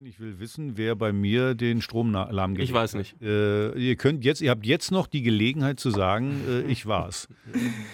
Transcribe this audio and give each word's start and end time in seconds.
Ich 0.00 0.20
will 0.20 0.38
wissen, 0.38 0.76
wer 0.76 0.94
bei 0.94 1.12
mir 1.12 1.56
den 1.56 1.82
Strom 1.82 2.12
lahmgelegt 2.12 2.70
Ich 2.70 2.72
weiß 2.72 2.94
nicht. 2.94 3.20
Äh, 3.20 3.72
ihr 3.72 3.96
könnt 3.96 4.24
jetzt, 4.24 4.40
ihr 4.40 4.50
habt 4.50 4.64
jetzt 4.64 4.92
noch 4.92 5.08
die 5.08 5.22
Gelegenheit 5.22 5.80
zu 5.80 5.90
sagen, 5.90 6.40
äh, 6.48 6.60
ich 6.70 6.86
war's. 6.86 7.26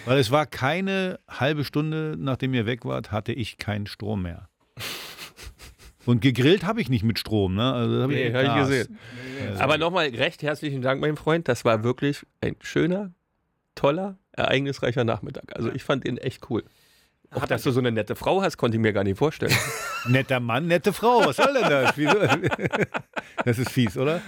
Weil 0.05 0.19
es 0.19 0.29
war 0.29 0.45
keine 0.45 1.19
halbe 1.27 1.63
Stunde, 1.63 2.15
nachdem 2.15 2.53
ihr 2.53 2.67
weg 2.67 2.85
wart, 2.85 3.11
hatte 3.11 3.33
ich 3.33 3.57
keinen 3.57 3.87
Strom 3.87 4.21
mehr. 4.21 4.49
Und 6.05 6.21
gegrillt 6.21 6.63
habe 6.63 6.79
ich 6.79 6.89
nicht 6.89 7.03
mit 7.03 7.17
Strom, 7.17 7.55
ne? 7.55 7.73
Also 7.73 8.03
hab 8.03 8.09
nee, 8.11 8.27
ich, 8.27 8.35
hab 8.35 8.43
ich 8.43 8.67
gesehen. 8.67 8.99
Also. 9.49 9.63
Aber 9.63 9.79
nochmal 9.79 10.09
recht 10.09 10.43
herzlichen 10.43 10.83
Dank, 10.83 11.01
mein 11.01 11.15
Freund. 11.15 11.47
Das 11.47 11.65
war 11.65 11.83
wirklich 11.83 12.23
ein 12.39 12.55
schöner, 12.61 13.15
toller, 13.73 14.19
ereignisreicher 14.31 15.05
Nachmittag. 15.05 15.55
Also 15.55 15.71
ich 15.71 15.83
fand 15.83 16.05
ihn 16.05 16.17
echt 16.17 16.51
cool. 16.51 16.63
Auch 17.31 17.45
dass 17.45 17.63
du 17.63 17.71
so 17.71 17.79
eine 17.79 17.91
nette 17.91 18.15
Frau 18.15 18.41
hast, 18.41 18.57
konnte 18.57 18.77
ich 18.77 18.81
mir 18.81 18.93
gar 18.93 19.03
nicht 19.03 19.17
vorstellen. 19.17 19.53
Netter 20.07 20.39
Mann, 20.39 20.67
nette 20.67 20.93
Frau, 20.93 21.25
was 21.25 21.37
soll 21.37 21.53
denn 21.53 21.69
das? 21.69 21.95
das 23.45 23.57
ist 23.57 23.71
fies, 23.71 23.97
oder? 23.97 24.21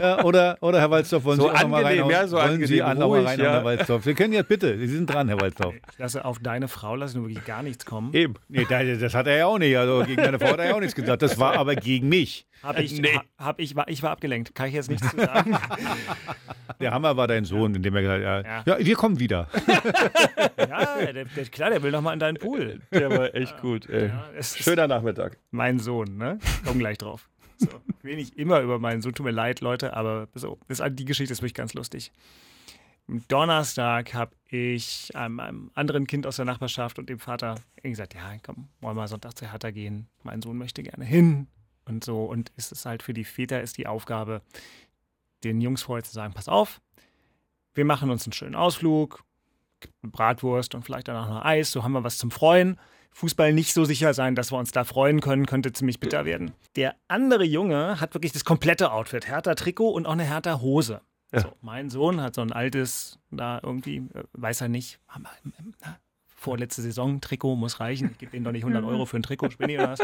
Ja, 0.00 0.22
oder, 0.22 0.56
oder 0.60 0.78
Herr 0.80 0.90
Walzdorf, 0.90 1.24
wollen 1.24 1.40
so 1.40 1.46
Sie 1.46 1.50
auch 1.50 1.54
angenehm, 1.54 1.70
mal 1.70 1.84
rein? 1.84 2.10
Ja, 2.10 2.26
so 2.28 2.36
wollen 2.36 2.46
angenehm, 2.46 2.66
Sie 2.68 2.82
auch 2.82 2.88
ruhig, 2.90 3.24
mal 3.24 3.24
rein, 3.24 3.40
ja. 3.40 3.52
Herr 3.52 3.64
Walzdorf? 3.64 4.04
Sie 4.04 4.14
können 4.14 4.32
jetzt 4.32 4.48
bitte, 4.48 4.78
Sie 4.78 4.86
sind 4.86 5.06
dran, 5.06 5.28
Herr 5.28 5.40
Walzdorf. 5.40 5.74
Ich 5.74 5.98
lasse 5.98 6.24
auf 6.24 6.38
deine 6.38 6.68
Frau 6.68 6.94
lasse 6.94 7.18
nur 7.18 7.28
wirklich 7.28 7.44
gar 7.44 7.62
nichts 7.62 7.84
kommen. 7.84 8.14
Eben. 8.14 8.34
Nee, 8.48 8.64
das 8.64 9.14
hat 9.14 9.26
er 9.26 9.36
ja 9.36 9.46
auch 9.46 9.58
nicht. 9.58 9.76
Also 9.76 10.04
gegen 10.04 10.22
deine 10.22 10.38
Frau 10.38 10.48
hat 10.48 10.60
er 10.60 10.68
ja 10.68 10.74
auch 10.74 10.80
nichts 10.80 10.94
gesagt. 10.94 11.22
Das 11.22 11.38
war 11.38 11.56
aber 11.56 11.74
gegen 11.74 12.08
mich. 12.08 12.46
Hab 12.62 12.78
ich, 12.78 13.00
Nee. 13.00 13.14
ha, 13.14 13.22
hab 13.38 13.60
ich, 13.60 13.76
war, 13.76 13.88
ich 13.88 14.02
war 14.02 14.10
abgelenkt. 14.10 14.54
Kann 14.54 14.68
ich 14.68 14.74
jetzt 14.74 14.90
nichts 14.90 15.08
zu 15.08 15.16
sagen? 15.16 15.56
Der 16.80 16.92
Hammer 16.92 17.16
war 17.16 17.26
dein 17.26 17.44
Sohn, 17.44 17.74
in 17.74 17.82
dem 17.82 17.94
er 17.96 18.02
gesagt 18.02 18.24
hat, 18.24 18.66
ja, 18.66 18.78
ja 18.78 18.84
wir 18.84 18.94
kommen 18.94 19.18
wieder. 19.18 19.48
ja, 20.56 21.12
der, 21.12 21.24
der, 21.24 21.44
klar, 21.46 21.70
der 21.70 21.82
will 21.82 21.90
noch 21.90 22.02
mal 22.02 22.12
in 22.12 22.20
deinen 22.20 22.37
Pool. 22.38 22.80
Der 22.92 23.10
war 23.10 23.34
echt 23.34 23.60
gut, 23.60 23.88
ey. 23.88 24.08
Ja, 24.08 24.30
es 24.36 24.56
ist 24.56 24.64
Schöner 24.64 24.88
Nachmittag. 24.88 25.38
mein 25.50 25.78
Sohn, 25.78 26.16
ne? 26.16 26.38
Komm 26.64 26.78
gleich 26.78 26.98
drauf. 26.98 27.28
So. 27.60 27.66
Nicht 28.04 28.36
immer 28.36 28.60
über 28.60 28.78
meinen 28.78 29.02
Sohn, 29.02 29.14
tut 29.14 29.26
mir 29.26 29.32
leid, 29.32 29.60
Leute, 29.60 29.96
aber 29.96 30.28
so, 30.34 30.60
das, 30.68 30.80
die 30.92 31.04
Geschichte 31.04 31.32
ist 31.32 31.40
wirklich 31.40 31.54
ganz 31.54 31.74
lustig. 31.74 32.12
Am 33.08 33.24
Donnerstag 33.26 34.14
habe 34.14 34.36
ich 34.48 35.10
einem, 35.16 35.40
einem 35.40 35.70
anderen 35.74 36.06
Kind 36.06 36.24
aus 36.24 36.36
der 36.36 36.44
Nachbarschaft 36.44 37.00
und 37.00 37.08
dem 37.08 37.18
Vater 37.18 37.56
gesagt, 37.82 38.14
ja, 38.14 38.36
komm, 38.44 38.68
wollen 38.80 38.96
wir 38.96 39.08
Sonntag 39.08 39.36
zu 39.36 39.50
Hertha 39.50 39.72
gehen. 39.72 40.06
Mein 40.22 40.40
Sohn 40.40 40.56
möchte 40.56 40.84
gerne 40.84 41.04
hin 41.04 41.48
und 41.84 42.04
so. 42.04 42.26
Und 42.26 42.52
es 42.56 42.70
ist 42.70 42.86
halt 42.86 43.02
für 43.02 43.12
die 43.12 43.24
Väter 43.24 43.60
ist 43.60 43.76
die 43.76 43.88
Aufgabe, 43.88 44.42
den 45.42 45.60
Jungs 45.60 45.82
vorher 45.82 46.04
zu 46.04 46.12
sagen, 46.12 46.34
pass 46.34 46.48
auf, 46.48 46.80
wir 47.74 47.84
machen 47.84 48.10
uns 48.10 48.24
einen 48.24 48.34
schönen 48.34 48.54
Ausflug, 48.54 49.24
gibt 49.80 49.94
eine 50.02 50.10
Bratwurst 50.10 50.74
und 50.74 50.84
vielleicht 50.84 51.08
dann 51.08 51.16
auch 51.16 51.28
noch 51.28 51.44
Eis, 51.44 51.70
so 51.70 51.82
haben 51.82 51.92
wir 51.92 52.04
was 52.04 52.18
zum 52.18 52.30
Freuen. 52.30 52.78
Fußball 53.12 53.52
nicht 53.52 53.72
so 53.72 53.84
sicher 53.84 54.14
sein, 54.14 54.34
dass 54.34 54.52
wir 54.52 54.58
uns 54.58 54.70
da 54.70 54.84
freuen 54.84 55.20
können, 55.20 55.46
könnte 55.46 55.72
ziemlich 55.72 55.98
bitter 55.98 56.24
werden. 56.24 56.52
Der 56.76 56.94
andere 57.08 57.44
Junge 57.44 58.00
hat 58.00 58.14
wirklich 58.14 58.32
das 58.32 58.44
komplette 58.44 58.92
Outfit, 58.92 59.26
härter 59.26 59.56
Trikot 59.56 59.90
und 59.90 60.06
auch 60.06 60.12
eine 60.12 60.24
härter 60.24 60.60
Hose. 60.60 61.00
Ja. 61.32 61.40
So, 61.40 61.52
mein 61.60 61.90
Sohn 61.90 62.20
hat 62.20 62.34
so 62.34 62.40
ein 62.40 62.52
altes, 62.52 63.18
da 63.30 63.60
irgendwie, 63.62 63.96
äh, 63.96 64.24
weiß 64.32 64.62
er 64.62 64.68
nicht, 64.68 65.00
na, 65.82 65.98
vorletzte 66.26 66.80
Saison, 66.80 67.20
Trikot 67.20 67.56
muss 67.56 67.80
reichen, 67.80 68.10
ich 68.12 68.18
gebe 68.18 68.36
ihm 68.36 68.44
doch 68.44 68.52
nicht 68.52 68.64
100 68.64 68.84
Euro 68.90 69.04
für 69.04 69.16
ein 69.16 69.22
Trikot, 69.22 69.50
Spinni 69.50 69.78
oder 69.78 69.90
was. 69.90 70.00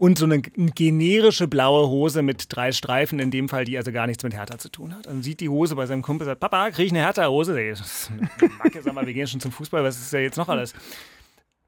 Und 0.00 0.16
so 0.16 0.24
eine 0.24 0.40
generische 0.40 1.46
blaue 1.46 1.86
Hose 1.90 2.22
mit 2.22 2.46
drei 2.48 2.72
Streifen, 2.72 3.18
in 3.18 3.30
dem 3.30 3.50
Fall, 3.50 3.66
die 3.66 3.76
also 3.76 3.92
gar 3.92 4.06
nichts 4.06 4.24
mit 4.24 4.32
Hertha 4.32 4.56
zu 4.56 4.70
tun 4.70 4.96
hat. 4.96 5.04
Dann 5.04 5.22
sieht 5.22 5.40
die 5.40 5.50
Hose 5.50 5.76
bei 5.76 5.84
seinem 5.84 6.00
Kumpel, 6.00 6.24
sagt, 6.24 6.40
Papa, 6.40 6.70
krieg 6.70 6.86
ich 6.86 6.92
eine 6.92 7.00
Hertha-Hose? 7.00 7.60
Ey, 7.60 7.68
das 7.68 7.80
ist 7.80 8.10
eine 8.10 8.30
Macke, 8.54 8.80
sag 8.80 8.94
mal, 8.94 9.06
wir 9.06 9.12
gehen 9.12 9.26
schon 9.26 9.40
zum 9.40 9.52
Fußball, 9.52 9.84
was 9.84 10.00
ist 10.00 10.10
ja 10.10 10.20
jetzt 10.20 10.38
noch 10.38 10.48
alles? 10.48 10.72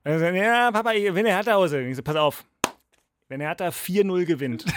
Er 0.02 0.18
sagt, 0.18 0.34
ja, 0.34 0.70
Papa, 0.70 0.92
ich 0.92 1.12
will 1.12 1.18
eine 1.18 1.28
Hertha-Hose. 1.28 1.82
Ich 1.82 1.94
so, 1.94 2.02
pass 2.02 2.16
auf, 2.16 2.42
wenn 3.28 3.42
Hertha 3.42 3.68
4-0 3.68 4.24
gewinnt, 4.24 4.64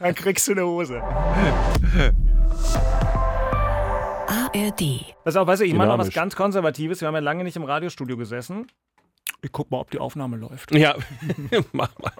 dann 0.00 0.14
kriegst 0.16 0.48
du 0.48 0.52
eine 0.52 0.66
Hose. 0.66 1.00
ARD. 4.26 5.14
Pass 5.22 5.36
auf, 5.36 5.46
weißt 5.46 5.60
du, 5.62 5.66
ich 5.66 5.74
mache 5.74 5.86
noch 5.86 5.98
was 5.98 6.10
ganz 6.10 6.34
Konservatives. 6.34 7.00
Wir 7.00 7.06
haben 7.06 7.14
ja 7.14 7.20
lange 7.20 7.44
nicht 7.44 7.56
im 7.56 7.62
Radiostudio 7.62 8.16
gesessen. 8.16 8.66
Ich 9.42 9.52
guck 9.52 9.70
mal, 9.70 9.78
ob 9.78 9.90
die 9.90 9.98
Aufnahme 9.98 10.36
läuft. 10.36 10.72
Ja, 10.74 10.96
mach 11.72 11.96
mal. 11.98 12.12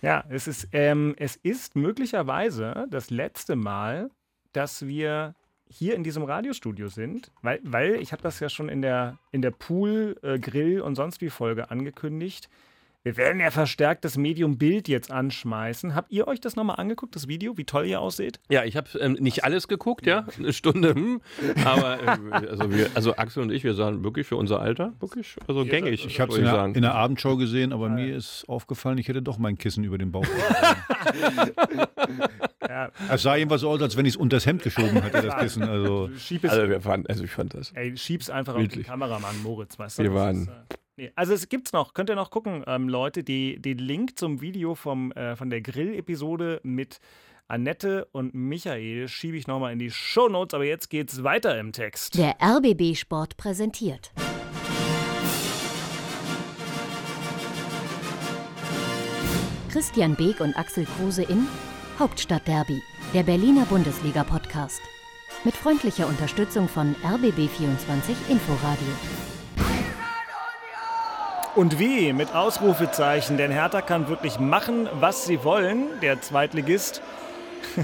Ja, 0.00 0.24
es 0.28 0.48
ist, 0.48 0.68
ähm, 0.72 1.14
es 1.18 1.36
ist 1.36 1.76
möglicherweise 1.76 2.86
das 2.90 3.10
letzte 3.10 3.56
Mal, 3.56 4.10
dass 4.52 4.86
wir 4.86 5.34
hier 5.70 5.94
in 5.94 6.02
diesem 6.02 6.22
Radiostudio 6.22 6.88
sind, 6.88 7.30
weil, 7.42 7.60
weil 7.62 7.96
ich 7.96 8.12
habe 8.12 8.22
das 8.22 8.40
ja 8.40 8.48
schon 8.48 8.68
in 8.68 8.80
der, 8.80 9.18
in 9.30 9.42
der 9.42 9.50
Pool, 9.50 10.16
äh, 10.22 10.38
Grill 10.38 10.80
und 10.80 10.94
sonst 10.94 11.20
wie 11.20 11.30
Folge 11.30 11.70
angekündigt. 11.70 12.48
Wir 13.04 13.16
werden 13.16 13.40
ja 13.40 13.50
verstärkt 13.50 14.04
das 14.04 14.16
Medium 14.18 14.58
Bild 14.58 14.88
jetzt 14.88 15.10
anschmeißen. 15.12 15.94
Habt 15.94 16.10
ihr 16.10 16.26
euch 16.26 16.40
das 16.40 16.56
nochmal 16.56 16.76
angeguckt, 16.76 17.14
das 17.14 17.28
Video, 17.28 17.56
wie 17.56 17.64
toll 17.64 17.86
ihr 17.86 18.00
ausseht? 18.00 18.40
Ja, 18.50 18.64
ich 18.64 18.76
habe 18.76 18.88
ähm, 18.98 19.12
nicht 19.20 19.44
alles 19.44 19.68
geguckt, 19.68 20.04
ja, 20.04 20.26
eine 20.36 20.52
Stunde, 20.52 20.94
hm, 20.94 21.20
aber 21.64 22.00
ähm, 22.02 22.32
also, 22.32 22.70
wir, 22.72 22.90
also 22.94 23.16
Axel 23.16 23.44
und 23.44 23.50
ich, 23.52 23.62
wir 23.62 23.74
sahen 23.74 24.02
wirklich 24.02 24.26
für 24.26 24.36
unser 24.36 24.60
Alter 24.60 24.92
wirklich 25.00 25.36
also 25.46 25.64
gängig, 25.64 26.04
Ich 26.04 26.20
habe 26.20 26.32
es 26.32 26.38
in, 26.38 26.44
sagen. 26.44 26.74
in 26.74 26.82
der 26.82 26.94
Abendshow 26.96 27.36
gesehen, 27.36 27.72
aber 27.72 27.88
mir 27.88 28.14
ist 28.16 28.44
aufgefallen, 28.48 28.98
ich 28.98 29.06
hätte 29.08 29.22
doch 29.22 29.38
mein 29.38 29.56
Kissen 29.56 29.84
über 29.84 29.96
den 29.98 30.10
Bauch. 30.12 30.26
Ja, 32.68 32.90
es 33.10 33.22
sah 33.22 33.34
jedenfalls 33.36 33.62
so 33.62 33.70
aus, 33.70 33.80
als 33.80 33.96
wenn 33.96 34.04
ich 34.04 34.12
es 34.14 34.16
unter 34.16 34.36
das 34.36 34.44
Hemd 34.46 34.62
geschoben 34.62 35.00
hätte, 35.02 35.22
das 35.22 35.36
Kissen. 35.38 35.62
Also 35.62 36.10
schieb 36.18 36.44
es, 36.44 36.50
also, 36.50 36.68
wir 36.68 36.80
fanden, 36.82 37.06
also 37.06 37.24
ich 37.24 37.30
fand 37.30 37.54
das. 37.54 37.72
ey, 37.72 37.96
schieb's 37.96 38.28
einfach 38.28 38.52
auf 38.54 38.60
den 38.60 38.68
Wirklich. 38.70 38.86
Kameramann 38.86 39.42
Moritz, 39.42 39.78
weißt 39.78 39.98
du? 39.98 40.02
Wir 40.02 40.12
waren- 40.14 40.42
ist, 40.42 40.48
äh, 40.48 40.52
nee. 40.98 41.10
Also 41.14 41.32
es 41.32 41.48
gibt's 41.48 41.72
noch, 41.72 41.94
könnt 41.94 42.10
ihr 42.10 42.16
noch 42.16 42.30
gucken, 42.30 42.62
ähm, 42.66 42.88
Leute, 42.88 43.24
die, 43.24 43.60
den 43.60 43.78
Link 43.78 44.18
zum 44.18 44.40
Video 44.40 44.74
vom, 44.74 45.12
äh, 45.12 45.36
von 45.36 45.48
der 45.48 45.62
Grill-Episode 45.62 46.60
mit 46.62 47.00
Annette 47.46 48.06
und 48.12 48.34
Michael 48.34 49.08
schiebe 49.08 49.38
ich 49.38 49.46
nochmal 49.46 49.72
in 49.72 49.78
die 49.78 49.90
Shownotes, 49.90 50.52
aber 50.52 50.64
jetzt 50.64 50.90
geht's 50.90 51.22
weiter 51.24 51.58
im 51.58 51.72
Text. 51.72 52.18
Der 52.18 52.36
RBB 52.42 52.94
Sport 52.94 53.38
präsentiert. 53.38 54.12
Christian 59.70 60.14
Beek 60.14 60.40
und 60.40 60.56
Axel 60.58 60.84
Kruse 60.84 61.22
in 61.22 61.46
Hauptstadtderby, 61.98 62.82
der 63.14 63.22
Berliner 63.22 63.64
Bundesliga-Podcast. 63.66 64.80
Mit 65.44 65.54
freundlicher 65.54 66.06
Unterstützung 66.06 66.68
von 66.68 66.94
RBB24 66.96 68.14
Inforadio. 68.28 69.37
Und 71.58 71.80
wie? 71.80 72.12
Mit 72.12 72.36
Ausrufezeichen, 72.36 73.36
denn 73.36 73.50
Hertha 73.50 73.82
kann 73.82 74.06
wirklich 74.06 74.38
machen, 74.38 74.88
was 75.00 75.24
sie 75.24 75.42
wollen, 75.42 75.88
der 76.02 76.20
Zweitligist. 76.20 77.02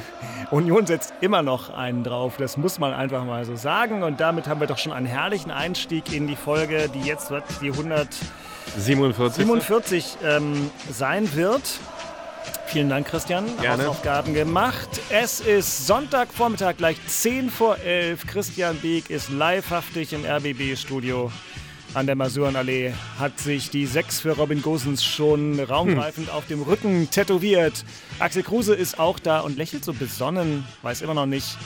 Union 0.52 0.86
setzt 0.86 1.12
immer 1.20 1.42
noch 1.42 1.70
einen 1.74 2.04
drauf, 2.04 2.36
das 2.38 2.56
muss 2.56 2.78
man 2.78 2.94
einfach 2.94 3.24
mal 3.24 3.44
so 3.44 3.56
sagen. 3.56 4.04
Und 4.04 4.20
damit 4.20 4.46
haben 4.46 4.60
wir 4.60 4.68
doch 4.68 4.78
schon 4.78 4.92
einen 4.92 5.06
herrlichen 5.06 5.50
Einstieg 5.50 6.12
in 6.12 6.28
die 6.28 6.36
Folge, 6.36 6.88
die 6.88 7.00
jetzt 7.00 7.32
wird 7.32 7.42
die 7.60 7.72
147 7.72 9.44
47. 9.44 10.18
ähm, 10.22 10.70
sein 10.88 11.34
wird. 11.34 11.80
Vielen 12.66 12.88
Dank, 12.88 13.08
Christian. 13.08 13.44
Gerne. 13.60 13.82
Hausaufgaben 13.82 14.34
gemacht. 14.34 15.00
Es 15.10 15.40
ist 15.40 15.88
Sonntagvormittag, 15.88 16.76
gleich 16.76 17.04
10 17.08 17.50
vor 17.50 17.78
11. 17.78 18.24
Christian 18.28 18.76
Beek 18.76 19.10
ist 19.10 19.30
livehaftig 19.30 20.12
im 20.12 20.24
RBB-Studio 20.24 21.32
an 21.94 22.06
der 22.06 22.16
Masurenallee. 22.16 22.92
Hat 23.18 23.38
sich 23.38 23.70
die 23.70 23.86
6 23.86 24.20
für 24.20 24.32
Robin 24.32 24.62
Gosens 24.62 25.04
schon 25.04 25.58
raumgreifend 25.60 26.30
auf 26.30 26.46
dem 26.46 26.62
Rücken 26.62 27.10
tätowiert. 27.10 27.84
Axel 28.18 28.42
Kruse 28.42 28.74
ist 28.74 28.98
auch 28.98 29.18
da 29.18 29.40
und 29.40 29.56
lächelt 29.56 29.84
so 29.84 29.92
besonnen. 29.92 30.64
Weiß 30.82 31.02
immer 31.02 31.14
noch 31.14 31.26
nicht. 31.26 31.56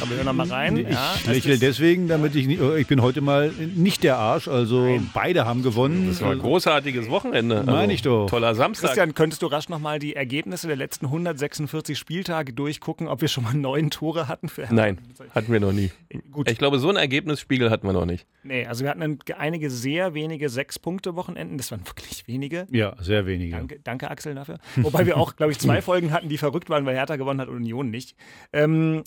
Aber 0.00 0.10
wir 0.10 0.16
hören 0.18 0.26
noch 0.26 0.32
mal 0.34 0.46
rein. 0.48 0.76
ich 0.76 0.88
Ja, 0.88 1.14
lächle 1.26 1.58
deswegen, 1.58 2.06
damit 2.06 2.34
ich 2.36 2.46
nicht, 2.46 2.60
ich 2.60 2.86
bin 2.86 3.00
heute 3.00 3.20
mal 3.22 3.50
nicht 3.50 4.02
der 4.02 4.18
Arsch. 4.18 4.46
Also 4.46 5.00
beide 5.14 5.46
haben 5.46 5.62
gewonnen. 5.62 6.08
Das 6.08 6.20
war 6.20 6.32
ein 6.32 6.38
großartiges 6.38 7.08
Wochenende. 7.08 7.58
Also, 7.60 7.70
Meine 7.70 7.92
ich 7.94 8.02
doch. 8.02 8.26
Toller 8.28 8.54
Samstag. 8.54 8.88
Christian, 8.88 9.14
könntest 9.14 9.40
du 9.42 9.46
rasch 9.46 9.68
nochmal 9.68 9.98
die 9.98 10.14
Ergebnisse 10.14 10.66
der 10.66 10.76
letzten 10.76 11.06
146 11.06 11.96
Spieltage 11.98 12.52
durchgucken, 12.52 13.08
ob 13.08 13.20
wir 13.22 13.28
schon 13.28 13.44
mal 13.44 13.54
neun 13.54 13.90
Tore 13.90 14.28
hatten 14.28 14.48
für 14.48 14.62
Hertha? 14.62 14.74
Nein, 14.74 14.98
hatten 15.34 15.50
wir 15.52 15.60
noch 15.60 15.72
nie. 15.72 15.90
Gut. 16.30 16.50
Ich 16.50 16.58
glaube, 16.58 16.78
so 16.78 16.90
ein 16.90 16.96
Ergebnisspiegel 16.96 17.70
hatten 17.70 17.86
wir 17.86 17.92
noch 17.94 18.06
nicht. 18.06 18.26
Nee, 18.44 18.66
also 18.66 18.84
wir 18.84 18.90
hatten 18.90 19.02
ein- 19.02 19.18
einige 19.38 19.70
sehr 19.70 20.12
wenige 20.14 20.48
Sechs-Punkte-Wochenenden. 20.50 21.56
Das 21.56 21.70
waren 21.70 21.86
wirklich 21.86 22.26
wenige. 22.28 22.66
Ja, 22.70 22.94
sehr 23.00 23.26
wenige. 23.26 23.56
Danke, 23.56 23.80
danke, 23.82 24.10
Axel, 24.10 24.34
dafür. 24.34 24.58
Wobei 24.76 25.06
wir 25.06 25.16
auch, 25.16 25.36
glaube 25.36 25.52
ich, 25.52 25.58
zwei 25.58 25.80
Folgen 25.82 26.12
hatten, 26.12 26.28
die 26.28 26.38
verrückt 26.38 26.68
waren, 26.68 26.84
weil 26.84 26.94
Hertha 26.94 27.16
gewonnen 27.16 27.40
hat 27.40 27.48
und 27.48 27.56
Union 27.56 27.90
nicht. 27.90 28.14
Ähm, 28.52 29.02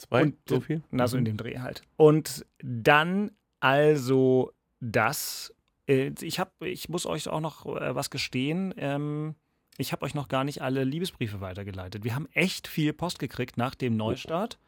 Zwei? 0.00 0.22
Und, 0.22 0.36
so 0.48 0.60
viel? 0.60 0.82
Na, 0.90 1.06
so 1.06 1.16
in 1.16 1.24
dem 1.24 1.36
Dreh 1.36 1.58
halt. 1.58 1.82
Und 1.96 2.46
dann 2.62 3.32
also 3.60 4.52
das. 4.80 5.54
Äh, 5.86 6.12
ich, 6.20 6.40
hab, 6.40 6.60
ich 6.62 6.88
muss 6.88 7.06
euch 7.06 7.28
auch 7.28 7.40
noch 7.40 7.66
äh, 7.66 7.94
was 7.94 8.10
gestehen. 8.10 8.74
Ähm, 8.78 9.34
ich 9.76 9.92
habe 9.92 10.04
euch 10.04 10.14
noch 10.14 10.28
gar 10.28 10.44
nicht 10.44 10.62
alle 10.62 10.84
Liebesbriefe 10.84 11.40
weitergeleitet. 11.40 12.04
Wir 12.04 12.14
haben 12.14 12.28
echt 12.32 12.66
viel 12.66 12.92
Post 12.92 13.18
gekriegt 13.18 13.56
nach 13.56 13.74
dem 13.74 13.96
Neustart. 13.96 14.58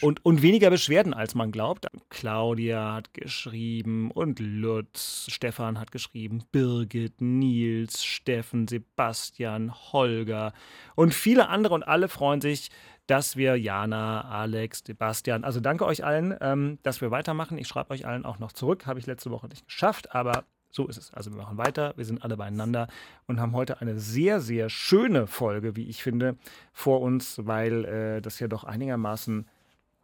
Und, 0.00 0.24
und 0.24 0.42
weniger 0.42 0.70
Beschwerden, 0.70 1.12
als 1.12 1.34
man 1.34 1.50
glaubt. 1.50 1.86
Claudia 2.08 2.94
hat 2.94 3.14
geschrieben 3.14 4.12
und 4.12 4.38
Lutz, 4.38 5.26
Stefan 5.28 5.80
hat 5.80 5.90
geschrieben, 5.90 6.44
Birgit, 6.52 7.20
Nils, 7.20 8.04
Steffen, 8.04 8.68
Sebastian, 8.68 9.72
Holger 9.92 10.52
und 10.94 11.14
viele 11.14 11.48
andere 11.48 11.74
und 11.74 11.82
alle 11.82 12.08
freuen 12.08 12.40
sich, 12.40 12.70
dass 13.08 13.36
wir 13.36 13.56
Jana, 13.56 14.20
Alex, 14.22 14.82
Sebastian, 14.86 15.42
also 15.42 15.60
danke 15.60 15.84
euch 15.86 16.04
allen, 16.04 16.36
ähm, 16.40 16.78
dass 16.82 17.00
wir 17.00 17.10
weitermachen. 17.10 17.58
Ich 17.58 17.66
schreibe 17.66 17.90
euch 17.90 18.06
allen 18.06 18.24
auch 18.24 18.38
noch 18.38 18.52
zurück, 18.52 18.86
habe 18.86 19.00
ich 19.00 19.06
letzte 19.06 19.30
Woche 19.30 19.48
nicht 19.48 19.66
geschafft, 19.66 20.14
aber 20.14 20.44
so 20.70 20.86
ist 20.86 20.98
es. 20.98 21.14
Also 21.14 21.30
wir 21.32 21.38
machen 21.38 21.56
weiter, 21.56 21.94
wir 21.96 22.04
sind 22.04 22.22
alle 22.22 22.36
beieinander 22.36 22.86
und 23.26 23.40
haben 23.40 23.54
heute 23.54 23.80
eine 23.80 23.98
sehr, 23.98 24.40
sehr 24.40 24.68
schöne 24.68 25.26
Folge, 25.26 25.74
wie 25.74 25.88
ich 25.88 26.02
finde, 26.02 26.36
vor 26.74 27.00
uns, 27.00 27.40
weil 27.46 27.86
äh, 27.86 28.20
das 28.20 28.40
ja 28.40 28.46
doch 28.46 28.64
einigermaßen 28.64 29.48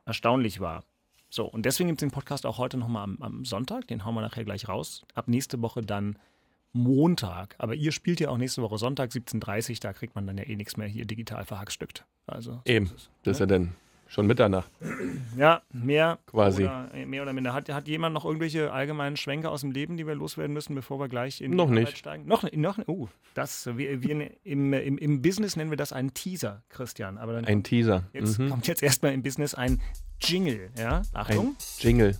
erstaunlich 0.07 0.61
war. 0.61 0.83
So, 1.29 1.45
und 1.45 1.67
deswegen 1.67 1.89
gibt 1.89 2.01
es 2.01 2.09
den 2.09 2.11
Podcast 2.11 2.47
auch 2.47 2.57
heute 2.57 2.79
nochmal 2.79 3.05
am, 3.05 3.19
am 3.21 3.45
Sonntag, 3.45 3.87
den 3.89 4.07
hauen 4.07 4.15
wir 4.15 4.23
nachher 4.23 4.45
gleich 4.45 4.67
raus. 4.67 5.05
Ab 5.15 5.29
nächste 5.29 5.61
Woche 5.61 5.83
dann 5.83 6.17
Montag. 6.75 7.55
Aber 7.59 7.75
ihr 7.75 7.93
spielt 7.93 8.21
ja 8.21 8.29
auch 8.29 8.37
nächste 8.37 8.61
Woche 8.61 8.79
Sonntag 8.79 9.11
17.30 9.11 9.71
Uhr, 9.71 9.77
da 9.81 9.93
kriegt 9.93 10.15
man 10.15 10.27
dann 10.27 10.37
ja 10.37 10.45
eh 10.45 10.57
nichts 10.57 10.77
mehr 10.77 10.87
hier 10.87 11.07
digital 11.07 11.45
verhackstückt. 11.45 12.05
Also, 12.27 12.61
Eben, 12.67 12.87
so 12.87 12.95
das 13.23 13.37
ist 13.37 13.41
ja 13.41 13.47
dann 13.47 13.75
schon 14.09 14.27
Mitternacht. 14.27 14.71
Ja, 15.37 15.63
mehr 15.73 16.19
quasi. 16.27 16.65
Oder, 16.65 16.89
mehr 17.07 17.23
oder 17.23 17.33
minder. 17.33 17.53
Hat, 17.53 17.69
hat 17.69 17.89
jemand 17.89 18.15
noch 18.15 18.25
irgendwelche 18.25 18.73
allgemeinen 18.73 19.17
Schwenke 19.17 19.51
aus 19.51 19.63
dem 19.63 19.73
Leben, 19.73 19.97
die 19.97 20.07
wir 20.07 20.15
loswerden 20.15 20.53
müssen, 20.53 20.75
bevor 20.75 20.99
wir 21.01 21.09
gleich 21.09 21.41
in 21.41 21.53
noch 21.53 21.67
die 21.67 21.75
nicht. 21.75 21.87
Arbeit 21.87 21.99
steigen? 21.99 22.27
Noch 22.27 22.43
nicht. 22.43 22.57
Noch, 22.57 22.79
oh, 22.87 23.09
das, 23.35 23.67
wir, 23.77 24.03
wir 24.03 24.31
im, 24.45 24.73
im, 24.73 24.99
im 24.99 25.23
Business 25.23 25.57
nennen 25.57 25.71
wir 25.71 25.77
das 25.77 25.93
einen 25.93 26.15
Teaser, 26.15 26.63
Christian. 26.69 27.19
Aber 27.19 27.33
dann 27.33 27.45
ein 27.45 27.63
Teaser. 27.63 28.05
Jetzt 28.13 28.39
mhm. 28.39 28.51
kommt 28.51 28.67
jetzt 28.67 28.83
erstmal 28.83 29.13
im 29.13 29.23
Business 29.23 29.55
ein 29.55 29.81
Jingle. 30.21 30.71
Ja, 30.79 31.03
Achtung. 31.13 31.49
Ein 31.49 31.57
Jingle. 31.79 32.19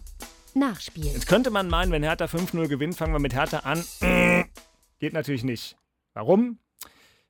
Nachspiel. 0.55 1.07
Jetzt 1.07 1.27
könnte 1.27 1.51
man 1.51 1.69
meinen, 1.69 1.91
wenn 1.91 2.03
Hertha 2.03 2.27
5-0 2.27 2.69
gewinnt, 2.69 2.97
fangen 2.97 3.13
wir 3.13 3.19
mit 3.19 3.35
Hertha 3.35 3.61
an. 3.61 3.85
Geht 5.05 5.13
natürlich 5.13 5.45
nicht. 5.45 5.77
Warum? 6.15 6.59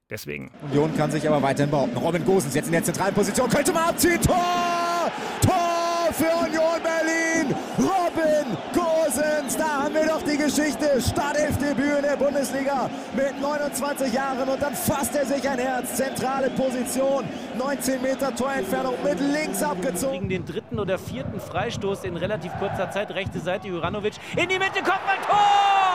Deswegen. 0.08 0.52
Union 0.62 0.96
kann 0.96 1.10
sich 1.10 1.26
aber 1.26 1.42
weiterhin 1.42 1.72
behaupten. 1.72 1.96
Robin 1.96 2.24
Gosens 2.24 2.54
jetzt 2.54 2.66
in 2.66 2.72
der 2.72 2.84
zentralen 2.84 3.12
Position. 3.12 3.50
Könnte 3.50 3.72
man 3.72 3.88
abziehen. 3.88 4.22
Tor! 4.22 5.10
Tor 5.40 6.12
für 6.12 6.30
Union 6.46 6.80
Berlin! 6.80 7.52
Robin 7.76 8.56
Gosens! 8.72 9.56
Da 9.56 9.82
haben 9.82 9.94
wir 9.96 10.06
doch 10.06 10.22
die 10.22 10.36
Geschichte. 10.36 11.02
Startelfdebüt 11.02 11.96
in 11.96 12.02
der 12.02 12.16
Bundesliga 12.16 12.88
mit 13.16 13.40
29 13.40 14.12
Jahren 14.12 14.48
und 14.48 14.62
dann 14.62 14.76
fasst 14.76 15.16
er 15.16 15.26
sich 15.26 15.48
ein 15.48 15.58
Herz. 15.58 15.96
Zentrale 15.96 16.50
Position. 16.50 17.24
19 17.58 18.00
Meter 18.00 18.36
Torentfernung 18.36 18.94
mit 19.02 19.18
links 19.18 19.64
abgezogen. 19.64 20.28
Gegen 20.28 20.28
den 20.28 20.44
dritten 20.46 20.78
oder 20.78 20.96
vierten 20.96 21.40
Freistoß 21.40 22.04
in 22.04 22.16
relativ 22.16 22.52
kurzer 22.60 22.92
Zeit. 22.92 23.10
Rechte 23.10 23.40
Seite 23.40 23.66
Juranovic. 23.66 24.14
In 24.36 24.48
die 24.48 24.60
Mitte 24.60 24.80
kommt 24.80 25.02
ein 25.08 25.20
Tor! 25.26 25.94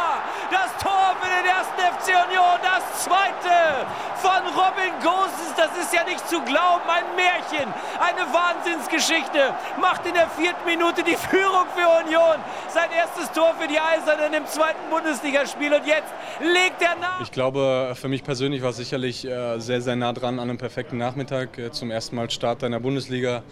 Das 0.52 0.76
Tor 0.81 0.88
für 1.30 1.44
den 1.44 1.52
ersten 1.52 1.80
FC 1.80 2.08
Union. 2.26 2.58
Das 2.64 3.04
zweite 3.04 3.86
von 4.18 4.42
Robin 4.58 4.94
Gosens. 5.02 5.54
Das 5.56 5.70
ist 5.78 5.94
ja 5.94 6.04
nicht 6.04 6.28
zu 6.28 6.42
glauben. 6.42 6.86
Ein 6.90 7.06
Märchen. 7.16 7.70
Eine 8.00 8.26
Wahnsinnsgeschichte. 8.34 9.54
Macht 9.80 10.06
in 10.06 10.14
der 10.14 10.28
vierten 10.30 10.66
Minute 10.66 11.04
die 11.04 11.16
Führung 11.16 11.68
für 11.76 11.88
Union. 12.06 12.38
Sein 12.70 12.90
erstes 12.92 13.31
Tor 13.31 13.54
für 13.60 13.68
die 13.68 13.80
Eisernen 13.80 14.34
im 14.34 14.46
zweiten 14.48 14.90
Bundesligaspiel. 14.90 15.74
Und 15.74 15.86
jetzt 15.86 16.12
legt 16.40 16.81
er 16.81 16.96
nach. 16.96 17.22
Ich 17.22 17.31
glaube, 17.31 17.94
für 17.96 18.08
mich 18.08 18.24
persönlich 18.24 18.62
war 18.62 18.72
es 18.72 18.78
sicherlich 18.78 19.26
äh, 19.26 19.60
sehr, 19.60 19.81
sehr 19.81 19.96
nah 19.96 20.14
dran 20.14 20.40
an 20.40 20.50
einem 20.50 20.58
perfekten 20.58 20.98
Nachmittag. 20.98 21.58
Äh, 21.58 21.72
zum 21.72 21.92
ersten 21.92 22.16
Mal 22.16 22.30
Start 22.30 22.64
in 22.64 22.72
der 22.72 22.80
Bundesliga. 22.80 23.44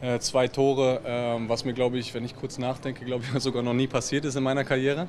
Äh, 0.00 0.18
zwei 0.18 0.48
Tore, 0.48 1.00
ähm, 1.06 1.48
was 1.48 1.64
mir, 1.64 1.72
glaube 1.72 1.98
ich, 1.98 2.12
wenn 2.14 2.24
ich 2.24 2.36
kurz 2.36 2.58
nachdenke, 2.58 3.04
glaube 3.04 3.24
ich, 3.24 3.42
sogar 3.42 3.62
noch 3.62 3.72
nie 3.72 3.86
passiert 3.86 4.24
ist 4.24 4.36
in 4.36 4.42
meiner 4.42 4.64
Karriere. 4.64 5.08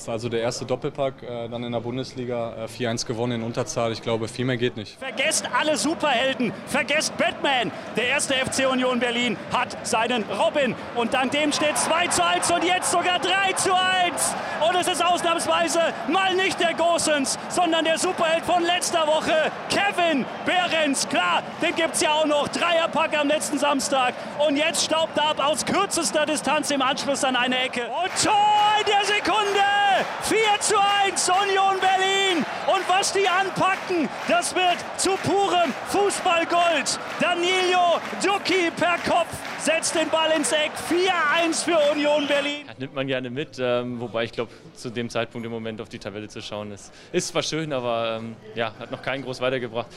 Das 0.00 0.06
ist 0.06 0.12
also 0.12 0.28
der 0.30 0.40
erste 0.40 0.64
Doppelpack, 0.64 1.22
äh, 1.22 1.48
dann 1.50 1.62
in 1.62 1.72
der 1.72 1.80
Bundesliga 1.80 2.54
äh, 2.56 2.64
4-1 2.64 3.04
gewonnen 3.04 3.32
in 3.32 3.42
Unterzahl. 3.42 3.92
Ich 3.92 4.00
glaube, 4.00 4.28
viel 4.28 4.46
mehr 4.46 4.56
geht 4.56 4.78
nicht. 4.78 4.98
Vergesst 4.98 5.44
alle 5.52 5.76
Superhelden, 5.76 6.54
vergesst 6.68 7.14
Batman. 7.18 7.70
Der 7.98 8.08
erste 8.08 8.32
FC 8.32 8.66
Union 8.66 8.98
Berlin 8.98 9.36
hat 9.52 9.86
seinen 9.86 10.24
Robin 10.24 10.74
und 10.94 11.12
dank 11.12 11.32
dem 11.32 11.52
steht 11.52 11.76
2 11.76 12.06
zu 12.06 12.24
1 12.24 12.50
und 12.50 12.64
jetzt 12.64 12.90
sogar 12.90 13.18
3 13.18 13.52
zu 13.52 13.74
1. 13.74 14.34
Und 14.66 14.80
es 14.80 14.88
ist 14.88 15.04
ausnahmsweise 15.04 15.80
mal 16.08 16.34
nicht 16.34 16.58
der 16.58 16.72
Gosens, 16.72 17.38
sondern 17.50 17.84
der 17.84 17.98
Superheld 17.98 18.46
von 18.46 18.62
letzter 18.62 19.06
Woche, 19.06 19.52
Kevin 19.68 20.24
Behrens. 20.46 21.06
Klar, 21.10 21.42
den 21.60 21.74
gibt 21.74 21.96
es 21.96 22.00
ja 22.00 22.12
auch 22.12 22.24
noch. 22.24 22.48
Dreierpack 22.48 23.18
am 23.18 23.28
letzten 23.28 23.58
Samstag. 23.58 24.14
Und 24.48 24.56
jetzt 24.56 24.82
staubt 24.82 25.18
er 25.18 25.28
ab 25.28 25.46
aus 25.46 25.66
kürzester 25.66 26.24
Distanz 26.24 26.70
im 26.70 26.80
Anschluss 26.80 27.22
an 27.22 27.36
eine 27.36 27.58
Ecke. 27.58 27.82
Und 27.82 28.24
Tor 28.24 28.80
in 28.80 28.86
der 28.86 29.04
Sekunde! 29.04 29.89
4 30.22 30.38
zu 30.60 30.74
1 31.06 31.28
Union 31.28 31.80
Berlin. 31.80 32.44
Und 32.66 32.88
was 32.88 33.12
die 33.12 33.26
anpacken, 33.28 34.08
das 34.28 34.54
wird 34.54 34.78
zu 34.96 35.10
purem 35.16 35.72
Fußballgold. 35.88 36.98
Danilo 37.20 38.00
Ducki 38.22 38.70
per 38.76 38.98
Kopf 38.98 39.28
setzt 39.58 39.94
den 39.94 40.08
Ball 40.08 40.30
ins 40.36 40.52
Eck. 40.52 40.72
4-1 40.88 41.64
für 41.64 41.78
Union 41.92 42.26
Berlin. 42.26 42.66
Das 42.66 42.78
nimmt 42.78 42.94
man 42.94 43.06
gerne 43.06 43.30
mit, 43.30 43.58
ähm, 43.58 44.00
wobei 44.00 44.24
ich 44.24 44.32
glaube, 44.32 44.52
zu 44.74 44.90
dem 44.90 45.10
Zeitpunkt 45.10 45.44
im 45.44 45.52
Moment 45.52 45.80
auf 45.80 45.88
die 45.88 45.98
Tabelle 45.98 46.28
zu 46.28 46.40
schauen, 46.40 46.72
ist, 46.72 46.92
ist 47.12 47.28
zwar 47.28 47.42
schön, 47.42 47.72
aber 47.72 48.18
ähm, 48.20 48.36
ja, 48.54 48.72
hat 48.78 48.90
noch 48.90 49.02
keinen 49.02 49.22
groß 49.22 49.40
weitergebracht. 49.40 49.88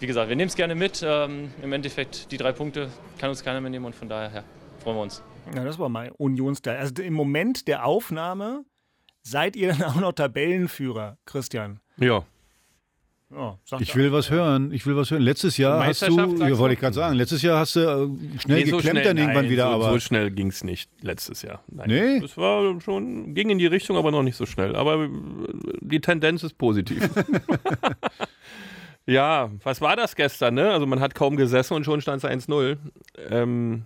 Wie 0.00 0.06
gesagt, 0.06 0.28
wir 0.28 0.36
nehmen 0.36 0.48
es 0.48 0.56
gerne 0.56 0.74
mit. 0.74 1.02
Ähm, 1.06 1.52
Im 1.62 1.72
Endeffekt, 1.72 2.30
die 2.30 2.36
drei 2.36 2.52
Punkte 2.52 2.90
kann 3.18 3.30
uns 3.30 3.42
keiner 3.42 3.60
mehr 3.60 3.70
nehmen 3.70 3.86
und 3.86 3.94
von 3.94 4.08
daher 4.08 4.30
ja, 4.34 4.44
freuen 4.82 4.96
wir 4.96 5.02
uns. 5.02 5.22
Ja, 5.54 5.64
das 5.64 5.78
war 5.78 5.88
mein 5.88 6.10
Unionsstyle. 6.12 6.78
Also 6.78 7.02
im 7.02 7.14
Moment 7.14 7.68
der 7.68 7.84
Aufnahme 7.84 8.64
seid 9.24 9.56
ihr 9.56 9.72
dann 9.72 9.82
auch 9.82 10.00
noch 10.00 10.12
Tabellenführer, 10.12 11.18
Christian. 11.26 11.80
Ja. 11.96 12.24
Oh, 13.36 13.54
ich 13.80 13.96
will 13.96 14.12
was 14.12 14.30
hören. 14.30 14.70
Ich 14.70 14.86
will 14.86 14.96
was 14.96 15.10
hören. 15.10 15.22
Letztes 15.22 15.56
Jahr 15.56 15.84
hast 15.84 16.02
du, 16.02 16.14
ja, 16.14 16.56
wollte 16.56 16.74
ich 16.74 16.80
gerade 16.80 16.94
sagen, 16.94 17.16
letztes 17.16 17.42
Jahr 17.42 17.58
hast 17.58 17.74
du 17.74 17.80
äh, 17.80 18.38
schnell 18.38 18.60
Nee, 18.60 18.70
so 18.70 18.76
geklemmt 18.76 18.82
schnell, 18.82 19.04
dann 19.04 19.16
irgendwann 19.16 19.44
nein, 19.44 19.50
wieder, 19.50 19.64
so, 19.64 19.70
aber 19.70 19.90
so 19.90 19.98
schnell 19.98 20.30
ging 20.30 20.48
es 20.48 20.62
nicht 20.62 20.88
letztes 21.00 21.42
Jahr. 21.42 21.64
Nein. 21.66 21.88
Nee? 21.88 22.24
Es 22.24 22.36
war 22.36 22.80
schon, 22.80 23.34
ging 23.34 23.50
in 23.50 23.58
die 23.58 23.66
Richtung, 23.66 23.96
aber 23.96 24.12
noch 24.12 24.22
nicht 24.22 24.36
so 24.36 24.46
schnell. 24.46 24.76
Aber 24.76 25.04
äh, 25.04 25.08
die 25.80 26.00
Tendenz 26.00 26.44
ist 26.44 26.56
positiv. 26.58 27.10
ja, 29.06 29.50
was 29.64 29.80
war 29.80 29.96
das 29.96 30.14
gestern? 30.14 30.54
Ne? 30.54 30.70
Also 30.70 30.86
man 30.86 31.00
hat 31.00 31.16
kaum 31.16 31.36
gesessen 31.36 31.74
und 31.74 31.84
schon 31.84 32.02
stand 32.02 32.22
es 32.22 32.30
1-0. 32.30 32.76
Ähm, 33.30 33.84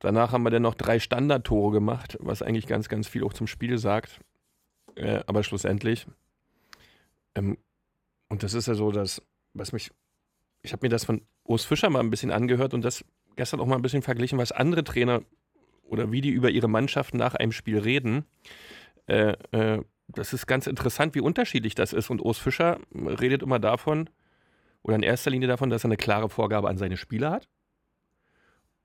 danach 0.00 0.32
haben 0.32 0.42
wir 0.42 0.50
dann 0.50 0.62
noch 0.62 0.74
drei 0.74 0.98
Standardtore 0.98 1.72
gemacht, 1.72 2.18
was 2.20 2.42
eigentlich 2.42 2.66
ganz, 2.66 2.88
ganz 2.88 3.08
viel 3.08 3.24
auch 3.24 3.32
zum 3.32 3.46
Spiel 3.46 3.78
sagt. 3.78 4.20
Äh, 4.96 5.20
aber 5.26 5.42
schlussendlich. 5.44 6.06
Ähm, 7.34 7.56
und 8.28 8.42
das 8.42 8.54
ist 8.54 8.66
ja 8.66 8.74
so, 8.74 8.90
dass, 8.90 9.22
was 9.54 9.72
mich, 9.72 9.90
ich 10.62 10.72
habe 10.72 10.84
mir 10.84 10.90
das 10.90 11.04
von 11.04 11.22
Urs 11.44 11.64
Fischer 11.64 11.90
mal 11.90 12.00
ein 12.00 12.10
bisschen 12.10 12.30
angehört 12.30 12.74
und 12.74 12.84
das 12.84 13.04
gestern 13.36 13.60
auch 13.60 13.66
mal 13.66 13.76
ein 13.76 13.82
bisschen 13.82 14.02
verglichen, 14.02 14.38
was 14.38 14.52
andere 14.52 14.84
Trainer 14.84 15.22
oder 15.84 16.12
wie 16.12 16.20
die 16.20 16.30
über 16.30 16.50
ihre 16.50 16.68
Mannschaft 16.68 17.14
nach 17.14 17.34
einem 17.34 17.52
Spiel 17.52 17.78
reden. 17.78 18.24
Äh, 19.06 19.36
äh, 19.52 19.82
das 20.08 20.32
ist 20.32 20.46
ganz 20.46 20.66
interessant, 20.66 21.14
wie 21.14 21.20
unterschiedlich 21.20 21.74
das 21.74 21.92
ist. 21.92 22.10
Und 22.10 22.20
Urs 22.20 22.38
Fischer 22.38 22.80
redet 22.94 23.42
immer 23.42 23.58
davon, 23.58 24.10
oder 24.82 24.96
in 24.96 25.02
erster 25.02 25.30
Linie 25.30 25.48
davon, 25.48 25.70
dass 25.70 25.84
er 25.84 25.88
eine 25.88 25.96
klare 25.96 26.28
Vorgabe 26.28 26.68
an 26.68 26.78
seine 26.78 26.96
Spieler 26.96 27.30
hat. 27.30 27.48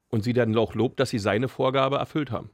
Und 0.09 0.23
sie 0.23 0.33
dann 0.33 0.55
auch 0.57 0.75
lobt, 0.75 0.99
dass 0.99 1.09
sie 1.09 1.19
seine 1.19 1.47
Vorgabe 1.47 1.97
erfüllt 1.97 2.31
haben. 2.31 2.49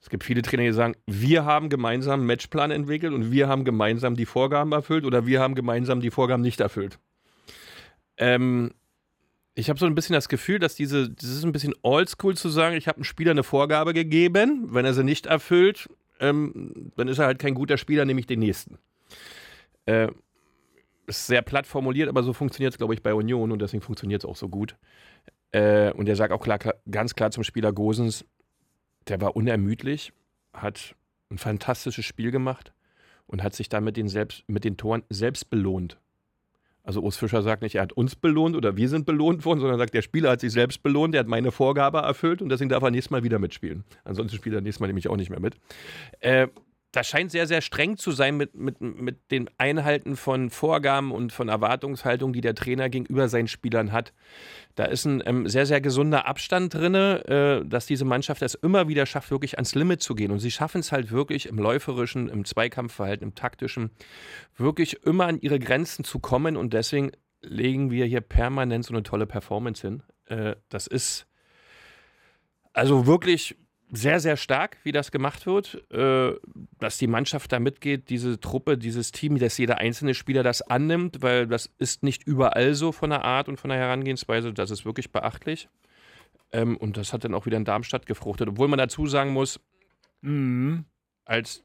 Es 0.00 0.10
gibt 0.10 0.24
viele 0.24 0.42
Trainer, 0.42 0.64
die 0.64 0.72
sagen, 0.72 0.96
wir 1.06 1.46
haben 1.46 1.70
gemeinsam 1.70 2.20
einen 2.20 2.26
Matchplan 2.26 2.70
entwickelt 2.70 3.14
und 3.14 3.32
wir 3.32 3.48
haben 3.48 3.64
gemeinsam 3.64 4.16
die 4.16 4.26
Vorgaben 4.26 4.72
erfüllt 4.72 5.06
oder 5.06 5.26
wir 5.26 5.40
haben 5.40 5.54
gemeinsam 5.54 6.00
die 6.00 6.10
Vorgaben 6.10 6.42
nicht 6.42 6.60
erfüllt. 6.60 6.98
Ähm, 8.18 8.72
ich 9.54 9.70
habe 9.70 9.78
so 9.78 9.86
ein 9.86 9.94
bisschen 9.94 10.12
das 10.12 10.28
Gefühl, 10.28 10.58
dass 10.58 10.74
diese, 10.74 11.08
das 11.08 11.30
ist 11.30 11.44
ein 11.44 11.52
bisschen 11.52 11.74
oldschool 11.82 12.36
zu 12.36 12.48
sagen, 12.48 12.76
ich 12.76 12.86
habe 12.86 12.96
einem 12.96 13.04
Spieler 13.04 13.30
eine 13.30 13.44
Vorgabe 13.44 13.94
gegeben, 13.94 14.74
wenn 14.74 14.84
er 14.84 14.92
sie 14.92 15.04
nicht 15.04 15.26
erfüllt, 15.26 15.88
ähm, 16.20 16.92
dann 16.96 17.08
ist 17.08 17.18
er 17.18 17.26
halt 17.26 17.38
kein 17.38 17.54
guter 17.54 17.78
Spieler, 17.78 18.04
nämlich 18.04 18.26
den 18.26 18.40
nächsten. 18.40 18.78
Äh, 19.86 20.08
ist 21.06 21.26
sehr 21.26 21.42
platt 21.42 21.66
formuliert, 21.66 22.08
aber 22.08 22.22
so 22.22 22.32
funktioniert 22.32 22.74
es, 22.74 22.78
glaube 22.78 22.94
ich, 22.94 23.02
bei 23.02 23.14
Union 23.14 23.52
und 23.52 23.60
deswegen 23.60 23.82
funktioniert 23.82 24.24
es 24.24 24.28
auch 24.28 24.36
so 24.36 24.48
gut. 24.48 24.76
Äh, 25.54 25.92
und 25.92 26.08
er 26.08 26.16
sagt 26.16 26.32
auch 26.32 26.42
klar, 26.42 26.58
ganz 26.90 27.14
klar 27.14 27.30
zum 27.30 27.44
Spieler 27.44 27.72
Gosens, 27.72 28.24
der 29.06 29.20
war 29.20 29.36
unermüdlich, 29.36 30.12
hat 30.52 30.96
ein 31.30 31.38
fantastisches 31.38 32.04
Spiel 32.04 32.32
gemacht 32.32 32.72
und 33.28 33.42
hat 33.42 33.54
sich 33.54 33.68
dann 33.68 33.84
mit 33.84 33.96
den, 33.96 34.08
selbst, 34.08 34.42
mit 34.48 34.64
den 34.64 34.76
Toren 34.76 35.04
selbst 35.10 35.50
belohnt. 35.50 36.00
Also 36.82 37.00
Urs 37.00 37.16
Fischer 37.16 37.42
sagt 37.42 37.62
nicht, 37.62 37.76
er 37.76 37.82
hat 37.82 37.92
uns 37.92 38.16
belohnt 38.16 38.56
oder 38.56 38.76
wir 38.76 38.88
sind 38.88 39.06
belohnt 39.06 39.44
worden, 39.44 39.60
sondern 39.60 39.78
sagt, 39.78 39.94
der 39.94 40.02
Spieler 40.02 40.32
hat 40.32 40.40
sich 40.40 40.52
selbst 40.52 40.82
belohnt, 40.82 41.14
der 41.14 41.20
hat 41.20 41.28
meine 41.28 41.52
Vorgabe 41.52 41.98
erfüllt 41.98 42.42
und 42.42 42.48
deswegen 42.48 42.68
darf 42.68 42.82
er 42.82 42.90
nächstes 42.90 43.12
Mal 43.12 43.22
wieder 43.22 43.38
mitspielen. 43.38 43.84
Ansonsten 44.02 44.36
spielt 44.36 44.56
er 44.56 44.60
nächstes 44.60 44.80
Mal 44.80 44.88
nämlich 44.88 45.08
auch 45.08 45.16
nicht 45.16 45.30
mehr 45.30 45.40
mit. 45.40 45.54
Äh, 46.18 46.48
das 46.96 47.08
scheint 47.08 47.30
sehr, 47.30 47.46
sehr 47.46 47.60
streng 47.60 47.96
zu 47.96 48.12
sein 48.12 48.36
mit, 48.36 48.54
mit, 48.54 48.80
mit 48.80 49.30
dem 49.30 49.48
Einhalten 49.58 50.16
von 50.16 50.50
Vorgaben 50.50 51.10
und 51.10 51.32
von 51.32 51.48
Erwartungshaltung, 51.48 52.32
die 52.32 52.40
der 52.40 52.54
Trainer 52.54 52.88
gegenüber 52.88 53.28
seinen 53.28 53.48
Spielern 53.48 53.90
hat. 53.90 54.12
Da 54.76 54.84
ist 54.84 55.04
ein 55.04 55.22
ähm, 55.26 55.48
sehr, 55.48 55.66
sehr 55.66 55.80
gesunder 55.80 56.26
Abstand 56.26 56.74
drin, 56.74 56.94
äh, 56.94 57.64
dass 57.64 57.86
diese 57.86 58.04
Mannschaft 58.04 58.42
es 58.42 58.54
immer 58.54 58.86
wieder 58.86 59.06
schafft, 59.06 59.30
wirklich 59.30 59.56
ans 59.56 59.74
Limit 59.74 60.02
zu 60.02 60.14
gehen. 60.14 60.30
Und 60.30 60.38
sie 60.38 60.50
schaffen 60.50 60.80
es 60.80 60.92
halt 60.92 61.10
wirklich 61.10 61.46
im 61.46 61.58
läuferischen, 61.58 62.28
im 62.28 62.44
Zweikampfverhalten, 62.44 63.26
im 63.26 63.34
taktischen, 63.34 63.90
wirklich 64.56 65.04
immer 65.04 65.26
an 65.26 65.40
ihre 65.40 65.58
Grenzen 65.58 66.04
zu 66.04 66.20
kommen. 66.20 66.56
Und 66.56 66.74
deswegen 66.74 67.10
legen 67.42 67.90
wir 67.90 68.06
hier 68.06 68.20
permanent 68.20 68.84
so 68.84 68.94
eine 68.94 69.02
tolle 69.02 69.26
Performance 69.26 69.86
hin. 69.86 70.02
Äh, 70.26 70.56
das 70.68 70.86
ist 70.86 71.26
also 72.72 73.06
wirklich 73.06 73.56
sehr, 73.94 74.20
sehr 74.20 74.36
stark, 74.36 74.78
wie 74.82 74.92
das 74.92 75.10
gemacht 75.10 75.46
wird, 75.46 75.82
äh, 75.92 76.32
dass 76.78 76.98
die 76.98 77.06
Mannschaft 77.06 77.52
da 77.52 77.58
mitgeht, 77.60 78.10
diese 78.10 78.40
Truppe, 78.40 78.78
dieses 78.78 79.12
Team, 79.12 79.38
dass 79.38 79.58
jeder 79.58 79.78
einzelne 79.78 80.14
Spieler 80.14 80.42
das 80.42 80.62
annimmt, 80.62 81.22
weil 81.22 81.46
das 81.46 81.70
ist 81.78 82.02
nicht 82.02 82.24
überall 82.24 82.74
so 82.74 82.92
von 82.92 83.10
der 83.10 83.24
Art 83.24 83.48
und 83.48 83.58
von 83.58 83.70
der 83.70 83.78
Herangehensweise, 83.78 84.52
das 84.52 84.70
ist 84.70 84.84
wirklich 84.84 85.12
beachtlich. 85.12 85.68
Ähm, 86.52 86.76
und 86.76 86.96
das 86.96 87.12
hat 87.12 87.24
dann 87.24 87.34
auch 87.34 87.46
wieder 87.46 87.56
in 87.56 87.64
Darmstadt 87.64 88.06
gefruchtet, 88.06 88.48
obwohl 88.48 88.68
man 88.68 88.78
dazu 88.78 89.06
sagen 89.06 89.32
muss, 89.32 89.60
Mhm. 90.22 90.86
als 91.26 91.64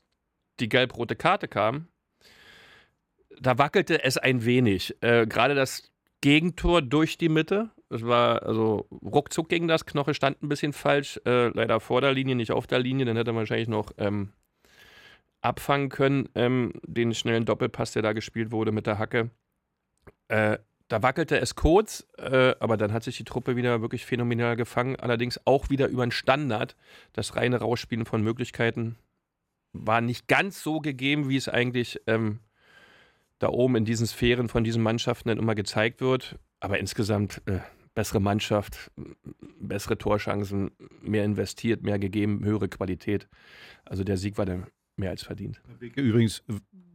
die 0.59 0.67
gelb-rote 0.67 1.15
Karte 1.15 1.47
kam, 1.47 1.87
da 3.39 3.57
wackelte 3.57 4.03
es 4.03 4.17
ein 4.17 4.43
wenig. 4.43 4.97
Äh, 5.01 5.25
Gerade 5.27 5.55
das 5.55 5.89
Gegentor 6.19 6.81
durch 6.81 7.17
die 7.17 7.29
Mitte, 7.29 7.69
das 7.89 8.05
war, 8.05 8.43
also 8.43 8.87
ruckzuck 8.91 9.49
gegen 9.49 9.67
das, 9.67 9.85
Knoche 9.85 10.13
stand 10.13 10.41
ein 10.41 10.49
bisschen 10.49 10.73
falsch, 10.73 11.19
äh, 11.25 11.47
leider 11.49 11.79
vor 11.79 12.01
der 12.01 12.13
Linie, 12.13 12.35
nicht 12.35 12.51
auf 12.51 12.67
der 12.67 12.79
Linie, 12.79 13.05
dann 13.05 13.17
hätte 13.17 13.31
er 13.31 13.35
wahrscheinlich 13.35 13.67
noch 13.67 13.91
ähm, 13.97 14.31
abfangen 15.41 15.89
können, 15.89 16.29
ähm, 16.35 16.73
den 16.85 17.13
schnellen 17.13 17.45
Doppelpass, 17.45 17.93
der 17.93 18.03
da 18.03 18.13
gespielt 18.13 18.51
wurde 18.51 18.71
mit 18.71 18.85
der 18.85 18.99
Hacke. 18.99 19.31
Äh, 20.27 20.59
da 20.87 21.03
wackelte 21.03 21.39
es 21.39 21.55
kurz, 21.55 22.07
äh, 22.17 22.55
aber 22.59 22.75
dann 22.75 22.93
hat 22.93 23.03
sich 23.03 23.17
die 23.17 23.23
Truppe 23.23 23.55
wieder 23.55 23.81
wirklich 23.81 24.05
phänomenal 24.05 24.55
gefangen. 24.55 24.95
Allerdings 24.95 25.39
auch 25.45 25.69
wieder 25.69 25.87
über 25.87 26.05
den 26.05 26.11
Standard. 26.11 26.75
Das 27.13 27.35
reine 27.35 27.57
Rausspielen 27.57 28.05
von 28.05 28.23
Möglichkeiten 28.23 28.97
war 29.71 30.01
nicht 30.01 30.27
ganz 30.27 30.63
so 30.63 30.79
gegeben, 30.79 31.29
wie 31.29 31.37
es 31.37 31.47
eigentlich 31.47 32.01
ähm, 32.07 32.39
da 33.37 33.49
oben 33.49 33.75
in 33.75 33.85
diesen 33.85 34.07
Sphären 34.07 34.49
von 34.49 34.63
diesen 34.63 34.81
Mannschaften 34.81 35.29
dann 35.29 35.37
immer 35.37 35.53
gezeigt 35.53 36.01
wird. 36.01 36.39
Aber 36.59 36.79
insgesamt 36.79 37.41
äh, 37.45 37.59
bessere 37.95 38.19
Mannschaft, 38.19 38.91
bessere 39.59 39.97
Torchancen, 39.97 40.71
mehr 41.01 41.23
investiert, 41.25 41.83
mehr 41.83 41.99
gegeben, 41.99 42.43
höhere 42.43 42.69
Qualität. 42.69 43.27
Also 43.85 44.03
der 44.03 44.17
Sieg 44.17 44.37
war 44.37 44.45
dann 44.45 44.67
mehr 44.95 45.11
als 45.11 45.23
verdient. 45.23 45.61
Übrigens, 45.95 46.43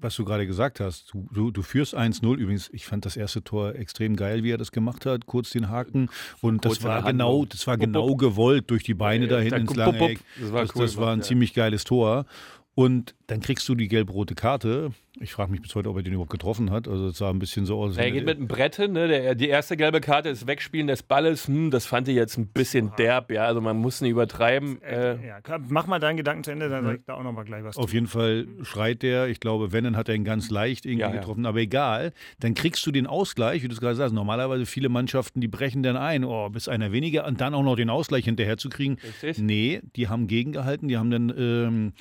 was 0.01 0.15
du 0.17 0.25
gerade 0.27 0.47
gesagt 0.47 0.79
hast, 0.81 1.13
du, 1.13 1.27
du, 1.33 1.51
du 1.51 1.63
führst 1.63 1.97
1-0. 1.97 2.37
Übrigens, 2.37 2.69
ich 2.73 2.85
fand 2.85 3.07
das 3.07 3.17
erste 3.17 3.43
Tor 3.43 3.75
extrem 3.75 4.17
geil, 4.17 4.43
wie 4.45 4.51
er 4.51 4.59
das 4.59 4.73
gemacht 4.73 5.07
hat. 5.07 5.25
Kurz 5.27 5.51
den 5.51 5.71
Haken. 5.71 6.11
Und 6.43 6.63
Kurz 6.63 6.77
das 6.77 6.85
war 6.85 6.97
Hand 6.97 7.07
genau, 7.13 7.45
das 7.47 7.67
war 7.67 7.77
bup, 7.79 7.87
genau 7.87 8.09
bup. 8.09 8.19
gewollt 8.19 8.71
durch 8.71 8.83
die 8.83 8.93
Beine 8.95 9.25
Ja, 9.25 9.31
da 9.31 9.37
ja, 9.39 9.43
hinten 9.45 9.67
da 9.67 9.71
ins 9.71 9.77
lange 9.77 9.99
bup. 9.99 10.11
Eck. 10.11 10.21
Das 10.39 10.53
war 10.53 10.63
Das, 10.63 10.75
cool 10.77 10.83
das 10.83 10.97
war 10.99 11.13
ein 11.13 11.21
ja. 11.21 11.25
ziemlich 11.25 11.55
geiles 11.55 11.85
Tor. 11.85 12.27
Und 12.75 13.15
dann 13.29 13.41
kriegst 13.41 13.69
du 13.69 13.75
die 13.75 13.89
gelb-rote 13.89 14.35
Karte. 14.35 14.93
Ich 15.21 15.33
frage 15.33 15.52
mich 15.52 15.62
bis 15.62 15.73
heute, 15.76 15.88
ob 15.90 15.97
er 15.97 16.02
den 16.02 16.12
überhaupt 16.14 16.33
getroffen 16.33 16.73
hat. 16.73 16.88
Also 16.88 17.06
es 17.06 17.18
sah 17.18 17.30
ein 17.30 17.38
bisschen 17.38 17.66
so 17.66 17.78
aus. 17.78 17.97
Er 17.97 18.11
geht 18.11 18.25
mit 18.25 18.37
einem 18.37 18.49
Brett 18.49 18.75
hin, 18.75 18.92
ne? 18.92 19.06
Der, 19.06 19.37
die 19.37 19.49
erste 19.49 19.76
gelbe 19.76 20.00
Karte 20.00 20.28
ist 20.28 20.49
Wegspielen 20.49 20.88
des 20.88 21.04
Balles. 21.04 21.47
Hm, 21.47 21.71
das 21.71 21.87
fand 21.87 22.09
ich 22.09 22.16
jetzt 22.16 22.37
ein 22.37 22.49
bisschen 22.49 22.90
derb, 22.99 23.30
ja. 23.30 23.44
Also 23.44 23.61
man 23.61 23.76
muss 23.76 24.00
nicht 24.00 24.11
übertreiben. 24.11 24.83
Äh, 24.83 25.25
Ja, 25.25 25.40
komm, 25.40 25.66
mach 25.68 25.87
mal 25.87 26.00
deinen 26.00 26.16
Gedanken 26.16 26.42
zu 26.42 26.50
Ende, 26.50 26.68
dann 26.68 26.85
sag 26.85 26.97
ich 26.97 27.04
da 27.06 27.14
auch 27.14 27.23
noch 27.23 27.30
mal 27.33 27.44
gleich 27.44 27.62
was 27.62 27.76
Auf 27.76 27.92
jeden 27.92 28.09
Fall 28.09 28.49
schreit 28.62 29.02
der. 29.02 29.28
Ich 29.28 29.38
glaube, 29.38 29.71
wenn, 29.71 29.85
dann 29.85 29.97
hat 29.97 30.09
er 30.09 30.16
ihn 30.16 30.25
ganz 30.25 30.50
leicht 30.50 30.85
irgendwie 30.85 31.02
Ja, 31.02 31.11
ja. 31.14 31.21
getroffen. 31.21 31.47
Aber 31.47 31.59
egal, 31.61 32.12
dann 32.40 32.54
kriegst 32.54 32.85
du 32.85 32.90
den 32.90 33.06
Ausgleich, 33.06 33.62
wie 33.62 33.68
du 33.68 33.75
es 33.75 33.80
gerade 33.80 33.94
sagst. 33.94 34.14
Normalerweise 34.14 34.66
viele 34.66 34.88
Mannschaften, 34.88 35.40
die 35.40 35.49
brechen 35.49 35.85
dann 35.85 35.97
ein, 35.97 36.25
oh, 36.25 36.49
bis 36.50 36.66
einer 36.66 36.90
weniger 36.90 37.25
und 37.26 37.40
dann 37.40 37.54
auch 37.54 37.62
noch 37.62 37.76
den 37.76 37.88
Ausgleich 37.88 38.25
hinterher 38.25 38.56
zu 38.56 38.68
kriegen. 38.68 38.97
Richtig. 39.23 39.38
Nee, 39.38 39.80
die 39.94 40.09
haben 40.09 40.26
gegengehalten, 40.26 40.88
die 40.88 40.97
haben 40.97 41.11
dann 41.12 41.33
ähm, 41.38 41.92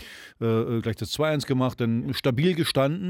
äh, 0.42 0.82
gleich 0.82 0.96
das 0.96 1.14
2-1 1.14 1.46
gemacht, 1.46 1.80
dann 1.80 2.12
stabil 2.16 2.56
gestanden 2.56 3.03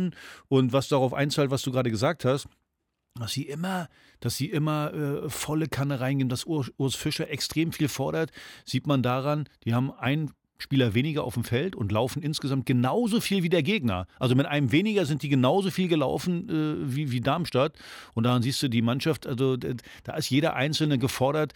und 0.48 0.74
was 0.74 0.88
darauf 0.88 1.14
einzahlt, 1.14 1.52
was 1.52 1.62
du 1.62 1.72
gerade 1.72 1.92
gesagt 1.92 2.26
hast, 2.26 2.48
dass 3.20 3.34
sie 3.34 3.44
immer, 3.44 3.90
dass 4.20 4.38
sie 4.38 4.50
immer 4.50 4.94
äh, 4.94 5.30
volle 5.30 5.68
Kanne 5.68 6.00
reingeben, 6.00 6.30
dass 6.30 6.46
Urs, 6.46 6.96
Fischer 6.96 7.30
extrem 7.30 7.72
viel 7.72 7.88
fordert, 7.88 8.32
sieht 8.66 8.88
man 8.88 9.04
daran, 9.04 9.48
die 9.66 9.74
haben 9.74 9.92
einen 9.92 10.32
Spieler 10.58 10.94
weniger 10.94 11.24
auf 11.26 11.34
dem 11.34 11.44
Feld 11.44 11.76
und 11.76 11.92
laufen 11.92 12.24
insgesamt 12.24 12.66
genauso 12.66 13.20
viel 13.20 13.44
wie 13.44 13.50
der 13.50 13.64
Gegner. 13.64 14.08
Also 14.18 14.34
mit 14.34 14.46
einem 14.46 14.72
weniger 14.72 15.06
sind 15.06 15.22
die 15.22 15.30
genauso 15.30 15.72
viel 15.72 15.90
gelaufen 15.90 16.50
äh, 16.50 16.96
wie, 16.96 17.12
wie 17.12 17.22
Darmstadt. 17.22 17.74
Und 18.14 18.24
daran 18.24 18.42
siehst 18.42 18.64
du 18.64 18.70
die 18.70 18.82
Mannschaft, 18.82 19.28
also 19.28 19.58
da 19.58 20.16
ist 20.16 20.30
jeder 20.30 20.56
Einzelne 20.56 20.98
gefordert, 20.98 21.54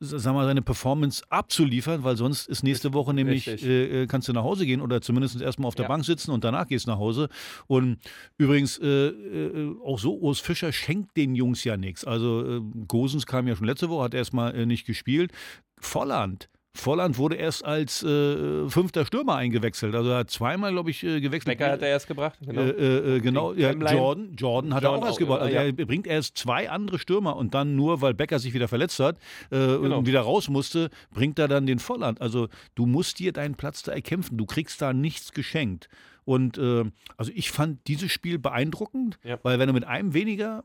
sag 0.00 0.32
mal, 0.34 0.46
seine 0.46 0.62
Performance 0.62 1.24
abzuliefern, 1.28 2.04
weil 2.04 2.16
sonst 2.16 2.48
ist 2.48 2.62
nächste 2.62 2.92
Woche 2.94 3.12
nämlich, 3.14 3.48
äh, 3.48 4.02
äh, 4.02 4.06
kannst 4.06 4.28
du 4.28 4.32
nach 4.32 4.44
Hause 4.44 4.64
gehen 4.66 4.80
oder 4.80 5.00
zumindest 5.00 5.40
erstmal 5.40 5.68
auf 5.68 5.74
der 5.74 5.84
Ja. 5.84 5.88
Bank 5.88 6.04
sitzen 6.04 6.30
und 6.30 6.44
danach 6.44 6.68
gehst 6.68 6.86
du 6.86 6.90
nach 6.90 6.98
Hause. 6.98 7.28
Und 7.66 7.98
übrigens, 8.36 8.78
äh, 8.78 8.86
äh, 9.08 9.76
auch 9.84 9.98
so, 9.98 10.16
Urs 10.18 10.40
Fischer 10.40 10.72
schenkt 10.72 11.16
den 11.16 11.34
Jungs 11.34 11.64
ja 11.64 11.76
nichts. 11.76 12.04
Also 12.04 12.58
äh, 12.58 12.60
Gosens 12.86 13.26
kam 13.26 13.48
ja 13.48 13.56
schon 13.56 13.66
letzte 13.66 13.88
Woche, 13.88 14.04
hat 14.04 14.14
erstmal 14.14 14.54
äh, 14.54 14.66
nicht 14.66 14.86
gespielt. 14.86 15.32
Volland. 15.80 16.48
Volland 16.74 17.18
wurde 17.18 17.34
erst 17.36 17.64
als 17.64 18.02
äh, 18.04 18.68
fünfter 18.68 19.04
Stürmer 19.04 19.34
eingewechselt. 19.34 19.94
Also 19.94 20.10
er 20.10 20.18
hat 20.18 20.30
zweimal, 20.30 20.70
glaube 20.72 20.90
ich, 20.90 21.02
äh, 21.02 21.20
gewechselt. 21.20 21.58
Becker 21.58 21.72
hat 21.72 21.82
er 21.82 21.88
erst 21.88 22.06
gebracht. 22.06 22.38
Genau. 22.44 22.60
Äh, 22.60 22.68
äh, 22.70 23.16
äh, 23.16 23.20
genau, 23.20 23.52
ja. 23.54 23.72
Jordan, 23.72 24.34
Jordan 24.36 24.74
hat 24.74 24.82
er 24.82 24.90
Jordan 24.90 25.02
auch 25.02 25.06
erst 25.08 25.18
gebracht. 25.18 25.40
Also 25.40 25.54
ja. 25.54 25.62
er 25.64 25.72
bringt 25.72 26.06
erst 26.06 26.38
zwei 26.38 26.70
andere 26.70 26.98
Stürmer 26.98 27.36
und 27.36 27.54
dann 27.54 27.74
nur, 27.74 28.00
weil 28.00 28.14
Becker 28.14 28.38
sich 28.38 28.54
wieder 28.54 28.68
verletzt 28.68 29.00
hat 29.00 29.16
äh, 29.50 29.56
Genau. 29.56 29.98
und 29.98 30.06
wieder 30.06 30.20
raus 30.20 30.48
musste, 30.48 30.90
bringt 31.12 31.38
er 31.38 31.48
dann 31.48 31.66
den 31.66 31.78
Volland. 31.80 32.20
Also 32.20 32.48
du 32.76 32.86
musst 32.86 33.18
dir 33.18 33.32
deinen 33.32 33.54
Platz 33.56 33.82
da 33.82 33.92
erkämpfen. 33.92 34.36
Du 34.38 34.46
kriegst 34.46 34.80
da 34.80 34.92
nichts 34.92 35.32
geschenkt. 35.32 35.88
Und 36.24 36.58
äh, 36.58 36.84
also 37.16 37.32
ich 37.34 37.50
fand 37.50 37.88
dieses 37.88 38.12
Spiel 38.12 38.38
beeindruckend, 38.38 39.18
Ja. 39.24 39.38
weil 39.42 39.58
wenn 39.58 39.66
du 39.66 39.72
mit 39.72 39.84
einem 39.84 40.12
weniger 40.14 40.62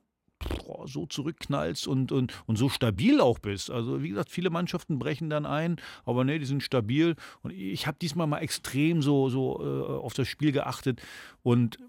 so 0.85 1.05
zurückknallst 1.05 1.88
und, 1.88 2.12
und, 2.12 2.33
und 2.45 2.57
so 2.57 2.69
stabil 2.69 3.21
auch 3.21 3.39
bist. 3.39 3.71
Also 3.71 4.03
wie 4.03 4.09
gesagt, 4.09 4.29
viele 4.29 4.50
Mannschaften 4.50 5.00
brechen 5.00 5.29
dann 5.29 5.45
ein, 5.45 5.77
aber 6.05 6.23
nee, 6.23 6.39
die 6.39 6.45
sind 6.45 6.63
stabil. 6.63 7.15
Und 7.41 7.51
ich 7.51 7.88
habe 7.88 7.97
diesmal 8.01 8.27
mal 8.27 8.39
extrem 8.39 9.01
so, 9.01 9.29
so 9.29 9.62
äh, 9.62 9.91
auf 9.93 10.13
das 10.13 10.27
Spiel 10.27 10.51
geachtet 10.51 11.01
und 11.41 11.79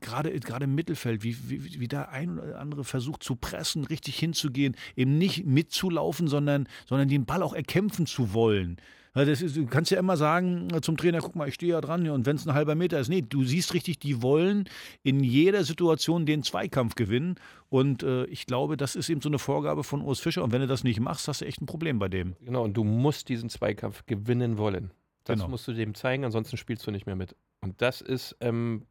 gerade 0.00 0.38
gerade 0.40 0.64
im 0.64 0.74
Mittelfeld, 0.74 1.22
wie, 1.22 1.36
wie, 1.48 1.80
wie 1.80 1.88
da 1.88 2.04
ein 2.04 2.38
oder 2.38 2.58
andere 2.58 2.84
versucht 2.84 3.22
zu 3.22 3.36
pressen, 3.36 3.84
richtig 3.84 4.18
hinzugehen, 4.18 4.76
eben 4.96 5.18
nicht 5.18 5.44
mitzulaufen, 5.44 6.28
sondern, 6.28 6.68
sondern 6.86 7.08
den 7.08 7.26
Ball 7.26 7.42
auch 7.42 7.52
erkämpfen 7.52 8.06
zu 8.06 8.32
wollen. 8.32 8.78
Ist, 9.14 9.56
du 9.56 9.66
kannst 9.66 9.92
ja 9.92 9.98
immer 10.00 10.16
sagen 10.16 10.68
äh, 10.74 10.80
zum 10.80 10.96
Trainer, 10.96 11.20
guck 11.20 11.36
mal, 11.36 11.46
ich 11.48 11.54
stehe 11.54 11.72
ja 11.72 11.80
dran 11.80 12.08
und 12.08 12.26
wenn 12.26 12.34
es 12.34 12.48
ein 12.48 12.54
halber 12.54 12.74
Meter 12.74 12.98
ist. 12.98 13.08
Nee, 13.08 13.22
du 13.22 13.44
siehst 13.44 13.72
richtig, 13.72 14.00
die 14.00 14.22
wollen 14.22 14.68
in 15.04 15.22
jeder 15.22 15.62
Situation 15.62 16.26
den 16.26 16.42
Zweikampf 16.42 16.96
gewinnen. 16.96 17.36
Und 17.68 18.02
äh, 18.02 18.24
ich 18.24 18.46
glaube, 18.46 18.76
das 18.76 18.96
ist 18.96 19.08
eben 19.08 19.20
so 19.20 19.28
eine 19.28 19.38
Vorgabe 19.38 19.84
von 19.84 20.02
Urs 20.02 20.18
Fischer. 20.18 20.42
Und 20.42 20.50
wenn 20.52 20.60
du 20.62 20.66
das 20.66 20.82
nicht 20.82 20.98
machst, 20.98 21.28
hast 21.28 21.42
du 21.42 21.44
echt 21.44 21.60
ein 21.62 21.66
Problem 21.66 22.00
bei 22.00 22.08
dem. 22.08 22.34
Genau, 22.40 22.64
und 22.64 22.74
du 22.74 22.82
musst 22.82 23.28
diesen 23.28 23.48
Zweikampf 23.50 24.04
gewinnen 24.06 24.58
wollen. 24.58 24.90
Das 25.22 25.36
Genau. 25.38 25.48
musst 25.48 25.68
du 25.68 25.72
dem 25.72 25.94
zeigen, 25.94 26.24
ansonsten 26.24 26.56
spielst 26.56 26.84
du 26.86 26.90
nicht 26.90 27.06
mehr 27.06 27.16
mit. 27.16 27.36
Und 27.60 27.80
das 27.80 28.00
ist 28.00 28.36
ähm, 28.40 28.84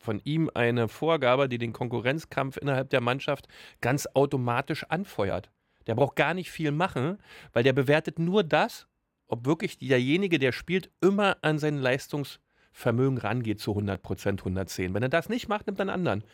von 0.00 0.20
ihm 0.24 0.48
eine 0.54 0.86
Vorgabe, 0.88 1.48
die 1.48 1.58
den 1.58 1.72
Konkurrenzkampf 1.72 2.56
innerhalb 2.56 2.90
der 2.90 3.00
Mannschaft 3.00 3.48
ganz 3.80 4.06
automatisch 4.14 4.84
anfeuert. 4.84 5.50
Der 5.86 5.96
braucht 5.96 6.16
gar 6.16 6.34
nicht 6.34 6.50
viel 6.50 6.70
machen, 6.70 7.18
weil 7.52 7.62
der 7.64 7.72
bewertet 7.72 8.18
nur 8.18 8.42
das, 8.44 8.86
ob 9.28 9.46
wirklich 9.46 9.78
derjenige, 9.78 10.38
der 10.38 10.52
spielt, 10.52 10.90
immer 11.00 11.36
an 11.42 11.58
sein 11.58 11.78
Leistungsvermögen 11.78 13.18
rangeht 13.18 13.60
zu 13.60 13.72
100 13.72 14.02
Prozent, 14.02 14.40
110. 14.40 14.94
Wenn 14.94 15.02
er 15.02 15.08
das 15.08 15.28
nicht 15.28 15.48
macht, 15.48 15.66
nimmt 15.66 15.78
er 15.78 15.82
einen 15.82 15.90
anderen. 15.90 16.24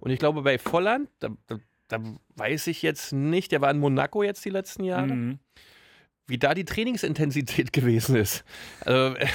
Und 0.00 0.10
ich 0.10 0.18
glaube, 0.18 0.42
bei 0.42 0.58
Volland, 0.58 1.08
da, 1.20 1.28
da, 1.46 1.58
da 1.88 2.00
weiß 2.36 2.66
ich 2.68 2.82
jetzt 2.82 3.12
nicht, 3.12 3.52
der 3.52 3.60
war 3.60 3.70
in 3.70 3.78
Monaco 3.78 4.22
jetzt 4.22 4.44
die 4.44 4.50
letzten 4.50 4.84
Jahre 4.84 5.08
Mhm. 5.08 5.38
wie 6.26 6.38
da 6.38 6.54
die 6.54 6.64
Trainingsintensität 6.64 7.72
gewesen 7.72 8.14
ist. 8.16 8.44
Also, 8.84 9.16
äh, 9.16 9.26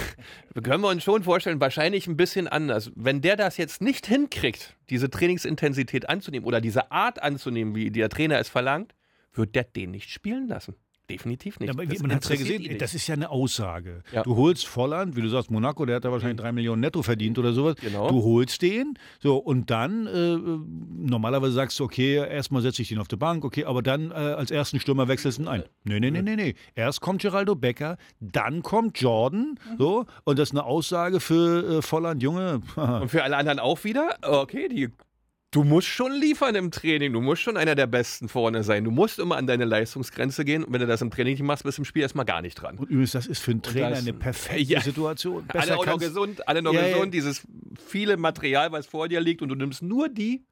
können 0.62 0.82
wir 0.82 0.90
uns 0.90 1.04
schon 1.04 1.24
vorstellen, 1.24 1.60
wahrscheinlich 1.60 2.08
ein 2.08 2.16
bisschen 2.18 2.48
anders. 2.48 2.92
Wenn 2.96 3.22
der 3.22 3.36
das 3.36 3.58
jetzt 3.58 3.82
nicht 3.82 4.08
hinkriegt, 4.08 4.76
diese 4.90 5.10
Trainingsintensität 5.10 6.08
anzunehmen 6.10 6.46
oder 6.48 6.62
diese 6.62 6.92
Art 6.92 7.22
anzunehmen, 7.22 7.76
wie 7.76 7.92
der 7.92 8.10
Trainer 8.10 8.40
es 8.40 8.48
verlangt, 8.50 8.96
wird 9.34 9.56
der 9.56 9.66
den 9.66 9.92
nicht 9.92 10.10
spielen 10.10 10.48
lassen. 10.48 10.76
Definitiv 11.10 11.60
nicht. 11.60 11.70
Aber 11.70 11.86
Das 11.86 12.00
man 12.02 12.14
hat 12.14 12.24
es 12.24 12.30
ja 12.30 12.36
gesehen, 12.36 12.78
das 12.78 12.94
ist 12.94 13.08
ja 13.08 13.16
eine 13.16 13.30
Aussage. 13.30 14.04
Ja. 14.12 14.24
Du 14.24 14.36
holst 14.36 14.68
Volland, 14.68 15.16
wie 15.16 15.22
du 15.22 15.30
sagst, 15.30 15.52
Monaco, 15.52 15.86
der 15.86 15.98
hat 15.98 16.06
da 16.06 16.12
wahrscheinlich 16.12 16.40
drei 16.40 16.52
Millionen 16.52 16.82
netto 16.82 17.02
verdient 17.02 17.38
oder 17.38 17.54
sowas. 17.54 17.76
Genau. 17.82 18.10
Du 18.10 18.24
holst 18.24 18.62
den, 18.62 18.98
so, 19.20 19.38
und 19.38 19.70
dann, 19.70 20.08
äh, 20.08 20.38
normalerweise 20.38 21.54
sagst 21.54 21.80
du, 21.80 21.84
okay, 21.84 22.16
erstmal 22.16 22.62
setze 22.62 22.82
ich 22.82 22.90
den 22.90 23.00
auf 23.00 23.08
die 23.08 23.16
Bank, 23.16 23.46
okay, 23.46 23.66
aber 23.66 23.82
dann 23.82 24.12
äh, 24.12 24.14
als 24.14 24.52
ersten 24.52 24.80
Stürmer 24.80 25.08
wechselst 25.08 25.38
du 25.38 25.44
ihn 25.44 25.48
ein. 25.48 25.64
Nee, 25.84 26.00
nee, 26.00 26.12
nee, 26.12 26.22
nee, 26.22 26.36
nee. 26.36 26.56
Erst 26.76 27.02
kommt 27.02 27.22
Geraldo 27.22 27.56
Becker, 27.56 27.98
dann 28.20 28.62
kommt 28.64 29.00
Jordan, 29.00 29.60
so, 29.78 30.06
und 30.24 30.40
das 30.40 30.50
ist 30.50 30.54
eine 30.54 30.66
Aussage 30.66 31.20
für 31.20 31.78
äh, 31.78 31.82
Volland, 31.82 32.22
Junge. 32.24 32.62
Und 32.76 33.10
für 33.10 33.24
alle 33.24 33.38
anderen 33.38 33.60
auch 33.60 33.84
wieder, 33.84 34.18
okay, 34.22 34.68
die, 34.68 34.90
du 35.56 35.64
musst 35.64 35.88
schon 35.88 36.12
liefern 36.12 36.54
im 36.56 36.70
Training, 36.70 37.14
du 37.14 37.22
musst 37.22 37.42
schon 37.42 37.56
einer 37.56 37.76
der 37.76 37.88
Besten 37.88 38.28
vorne 38.28 38.64
sein. 38.64 38.84
Du 38.84 38.92
musst 38.92 39.20
immer 39.20 39.38
an 39.38 39.48
deine 39.48 39.64
Leistungsgrenze 39.66 40.44
gehen 40.44 40.64
und 40.66 40.74
wenn 40.74 40.82
du 40.82 40.88
das 40.88 41.02
im 41.02 41.10
Training 41.12 41.34
nicht 41.34 41.44
machst, 41.44 41.64
bist 41.64 41.78
du 41.78 41.82
im 41.82 41.86
Spiel 41.86 42.02
erstmal 42.02 42.26
gar 42.26 42.42
nicht 42.42 42.56
dran. 42.56 42.78
Und 42.78 42.90
übrigens, 42.90 43.12
das 43.14 43.26
ist 43.28 43.40
für 43.42 43.52
einen 43.52 43.62
Trainer 43.62 43.92
das- 43.92 44.00
eine 44.00 44.14
perfekte 44.14 44.62
Ja. 44.64 44.82
Situation. 44.82 45.46
alle 45.48 45.78
auch 45.78 45.86
noch 45.86 45.98
gesund, 46.00 46.48
alle 46.48 46.62
noch 46.62 46.74
Ja, 46.74 46.86
ja. 46.88 46.94
gesund, 46.94 47.14
dieses 47.14 47.48
viele 47.88 48.18
Material, 48.18 48.72
was 48.74 48.86
vor 48.86 49.08
dir 49.08 49.22
liegt 49.22 49.42
und 49.42 49.50
du 49.50 49.56
nimmst 49.56 49.82
nur 49.82 50.10
die, 50.10 50.46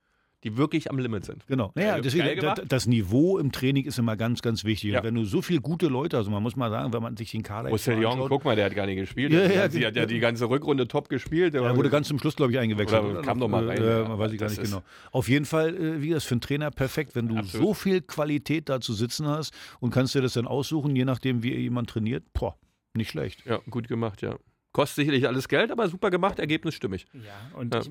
die 0.44 0.58
wirklich 0.58 0.90
am 0.90 1.00
Limit 1.00 1.26
sind. 1.26 1.46
Genau. 1.48 1.72
Naja, 1.76 2.00
deswegen, 2.00 2.26
geil 2.26 2.36
da, 2.36 2.54
gemacht. 2.54 2.62
das 2.72 2.86
Niveau 2.88 3.38
im 3.38 3.52
Training 3.52 3.86
ist 3.86 3.98
immer 4.00 4.16
ganz, 4.18 4.42
ganz 4.42 4.64
wichtig. 4.64 4.92
Ja. 4.92 5.00
Und 5.00 5.06
wenn 5.06 5.16
du 5.16 5.24
so 5.26 5.42
viele 5.42 5.62
gute 5.62 5.88
Leute, 5.88 6.18
also 6.18 6.30
man 6.32 6.44
muss 6.44 6.56
mal 6.56 6.70
sagen, 6.70 6.92
wenn 6.94 7.02
man 7.02 7.16
sich 7.18 7.32
den 7.32 7.44
Kader 7.44 7.70
Roussillon, 7.70 8.06
anschaut, 8.14 8.30
guck 8.30 8.46
mal, 8.46 8.56
der 8.56 8.66
hat 8.66 8.76
gar 8.76 8.86
nicht 8.86 8.98
gespielt. 8.98 9.32
Ja, 9.32 9.40
der, 9.48 9.56
ja, 9.56 9.62
hat, 9.64 9.74
der 9.74 9.88
hat 9.88 9.96
ja 9.96 10.06
die 10.06 10.20
ganze 10.20 10.50
Rückrunde 10.50 10.88
top 10.88 11.10
gespielt. 11.10 11.54
Der 11.54 11.62
Er 11.64 11.76
wurde 11.78 11.90
ganz 11.90 12.08
zum 12.08 12.20
Schluss, 12.20 12.36
glaube 12.36 12.52
ich, 12.52 12.60
eingewechselt. 12.60 13.04
Oder 13.04 13.22
kam 13.22 13.40
noch 13.40 13.48
mal 13.48 13.68
rein, 13.68 13.78
Äh, 13.82 14.02
ja. 14.02 14.20
weiß 14.20 14.32
ich 14.34 14.40
gar 14.40 14.50
Das 14.50 14.58
nicht 14.58 14.70
genau. 14.70 14.84
Auf 15.12 15.30
jeden 15.30 15.46
Fall, 15.46 15.76
äh, 15.76 16.02
wie 16.02 16.10
das 16.10 16.24
für 16.26 16.34
einen 16.36 16.42
Trainer 16.42 16.72
perfekt, 16.72 17.16
wenn 17.16 17.28
du 17.28 17.38
Absolut. 17.38 17.68
so 17.68 17.74
viel 17.74 18.02
Qualität 18.02 18.70
da 18.70 18.82
zu 18.82 18.94
sitzen 18.94 19.28
hast 19.28 19.54
und 19.80 19.92
kannst 19.92 20.16
dir 20.16 20.22
das 20.22 20.34
dann 20.34 20.48
aussuchen, 20.48 20.96
je 20.96 21.06
nachdem, 21.06 21.44
wie 21.44 21.56
jemand 21.56 21.90
trainiert. 21.90 22.24
Boah, 22.34 22.56
nicht 22.94 23.10
schlecht. 23.12 23.46
Ja, 23.46 23.60
gut 23.70 23.88
gemacht, 23.88 24.22
ja. 24.22 24.36
Kostet 24.74 24.96
sicherlich 24.96 25.28
alles 25.28 25.48
Geld, 25.48 25.72
aber 25.72 25.88
super 25.88 26.10
gemacht, 26.10 26.40
Ergebnis 26.40 26.74
stimmig. 26.74 27.06
Ja, 27.14 27.58
und 27.58 27.76
Ja. 27.76 27.82
ich, 27.82 27.90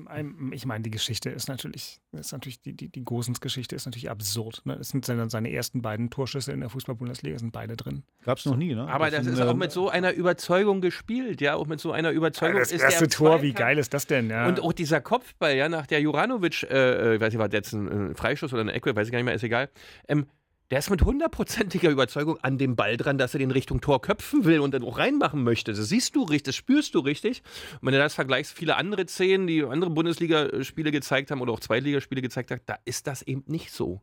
ich 0.51 0.65
meine, 0.65 0.83
die 0.83 0.91
Geschichte 0.91 1.29
ist 1.29 1.47
natürlich, 1.47 2.01
ist 2.11 2.33
natürlich 2.33 2.61
die, 2.61 2.73
die, 2.73 2.89
die 2.89 3.03
Gosens 3.05 3.39
Geschichte 3.39 3.73
ist 3.75 3.85
natürlich 3.85 4.09
absurd. 4.09 4.61
Ne? 4.65 4.73
Es 4.75 4.89
sind 4.89 5.05
seine, 5.05 5.29
seine 5.29 5.49
ersten 5.51 5.81
beiden 5.81 6.09
Torschüsse 6.09 6.51
in 6.51 6.59
der 6.59 6.69
Fußball-Bundesliga, 6.69 7.39
sind 7.39 7.53
beide 7.53 7.77
drin. 7.77 8.03
Gab 8.25 8.37
es 8.37 8.45
noch 8.45 8.57
nie, 8.57 8.75
ne? 8.75 8.85
Aber 8.89 9.09
das 9.09 9.23
sind, 9.23 9.33
ist 9.33 9.39
auch 9.41 9.51
ähm, 9.51 9.59
mit 9.59 9.71
so 9.71 9.87
einer 9.87 10.11
Überzeugung 10.13 10.81
gespielt, 10.81 11.39
ja, 11.39 11.55
auch 11.55 11.67
mit 11.67 11.79
so 11.79 11.93
einer 11.93 12.11
Überzeugung. 12.11 12.59
das 12.59 12.73
ist 12.73 12.81
erste 12.81 13.07
der 13.07 13.17
Tor, 13.17 13.41
wie 13.41 13.53
geil 13.53 13.77
ist 13.77 13.93
das 13.93 14.05
denn? 14.05 14.29
Ja. 14.29 14.45
Und 14.47 14.59
auch 14.59 14.73
dieser 14.73 14.99
Kopfball, 14.99 15.55
ja, 15.55 15.69
nach 15.69 15.87
der 15.87 16.01
Juranovic, 16.01 16.63
äh, 16.63 17.15
äh, 17.15 17.21
weiß 17.21 17.31
ich, 17.31 17.39
war 17.39 17.47
das 17.47 17.57
jetzt 17.57 17.71
ein, 17.73 17.87
ein 18.11 18.15
Freischuss 18.15 18.51
oder 18.51 18.61
eine 18.61 18.73
Ecke, 18.73 18.93
weiß 18.93 19.07
ich 19.07 19.11
gar 19.13 19.19
nicht 19.19 19.25
mehr, 19.25 19.35
ist 19.35 19.43
egal. 19.43 19.69
Ähm, 20.09 20.25
der 20.71 20.79
ist 20.79 20.89
mit 20.89 21.03
hundertprozentiger 21.03 21.89
Überzeugung 21.89 22.37
an 22.41 22.57
dem 22.57 22.75
Ball 22.75 22.97
dran, 22.97 23.17
dass 23.17 23.35
er 23.35 23.39
den 23.39 23.51
Richtung 23.51 23.81
Tor 23.81 24.01
köpfen 24.01 24.45
will 24.45 24.59
und 24.59 24.73
dann 24.73 24.83
auch 24.83 24.97
reinmachen 24.97 25.43
möchte. 25.43 25.73
Das 25.73 25.87
siehst 25.87 26.15
du 26.15 26.23
richtig, 26.23 26.43
das 26.43 26.55
spürst 26.55 26.95
du 26.95 26.99
richtig. 26.99 27.43
Und 27.73 27.87
wenn 27.87 27.93
du 27.93 27.99
das 27.99 28.15
vergleichst, 28.15 28.57
viele 28.57 28.75
andere 28.75 29.05
Szenen, 29.07 29.47
die 29.47 29.63
andere 29.63 29.91
Bundesligaspiele 29.91 30.91
gezeigt 30.91 31.31
haben 31.31 31.41
oder 31.41 31.53
auch 31.53 31.59
Zweitligaspiele 31.59 32.21
gezeigt 32.21 32.51
haben, 32.51 32.61
da 32.65 32.77
ist 32.85 33.07
das 33.07 33.21
eben 33.21 33.43
nicht 33.47 33.71
so. 33.71 34.01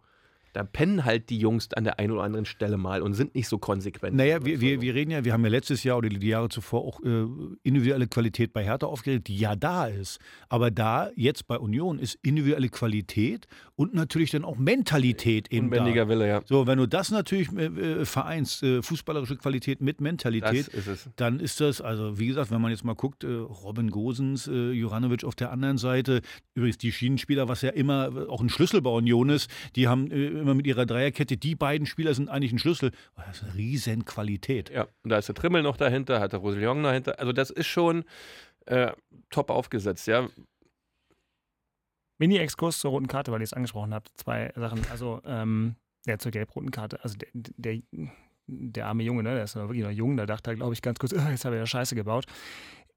Da 0.52 0.64
pennen 0.64 1.04
halt 1.04 1.30
die 1.30 1.38
Jungs 1.38 1.69
an 1.75 1.85
der 1.85 1.99
einen 1.99 2.12
oder 2.12 2.23
anderen 2.23 2.45
Stelle 2.45 2.76
mal 2.76 3.02
und 3.02 3.14
sind 3.14 3.35
nicht 3.35 3.49
so 3.49 3.59
konsequent. 3.59 4.16
Naja, 4.16 4.45
wir, 4.45 4.61
wir, 4.61 4.80
wir 4.80 4.95
reden 4.95 5.11
ja, 5.11 5.25
wir 5.25 5.33
haben 5.33 5.45
ja 5.45 5.50
letztes 5.50 5.85
Jahr 5.85 5.99
oder 5.99 6.09
die 6.09 6.26
Jahre 6.28 6.49
zuvor 6.49 6.85
auch 6.85 7.00
äh, 7.02 7.26
individuelle 7.62 8.07
Qualität 8.07 8.52
bei 8.52 8.64
Hertha 8.64 8.87
aufgeregt, 8.87 9.28
die 9.28 9.37
ja 9.37 9.57
da 9.57 9.87
ist. 9.87 10.19
Aber 10.49 10.71
da, 10.71 11.11
jetzt 11.14 11.47
bei 11.47 11.59
Union, 11.59 11.99
ist 11.99 12.19
individuelle 12.23 12.69
Qualität 12.69 13.47
und 13.76 13.95
natürlich 13.95 14.30
dann 14.30 14.45
auch 14.45 14.57
Mentalität 14.59 15.52
eben 15.52 15.66
Unbändiger 15.66 16.04
da. 16.04 16.09
Wille, 16.09 16.28
ja. 16.28 16.42
So, 16.45 16.66
wenn 16.66 16.78
du 16.78 16.87
das 16.87 17.11
natürlich 17.11 17.50
äh, 17.52 17.66
äh, 17.66 18.04
vereinst, 18.04 18.62
äh, 18.62 18.83
fußballerische 18.83 19.37
Qualität 19.37 19.80
mit 19.80 20.00
Mentalität, 20.00 20.66
Das 20.66 20.75
ist 20.75 20.87
es. 20.87 21.09
dann 21.16 21.40
ist 21.40 21.61
das, 21.61 21.80
also 21.80 22.19
wie 22.19 22.26
gesagt, 22.26 22.50
wenn 22.50 22.61
man 22.61 22.71
jetzt 22.71 22.85
mal 22.85 22.95
guckt, 22.95 23.25
äh, 23.25 23.28
Robin 23.28 23.90
Gosens, 23.90 24.49
äh, 24.49 24.73
Juranovic 24.73 25.25
auf 25.25 25.35
der 25.35 25.50
anderen 25.50 25.78
Seite, 25.78 26.21
übrigens 26.54 26.78
die 26.78 26.92
Schienenspieler, 26.92 27.49
was 27.49 27.62
ja 27.62 27.71
immer 27.71 28.28
auch 28.28 28.40
ein 28.40 28.49
Schlüssel 28.49 28.83
bei 28.83 28.90
Union 28.90 29.30
ist, 29.30 29.50
die 29.76 29.88
haben 29.88 30.11
äh, 30.11 30.39
immer 30.40 30.54
mit 30.54 30.66
ihrer 30.66 30.87
Dreierkette, 30.87 31.37
die 31.37 31.54
beiden 31.54 31.87
Spieler 31.87 32.14
sind 32.14 32.28
eigentlich 32.28 32.52
ein 32.52 32.59
Schlüssel. 32.59 32.90
Oh, 33.16 33.23
Das 33.26 33.38
ist 33.38 33.44
eine 33.44 33.54
riesen 33.54 34.04
Qualität. 34.04 34.70
Ja, 34.70 34.88
und 35.02 35.11
da 35.11 35.18
ist 35.18 35.28
der 35.28 35.35
Trimmel 35.35 35.62
noch 35.62 35.76
dahinter, 35.76 36.20
hat 36.20 36.32
der 36.32 36.40
Rosillon 36.40 36.82
dahinter. 36.82 37.18
Also 37.18 37.32
das 37.32 37.50
ist 37.50 37.66
schon 37.66 38.04
äh, 38.66 38.92
top 39.30 39.50
aufgesetzt, 39.50 40.06
ja. 40.06 40.28
Mini-Exkurs 42.18 42.78
zur 42.80 42.90
roten 42.90 43.06
Karte, 43.06 43.32
weil 43.32 43.40
ihr 43.40 43.44
es 43.44 43.52
angesprochen 43.54 43.94
habt. 43.94 44.11
Zwei 44.16 44.52
Sachen. 44.54 44.85
Also, 44.90 45.20
ähm, 45.25 45.76
ja, 46.06 46.18
zur 46.18 46.32
gelb-roten 46.32 46.70
Karte. 46.70 47.02
Also, 47.02 47.16
der, 47.16 47.28
der, 47.32 47.80
der 48.47 48.87
arme 48.87 49.02
Junge, 49.02 49.23
ne, 49.23 49.35
der 49.35 49.44
ist 49.44 49.54
noch 49.56 49.62
wirklich 49.68 49.85
noch 49.85 49.90
jung, 49.90 50.16
da 50.16 50.26
dachte 50.26 50.50
er, 50.50 50.56
glaube 50.56 50.75
ich, 50.75 50.82
ganz 50.82 50.99
kurz, 50.99 51.14
"Ah, 51.14 51.30
jetzt 51.30 51.44
habe 51.44 51.56
ich 51.56 51.61
ja 51.61 51.66
Scheiße 51.66 51.94
gebaut. 51.94 52.26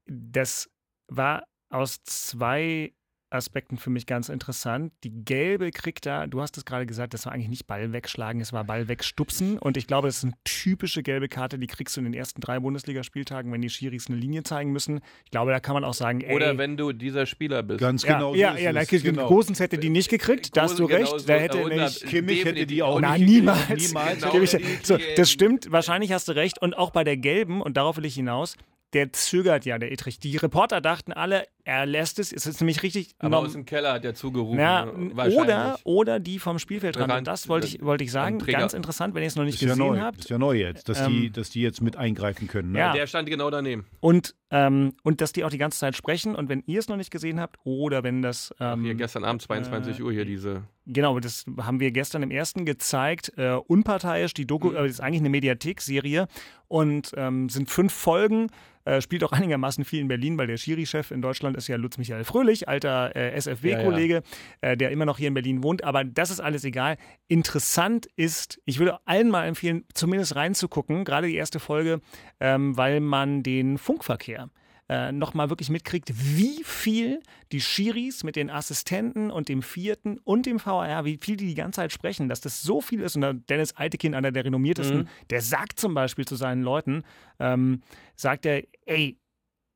Das 0.06 0.70
war 1.08 1.44
aus 1.70 2.02
zwei 2.04 2.92
Aspekten 3.30 3.78
für 3.78 3.90
mich 3.90 4.06
ganz 4.06 4.28
interessant. 4.28 4.92
Die 5.02 5.10
gelbe 5.24 5.70
kriegt 5.72 6.06
da, 6.06 6.26
du 6.26 6.40
hast 6.40 6.56
es 6.56 6.64
gerade 6.64 6.86
gesagt, 6.86 7.14
das 7.14 7.26
war 7.26 7.32
eigentlich 7.32 7.48
nicht 7.48 7.66
Ball 7.66 7.92
wegschlagen, 7.92 8.40
es 8.40 8.52
war 8.52 8.62
Ball 8.64 8.86
wegstupsen. 8.86 9.58
Und 9.58 9.76
ich 9.76 9.86
glaube, 9.86 10.06
das 10.08 10.18
ist 10.18 10.24
eine 10.24 10.34
typische 10.44 11.02
gelbe 11.02 11.28
Karte, 11.28 11.58
die 11.58 11.66
kriegst 11.66 11.96
du 11.96 12.00
in 12.00 12.04
den 12.04 12.14
ersten 12.14 12.40
drei 12.40 12.60
Bundesligaspieltagen, 12.60 13.50
wenn 13.52 13.60
die 13.60 13.70
Schiris 13.70 14.06
eine 14.08 14.16
Linie 14.16 14.42
zeigen 14.44 14.70
müssen. 14.72 15.00
Ich 15.24 15.30
glaube, 15.30 15.50
da 15.50 15.58
kann 15.60 15.74
man 15.74 15.84
auch 15.84 15.94
sagen, 15.94 16.20
ey, 16.20 16.34
Oder 16.36 16.58
wenn 16.58 16.76
du 16.76 16.92
dieser 16.92 17.26
Spieler 17.26 17.62
bist. 17.62 17.80
Ganz 17.80 18.04
ja, 18.04 18.14
genau. 18.14 18.34
ja, 18.34 18.52
so 18.52 18.58
ja, 18.58 18.70
ist 18.70 18.76
da 18.76 18.80
es. 18.82 18.88
kriegt 18.88 19.04
genau. 19.04 19.28
Gosens 19.28 19.58
hätte 19.60 19.78
die 19.78 19.90
nicht 19.90 20.10
gekriegt, 20.10 20.56
da 20.56 20.62
hast 20.62 20.78
du 20.78 20.86
Gosens 20.86 20.98
recht. 21.00 21.06
genauso, 21.10 21.26
Da 21.26 21.34
hätte 21.34 21.56
nämlich 21.58 21.72
hundert- 21.76 22.04
Kimmich 22.10 22.44
hätte 22.44 22.66
die 22.66 22.82
auch 22.82 23.00
Na, 23.00 23.18
nicht 23.18 23.26
niemals. 23.28 23.66
gekriegt. 23.68 23.88
Niemals. 23.88 24.20
Genau. 24.52 24.68
So, 24.82 24.98
das 25.16 25.30
stimmt, 25.30 25.72
wahrscheinlich 25.72 26.12
hast 26.12 26.28
du 26.28 26.32
recht. 26.32 26.60
Und 26.62 26.76
auch 26.76 26.90
bei 26.90 27.02
der 27.04 27.16
gelben, 27.16 27.60
und 27.62 27.76
darauf 27.76 27.96
will 27.96 28.04
ich 28.04 28.14
hinaus, 28.14 28.56
der 28.92 29.12
zögert 29.12 29.64
ja, 29.64 29.78
der 29.78 29.90
Etrich. 29.90 30.20
Die 30.20 30.36
Reporter 30.36 30.80
dachten 30.80 31.12
alle, 31.12 31.46
er 31.64 31.86
lässt 31.86 32.18
es. 32.18 32.32
Es 32.32 32.46
ist 32.46 32.60
nämlich 32.60 32.82
richtig. 32.82 33.14
Aber 33.18 33.38
aus 33.38 33.52
dem 33.52 33.64
Keller 33.64 33.94
hat 33.94 34.04
er 34.04 34.14
zugerufen. 34.14 34.58
Wahrscheinlich. 34.58 35.38
oder, 35.38 35.78
oder 35.84 36.20
die 36.20 36.38
vom 36.38 36.58
Spielfeld 36.58 36.96
ran. 36.98 37.10
Ran- 37.10 37.18
Und 37.18 37.26
das 37.26 37.48
wollte 37.48 37.66
ich, 37.66 37.82
wollte 37.82 38.04
ich 38.04 38.12
sagen. 38.12 38.38
Ganz 38.38 38.74
interessant, 38.74 39.14
wenn 39.14 39.22
ihr 39.22 39.28
es 39.28 39.36
noch 39.36 39.44
nicht 39.44 39.54
ist 39.54 39.62
ja 39.62 39.68
gesehen 39.68 39.86
neu. 39.86 39.98
habt. 40.00 40.18
Das 40.18 40.24
ist 40.26 40.30
ja 40.30 40.38
neu 40.38 40.56
jetzt, 40.58 40.88
dass, 40.88 41.06
die, 41.06 41.26
Ähm, 41.26 41.32
dass 41.32 41.50
die 41.50 41.62
jetzt 41.62 41.80
mit 41.80 41.96
eingreifen 41.96 42.48
können. 42.48 42.72
Ne? 42.72 42.78
Ja. 42.80 42.92
Der 42.92 43.06
stand 43.06 43.28
genau 43.30 43.50
daneben. 43.50 43.86
Und, 44.00 44.34
ähm, 44.50 44.92
und 45.02 45.20
dass 45.22 45.32
die 45.32 45.42
auch 45.44 45.50
die 45.50 45.58
ganze 45.58 45.78
Zeit 45.78 45.96
sprechen. 45.96 46.34
Und 46.34 46.48
wenn 46.50 46.62
ihr 46.66 46.78
es 46.80 46.88
noch 46.88 46.96
nicht 46.98 47.10
gesehen 47.10 47.40
habt, 47.40 47.56
oder 47.64 48.02
wenn 48.02 48.20
das. 48.20 48.54
Ach, 48.58 48.74
Ähm, 48.74 48.84
hier 48.84 48.94
gestern 48.94 49.24
Abend 49.24 49.40
22 49.42 49.98
äh, 49.98 50.02
Uhr 50.02 50.12
hier 50.12 50.24
diese. 50.26 50.64
Genau, 50.86 51.18
das 51.18 51.46
haben 51.62 51.80
wir 51.80 51.92
gestern 51.92 52.22
im 52.22 52.30
ersten 52.30 52.66
gezeigt. 52.66 53.32
Äh, 53.38 53.52
unparteiisch, 53.54 54.34
die 54.34 54.46
Doku, 54.46 54.70
äh, 54.72 54.82
das 54.82 54.90
ist 54.90 55.00
eigentlich 55.00 55.20
eine 55.22 55.30
Mediathek-Serie 55.30 56.28
und 56.68 57.12
ähm, 57.16 57.48
sind 57.48 57.70
fünf 57.70 57.92
Folgen. 57.94 58.48
Äh, 58.86 59.00
spielt 59.00 59.24
auch 59.24 59.32
einigermaßen 59.32 59.82
viel 59.86 60.00
in 60.00 60.08
Berlin, 60.08 60.36
weil 60.36 60.46
der 60.46 60.58
Schiri-Chef 60.58 61.10
in 61.10 61.22
Deutschland 61.22 61.53
ist 61.54 61.68
ja 61.68 61.76
Lutz 61.76 61.98
Michael 61.98 62.24
Fröhlich, 62.24 62.68
alter 62.68 63.14
äh, 63.16 63.32
SFW-Kollege, 63.36 64.22
äh, 64.60 64.76
der 64.76 64.90
immer 64.90 65.04
noch 65.04 65.18
hier 65.18 65.28
in 65.28 65.34
Berlin 65.34 65.62
wohnt. 65.62 65.84
Aber 65.84 66.04
das 66.04 66.30
ist 66.30 66.40
alles 66.40 66.64
egal. 66.64 66.96
Interessant 67.28 68.06
ist, 68.16 68.60
ich 68.64 68.78
würde 68.78 68.98
allen 69.04 69.28
mal 69.30 69.46
empfehlen, 69.46 69.84
zumindest 69.94 70.36
reinzugucken, 70.36 71.04
gerade 71.04 71.26
die 71.26 71.36
erste 71.36 71.60
Folge, 71.60 72.00
ähm, 72.40 72.76
weil 72.76 73.00
man 73.00 73.42
den 73.42 73.78
Funkverkehr 73.78 74.50
äh, 74.88 75.12
nochmal 75.12 75.48
wirklich 75.48 75.70
mitkriegt, 75.70 76.12
wie 76.14 76.62
viel 76.62 77.20
die 77.52 77.62
Schiris 77.62 78.22
mit 78.22 78.36
den 78.36 78.50
Assistenten 78.50 79.30
und 79.30 79.48
dem 79.48 79.62
Vierten 79.62 80.18
und 80.24 80.44
dem 80.44 80.58
VAR, 80.64 81.06
wie 81.06 81.18
viel 81.22 81.36
die 81.36 81.46
die 81.46 81.54
ganze 81.54 81.76
Zeit 81.78 81.92
sprechen, 81.92 82.28
dass 82.28 82.42
das 82.42 82.60
so 82.60 82.82
viel 82.82 83.00
ist. 83.00 83.16
Und 83.16 83.48
Dennis 83.48 83.72
Altekin, 83.76 84.14
einer 84.14 84.30
der 84.30 84.44
renommiertesten, 84.44 84.98
Mhm. 84.98 85.08
der 85.30 85.40
sagt 85.40 85.80
zum 85.80 85.94
Beispiel 85.94 86.26
zu 86.26 86.36
seinen 86.36 86.62
Leuten, 86.62 87.02
ähm, 87.40 87.80
sagt 88.14 88.44
er, 88.44 88.62
ey, 88.84 89.16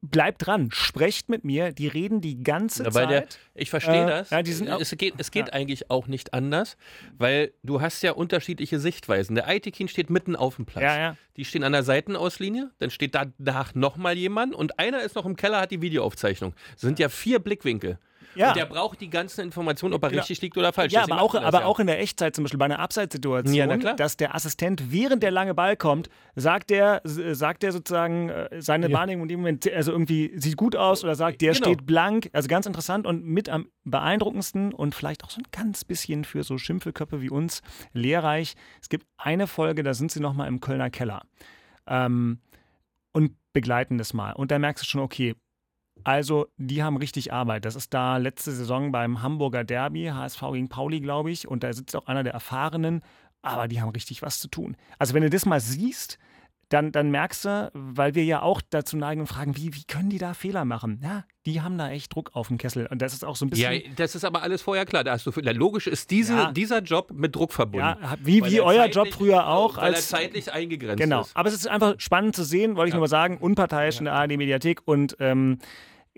bleibt 0.00 0.46
dran, 0.46 0.68
sprecht 0.72 1.28
mit 1.28 1.44
mir, 1.44 1.72
die 1.72 1.88
reden 1.88 2.20
die 2.20 2.42
ganze 2.42 2.84
Ja, 2.84 2.94
weil 2.94 3.06
der- 3.08 3.22
Zeit. 3.28 3.38
Ich 3.54 3.68
verstehe 3.70 4.04
Äh, 4.04 4.06
das. 4.06 4.30
ja, 4.30 4.42
die 4.42 4.52
sind 4.52 4.70
auch- 4.70 4.80
es 4.80 4.90
geht, 4.96 5.14
es 5.18 5.30
geht 5.32 5.48
Ja. 5.48 5.52
eigentlich 5.54 5.90
auch 5.90 6.06
nicht 6.06 6.34
anders, 6.34 6.76
weil 7.16 7.52
du 7.64 7.80
hast 7.80 8.02
ja 8.02 8.12
unterschiedliche 8.12 8.78
Sichtweisen. 8.78 9.34
Der 9.34 9.48
Aitekin 9.48 9.88
steht 9.88 10.08
mitten 10.08 10.36
auf 10.36 10.56
dem 10.56 10.66
Platz. 10.66 11.16
Die 11.36 11.44
stehen 11.44 11.64
an 11.64 11.72
der 11.72 11.82
Seitenauslinie, 11.82 12.70
dann 12.78 12.90
steht 12.90 13.14
danach 13.16 13.74
nochmal 13.74 14.16
jemand 14.16 14.54
und 14.54 14.78
einer 14.78 15.00
ist 15.02 15.16
noch 15.16 15.26
im 15.26 15.34
Keller, 15.36 15.60
hat 15.60 15.72
die 15.72 15.82
Videoaufzeichnung. 15.82 16.54
Das 16.72 16.82
sind 16.82 16.98
ja 17.00 17.08
vier 17.08 17.40
Blickwinkel. 17.40 17.98
Ja. 18.38 18.48
Und 18.48 18.56
der 18.56 18.66
braucht 18.66 19.00
die 19.00 19.10
ganzen 19.10 19.40
Informationen, 19.42 19.92
ob 19.94 20.02
er 20.02 20.10
Genau. 20.10 20.20
richtig 20.20 20.40
liegt 20.40 20.56
oder 20.56 20.72
falsch. 20.72 20.92
Ja, 20.92 21.00
Deswegen 21.00 21.14
aber, 21.18 21.22
auch, 21.22 21.34
er 21.34 21.40
das 21.40 21.48
aber 21.48 21.60
ja. 21.60 21.66
auch 21.66 21.80
in 21.80 21.86
der 21.88 22.00
Echtzeit, 22.00 22.34
zum 22.34 22.44
Beispiel 22.44 22.58
bei 22.58 22.64
einer 22.66 22.78
Abseitssituation, 22.78 23.54
Ja, 23.54 23.66
dass 23.94 24.16
der 24.16 24.34
Assistent, 24.34 24.92
während 24.92 25.22
der 25.22 25.30
lange 25.30 25.54
Ball 25.54 25.76
kommt, 25.76 26.08
sagt 26.36 26.70
der, 26.70 27.00
sagt 27.04 27.62
der 27.62 27.72
sozusagen 27.72 28.28
äh, 28.30 28.48
seine 28.62 28.92
Wahrnehmung 28.92 29.24
in 29.24 29.28
dem 29.28 29.40
Moment, 29.40 29.70
also 29.72 29.92
irgendwie 29.92 30.32
sieht 30.38 30.56
gut 30.56 30.76
aus 30.76 31.02
oder 31.04 31.14
sagt, 31.14 31.40
der 31.40 31.52
Genau. 31.52 31.64
steht 31.66 31.84
blank. 31.86 32.30
Also 32.32 32.48
ganz 32.48 32.66
interessant 32.66 33.06
und 33.06 33.24
mit 33.24 33.48
am 33.48 33.68
beeindruckendsten 33.84 34.72
und 34.72 34.94
vielleicht 34.94 35.24
auch 35.24 35.30
so 35.30 35.40
ein 35.40 35.46
ganz 35.50 35.84
bisschen 35.84 36.24
für 36.24 36.44
so 36.44 36.58
Schimpfelköpfe 36.58 37.20
wie 37.20 37.30
uns 37.30 37.62
lehrreich. 37.92 38.54
Es 38.80 38.88
gibt 38.88 39.06
eine 39.16 39.46
Folge, 39.46 39.82
da 39.82 39.94
sind 39.94 40.12
sie 40.12 40.20
nochmal 40.20 40.46
im 40.48 40.60
Kölner 40.60 40.90
Keller 40.90 41.22
ähm, 41.86 42.40
und 43.12 43.32
begleiten 43.52 43.98
das 43.98 44.12
mal. 44.14 44.32
Und 44.32 44.50
da 44.50 44.58
merkst 44.58 44.84
du 44.84 44.88
schon, 44.88 45.00
okay, 45.00 45.34
also, 46.04 46.46
die 46.56 46.82
haben 46.82 46.96
richtig 46.96 47.32
Arbeit. 47.32 47.64
Das 47.64 47.76
ist 47.76 47.94
da 47.94 48.16
letzte 48.16 48.52
Saison 48.52 48.92
beim 48.92 49.22
Hamburger 49.22 49.64
Derby, 49.64 50.06
HSV 50.06 50.40
gegen 50.52 50.68
Pauli, 50.68 51.00
glaube 51.00 51.30
ich. 51.30 51.48
Und 51.48 51.62
da 51.62 51.72
sitzt 51.72 51.96
auch 51.96 52.06
einer 52.06 52.24
der 52.24 52.32
Erfahrenen. 52.32 53.02
aber 53.42 53.68
die 53.68 53.80
haben 53.80 53.90
richtig 53.90 54.22
was 54.22 54.40
zu 54.40 54.48
tun. 54.48 54.76
Also 54.98 55.14
wenn 55.14 55.22
du 55.22 55.30
das 55.30 55.46
mal 55.46 55.60
siehst, 55.60 56.18
dann, 56.68 56.92
dann 56.92 57.10
merkst 57.10 57.46
du, 57.46 57.70
weil 57.72 58.14
wir 58.14 58.24
ja 58.24 58.42
auch 58.42 58.60
dazu 58.68 58.96
neigen 58.96 59.22
und 59.22 59.26
fragen, 59.26 59.56
wie, 59.56 59.74
wie 59.74 59.84
können 59.84 60.10
die 60.10 60.18
da 60.18 60.34
Fehler 60.34 60.66
machen? 60.66 61.00
Ja, 61.02 61.24
die 61.46 61.62
haben 61.62 61.78
da 61.78 61.90
echt 61.90 62.14
Druck 62.14 62.30
auf 62.34 62.48
dem 62.48 62.58
Kessel. 62.58 62.86
Und 62.86 63.00
das 63.00 63.14
ist 63.14 63.24
auch 63.24 63.36
so 63.36 63.46
ein 63.46 63.50
bisschen. 63.50 63.72
Ja, 63.72 63.80
das 63.96 64.14
ist 64.14 64.24
aber 64.24 64.42
alles 64.42 64.60
vorher 64.60 64.84
klar. 64.84 65.02
Da 65.02 65.12
hast 65.12 65.24
du, 65.24 65.30
logisch 65.30 65.86
ist 65.86 66.10
diese, 66.10 66.34
ja. 66.34 66.52
dieser 66.52 66.80
Job 66.80 67.10
mit 67.14 67.34
Druck 67.34 67.54
verbunden. 67.54 67.86
Ja, 67.86 68.16
wie, 68.20 68.44
wie 68.44 68.60
euer 68.60 68.86
Job 68.86 69.08
früher 69.08 69.48
auch. 69.48 69.78
Weil 69.78 69.94
als, 69.94 70.12
er 70.12 70.18
zeitlich 70.18 70.52
eingegrenzt 70.52 70.98
genau. 70.98 71.22
ist. 71.22 71.28
Genau. 71.28 71.40
Aber 71.40 71.48
es 71.48 71.54
ist 71.54 71.68
einfach 71.68 71.94
spannend 71.98 72.36
zu 72.36 72.44
sehen, 72.44 72.76
wollte 72.76 72.88
ich 72.88 72.94
nur 72.94 73.00
mal 73.00 73.08
sagen, 73.08 73.38
unparteiisch 73.38 73.98
in 73.98 74.04
der 74.04 74.14
ARD-Mediathek 74.14 74.82
und 74.84 75.16
ähm, 75.20 75.58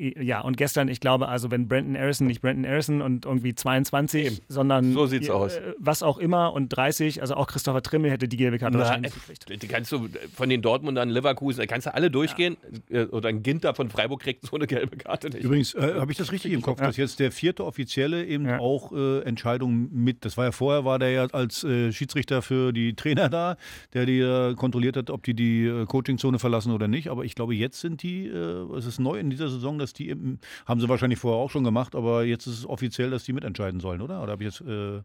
ja, 0.01 0.41
und 0.41 0.57
gestern, 0.57 0.89
ich 0.89 1.01
glaube, 1.01 1.29
also 1.29 1.51
wenn 1.51 1.69
Brandon 1.69 1.97
Harrison, 1.97 2.27
nicht 2.27 2.41
Brandon 2.41 2.67
Harrison 2.67 3.03
und 3.03 3.27
irgendwie 3.27 3.55
22, 3.55 4.27
Eben. 4.27 4.39
sondern 4.49 4.95
so 4.95 5.05
sieht's 5.05 5.29
äh, 5.29 5.33
aus. 5.33 5.61
was 5.79 6.03
auch 6.03 6.17
immer 6.17 6.55
und 6.55 6.71
30, 6.71 7.21
also 7.21 7.35
auch 7.35 7.47
Christopher 7.47 7.83
Trimmel 7.83 8.11
hätte 8.11 8.27
die 8.27 8.39
gelbe 8.39 8.59
Karte 8.59 8.79
Na, 8.79 8.85
wahrscheinlich 8.85 9.13
gekriegt. 9.13 9.63
Die 9.63 9.69
kannst 9.69 9.93
du 9.93 10.09
von 10.35 10.49
den 10.49 10.63
Dortmundern, 10.63 11.11
Leverkusen, 11.11 11.67
kannst 11.67 11.87
du 11.87 11.95
alle 11.95 12.11
durchgehen 12.11 12.57
ja. 12.89 13.03
Äh, 13.03 13.05
oder 13.07 13.29
ein 13.29 13.43
Ginter 13.43 13.75
von 13.75 13.91
Freiburg 13.91 14.21
kriegt 14.21 14.47
so 14.47 14.57
eine 14.57 14.67
gelbe 14.67 14.97
Karte 14.97 15.29
nicht. 15.29 15.45
Übrigens, 15.45 15.75
äh, 15.75 15.95
habe 15.99 16.11
ich 16.13 16.17
das 16.17 16.33
richtig 16.33 16.53
im 16.53 16.63
Kopf, 16.63 16.81
ja. 16.81 16.87
dass 16.87 16.97
jetzt 16.97 17.21
der 17.21 17.31
vierte 17.31 17.67
Offizielle 17.67 18.25
eben 18.25 18.47
ja. 18.47 18.59
auch 18.59 18.93
äh, 18.93 19.21
Entscheidungen 19.21 19.91
mit, 19.93 20.25
das 20.25 20.39
war 20.39 20.47
ja 20.47 20.53
vorher, 20.53 20.87
war 20.87 20.99
der 20.99 21.11
ja 21.11 21.27
als 21.27 21.63
äh, 21.63 21.93
Schiedsrichter 21.93 22.41
für 22.41 22.73
die 22.73 22.95
Trainer 22.95 23.29
da, 23.29 23.57
der 23.93 24.07
die 24.07 24.21
äh, 24.21 24.55
kontrolliert 24.55 24.97
hat, 24.97 25.11
ob 25.11 25.25
die 25.25 25.35
die 25.35 25.67
äh, 25.67 25.85
Coachingzone 25.85 26.39
verlassen 26.39 26.73
oder 26.73 26.89
nicht, 26.89 27.09
aber 27.09 27.25
ich 27.25 27.35
glaube, 27.35 27.55
jetzt 27.55 27.81
sind 27.81 28.03
die, 28.03 28.27
es 28.29 28.87
ist 28.87 28.99
neu 28.99 29.19
in 29.19 29.31
dieser 29.31 29.49
Saison, 29.49 29.79
dass 29.79 29.90
die 29.93 30.09
eben 30.09 30.39
haben 30.67 30.81
sie 30.81 30.89
wahrscheinlich 30.89 31.19
vorher 31.19 31.41
auch 31.41 31.51
schon 31.51 31.65
gemacht, 31.65 31.95
aber 31.95 32.25
jetzt 32.25 32.47
ist 32.47 32.59
es 32.59 32.67
offiziell, 32.67 33.11
dass 33.11 33.25
die 33.25 33.33
mitentscheiden 33.33 33.81
sollen, 33.81 34.01
oder? 34.01 34.23
Oder 34.23 34.33
habe 34.33 34.45
ich 34.45 34.51
jetzt. 34.51 34.61
Äh, 34.69 35.03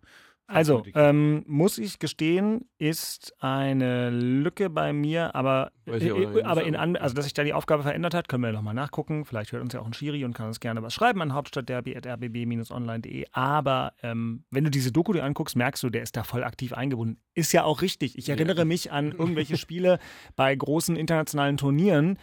also, 0.47 0.83
ähm, 0.93 1.43
muss 1.47 1.79
ich 1.79 1.97
gestehen, 1.97 2.69
ist 2.77 3.33
eine 3.39 4.11
Lücke 4.11 4.69
bei 4.69 4.93
mir, 4.93 5.33
aber, 5.33 5.71
äh, 5.87 6.43
aber 6.43 6.63
in 6.65 6.75
an, 6.75 6.95
also 6.97 7.15
dass 7.15 7.25
sich 7.25 7.33
da 7.33 7.43
die 7.43 7.53
Aufgabe 7.53 7.81
verändert 7.81 8.13
hat, 8.13 8.27
können 8.27 8.43
wir 8.43 8.51
nochmal 8.51 8.75
nachgucken. 8.75 9.25
Vielleicht 9.25 9.53
hört 9.53 9.63
uns 9.63 9.73
ja 9.73 9.79
auch 9.79 9.87
ein 9.87 9.93
Schiri 9.93 10.23
und 10.23 10.35
kann 10.35 10.45
uns 10.45 10.59
gerne 10.59 10.83
was 10.83 10.93
schreiben 10.93 11.19
an 11.23 11.33
hauptstadtderby.rbb-online.de. 11.33 13.25
Aber 13.31 13.93
ähm, 14.03 14.43
wenn 14.51 14.63
du 14.65 14.69
diese 14.69 14.91
Doku 14.91 15.13
dir 15.13 15.23
anguckst, 15.23 15.55
merkst 15.55 15.81
du, 15.81 15.89
der 15.89 16.03
ist 16.03 16.15
da 16.15 16.23
voll 16.23 16.43
aktiv 16.43 16.73
eingebunden. 16.73 17.17
Ist 17.33 17.51
ja 17.51 17.63
auch 17.63 17.81
richtig. 17.81 18.15
Ich 18.15 18.29
erinnere 18.29 18.59
ja. 18.59 18.65
mich 18.65 18.91
an 18.91 19.13
irgendwelche 19.13 19.57
Spiele 19.57 19.97
bei 20.35 20.55
großen 20.55 20.95
internationalen 20.95 21.57
Turnieren, 21.57 22.19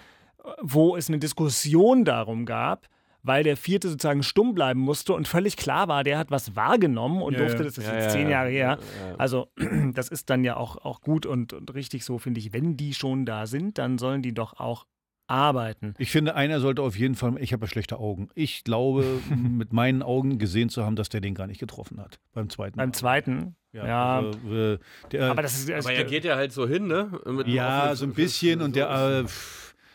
wo 0.60 0.96
es 0.96 1.08
eine 1.08 1.18
Diskussion 1.18 2.04
darum 2.04 2.46
gab, 2.46 2.88
weil 3.22 3.44
der 3.44 3.56
vierte 3.56 3.88
sozusagen 3.88 4.22
stumm 4.22 4.54
bleiben 4.54 4.80
musste 4.80 5.14
und 5.14 5.28
völlig 5.28 5.56
klar 5.56 5.88
war, 5.88 6.04
der 6.04 6.18
hat 6.18 6.30
was 6.30 6.56
wahrgenommen 6.56 7.22
und 7.22 7.34
ja, 7.34 7.40
durfte, 7.40 7.62
das 7.64 7.78
ist 7.78 7.86
ja, 7.86 7.94
jetzt 7.94 8.12
zehn 8.12 8.28
Jahre 8.28 8.50
her. 8.50 8.78
Also 9.18 9.48
das 9.94 10.08
ist 10.08 10.30
dann 10.30 10.44
ja 10.44 10.56
auch, 10.56 10.76
auch 10.76 11.00
gut 11.00 11.26
und, 11.26 11.52
und 11.52 11.72
richtig 11.74 12.04
so, 12.04 12.18
finde 12.18 12.40
ich. 12.40 12.52
Wenn 12.52 12.76
die 12.76 12.94
schon 12.94 13.24
da 13.24 13.46
sind, 13.46 13.78
dann 13.78 13.98
sollen 13.98 14.22
die 14.22 14.34
doch 14.34 14.58
auch 14.58 14.86
arbeiten. 15.28 15.94
Ich 15.98 16.10
finde, 16.10 16.34
einer 16.34 16.60
sollte 16.60 16.82
auf 16.82 16.96
jeden 16.96 17.14
Fall, 17.14 17.34
ich 17.38 17.52
habe 17.52 17.64
ja 17.64 17.68
schlechte 17.68 17.98
Augen. 17.98 18.28
Ich 18.34 18.64
glaube, 18.64 19.04
mit 19.36 19.72
meinen 19.72 20.02
Augen 20.02 20.38
gesehen 20.38 20.68
zu 20.68 20.84
haben, 20.84 20.96
dass 20.96 21.08
der 21.08 21.20
den 21.20 21.34
gar 21.34 21.46
nicht 21.46 21.60
getroffen 21.60 22.00
hat. 22.00 22.18
Beim 22.32 22.50
zweiten. 22.50 22.76
Beim 22.76 22.92
zweiten? 22.92 23.56
Ja. 23.72 23.86
ja. 23.86 24.18
Also, 24.18 24.54
äh, 24.54 24.78
der, 25.12 25.30
aber 25.30 25.42
das 25.42 25.58
ist, 25.58 25.70
aber 25.70 25.92
er 25.92 26.04
geht 26.04 26.24
ja 26.24 26.36
halt 26.36 26.52
so 26.52 26.66
hin, 26.66 26.86
ne? 26.86 27.18
Mit 27.24 27.46
ja, 27.46 27.94
so 27.94 28.04
ein 28.04 28.12
bisschen 28.12 28.60
und 28.60 28.76
der. 28.76 29.24
Äh, 29.24 29.24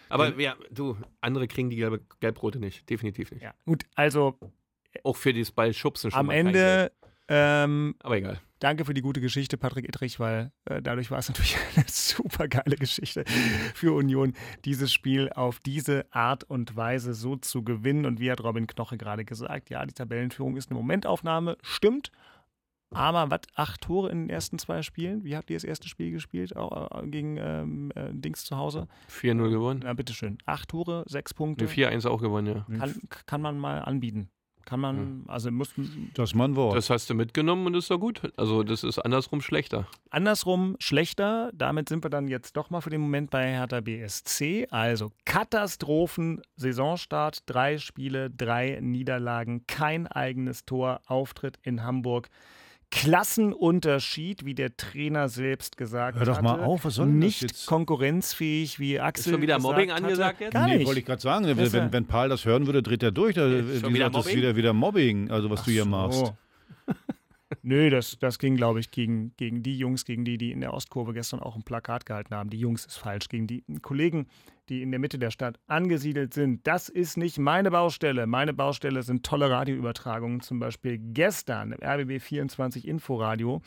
aber 0.10 0.40
ja, 0.40 0.56
du, 0.72 0.98
andere 1.22 1.48
kriegen 1.48 1.70
die 1.70 1.76
gelbe, 1.76 2.02
gelb-rote 2.20 2.60
nicht. 2.60 2.90
Definitiv 2.90 3.32
nicht. 3.32 3.44
Ja, 3.44 3.54
gut, 3.66 3.84
also. 3.96 4.38
Auch 5.04 5.16
für 5.16 5.32
dieses 5.32 5.52
Ballschubsen 5.52 6.10
schon 6.10 6.20
Am 6.20 6.30
Ende. 6.30 6.92
Ähm, 7.28 7.96
Aber 8.00 8.18
egal. 8.18 8.40
Danke 8.60 8.86
für 8.86 8.94
die 8.94 9.02
gute 9.02 9.22
Geschichte, 9.22 9.58
Patrick 9.58 9.88
Ittrich, 9.88 10.20
weil 10.20 10.52
äh, 10.66 10.82
dadurch 10.82 11.12
war 11.12 11.20
es 11.20 11.28
natürlich 11.30 11.58
eine 11.76 11.86
super 11.88 12.48
geile 12.48 12.76
Geschichte 12.76 13.26
für 13.76 13.94
Union, 13.94 14.34
dieses 14.66 14.92
Spiel 14.92 15.30
auf 15.30 15.60
diese 15.60 16.06
Art 16.12 16.44
und 16.46 16.76
Weise 16.76 17.14
so 17.14 17.36
zu 17.36 17.64
gewinnen. 17.64 18.06
Und 18.06 18.20
wie 18.20 18.32
hat 18.32 18.44
Robin 18.44 18.66
Knoche 18.66 18.98
gerade 18.98 19.26
gesagt, 19.26 19.70
ja, 19.70 19.86
die 19.86 19.94
Tabellenführung 19.94 20.58
ist 20.58 20.72
eine 20.72 20.80
Momentaufnahme, 20.80 21.58
stimmt. 21.62 22.12
Aber 22.92 23.30
was, 23.30 23.42
acht 23.56 23.82
Tore 23.82 24.10
in 24.10 24.24
den 24.24 24.30
ersten 24.30 24.60
zwei 24.60 24.82
Spielen? 24.82 25.24
Wie 25.24 25.36
habt 25.36 25.50
ihr 25.50 25.56
das 25.56 25.64
erste 25.64 25.90
Spiel 25.90 26.12
gespielt? 26.12 26.56
Auch, 26.56 27.04
äh, 27.04 27.08
gegen 27.08 27.38
ähm, 27.38 27.92
äh, 27.96 28.10
Dings 28.12 28.46
zu 28.46 28.58
Hause? 28.58 28.88
4-0 29.12 29.50
gewonnen. 29.50 29.82
Ja, 29.84 29.94
bitteschön. 29.94 30.38
Acht 30.46 30.70
Tore, 30.70 31.04
sechs 31.08 31.34
Punkte. 31.34 31.66
4-1 31.66 32.08
auch 32.08 32.22
gewonnen, 32.22 32.66
ja. 32.70 32.78
Kann, 32.78 32.96
kann 33.26 33.42
man 33.42 33.58
mal 33.58 33.80
anbieten. 33.80 34.30
Kann 34.68 34.82
man, 34.82 35.24
also 35.28 35.50
muss. 35.50 35.74
Das 36.14 36.36
man 36.36 36.58
Wort. 36.58 36.76
Das 36.76 36.90
hast 36.90 37.10
du 37.10 37.14
mitgenommen 37.14 37.68
und 37.68 37.76
ist 37.76 37.90
doch 37.90 38.00
gut. 38.00 38.34
Also, 38.36 38.64
das 38.64 38.84
ist 38.84 39.00
andersrum 39.00 39.40
schlechter. 39.40 39.88
Andersrum 40.10 40.76
schlechter. 40.80 41.52
Damit 41.54 41.88
sind 41.88 42.04
wir 42.04 42.10
dann 42.10 42.28
jetzt 42.28 42.58
doch 42.58 42.70
mal 42.70 42.82
für 42.82 42.90
den 42.90 43.00
Moment 43.00 43.30
bei 43.30 43.50
Hertha 43.50 43.80
BSC. 43.80 44.68
Also, 44.70 45.14
Katastrophen, 45.24 46.42
Saisonstart, 46.58 47.44
drei 47.46 47.78
Spiele, 47.78 48.30
drei 48.30 48.80
Niederlagen, 48.82 49.66
kein 49.68 50.06
eigenes 50.06 50.66
Tor, 50.66 51.00
Auftritt 51.06 51.60
in 51.64 51.86
Hamburg. 51.86 52.28
Klassenunterschied, 52.90 54.46
wie 54.46 54.56
der 54.56 54.76
Trainer 54.78 55.28
selbst 55.28 55.78
gesagt 55.78 56.18
hat. 56.18 56.26
Hör 56.26 56.34
doch 56.34 56.42
mal 56.42 56.60
auf, 56.62 56.86
was 56.86 56.96
soll 56.96 57.08
Nicht 57.08 57.44
das 57.44 57.52
jetzt? 57.52 57.66
konkurrenzfähig, 57.66 58.80
wie 58.80 59.00
Axel. 59.00 59.26
Ist 59.26 59.32
schon 59.34 59.42
wieder 59.42 59.60
Mobbing 59.60 59.92
angesagt 59.92 60.40
jetzt? 60.40 60.54
Gar 60.54 60.68
nicht. 60.68 60.80
Nee, 60.80 60.86
wollte 60.86 61.00
ich 61.02 61.06
gerade 61.06 61.22
sagen. 61.22 61.46
Wenn, 61.46 61.74
wenn, 61.74 61.92
wenn 61.92 62.06
Paul 62.06 62.30
das 62.30 62.46
hören 62.46 62.66
würde, 62.66 62.82
dreht 62.82 63.04
er 63.04 63.12
durch. 63.12 63.36
Da, 63.36 63.50
schon 63.50 63.94
wieder 63.94 64.10
das 64.10 64.28
ist 64.28 64.36
wieder, 64.36 64.56
wieder 64.56 64.74
Mobbing, 64.74 65.30
also 65.30 65.50
was 65.50 65.62
Ach 65.62 65.66
du 65.66 65.72
hier 65.72 65.84
so. 65.84 65.90
machst. 65.90 66.34
Nö, 67.62 67.90
das, 67.90 68.18
das 68.20 68.40
ging, 68.40 68.56
glaube 68.56 68.80
ich, 68.80 68.92
gegen, 68.92 69.34
gegen 69.36 69.64
die 69.64 69.78
Jungs, 69.78 70.06
gegen 70.06 70.24
die, 70.24 70.38
die 70.38 70.52
in 70.52 70.62
der 70.62 70.74
Ostkurve 70.74 71.14
gestern 71.14 71.42
auch 71.42 71.56
ein 71.56 71.64
Plakat 71.64 72.06
gehalten 72.06 72.34
haben. 72.34 72.50
Die 72.50 72.60
Jungs 72.60 72.86
ist 72.86 72.98
falsch. 72.98 73.28
Gegen 73.28 73.48
die 73.48 73.64
Kollegen, 73.82 74.28
die 74.70 74.82
in 74.82 74.92
der 74.92 75.00
Mitte 75.00 75.20
der 75.20 75.32
Stadt 75.32 75.60
angesiedelt 75.68 76.34
sind. 76.34 76.66
Das 76.68 76.90
ist 76.90 77.18
nicht 77.18 77.38
meine 77.38 77.72
Baustelle. 77.72 78.28
Meine 78.28 78.54
Baustelle 78.54 79.04
sind 79.04 79.26
tolle 79.26 79.50
Radioübertragungen. 79.50 80.42
Zum 80.42 80.60
Beispiel 80.60 80.98
gestern 81.00 81.72
im 81.72 81.84
RBB 81.84 82.22
24 82.22 82.88
Inforadio 82.88 83.62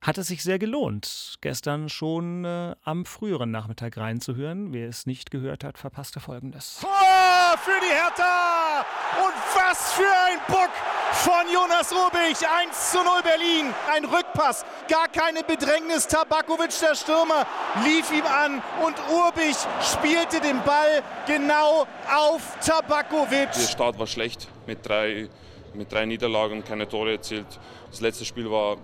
hat 0.00 0.16
es 0.16 0.28
sich 0.28 0.42
sehr 0.42 0.58
gelohnt, 0.58 1.36
gestern 1.42 1.88
schon 1.88 2.44
äh, 2.44 2.74
am 2.82 3.04
früheren 3.04 3.50
Nachmittag 3.50 3.98
reinzuhören. 3.98 4.72
Wer 4.72 4.88
es 4.88 5.06
nicht 5.06 5.30
gehört 5.30 5.62
hat, 5.62 5.76
verpasste 5.76 6.20
Folgendes. 6.20 6.78
Tor 6.80 7.58
für 7.58 7.78
die 7.80 7.92
Hertha! 7.92 8.84
Und 9.18 9.34
was 9.54 9.92
für 9.92 10.02
ein 10.02 10.38
Bock 10.48 10.70
von 11.12 11.52
Jonas 11.52 11.92
Rubich. 11.92 12.46
1 12.46 12.90
zu 12.92 12.98
0 12.98 13.22
Berlin. 13.22 13.74
Ein 13.92 14.04
Rückpass. 14.04 14.64
Gar 14.88 15.08
keine 15.08 15.42
Bedrängnis. 15.42 16.06
Tabakovic, 16.06 16.70
der 16.80 16.94
Stürmer, 16.94 17.46
lief 17.84 18.10
ihm 18.12 18.24
an 18.26 18.62
und 18.84 18.96
Urbich 19.10 19.56
spielte 19.80 20.40
den 20.40 20.62
Ball 20.62 21.02
genau 21.26 21.86
auf 22.14 22.42
Tabakovic. 22.64 23.52
Der 23.52 23.60
Start 23.60 23.98
war 23.98 24.06
schlecht 24.06 24.48
mit 24.66 24.86
drei, 24.86 25.28
mit 25.74 25.92
drei 25.92 26.06
Niederlagen, 26.06 26.64
keine 26.64 26.88
Tore 26.88 27.12
erzielt. 27.12 27.46
Das 27.90 28.00
letzte 28.00 28.24
Spiel 28.24 28.50
war 28.50 28.76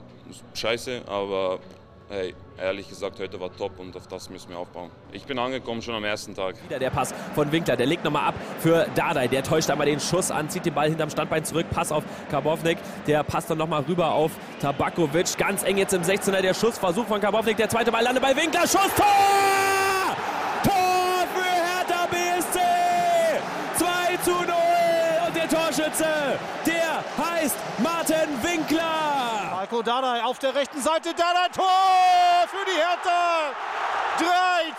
scheiße, 0.55 1.03
aber 1.07 1.61
hey, 2.09 2.35
ehrlich 2.59 2.89
gesagt, 2.89 3.19
heute 3.19 3.41
war 3.41 3.55
top 3.57 3.79
und 3.79 3.97
auf 3.97 4.07
das 4.07 4.31
müssen 4.31 4.51
wir 4.51 4.59
aufbauen. 4.59 4.91
Ich 5.13 5.25
bin 5.25 5.39
angekommen 5.39 5.83
schon 5.83 5.95
am 5.95 6.05
ersten 6.05 6.35
Tag. 6.35 6.55
Wieder 6.65 6.79
der 6.79 6.91
Pass 6.91 7.15
von 7.35 7.51
Winkler, 7.51 7.77
der 7.77 7.87
legt 7.87 8.05
nochmal 8.05 8.29
ab 8.29 8.35
für 8.61 8.87
Dardai. 8.95 9.29
Der 9.29 9.43
täuscht 9.43 9.71
einmal 9.71 9.87
den 9.87 10.01
Schuss 10.01 10.31
an, 10.31 10.49
zieht 10.49 10.65
den 10.65 10.75
Ball 10.75 10.89
hinterm 10.89 11.11
Standbein 11.11 11.45
zurück, 11.45 11.67
Pass 11.71 11.93
auf 11.93 12.05
Karbovnik. 12.31 12.79
Der 13.07 13.23
passt 13.23 13.51
dann 13.51 13.59
nochmal 13.59 13.83
rüber 13.83 14.13
auf 14.13 14.33
Tabakovic. 14.61 15.37
Ganz 15.37 15.63
eng 15.63 15.79
jetzt 15.79 15.95
im 15.95 16.03
16er 16.03 16.41
der 16.41 16.55
Schussversuch 16.55 17.07
von 17.07 17.21
Karbovnik. 17.21 17.57
Der 17.57 17.69
zweite 17.69 17.91
Ball 17.91 18.05
landet 18.05 18.23
bei 18.23 18.37
Winkler. 18.37 18.63
Schuss, 18.63 18.91
Tor! 18.97 20.17
Tor 20.63 21.27
für 21.35 21.45
Hertha 21.45 22.07
BSC! 22.07 22.59
2 23.77 24.17
zu 24.25 24.31
0 24.31 24.41
und 25.27 25.37
der 25.37 25.49
Torschütze, 25.49 26.07
der 26.65 27.05
heißt 27.19 27.57
Martin 27.79 28.43
Winkler! 28.43 29.26
Marco 29.77 29.83
Dardai 29.83 30.23
auf 30.25 30.39
der 30.39 30.55
rechten 30.55 30.81
Seite. 30.81 31.13
Dardai 31.13 31.49
Tor 31.55 31.67
für 32.49 32.65
die 32.65 32.77
Hertha. 32.79 33.53
3 34.19 34.25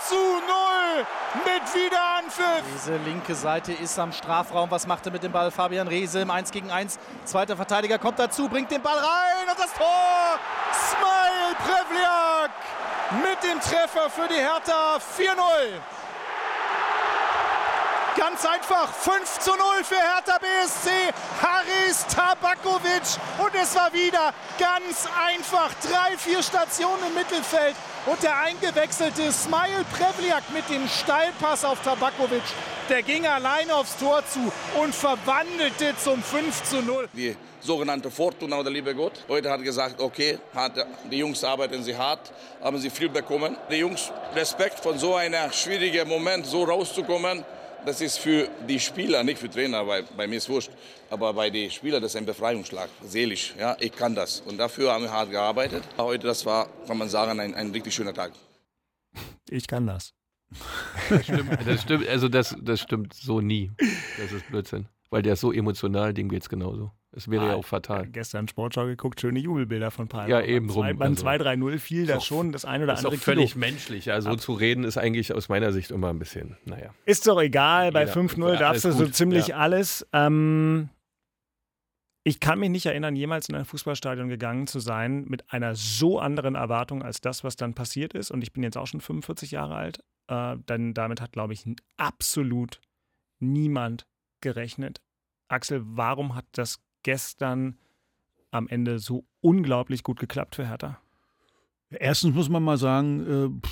zu 0.08 0.16
0 0.16 1.06
mit 1.46 1.76
Wiederanpfiff. 1.76 2.64
Diese 2.74 2.98
linke 2.98 3.36
Seite 3.36 3.74
ist 3.74 4.00
am 4.00 4.12
Strafraum. 4.12 4.72
Was 4.72 4.88
macht 4.88 5.06
er 5.06 5.12
mit 5.12 5.22
dem 5.22 5.32
Ball? 5.32 5.52
Fabian 5.52 5.88
Reese 5.88 6.22
im 6.22 6.32
1 6.32 6.50
gegen 6.50 6.72
1. 6.72 6.98
Zweiter 7.26 7.56
Verteidiger 7.56 8.00
kommt 8.00 8.18
dazu, 8.18 8.50
bringt 8.50 8.72
den 8.72 8.82
Ball 8.82 8.98
rein 8.98 9.48
und 9.48 9.60
das 9.60 9.72
Tor. 9.74 10.40
Smile 10.90 11.56
Prevliak 11.64 12.52
mit 13.22 13.44
dem 13.44 13.60
Treffer 13.60 14.10
für 14.10 14.28
die 14.28 14.42
Hertha 14.42 14.98
4-0. 14.98 15.80
Ganz 18.18 18.44
einfach 18.48 18.92
5 18.92 19.40
zu 19.42 19.52
0 19.52 19.60
für 19.84 19.96
Hertha 19.96 20.40
BSC. 20.40 20.90
Haris 21.40 22.04
Tabakovic. 22.08 23.04
Und 23.38 23.54
es 23.54 23.76
war 23.76 23.94
wieder 23.94 24.34
ganz 24.58 25.08
einfach. 25.24 25.72
Drei, 25.84 26.18
vier 26.18 26.42
Stationen 26.42 26.98
im 27.10 27.14
Mittelfeld. 27.14 27.76
Und 28.08 28.24
der 28.24 28.36
eingewechselte 28.40 29.32
Smile 29.32 29.86
Prevliak 29.96 30.42
mit 30.52 30.68
dem 30.68 30.88
Steilpass 30.88 31.64
auf 31.64 31.80
Tabakovic. 31.84 32.42
Der 32.90 33.04
ging 33.04 33.28
allein 33.28 33.70
aufs 33.70 33.96
Tor 33.98 34.24
zu 34.26 34.52
und 34.82 34.96
verwandelte 34.96 35.96
zum 36.04 36.24
5 36.24 36.64
zu 36.64 36.82
0. 36.82 37.10
Die 37.14 37.36
sogenannte 37.60 38.10
Fortuna 38.10 38.58
oder 38.58 38.72
liebe 38.72 38.96
Gott. 38.96 39.26
Heute 39.28 39.52
hat 39.52 39.62
gesagt, 39.62 40.02
okay, 40.02 40.40
die 41.12 41.18
Jungs 41.18 41.44
arbeiten 41.44 41.84
sie 41.84 41.96
hart, 41.96 42.32
haben 42.64 42.80
sie 42.80 42.90
viel 42.90 43.10
bekommen. 43.10 43.58
Die 43.70 43.76
Jungs, 43.76 44.12
Respekt 44.34 44.80
von 44.80 44.98
so 44.98 45.14
einem 45.16 45.52
schwierigen 45.52 46.08
Moment 46.08 46.48
so 46.48 46.64
rauszukommen, 46.64 47.46
das 47.88 48.02
ist 48.02 48.18
für 48.20 48.50
die 48.68 48.80
Spieler, 48.80 49.24
nicht 49.24 49.40
für 49.40 49.50
Trainer, 49.50 49.88
weil 49.88 50.04
bei 50.18 50.28
mir 50.28 50.36
ist 50.36 50.50
wurscht, 50.50 50.72
aber 51.10 51.34
bei 51.34 51.50
den 51.50 51.72
Spielern 51.72 52.02
das 52.02 52.12
ist 52.12 52.18
ein 52.18 52.26
Befreiungsschlag, 52.26 52.90
seelisch. 53.02 53.56
Ja, 53.58 53.78
ich 53.80 53.94
kann 53.94 54.14
das 54.14 54.42
und 54.42 54.58
dafür 54.58 54.92
haben 54.92 55.06
wir 55.06 55.12
hart 55.12 55.32
gearbeitet. 55.32 55.84
Heute, 55.98 56.28
das 56.28 56.46
war, 56.46 56.68
kann 56.86 56.98
man 56.98 57.08
sagen, 57.08 57.40
ein, 57.40 57.56
ein 57.56 57.72
richtig 57.72 57.94
schöner 57.94 58.14
Tag. 58.14 58.34
Ich 59.50 59.68
kann 59.68 59.88
das. 59.88 60.14
Das 61.10 61.24
stimmt, 61.24 61.50
das 61.66 61.82
stimmt, 61.82 62.08
also 62.08 62.28
das, 62.28 62.56
das 62.62 62.82
stimmt 62.82 63.14
so 63.14 63.40
nie. 63.40 63.72
Das 64.18 64.32
ist 64.34 64.48
Blödsinn. 64.48 64.88
Weil 65.10 65.22
der 65.22 65.34
ist 65.34 65.42
so 65.42 65.54
emotional, 65.54 66.14
dem 66.14 66.28
geht 66.28 66.42
es 66.42 66.50
genauso. 66.50 66.92
Es 67.18 67.28
wäre 67.32 67.46
ah, 67.46 67.48
ja 67.50 67.56
auch 67.56 67.66
fatal. 67.66 68.04
Ja, 68.04 68.10
gestern 68.12 68.48
Sportschau 68.48 68.86
geguckt, 68.86 69.20
schöne 69.20 69.40
Jubelbilder 69.40 69.90
von 69.90 70.08
Palmer. 70.08 70.30
Ja, 70.30 70.42
eben 70.42 70.68
drum. 70.68 70.86
Beim 70.98 71.02
also, 71.02 71.26
2-3-0 71.26 71.80
fiel 71.80 72.06
da 72.06 72.22
schon 72.22 72.52
das 72.52 72.64
ein 72.64 72.84
oder 72.84 72.96
andere 72.96 73.16
Ist 73.16 73.22
auch 73.22 73.24
völlig 73.24 73.54
Kilo. 73.54 73.66
menschlich. 73.66 74.12
Also 74.12 74.30
Ab. 74.30 74.40
zu 74.40 74.54
reden 74.54 74.84
ist 74.84 74.98
eigentlich 74.98 75.34
aus 75.34 75.50
meiner 75.50 75.74
Sicht 75.74 75.90
immer 75.90 76.10
ein 76.10 76.20
bisschen, 76.20 76.58
naja. 76.66 76.94
Ist 77.06 77.26
doch 77.26 77.42
egal, 77.42 77.92
bei 77.92 78.06
5-0 78.06 78.58
darfst 78.60 78.86
du 78.86 78.92
so 78.92 79.08
ziemlich 79.08 79.48
ja. 79.48 79.58
alles. 79.58 80.06
Ähm, 80.14 80.90
ich 82.24 82.40
kann 82.40 82.60
mich 82.60 82.70
nicht 82.70 82.86
erinnern, 82.86 83.16
jemals 83.16 83.50
in 83.50 83.56
ein 83.56 83.66
Fußballstadion 83.66 84.30
gegangen 84.30 84.68
zu 84.68 84.80
sein 84.80 85.26
mit 85.28 85.52
einer 85.52 85.74
so 85.74 86.20
anderen 86.20 86.54
Erwartung 86.54 87.02
als 87.02 87.20
das, 87.20 87.44
was 87.44 87.56
dann 87.56 87.74
passiert 87.74 88.14
ist. 88.14 88.30
Und 88.30 88.44
ich 88.44 88.54
bin 88.54 88.62
jetzt 88.62 88.78
auch 88.78 88.86
schon 88.86 89.02
45 89.02 89.52
Jahre 89.52 89.76
alt. 89.76 90.04
Äh, 90.28 90.58
denn 90.70 90.94
damit 90.94 91.20
hat, 91.20 91.32
glaube 91.32 91.54
ich, 91.54 91.66
absolut 91.96 92.80
niemand 93.40 94.06
gerechnet. 94.42 95.02
Axel, 95.48 95.82
warum 95.84 96.36
hat 96.36 96.46
das 96.52 96.80
gestern 97.08 97.78
am 98.52 98.68
Ende 98.68 99.00
so 99.00 99.24
unglaublich 99.40 100.04
gut 100.04 100.20
geklappt 100.20 100.58
für 100.58 100.68
Hertha? 100.68 101.00
Erstens 101.90 102.36
muss 102.36 102.50
man 102.50 102.62
mal 102.62 102.76
sagen, 102.76 103.62
äh, 103.64 103.68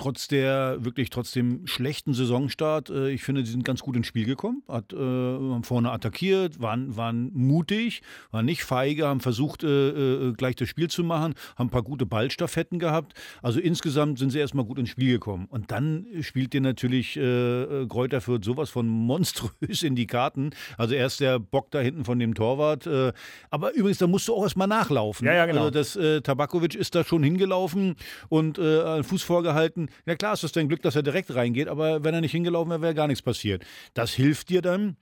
trotz 0.00 0.28
der 0.28 0.78
wirklich 0.80 1.10
trotzdem 1.10 1.66
schlechten 1.66 2.14
Saisonstart, 2.14 2.88
äh, 2.88 3.10
ich 3.10 3.22
finde, 3.22 3.44
sie 3.44 3.52
sind 3.52 3.66
ganz 3.66 3.82
gut 3.82 3.96
ins 3.96 4.06
Spiel 4.06 4.24
gekommen, 4.24 4.62
hat, 4.66 4.94
äh, 4.94 4.96
haben 4.96 5.62
vorne 5.62 5.92
attackiert, 5.92 6.58
waren, 6.58 6.96
waren 6.96 7.30
mutig, 7.34 8.00
waren 8.30 8.46
nicht 8.46 8.64
feige, 8.64 9.06
haben 9.06 9.20
versucht, 9.20 9.62
äh, 9.62 9.68
äh, 9.68 10.32
gleich 10.32 10.56
das 10.56 10.70
Spiel 10.70 10.88
zu 10.88 11.04
machen, 11.04 11.34
haben 11.56 11.66
ein 11.66 11.70
paar 11.70 11.82
gute 11.82 12.06
Ballstaffetten 12.06 12.78
gehabt. 12.78 13.12
Also 13.42 13.60
insgesamt 13.60 14.18
sind 14.18 14.30
sie 14.30 14.38
erstmal 14.38 14.64
gut 14.64 14.78
ins 14.78 14.88
Spiel 14.88 15.12
gekommen. 15.12 15.46
Und 15.50 15.70
dann 15.70 16.06
spielt 16.22 16.54
dir 16.54 16.62
natürlich 16.62 17.18
äh, 17.18 17.84
Kräuter 17.86 18.22
Fürth 18.22 18.42
sowas 18.42 18.70
von 18.70 18.88
monströs 18.88 19.82
in 19.82 19.96
die 19.96 20.06
Karten. 20.06 20.50
Also 20.78 20.94
erst 20.94 21.20
der 21.20 21.38
Bock 21.38 21.70
da 21.72 21.80
hinten 21.80 22.06
von 22.06 22.18
dem 22.18 22.32
Torwart. 22.32 22.86
Äh, 22.86 23.12
aber 23.50 23.74
übrigens, 23.74 23.98
da 23.98 24.06
musst 24.06 24.28
du 24.28 24.34
auch 24.34 24.44
erstmal 24.44 24.68
nachlaufen. 24.68 25.26
Ja, 25.26 25.34
ja, 25.34 25.44
genau. 25.44 25.64
Also 25.64 25.72
das 25.72 25.96
äh, 25.96 26.22
Tabakovic 26.22 26.74
ist 26.74 26.94
da 26.94 27.04
schon 27.04 27.22
hingelaufen 27.22 27.96
und 28.30 28.58
äh, 28.58 29.02
Fuß 29.02 29.22
vorgehalten 29.22 29.89
ja 30.06 30.16
klar 30.16 30.34
ist 30.34 30.44
das 30.44 30.52
dein 30.52 30.68
Glück, 30.68 30.82
dass 30.82 30.96
er 30.96 31.02
direkt 31.02 31.34
reingeht, 31.34 31.68
aber 31.68 32.04
wenn 32.04 32.14
er 32.14 32.20
nicht 32.20 32.32
hingelaufen 32.32 32.70
wäre, 32.70 32.82
wäre 32.82 32.94
gar 32.94 33.06
nichts 33.06 33.22
passiert. 33.22 33.64
Das 33.94 34.12
hilft 34.12 34.48
dir 34.48 34.62
dann. 34.62 34.96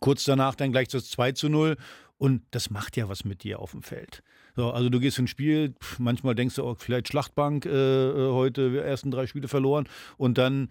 Kurz 0.00 0.24
danach 0.24 0.54
dann 0.54 0.72
gleich 0.72 0.88
das 0.88 1.10
2 1.10 1.32
zu 1.32 1.48
0 1.50 1.76
und 2.16 2.42
das 2.50 2.70
macht 2.70 2.96
ja 2.96 3.08
was 3.08 3.24
mit 3.24 3.42
dir 3.42 3.58
auf 3.58 3.72
dem 3.72 3.82
Feld. 3.82 4.22
So, 4.56 4.70
also 4.70 4.88
du 4.88 5.00
gehst 5.00 5.18
ins 5.18 5.30
Spiel, 5.30 5.74
manchmal 5.98 6.34
denkst 6.34 6.54
du 6.56 6.64
auch 6.64 6.78
vielleicht 6.78 7.08
Schlachtbank, 7.08 7.66
äh, 7.66 7.70
äh 7.70 8.32
heute 8.32 8.82
ersten 8.82 9.10
drei 9.10 9.26
Spiele 9.26 9.48
verloren 9.48 9.88
und 10.16 10.38
dann 10.38 10.68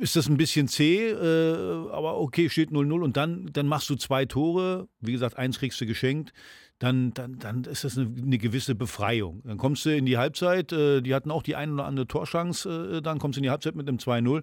ist 0.00 0.16
das 0.16 0.28
ein 0.28 0.36
bisschen 0.36 0.68
zäh, 0.68 1.10
äh, 1.10 1.90
aber 1.90 2.18
okay, 2.18 2.48
steht 2.48 2.70
0-0 2.70 3.02
und 3.02 3.16
dann, 3.16 3.46
dann 3.52 3.66
machst 3.66 3.90
du 3.90 3.96
zwei 3.96 4.24
Tore, 4.24 4.88
wie 5.00 5.12
gesagt, 5.12 5.36
eins 5.36 5.58
kriegst 5.58 5.80
du 5.80 5.86
geschenkt 5.86 6.32
dann, 6.78 7.14
dann, 7.14 7.38
dann 7.38 7.64
ist 7.64 7.84
das 7.84 7.96
eine, 7.96 8.10
eine, 8.16 8.38
gewisse 8.38 8.74
Befreiung. 8.74 9.42
Dann 9.44 9.58
kommst 9.58 9.84
du 9.84 9.96
in 9.96 10.06
die 10.06 10.18
Halbzeit, 10.18 10.72
äh, 10.72 11.00
die 11.00 11.14
hatten 11.14 11.30
auch 11.30 11.42
die 11.42 11.56
ein 11.56 11.72
oder 11.72 11.84
andere 11.84 12.06
Torschance, 12.06 12.96
äh, 12.96 13.02
dann 13.02 13.18
kommst 13.18 13.36
du 13.36 13.40
in 13.40 13.44
die 13.44 13.50
Halbzeit 13.50 13.76
mit 13.76 13.88
einem 13.88 13.98
2-0 13.98 14.42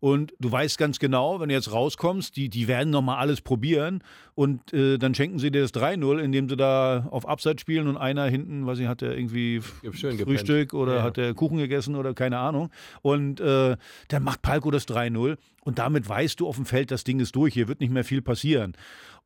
und 0.00 0.34
du 0.40 0.50
weißt 0.50 0.78
ganz 0.78 0.98
genau, 0.98 1.40
wenn 1.40 1.50
du 1.50 1.54
jetzt 1.54 1.72
rauskommst, 1.72 2.34
die, 2.36 2.48
die 2.48 2.66
werden 2.66 2.90
nochmal 2.90 3.18
alles 3.18 3.42
probieren 3.42 4.02
und 4.34 4.72
äh, 4.72 4.98
dann 4.98 5.14
schenken 5.14 5.38
sie 5.38 5.50
dir 5.50 5.60
das 5.60 5.74
3-0, 5.74 6.18
indem 6.18 6.48
sie 6.48 6.56
da 6.56 7.06
auf 7.10 7.28
Abseits 7.28 7.60
spielen 7.60 7.86
und 7.86 7.98
einer 7.98 8.24
hinten, 8.24 8.66
weiß 8.66 8.78
ich, 8.78 8.86
hat 8.86 9.02
der 9.02 9.16
irgendwie 9.16 9.60
Frühstück 9.60 10.72
oder 10.74 10.96
ja. 10.96 11.02
hat 11.02 11.18
der 11.18 11.34
Kuchen 11.34 11.58
gegessen 11.58 11.96
oder 11.96 12.14
keine 12.14 12.38
Ahnung. 12.38 12.70
Und 13.02 13.40
äh, 13.40 13.76
dann 14.08 14.22
macht 14.22 14.40
Palko 14.42 14.70
das 14.70 14.88
3-0 14.88 15.36
und 15.64 15.78
damit 15.78 16.08
weißt 16.08 16.40
du 16.40 16.48
auf 16.48 16.56
dem 16.56 16.64
Feld, 16.64 16.90
das 16.90 17.04
Ding 17.04 17.20
ist 17.20 17.36
durch, 17.36 17.52
hier 17.52 17.68
wird 17.68 17.80
nicht 17.80 17.92
mehr 17.92 18.04
viel 18.04 18.22
passieren. 18.22 18.74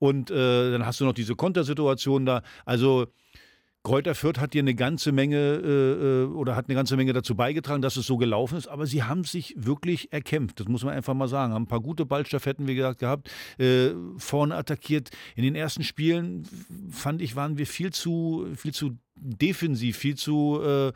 Und 0.01 0.31
äh, 0.31 0.73
dann 0.73 0.85
hast 0.85 1.01
du 1.01 1.05
noch 1.05 1.15
diese 1.15 1.37
Kontersituation 1.37 2.27
da. 2.27 2.43
Also 2.65 3.07
Kräuter 3.85 4.14
Fürth 4.14 4.40
hat 4.40 4.55
dir 4.55 4.62
eine 4.62 4.75
ganze 4.75 5.12
Menge 5.12 5.37
äh, 5.37 6.23
äh, 6.23 6.25
oder 6.25 6.57
hat 6.57 6.68
eine 6.68 6.75
ganze 6.75 6.97
Menge 6.97 7.12
dazu 7.12 7.35
beigetragen, 7.35 7.83
dass 7.83 7.99
es 7.99 8.07
so 8.07 8.16
gelaufen 8.16 8.57
ist, 8.57 8.66
aber 8.66 8.87
sie 8.87 9.03
haben 9.03 9.25
sich 9.25 9.55
wirklich 9.59 10.11
erkämpft. 10.11 10.59
Das 10.59 10.68
muss 10.68 10.85
man 10.85 10.94
einfach 10.94 11.12
mal 11.12 11.29
sagen. 11.29 11.53
Haben 11.53 11.64
ein 11.64 11.68
paar 11.68 11.83
gute 11.83 12.07
Ballstaffetten, 12.07 12.66
wie 12.66 12.77
gesagt, 12.77 13.01
gehabt, 13.01 13.31
äh, 13.59 13.90
vorne 14.16 14.55
attackiert. 14.55 15.11
In 15.37 15.44
den 15.44 15.55
ersten 15.55 15.85
Spielen 15.85 16.49
fand 16.90 17.20
ich, 17.20 17.37
waren 17.37 17.59
wir 17.59 17.66
viel 17.66 17.92
zu, 17.92 18.47
viel 18.57 18.73
zu 18.73 18.97
defensiv, 19.16 19.99
viel 19.99 20.14
zu 20.14 20.61
äh, 20.64 20.88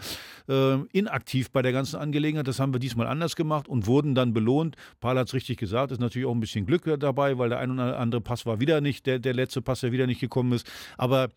äh, 0.51 0.79
inaktiv 0.93 1.51
bei 1.51 1.61
der 1.61 1.73
ganzen 1.73 1.97
Angelegenheit. 1.97 2.49
Das 2.49 2.59
haben 2.59 2.73
wir 2.73 2.81
diesmal 2.81 3.07
anders 3.07 3.37
gemacht 3.37 3.69
und 3.69 3.87
wurden 3.87 4.15
dann 4.15 4.33
belohnt. 4.33 4.77
Paul 5.01 5.19
hat 5.19 5.29
es 5.29 5.35
richtig 5.35 5.59
gesagt, 5.59 5.93
ist 5.93 6.01
natürlich 6.01 6.27
auch 6.27 6.35
ein 6.35 6.41
bisschen 6.41 6.65
Glück 6.65 6.85
dabei, 6.99 7.37
weil 7.37 7.51
der 7.51 7.59
ein 7.59 7.71
oder 7.71 7.99
andere 7.99 8.23
Pass 8.23 8.47
war 8.47 8.61
wieder 8.61 8.81
nicht, 8.81 9.05
der, 9.05 9.19
der 9.19 9.35
letzte 9.35 9.61
Pass, 9.61 9.81
der 9.81 9.93
wieder 9.93 10.07
nicht 10.07 10.21
gekommen 10.21 10.53
ist. 10.53 10.67
Aber 10.97 11.29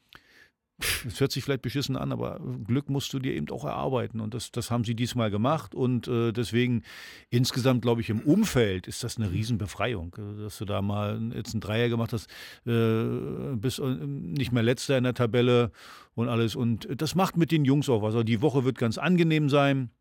es 1.07 1.19
hört 1.19 1.31
sich 1.31 1.43
vielleicht 1.43 1.61
beschissen 1.61 1.95
an, 1.95 2.11
aber 2.11 2.39
Glück 2.65 2.89
musst 2.89 3.13
du 3.13 3.19
dir 3.19 3.33
eben 3.33 3.49
auch 3.49 3.65
erarbeiten. 3.65 4.19
Und 4.19 4.33
das, 4.33 4.51
das 4.51 4.71
haben 4.71 4.83
sie 4.83 4.95
diesmal 4.95 5.31
gemacht. 5.31 5.75
Und 5.75 6.07
äh, 6.07 6.31
deswegen 6.31 6.83
insgesamt, 7.29 7.81
glaube 7.81 8.01
ich, 8.01 8.09
im 8.09 8.21
Umfeld 8.21 8.87
ist 8.87 9.03
das 9.03 9.17
eine 9.17 9.31
Riesenbefreiung, 9.31 10.15
äh, 10.17 10.43
dass 10.43 10.57
du 10.57 10.65
da 10.65 10.81
mal 10.81 11.19
jetzt 11.33 11.53
einen 11.53 11.61
Dreier 11.61 11.89
gemacht 11.89 12.13
hast, 12.13 12.29
äh, 12.65 13.55
bist 13.55 13.79
äh, 13.79 13.83
nicht 13.85 14.51
mehr 14.51 14.63
letzter 14.63 14.97
in 14.97 15.03
der 15.03 15.13
Tabelle 15.13 15.71
und 16.15 16.29
alles. 16.29 16.55
Und 16.55 16.87
das 17.01 17.15
macht 17.15 17.37
mit 17.37 17.51
den 17.51 17.65
Jungs 17.65 17.89
auch 17.89 18.01
was. 18.01 18.13
Also 18.13 18.23
die 18.23 18.41
Woche 18.41 18.65
wird 18.65 18.77
ganz 18.77 18.97
angenehm 18.97 19.49
sein. 19.49 19.91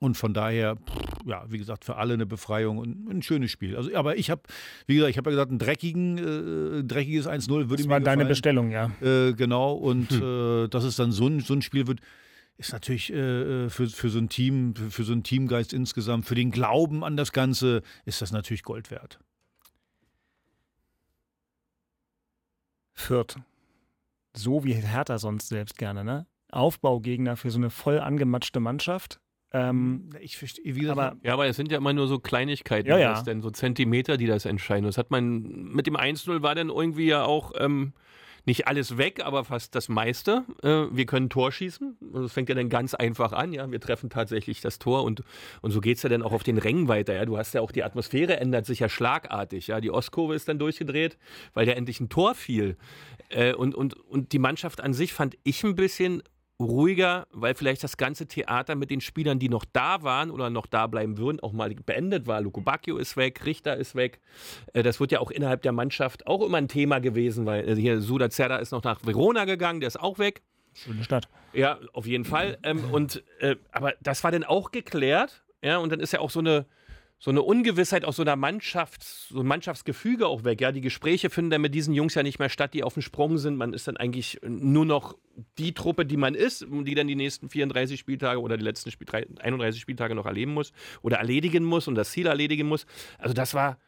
Und 0.00 0.16
von 0.16 0.32
daher, 0.32 0.76
ja, 1.26 1.44
wie 1.48 1.58
gesagt, 1.58 1.84
für 1.84 1.96
alle 1.96 2.14
eine 2.14 2.26
Befreiung 2.26 2.78
und 2.78 3.08
ein 3.08 3.22
schönes 3.22 3.50
Spiel. 3.50 3.76
Also, 3.76 3.94
aber 3.96 4.16
ich 4.16 4.30
habe, 4.30 4.42
wie 4.86 4.94
gesagt, 4.94 5.10
ich 5.10 5.18
habe 5.18 5.30
ja 5.30 5.36
gesagt, 5.36 5.50
ein 5.50 5.58
dreckigen, 5.58 6.18
äh, 6.18 6.84
dreckiges 6.84 7.26
1-0 7.26 7.48
würde 7.48 7.76
das 7.76 7.86
mir 7.86 7.90
war 7.90 8.00
deine 8.00 8.24
Bestellung, 8.24 8.70
ja. 8.70 8.92
Äh, 9.00 9.32
genau, 9.32 9.72
und 9.72 10.10
hm. 10.10 10.64
äh, 10.64 10.68
dass 10.68 10.84
es 10.84 10.96
dann 10.96 11.10
so 11.10 11.26
ein, 11.26 11.40
so 11.40 11.54
ein 11.54 11.62
Spiel 11.62 11.86
wird, 11.88 12.00
ist 12.58 12.72
natürlich 12.72 13.12
äh, 13.12 13.16
äh, 13.66 13.70
für, 13.70 13.88
für 13.88 14.08
so 14.08 14.18
ein 14.18 14.28
Team, 14.28 14.74
für, 14.74 14.90
für 14.90 15.04
so 15.04 15.12
einen 15.12 15.22
Teamgeist 15.22 15.72
insgesamt, 15.72 16.26
für 16.26 16.34
den 16.34 16.50
Glauben 16.50 17.02
an 17.04 17.16
das 17.16 17.32
Ganze, 17.32 17.82
ist 18.04 18.22
das 18.22 18.32
natürlich 18.32 18.62
Gold 18.62 18.90
wert. 18.90 19.18
Fürth. 22.94 23.36
So 24.34 24.64
wie 24.64 24.74
Hertha 24.74 25.18
sonst 25.18 25.48
selbst 25.48 25.78
gerne, 25.78 26.04
ne? 26.04 26.26
Aufbaugegner 26.50 27.36
für 27.36 27.50
so 27.50 27.58
eine 27.58 27.70
voll 27.70 28.00
angematschte 28.00 28.60
Mannschaft 28.60 29.20
ähm, 29.52 30.10
ich 30.20 30.36
verstehe, 30.36 30.74
wie 30.74 30.88
aber, 30.88 31.16
Ja, 31.22 31.32
aber 31.32 31.46
es 31.46 31.56
sind 31.56 31.70
ja 31.72 31.78
immer 31.78 31.92
nur 31.92 32.06
so 32.06 32.18
Kleinigkeiten, 32.18 32.88
ja, 32.88 32.98
ja. 32.98 33.22
denn 33.22 33.40
so 33.40 33.50
Zentimeter, 33.50 34.16
die 34.16 34.26
das 34.26 34.44
entscheiden. 34.44 34.84
Das 34.84 34.98
hat 34.98 35.10
man 35.10 35.40
mit 35.72 35.86
dem 35.86 35.96
1-0 35.96 36.42
war 36.42 36.54
dann 36.54 36.68
irgendwie 36.68 37.06
ja 37.06 37.24
auch 37.24 37.52
ähm, 37.56 37.92
nicht 38.44 38.66
alles 38.66 38.98
weg, 38.98 39.20
aber 39.24 39.44
fast 39.44 39.74
das 39.74 39.88
meiste. 39.88 40.44
Äh, 40.62 40.86
wir 40.90 41.06
können 41.06 41.30
Tor 41.30 41.52
schießen. 41.52 41.96
Das 42.12 42.32
fängt 42.32 42.48
ja 42.48 42.54
dann 42.54 42.68
ganz 42.68 42.94
einfach 42.94 43.32
an. 43.32 43.52
Ja, 43.52 43.70
wir 43.70 43.80
treffen 43.80 44.10
tatsächlich 44.10 44.60
das 44.60 44.78
Tor 44.78 45.04
und, 45.04 45.22
und 45.62 45.70
so 45.70 45.80
geht 45.80 45.96
es 45.96 46.02
ja 46.02 46.08
dann 46.08 46.22
auch 46.22 46.32
auf 46.32 46.42
den 46.42 46.58
Rängen 46.58 46.88
weiter. 46.88 47.14
Ja, 47.14 47.24
du 47.24 47.38
hast 47.38 47.54
ja 47.54 47.60
auch 47.60 47.72
die 47.72 47.84
Atmosphäre 47.84 48.38
ändert 48.38 48.66
sich 48.66 48.80
ja 48.80 48.88
schlagartig. 48.88 49.68
Ja, 49.68 49.80
die 49.80 49.90
Ostkurve 49.90 50.34
ist 50.34 50.48
dann 50.48 50.58
durchgedreht, 50.58 51.18
weil 51.54 51.66
ja 51.68 51.74
endlich 51.74 52.00
ein 52.00 52.08
Tor 52.08 52.34
fiel. 52.34 52.76
Äh, 53.28 53.54
und, 53.54 53.74
und, 53.74 53.94
und 53.94 54.32
die 54.32 54.38
Mannschaft 54.38 54.82
an 54.82 54.92
sich 54.92 55.12
fand 55.12 55.36
ich 55.44 55.62
ein 55.64 55.74
bisschen 55.74 56.22
ruhiger, 56.60 57.26
weil 57.30 57.54
vielleicht 57.54 57.84
das 57.84 57.96
ganze 57.96 58.26
Theater 58.26 58.74
mit 58.74 58.90
den 58.90 59.00
Spielern, 59.00 59.38
die 59.38 59.48
noch 59.48 59.64
da 59.64 60.02
waren 60.02 60.30
oder 60.30 60.50
noch 60.50 60.66
da 60.66 60.86
bleiben 60.86 61.16
würden, 61.18 61.40
auch 61.40 61.52
mal 61.52 61.72
beendet 61.74 62.26
war. 62.26 62.40
Luko 62.40 62.60
Bacchio 62.60 62.96
ist 62.96 63.16
weg, 63.16 63.44
Richter 63.46 63.76
ist 63.76 63.94
weg. 63.94 64.20
Äh, 64.72 64.82
das 64.82 64.98
wird 65.00 65.12
ja 65.12 65.20
auch 65.20 65.30
innerhalb 65.30 65.62
der 65.62 65.72
Mannschaft 65.72 66.26
auch 66.26 66.44
immer 66.44 66.58
ein 66.58 66.68
Thema 66.68 66.98
gewesen, 66.98 67.46
weil 67.46 67.68
äh, 67.68 67.76
hier 67.76 68.00
Suda 68.00 68.30
Zerda 68.30 68.56
ist 68.56 68.72
noch 68.72 68.82
nach 68.82 69.04
Verona 69.04 69.44
gegangen, 69.44 69.80
der 69.80 69.86
ist 69.86 70.00
auch 70.00 70.18
weg. 70.18 70.42
Schöne 70.74 71.04
Stadt. 71.04 71.28
Ja, 71.52 71.78
auf 71.92 72.06
jeden 72.06 72.24
Fall. 72.24 72.58
Ähm, 72.62 72.84
und, 72.92 73.22
äh, 73.40 73.56
aber 73.72 73.94
das 74.00 74.22
war 74.24 74.30
dann 74.30 74.44
auch 74.44 74.70
geklärt. 74.70 75.44
Ja, 75.62 75.78
und 75.78 75.90
dann 75.90 76.00
ist 76.00 76.12
ja 76.12 76.20
auch 76.20 76.30
so 76.30 76.38
eine, 76.40 76.66
so 77.20 77.30
eine 77.30 77.42
Ungewissheit 77.42 78.04
aus 78.04 78.16
so 78.16 78.22
einer 78.22 78.36
Mannschaft, 78.36 79.02
so 79.02 79.40
ein 79.40 79.46
Mannschaftsgefüge 79.46 80.28
auch 80.28 80.44
weg. 80.44 80.60
Ja, 80.60 80.70
die 80.70 80.80
Gespräche 80.80 81.30
finden 81.30 81.50
dann 81.50 81.60
mit 81.60 81.74
diesen 81.74 81.92
Jungs 81.92 82.14
ja 82.14 82.22
nicht 82.22 82.38
mehr 82.38 82.48
statt, 82.48 82.74
die 82.74 82.84
auf 82.84 82.94
dem 82.94 83.02
Sprung 83.02 83.38
sind. 83.38 83.56
Man 83.56 83.72
ist 83.72 83.88
dann 83.88 83.96
eigentlich 83.96 84.38
nur 84.46 84.84
noch 84.84 85.16
die 85.58 85.74
Truppe, 85.74 86.06
die 86.06 86.16
man 86.16 86.34
ist, 86.34 86.66
die 86.70 86.94
dann 86.94 87.08
die 87.08 87.16
nächsten 87.16 87.48
34 87.48 87.98
Spieltage 87.98 88.40
oder 88.40 88.56
die 88.56 88.64
letzten 88.64 88.92
Spiel 88.92 89.08
31 89.40 89.80
Spieltage 89.80 90.14
noch 90.14 90.26
erleben 90.26 90.54
muss 90.54 90.72
oder 91.02 91.16
erledigen 91.16 91.64
muss 91.64 91.88
und 91.88 91.96
das 91.96 92.12
Ziel 92.12 92.26
erledigen 92.26 92.68
muss. 92.68 92.86
Also 93.18 93.34
das 93.34 93.52
war 93.52 93.78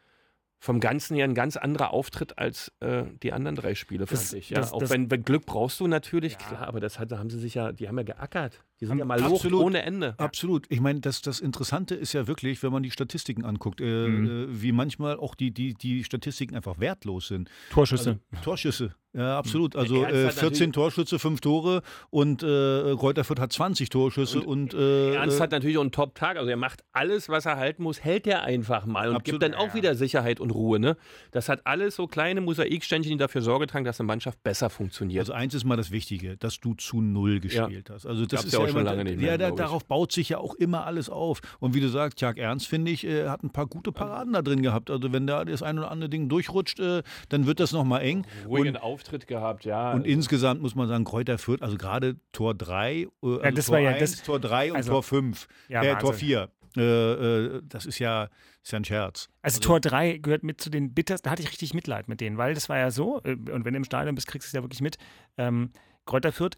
vom 0.59 0.79
Ganzen 0.79 1.15
her 1.15 1.25
ein 1.25 1.33
ganz 1.33 1.57
anderer 1.57 1.91
Auftritt 1.91 2.37
als 2.37 2.71
äh, 2.81 3.03
die 3.23 3.33
anderen 3.33 3.55
drei 3.55 3.75
Spiele, 3.75 4.05
fand 4.05 4.21
das, 4.21 4.33
ich. 4.33 4.51
Ja? 4.51 4.59
Das, 4.59 4.73
auch 4.73 4.79
das, 4.79 4.91
wenn, 4.91 5.09
wenn, 5.09 5.23
Glück 5.23 5.45
brauchst 5.45 5.79
du 5.79 5.87
natürlich, 5.87 6.33
ja. 6.33 6.37
klar, 6.37 6.67
aber 6.67 6.79
das 6.79 6.99
hat, 6.99 7.11
haben 7.11 7.31
sie 7.31 7.39
sich 7.39 7.55
ja, 7.55 7.71
die 7.71 7.87
haben 7.87 7.97
ja 7.97 8.03
geackert. 8.03 8.63
Die 8.81 8.87
sind 8.87 8.97
ja 8.97 9.05
mal 9.05 9.21
absolut, 9.21 9.61
ohne 9.61 9.83
Ende. 9.83 10.15
Absolut. 10.17 10.65
Ich 10.69 10.81
meine, 10.81 11.01
das, 11.01 11.21
das 11.21 11.39
Interessante 11.39 11.93
ist 11.93 12.13
ja 12.13 12.27
wirklich, 12.27 12.63
wenn 12.63 12.71
man 12.71 12.81
die 12.81 12.89
Statistiken 12.89 13.45
anguckt, 13.45 13.79
äh, 13.79 14.07
mhm. 14.07 14.25
äh, 14.25 14.61
wie 14.61 14.71
manchmal 14.71 15.17
auch 15.17 15.35
die, 15.35 15.51
die, 15.51 15.75
die 15.75 16.03
Statistiken 16.03 16.55
einfach 16.55 16.79
wertlos 16.79 17.27
sind. 17.27 17.49
Torschüsse. 17.69 18.19
Also, 18.31 18.43
Torschüsse. 18.43 18.95
Ja, 19.13 19.37
absolut. 19.37 19.75
Also 19.75 20.05
äh, 20.05 20.31
14 20.31 20.71
Torschüsse, 20.71 21.19
5 21.19 21.41
Tore 21.41 21.81
und 22.11 22.43
äh, 22.43 22.95
Kräuter 22.95 23.23
hat 23.27 23.51
20 23.51 23.89
Torschüsse 23.89 24.39
und, 24.39 24.73
und 24.73 24.79
äh, 24.79 25.15
Ernst 25.15 25.41
hat 25.41 25.51
natürlich 25.51 25.77
auch 25.77 25.81
einen 25.81 25.91
Top-Tag. 25.91 26.37
Also 26.37 26.49
er 26.49 26.55
macht 26.55 26.83
alles, 26.93 27.27
was 27.27 27.45
er 27.45 27.57
halten 27.57 27.83
muss, 27.83 28.01
hält 28.01 28.25
er 28.25 28.43
einfach 28.43 28.85
mal 28.85 29.09
und 29.09 29.17
absolut. 29.17 29.41
gibt 29.41 29.43
dann 29.43 29.53
auch 29.53 29.73
wieder 29.73 29.95
Sicherheit 29.95 30.39
und 30.39 30.51
Ruhe. 30.51 30.79
Ne? 30.79 30.95
Das 31.31 31.49
hat 31.49 31.67
alles 31.67 31.97
so 31.97 32.07
kleine 32.07 32.39
Mosaikständchen, 32.39 33.11
die 33.11 33.17
dafür 33.17 33.41
Sorge 33.41 33.67
tragen, 33.67 33.83
dass 33.83 33.99
eine 33.99 34.07
Mannschaft 34.07 34.41
besser 34.43 34.69
funktioniert. 34.69 35.19
Also 35.19 35.33
eins 35.33 35.53
ist 35.53 35.65
mal 35.65 35.75
das 35.75 35.91
Wichtige, 35.91 36.37
dass 36.37 36.61
du 36.61 36.73
zu 36.75 37.01
null 37.01 37.41
gespielt 37.41 37.89
ja. 37.89 37.95
hast. 37.95 38.05
Also 38.05 38.25
das 38.25 38.45
ist 38.45 38.53
ja, 38.53 38.59
auch 38.59 38.70
schon 38.71 38.83
lange 38.83 39.03
nicht 39.03 39.19
mehr. 39.19 39.31
Ja, 39.31 39.37
da, 39.37 39.51
darauf 39.51 39.85
baut 39.85 40.11
sich 40.11 40.29
ja 40.29 40.37
auch 40.37 40.55
immer 40.55 40.85
alles 40.85 41.09
auf. 41.09 41.41
Und 41.59 41.73
wie 41.73 41.81
du 41.81 41.89
sagst, 41.89 42.19
Tjag 42.19 42.37
Ernst, 42.37 42.67
finde 42.67 42.91
ich, 42.91 43.05
äh, 43.05 43.27
hat 43.27 43.43
ein 43.43 43.49
paar 43.49 43.67
gute 43.67 43.91
Paraden 43.91 44.33
da 44.33 44.41
drin 44.41 44.61
gehabt. 44.61 44.89
Also 44.89 45.11
wenn 45.13 45.27
da 45.27 45.45
das 45.45 45.63
ein 45.63 45.77
oder 45.77 45.91
andere 45.91 46.09
Ding 46.09 46.29
durchrutscht, 46.29 46.79
äh, 46.79 47.03
dann 47.29 47.45
wird 47.45 47.59
das 47.59 47.71
nochmal 47.71 48.01
eng. 48.01 48.25
Ruhigen 48.47 48.77
Auftritt 48.77 49.27
gehabt, 49.27 49.65
ja. 49.65 49.93
Und 49.93 50.05
insgesamt 50.05 50.61
muss 50.61 50.75
man 50.75 50.87
sagen, 50.87 51.03
Kräuter 51.03 51.37
Fürth, 51.37 51.61
also 51.61 51.77
gerade 51.77 52.15
Tor 52.31 52.53
3, 52.53 52.93
äh, 53.01 53.07
also 53.21 53.41
ja, 53.41 53.51
das 53.51 53.65
Tor 53.65 53.73
war 53.73 53.81
ja 53.81 53.91
1, 53.91 53.99
das, 53.99 54.23
Tor 54.23 54.39
3 54.39 54.71
und 54.71 54.77
also, 54.77 54.91
Tor 54.91 55.03
5, 55.03 55.47
ja, 55.69 55.83
äh, 55.83 55.97
Tor 55.97 56.13
4. 56.13 56.49
Äh, 56.77 56.81
äh, 56.81 57.61
das 57.65 57.85
ist 57.85 57.99
ja, 57.99 58.29
ist 58.63 58.71
ja 58.71 58.79
ein 58.79 58.85
Scherz. 58.85 59.29
Also, 59.41 59.57
also, 59.57 59.67
Tor 59.67 59.79
3 59.79 60.17
gehört 60.17 60.43
mit 60.43 60.61
zu 60.61 60.69
den 60.69 60.93
bittersten, 60.93 61.25
da 61.25 61.31
hatte 61.31 61.41
ich 61.41 61.49
richtig 61.49 61.73
Mitleid 61.73 62.07
mit 62.07 62.21
denen, 62.21 62.37
weil 62.37 62.53
das 62.53 62.69
war 62.69 62.77
ja 62.77 62.91
so, 62.91 63.21
äh, 63.23 63.33
und 63.33 63.65
wenn 63.65 63.73
du 63.73 63.77
im 63.77 63.83
Stadion 63.83 64.15
bist, 64.15 64.27
kriegst 64.27 64.47
du 64.47 64.49
es 64.49 64.53
ja 64.53 64.63
wirklich 64.63 64.81
mit. 64.81 64.97
Ähm, 65.37 65.71
Kräuter 66.05 66.31
Fürth, 66.31 66.55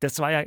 das 0.00 0.18
war 0.18 0.30
ja 0.30 0.44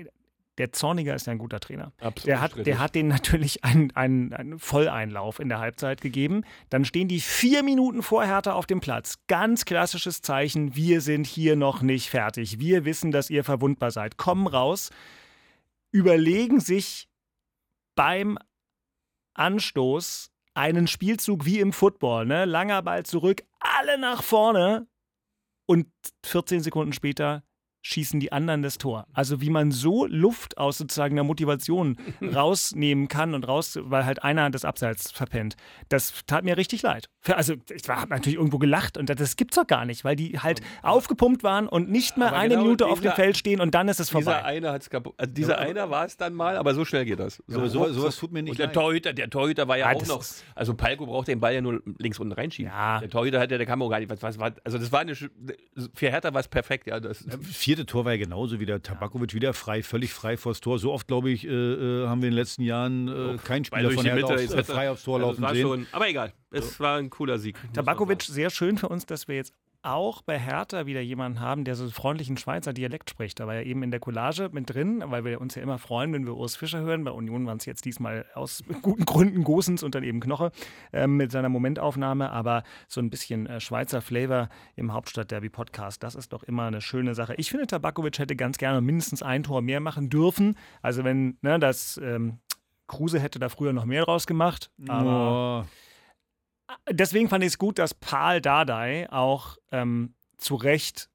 der 0.59 0.73
Zorniger 0.73 1.15
ist 1.15 1.25
ja 1.25 1.31
ein 1.31 1.37
guter 1.37 1.59
Trainer. 1.61 1.93
Absolut 2.01 2.27
der 2.27 2.41
hat, 2.41 2.67
der 2.67 2.79
hat 2.79 2.93
denen 2.93 3.09
natürlich 3.09 3.63
einen, 3.63 3.91
einen, 3.95 4.33
einen 4.33 4.59
Volleinlauf 4.59 5.39
in 5.39 5.47
der 5.49 5.59
Halbzeit 5.59 6.01
gegeben. 6.01 6.43
Dann 6.69 6.83
stehen 6.83 7.07
die 7.07 7.21
vier 7.21 7.63
Minuten 7.63 8.03
vor 8.03 8.25
Hertha 8.25 8.53
auf 8.53 8.67
dem 8.67 8.81
Platz. 8.81 9.15
Ganz 9.27 9.63
klassisches 9.63 10.21
Zeichen, 10.21 10.75
wir 10.75 10.99
sind 10.99 11.25
hier 11.25 11.55
noch 11.55 11.81
nicht 11.81 12.09
fertig. 12.09 12.59
Wir 12.59 12.83
wissen, 12.83 13.11
dass 13.11 13.29
ihr 13.29 13.45
verwundbar 13.45 13.91
seid. 13.91 14.17
Kommen 14.17 14.47
raus, 14.47 14.91
überlegen 15.91 16.59
sich 16.59 17.07
beim 17.95 18.37
Anstoß 19.33 20.31
einen 20.55 20.87
Spielzug 20.87 21.45
wie 21.45 21.59
im 21.59 21.71
Football. 21.71 22.25
Ne? 22.25 22.43
Langer 22.43 22.81
Ball 22.81 23.05
zurück, 23.05 23.43
alle 23.59 23.97
nach 23.97 24.23
vorne. 24.23 24.87
Und 25.65 25.87
14 26.25 26.61
Sekunden 26.61 26.93
später 26.93 27.43
schießen 27.81 28.19
die 28.19 28.31
anderen 28.31 28.61
das 28.61 28.77
Tor. 28.77 29.07
Also 29.13 29.41
wie 29.41 29.49
man 29.49 29.71
so 29.71 30.05
Luft 30.05 30.57
aus 30.57 30.77
sozusagen 30.77 31.15
der 31.15 31.23
Motivation 31.23 31.97
rausnehmen 32.21 33.07
kann 33.07 33.33
und 33.33 33.47
raus, 33.47 33.79
weil 33.81 34.05
halt 34.05 34.23
einer 34.23 34.49
das 34.49 34.65
Abseits 34.65 35.11
verpennt. 35.11 35.55
Das 35.87 36.13
tat 36.27 36.43
mir 36.43 36.57
richtig 36.57 36.81
leid. 36.81 37.09
Also 37.27 37.55
ich 37.69 37.87
habe 37.87 38.09
natürlich 38.09 38.37
irgendwo 38.37 38.59
gelacht 38.59 38.97
und 38.97 39.09
das 39.09 39.35
gibt's 39.35 39.55
doch 39.55 39.67
gar 39.67 39.85
nicht, 39.85 40.03
weil 40.03 40.15
die 40.15 40.39
halt 40.39 40.61
aufgepumpt 40.81 41.43
waren 41.43 41.67
und 41.67 41.89
nicht 41.89 42.17
mehr 42.17 42.33
eine 42.33 42.55
genau 42.55 42.63
Minute 42.63 42.83
dieser, 42.85 42.93
auf 42.93 43.01
dem 43.01 43.11
Feld 43.11 43.37
stehen 43.37 43.61
und 43.61 43.75
dann 43.75 43.87
ist 43.87 43.99
es 43.99 44.09
vorbei. 44.09 44.33
Dieser 44.33 44.45
eine 44.45 44.71
hat's 44.71 44.89
kaputt. 44.89 45.13
Also 45.17 45.33
dieser 45.33 45.61
ja, 45.61 45.67
einer 45.67 45.89
war 45.89 46.05
es 46.05 46.17
dann 46.17 46.33
mal, 46.33 46.57
aber 46.57 46.73
so 46.73 46.85
schnell 46.85 47.05
geht 47.05 47.19
das. 47.19 47.43
So, 47.47 47.67
so, 47.67 47.91
sowas 47.91 48.17
tut 48.17 48.31
mir 48.31 48.41
nicht 48.41 48.51
und 48.51 48.59
der 48.59 48.67
leid. 48.67 48.75
Torhüter, 48.75 49.13
der 49.13 49.29
Torhüter 49.29 49.67
war 49.67 49.77
ja, 49.77 49.91
ja 49.91 49.97
auch 49.97 50.05
noch. 50.05 50.23
Also 50.55 50.73
Palko 50.73 51.05
braucht 51.05 51.27
den 51.27 51.39
Ball 51.39 51.53
ja 51.53 51.61
nur 51.61 51.81
links 51.97 52.19
unten 52.19 52.33
reinschieben. 52.33 52.71
Ja. 52.71 52.99
Der 52.99 53.09
Torhüter 53.09 53.39
hat 53.39 53.51
ja 53.51 53.57
der 53.57 53.67
Kamera 53.67 53.89
gar 53.89 53.99
nicht. 53.99 54.09
Was, 54.09 54.39
was, 54.39 54.53
also 54.63 54.77
das 54.77 54.91
war 54.91 55.01
eine 55.01 55.15
für 55.15 56.09
Hertha 56.09 56.33
war 56.33 56.41
es 56.41 56.47
perfekt, 56.47 56.87
ja. 56.87 56.99
Das, 56.99 57.25
vierte 57.69 57.85
Tor 57.85 58.03
war 58.03 58.13
ja 58.13 58.17
genauso 58.17 58.59
wie 58.59 58.65
der 58.65 58.81
Tabakovic 58.81 59.35
wieder 59.35 59.53
frei, 59.53 59.83
völlig 59.83 60.11
frei 60.11 60.37
vors 60.37 60.59
Tor. 60.59 60.79
So 60.79 60.91
oft, 60.91 61.07
glaube 61.07 61.29
ich, 61.29 61.45
äh, 61.45 61.49
äh, 61.51 62.07
haben 62.07 62.19
wir 62.19 62.29
in 62.29 62.33
den 62.33 62.39
letzten 62.39 62.63
Jahren 62.63 63.07
äh, 63.07 63.37
keinen 63.37 63.63
Spieler 63.63 63.91
von 63.91 64.03
Hertha 64.03 64.33
aufs, 64.33 64.51
äh, 64.51 64.63
frei 64.63 64.89
aufs 64.89 65.03
Tor 65.03 65.17
also 65.17 65.39
laufen 65.39 65.53
sehen. 65.53 65.61
Schon, 65.61 65.87
aber 65.91 66.09
egal, 66.09 66.33
es 66.49 66.77
so. 66.77 66.83
war 66.83 66.97
ein 66.97 67.11
cooler 67.11 67.37
Sieg. 67.37 67.59
Tabakovic, 67.73 68.23
sehr 68.23 68.49
schön 68.49 68.79
für 68.79 68.89
uns, 68.89 69.05
dass 69.05 69.27
wir 69.27 69.35
jetzt 69.35 69.53
auch 69.81 70.21
bei 70.21 70.37
Hertha 70.37 70.85
wieder 70.85 71.01
jemanden 71.01 71.39
haben, 71.39 71.63
der 71.63 71.75
so 71.75 71.89
freundlichen 71.89 72.37
Schweizer 72.37 72.73
Dialekt 72.73 73.09
spricht. 73.09 73.39
Da 73.39 73.47
war 73.47 73.55
ja 73.55 73.61
eben 73.61 73.81
in 73.83 73.91
der 73.91 73.99
Collage 73.99 74.49
mit 74.51 74.73
drin, 74.73 75.03
weil 75.05 75.23
wir 75.23 75.39
uns 75.39 75.55
ja 75.55 75.61
immer 75.61 75.77
freuen, 75.77 76.11
wenn 76.13 76.25
wir 76.25 76.35
Urs 76.35 76.55
Fischer 76.55 76.81
hören. 76.81 77.03
Bei 77.03 77.11
Union 77.11 77.45
waren 77.45 77.57
es 77.57 77.65
jetzt 77.65 77.85
diesmal 77.85 78.25
aus 78.33 78.63
guten 78.81 79.05
Gründen 79.05 79.43
Gosens 79.43 79.81
und 79.83 79.95
dann 79.95 80.03
eben 80.03 80.19
Knoche 80.19 80.51
äh, 80.91 81.07
mit 81.07 81.31
seiner 81.31 81.49
Momentaufnahme. 81.49 82.29
Aber 82.31 82.63
so 82.87 82.99
ein 82.99 83.09
bisschen 83.09 83.47
äh, 83.47 83.59
Schweizer 83.59 84.01
Flavor 84.01 84.49
im 84.75 84.93
Hauptstadt-Derby-Podcast, 84.93 86.03
das 86.03 86.15
ist 86.15 86.33
doch 86.33 86.43
immer 86.43 86.65
eine 86.65 86.81
schöne 86.81 87.15
Sache. 87.15 87.35
Ich 87.37 87.49
finde, 87.49 87.67
Tabakovic 87.67 88.19
hätte 88.19 88.35
ganz 88.35 88.57
gerne 88.57 88.81
mindestens 88.81 89.23
ein 89.23 89.43
Tor 89.43 89.61
mehr 89.61 89.79
machen 89.79 90.09
dürfen. 90.09 90.57
Also 90.81 91.03
wenn 91.03 91.37
ne, 91.41 91.57
das 91.57 91.99
ähm, 92.03 92.39
Kruse 92.87 93.19
hätte 93.19 93.39
da 93.39 93.49
früher 93.49 93.71
noch 93.71 93.85
mehr 93.85 94.03
draus 94.03 94.27
gemacht. 94.27 94.71
Aber 94.87 95.65
oh 95.65 95.88
deswegen 96.89 97.29
fand 97.29 97.43
ich 97.43 97.49
es 97.49 97.57
gut, 97.57 97.79
dass 97.79 97.93
Paul 97.93 98.41
Dardai 98.41 99.11
auch 99.11 99.57
ähm, 99.71 100.13
zu 100.37 100.55
Recht 100.55 101.09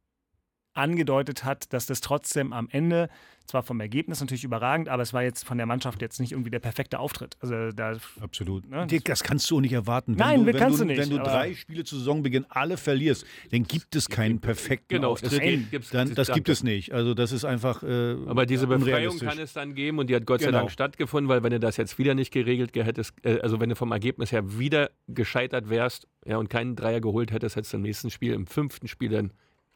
angedeutet 0.74 1.44
hat, 1.44 1.72
dass 1.72 1.87
das 1.87 2.00
trotzdem 2.00 2.52
am 2.52 2.68
Ende 2.70 3.08
zwar 3.46 3.62
vom 3.62 3.78
Ergebnis 3.80 4.20
natürlich 4.20 4.44
überragend, 4.44 4.88
aber 4.88 5.02
es 5.02 5.12
war 5.12 5.22
jetzt 5.22 5.44
von 5.44 5.58
der 5.58 5.66
Mannschaft 5.66 6.00
jetzt 6.00 6.18
nicht 6.18 6.32
irgendwie 6.32 6.50
der 6.50 6.60
perfekte 6.60 6.98
Auftritt. 6.98 7.37
Also 7.40 7.72
da, 7.72 7.96
Absolut. 8.20 8.68
Ne? 8.68 8.87
Das 9.04 9.22
kannst 9.22 9.50
du 9.50 9.56
auch 9.56 9.60
nicht 9.60 9.74
erwarten. 9.74 10.12
Wenn 10.12 10.18
Nein, 10.18 10.40
du, 10.40 10.46
wenn 10.46 10.56
kannst 10.56 10.80
du, 10.80 10.84
du 10.84 10.88
nicht. 10.88 10.98
Wenn 10.98 11.10
du 11.10 11.18
drei 11.18 11.54
Spiele 11.54 11.84
zu 11.84 11.98
Saisonbeginn 11.98 12.46
alle 12.48 12.76
verlierst, 12.76 13.26
dann 13.50 13.64
gibt 13.64 13.94
es 13.96 14.08
keinen 14.08 14.40
perfekten 14.40 14.94
genau, 14.94 15.10
Auftritt. 15.10 15.40
Geht, 15.40 15.92
dann, 15.92 16.14
das 16.14 16.32
gibt 16.32 16.48
es 16.48 16.62
nicht. 16.62 16.92
Also 16.92 17.12
das 17.12 17.32
ist 17.32 17.44
einfach 17.44 17.82
äh, 17.82 18.16
Aber 18.26 18.46
diese 18.46 18.66
Befreiung 18.66 19.18
kann 19.18 19.38
es 19.38 19.52
dann 19.52 19.74
geben 19.74 19.98
und 19.98 20.08
die 20.08 20.16
hat 20.16 20.24
Gott 20.24 20.40
genau. 20.40 20.52
sei 20.52 20.58
Dank 20.58 20.70
stattgefunden, 20.70 21.28
weil 21.28 21.42
wenn 21.42 21.50
du 21.50 21.60
das 21.60 21.76
jetzt 21.76 21.98
wieder 21.98 22.14
nicht 22.14 22.32
geregelt 22.32 22.74
hättest, 22.74 23.14
äh, 23.24 23.40
also 23.40 23.60
wenn 23.60 23.68
du 23.68 23.76
vom 23.76 23.92
Ergebnis 23.92 24.32
her 24.32 24.58
wieder 24.58 24.90
gescheitert 25.06 25.68
wärst 25.68 26.08
ja, 26.24 26.38
und 26.38 26.48
keinen 26.48 26.76
Dreier 26.76 27.00
geholt 27.00 27.30
hättest, 27.30 27.56
hättest 27.56 27.74
du 27.74 27.76
im 27.76 27.82
nächsten 27.82 28.10
Spiel, 28.10 28.32
im 28.32 28.46
fünften 28.46 28.88
Spiel 28.88 29.10
dann 29.10 29.32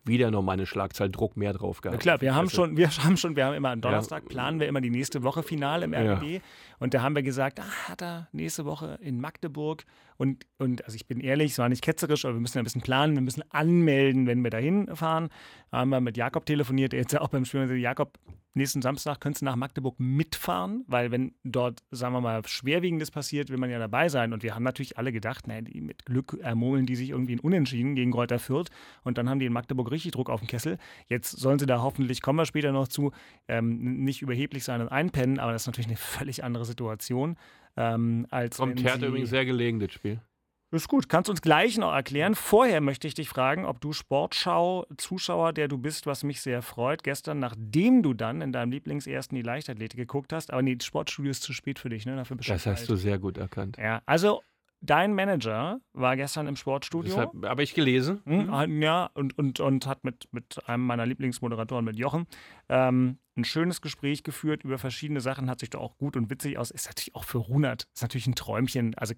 wieder 0.09 0.31
nochmal 0.31 0.55
eine 0.55 0.67
Schlagzahl 0.67 1.11
Druck 1.11 1.37
mehr 1.37 1.53
drauf 1.53 1.81
gehabt. 1.81 1.97
Na 1.97 2.01
klar, 2.01 2.21
wir 2.21 2.35
haben 2.35 2.47
also, 2.47 2.57
schon, 2.57 2.77
wir 2.77 2.89
haben 3.05 3.17
schon, 3.17 3.37
wir 3.37 3.47
haben 3.47 3.55
immer 3.55 3.71
am 3.71 3.81
Donnerstag 3.81 4.25
ja. 4.25 4.29
planen 4.29 4.61
wir 4.61 4.67
immer 4.67 4.81
die 4.81 4.91
nächste 4.91 5.23
Woche 5.23 5.43
Final 5.43 5.83
im 5.83 5.95
RBB 5.95 6.23
ja. 6.25 6.41
und 6.79 6.95
da 6.95 7.03
haben 7.03 7.15
wir 7.15 7.23
gesagt, 7.23 7.61
ah, 7.61 7.89
hat 7.89 8.03
er 8.03 8.29
nächste 8.33 8.65
Woche 8.65 8.99
in 9.01 9.21
Magdeburg 9.21 9.85
und, 10.19 10.47
und 10.59 10.85
also 10.85 10.97
ich 10.97 11.07
bin 11.07 11.21
ehrlich, 11.21 11.53
es 11.53 11.59
war 11.59 11.69
nicht 11.69 11.83
ketzerisch, 11.83 12.25
aber 12.25 12.35
wir 12.35 12.41
müssen 12.41 12.59
ein 12.59 12.65
bisschen 12.65 12.83
planen, 12.83 13.15
wir 13.15 13.23
müssen 13.23 13.45
anmelden, 13.51 14.27
wenn 14.27 14.43
wir 14.43 14.51
dahin 14.51 14.95
fahren. 14.97 15.29
Haben 15.71 15.91
wir 15.91 16.01
mit 16.01 16.17
Jakob 16.17 16.45
telefoniert, 16.45 16.93
der 16.93 17.01
jetzt 17.01 17.13
ja 17.13 17.21
auch 17.21 17.29
beim 17.29 17.45
Spiel 17.45 17.71
Jakob, 17.77 18.19
nächsten 18.59 18.83
Samstag 18.83 19.21
könntest 19.21 19.43
du 19.43 19.47
nach 19.47 19.57
Magdeburg 19.57 19.99
mitfahren, 19.99 20.85
weil 20.87 21.11
wenn 21.11 21.35
dort, 21.45 21.83
sagen 21.91 22.15
wir 22.15 22.21
mal, 22.21 22.47
Schwerwiegendes 22.47 23.11
passiert, 23.11 23.49
will 23.49 23.57
man 23.57 23.71
ja 23.71 23.79
dabei 23.79 24.09
sein. 24.09 24.33
Und 24.33 24.43
wir 24.43 24.55
haben 24.55 24.63
natürlich 24.63 24.99
alle 24.99 25.13
gedacht, 25.13 25.47
naja, 25.49 25.63
die 25.63 25.81
mit 25.81 26.05
Glück 26.05 26.37
ermurmeln 26.41 26.87
die 26.87 26.97
sich 26.97 27.11
irgendwie 27.11 27.35
in 27.35 27.41
Unentschieden 27.41 27.95
gegen 27.95 28.13
Kräuter 28.13 28.39
Fürth 28.39 28.71
und 29.05 29.19
dann 29.19 29.29
haben 29.29 29.39
die 29.39 29.47
in 29.47 29.53
Magdeburg 29.53 29.91
richtig 29.91 30.13
Druck 30.13 30.31
auf 30.31 30.41
den 30.41 30.49
Kessel. 30.49 30.79
Jetzt 31.07 31.31
sollen 31.31 31.59
sie 31.59 31.67
da 31.67 31.83
hoffentlich, 31.83 32.23
kommen 32.23 32.39
wir 32.39 32.47
später 32.47 32.73
noch 32.73 32.89
zu, 32.89 33.13
ähm, 33.47 34.05
nicht 34.05 34.23
überheblich 34.23 34.65
sein 34.65 34.81
und 34.81 34.89
einpennen, 34.89 35.39
aber 35.39 35.53
das 35.53 35.63
ist 35.63 35.67
natürlich 35.67 35.89
eine 35.89 35.97
völlig 35.97 36.45
andere 36.45 36.65
Situation. 36.65 37.37
Ähm, 37.77 38.27
als 38.31 38.57
Kommt 38.57 38.83
Hertha 38.83 39.07
übrigens 39.07 39.31
sehr 39.31 39.45
gelegen, 39.45 39.81
das 39.81 39.93
Spiel. 39.93 40.21
Ist 40.71 40.89
gut. 40.89 41.09
Kannst 41.09 41.29
du 41.29 41.33
uns 41.33 41.41
gleich 41.41 41.79
noch 41.79 41.93
erklären. 41.95 42.35
Vorher 42.35 42.83
möchte 42.83 43.09
ich 43.09 43.15
dich 43.15 43.29
fragen, 43.29 43.65
ob 43.65 43.81
du 43.81 43.93
Sportschau-Zuschauer, 43.95 45.55
der 45.55 45.67
du 45.67 45.79
bist, 45.79 46.07
was 46.07 46.25
mich 46.25 46.43
sehr 46.43 46.61
freut, 46.61 47.03
gestern, 47.03 47.39
nachdem 47.39 48.03
du 48.03 48.13
dann 48.13 48.43
in 48.43 48.53
deinem 48.53 48.73
Lieblingsersten 48.73 49.35
die 49.35 49.43
Leichtathletik 49.43 49.99
geguckt 49.99 50.33
hast, 50.33 50.53
aber 50.53 50.61
nee, 50.61 50.77
das 50.77 50.85
Sportstudio 50.85 51.31
ist 51.31 51.43
zu 51.43 51.55
spät 51.55 51.79
für 51.79 51.89
dich, 51.89 52.05
ne? 52.05 52.17
Dafür 52.17 52.37
das 52.37 52.67
hast 52.67 52.89
du 52.89 52.97
sehr 52.97 53.19
gut 53.19 53.39
erkannt. 53.39 53.79
Ja, 53.79 54.03
also 54.05 54.43
dein 54.81 55.15
Manager 55.15 55.81
war 55.93 56.17
gestern 56.17 56.47
im 56.47 56.57
Sportstudio. 56.57 57.33
Das 57.33 57.49
habe 57.49 57.63
ich 57.63 57.75
gelesen. 57.75 58.21
Mhm. 58.25 58.83
Ja, 58.83 59.11
und, 59.15 59.37
und, 59.39 59.61
und 59.61 59.87
hat 59.87 60.05
mit, 60.05 60.29
mit 60.33 60.59
einem 60.69 60.85
meiner 60.85 61.07
Lieblingsmoderatoren, 61.07 61.85
mit 61.85 61.97
Jochen, 61.97 62.27
ähm, 62.69 63.19
ein 63.39 63.45
schönes 63.45 63.81
Gespräch 63.81 64.25
geführt 64.25 64.65
über 64.65 64.79
verschiedene 64.79 65.21
Sachen, 65.21 65.49
hat 65.49 65.61
sich 65.61 65.71
da 65.71 65.79
auch 65.79 65.97
gut 65.97 66.17
und 66.17 66.29
witzig 66.29 66.59
aus. 66.59 66.71
Ist 66.71 66.87
natürlich 66.87 67.15
auch 67.15 67.25
für 67.25 67.39
Runert, 67.39 67.87
ist 67.95 68.03
natürlich 68.03 68.27
ein 68.27 68.35
Träumchen. 68.35 68.95
Also 68.97 69.15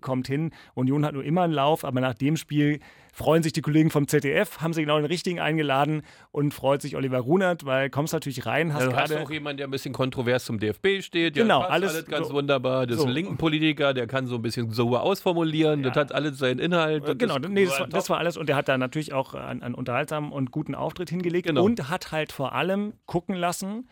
kommt 0.00 0.26
hin, 0.26 0.50
Union 0.74 1.06
hat 1.06 1.14
nur 1.14 1.24
immer 1.24 1.42
einen 1.42 1.52
Lauf, 1.52 1.84
aber 1.84 2.00
nach 2.00 2.14
dem 2.14 2.36
Spiel 2.36 2.80
freuen 3.14 3.42
sich 3.42 3.52
die 3.52 3.60
Kollegen 3.60 3.90
vom 3.90 4.08
ZDF, 4.08 4.60
haben 4.60 4.72
sie 4.72 4.80
genau 4.80 4.96
den 4.96 5.04
richtigen 5.04 5.38
eingeladen 5.38 6.02
und 6.30 6.54
freut 6.54 6.80
sich 6.80 6.96
Oliver 6.96 7.18
Runert, 7.18 7.64
weil 7.64 7.90
kommst 7.90 8.14
natürlich 8.14 8.46
rein, 8.46 8.72
hast 8.72 8.84
ja, 8.84 8.88
gerade 8.88 9.20
auch 9.20 9.30
jemand, 9.30 9.60
der 9.60 9.68
ein 9.68 9.70
bisschen 9.70 9.92
kontrovers 9.92 10.44
zum 10.44 10.58
DFB 10.58 11.02
steht. 11.02 11.34
Genau, 11.34 11.60
alles, 11.60 11.92
alles 11.92 12.06
ganz 12.06 12.28
so, 12.28 12.34
wunderbar. 12.34 12.86
Das 12.86 12.96
so. 12.96 13.02
ist 13.02 13.08
ein 13.08 13.14
linken 13.14 13.36
Politiker, 13.36 13.94
der 13.94 14.06
kann 14.06 14.26
so 14.26 14.36
ein 14.36 14.42
bisschen 14.42 14.70
so 14.70 14.96
ausformulieren. 14.96 15.82
Ja. 15.82 15.90
Das 15.90 15.96
hat 15.96 16.12
alles 16.14 16.38
seinen 16.38 16.58
Inhalt. 16.58 17.18
Genau, 17.18 17.38
das, 17.38 17.50
nee, 17.50 17.66
das, 17.66 17.80
war, 17.80 17.86
das 17.86 18.10
war 18.10 18.18
alles 18.18 18.36
und 18.36 18.48
der 18.48 18.56
hat 18.56 18.68
da 18.68 18.78
natürlich 18.78 19.12
auch 19.12 19.34
einen, 19.34 19.62
einen 19.62 19.74
unterhaltsamen 19.74 20.32
und 20.32 20.50
guten 20.50 20.74
Auftritt 20.74 21.10
hingelegt 21.10 21.46
genau. 21.46 21.64
und 21.64 21.90
hat 21.90 22.12
halt 22.12 22.32
vor 22.32 22.54
allem 22.54 22.81
gucken 23.06 23.34
lassen, 23.34 23.88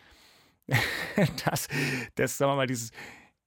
dass, 1.45 1.67
dass, 2.15 2.37
sagen 2.37 2.51
wir 2.51 2.55
mal, 2.55 2.67
dieses, 2.67 2.91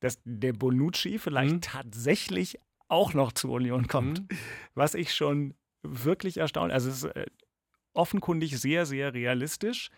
dass 0.00 0.18
der 0.24 0.52
Bonucci 0.52 1.18
vielleicht 1.18 1.54
mhm. 1.54 1.60
tatsächlich 1.60 2.58
auch 2.88 3.14
noch 3.14 3.32
zur 3.32 3.52
Union 3.52 3.88
kommt. 3.88 4.20
Mhm. 4.20 4.38
Was 4.74 4.94
ich 4.94 5.14
schon 5.14 5.54
wirklich 5.82 6.36
erstaunlich, 6.38 6.74
also 6.74 6.88
es 6.90 7.04
ist 7.04 7.16
äh, 7.16 7.26
offenkundig 7.94 8.58
sehr, 8.58 8.86
sehr 8.86 9.14
realistisch. 9.14 9.90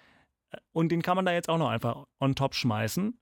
Äh, 0.51 0.59
und 0.73 0.91
den 0.91 1.03
kann 1.03 1.17
man 1.17 1.25
da 1.25 1.33
jetzt 1.33 1.49
auch 1.49 1.59
noch 1.59 1.71
einfach 1.71 2.07
on 2.21 2.35
top 2.35 2.55
schmeißen. 2.55 3.19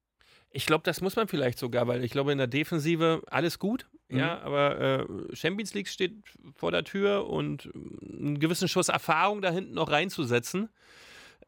Ich 0.50 0.66
glaube, 0.66 0.84
das 0.84 1.00
muss 1.00 1.16
man 1.16 1.26
vielleicht 1.26 1.58
sogar, 1.58 1.88
weil 1.88 2.04
ich 2.04 2.12
glaube, 2.12 2.30
in 2.30 2.38
der 2.38 2.46
Defensive 2.46 3.22
alles 3.26 3.58
gut. 3.58 3.88
Mhm. 4.08 4.18
Ja, 4.18 4.40
aber 4.42 4.80
äh, 4.80 5.06
Champions 5.34 5.74
League 5.74 5.88
steht 5.88 6.14
vor 6.54 6.70
der 6.70 6.84
Tür 6.84 7.26
und 7.28 7.70
einen 7.74 8.38
gewissen 8.38 8.68
Schuss 8.68 8.88
Erfahrung 8.88 9.42
da 9.42 9.50
hinten 9.50 9.74
noch 9.74 9.90
reinzusetzen, 9.90 10.68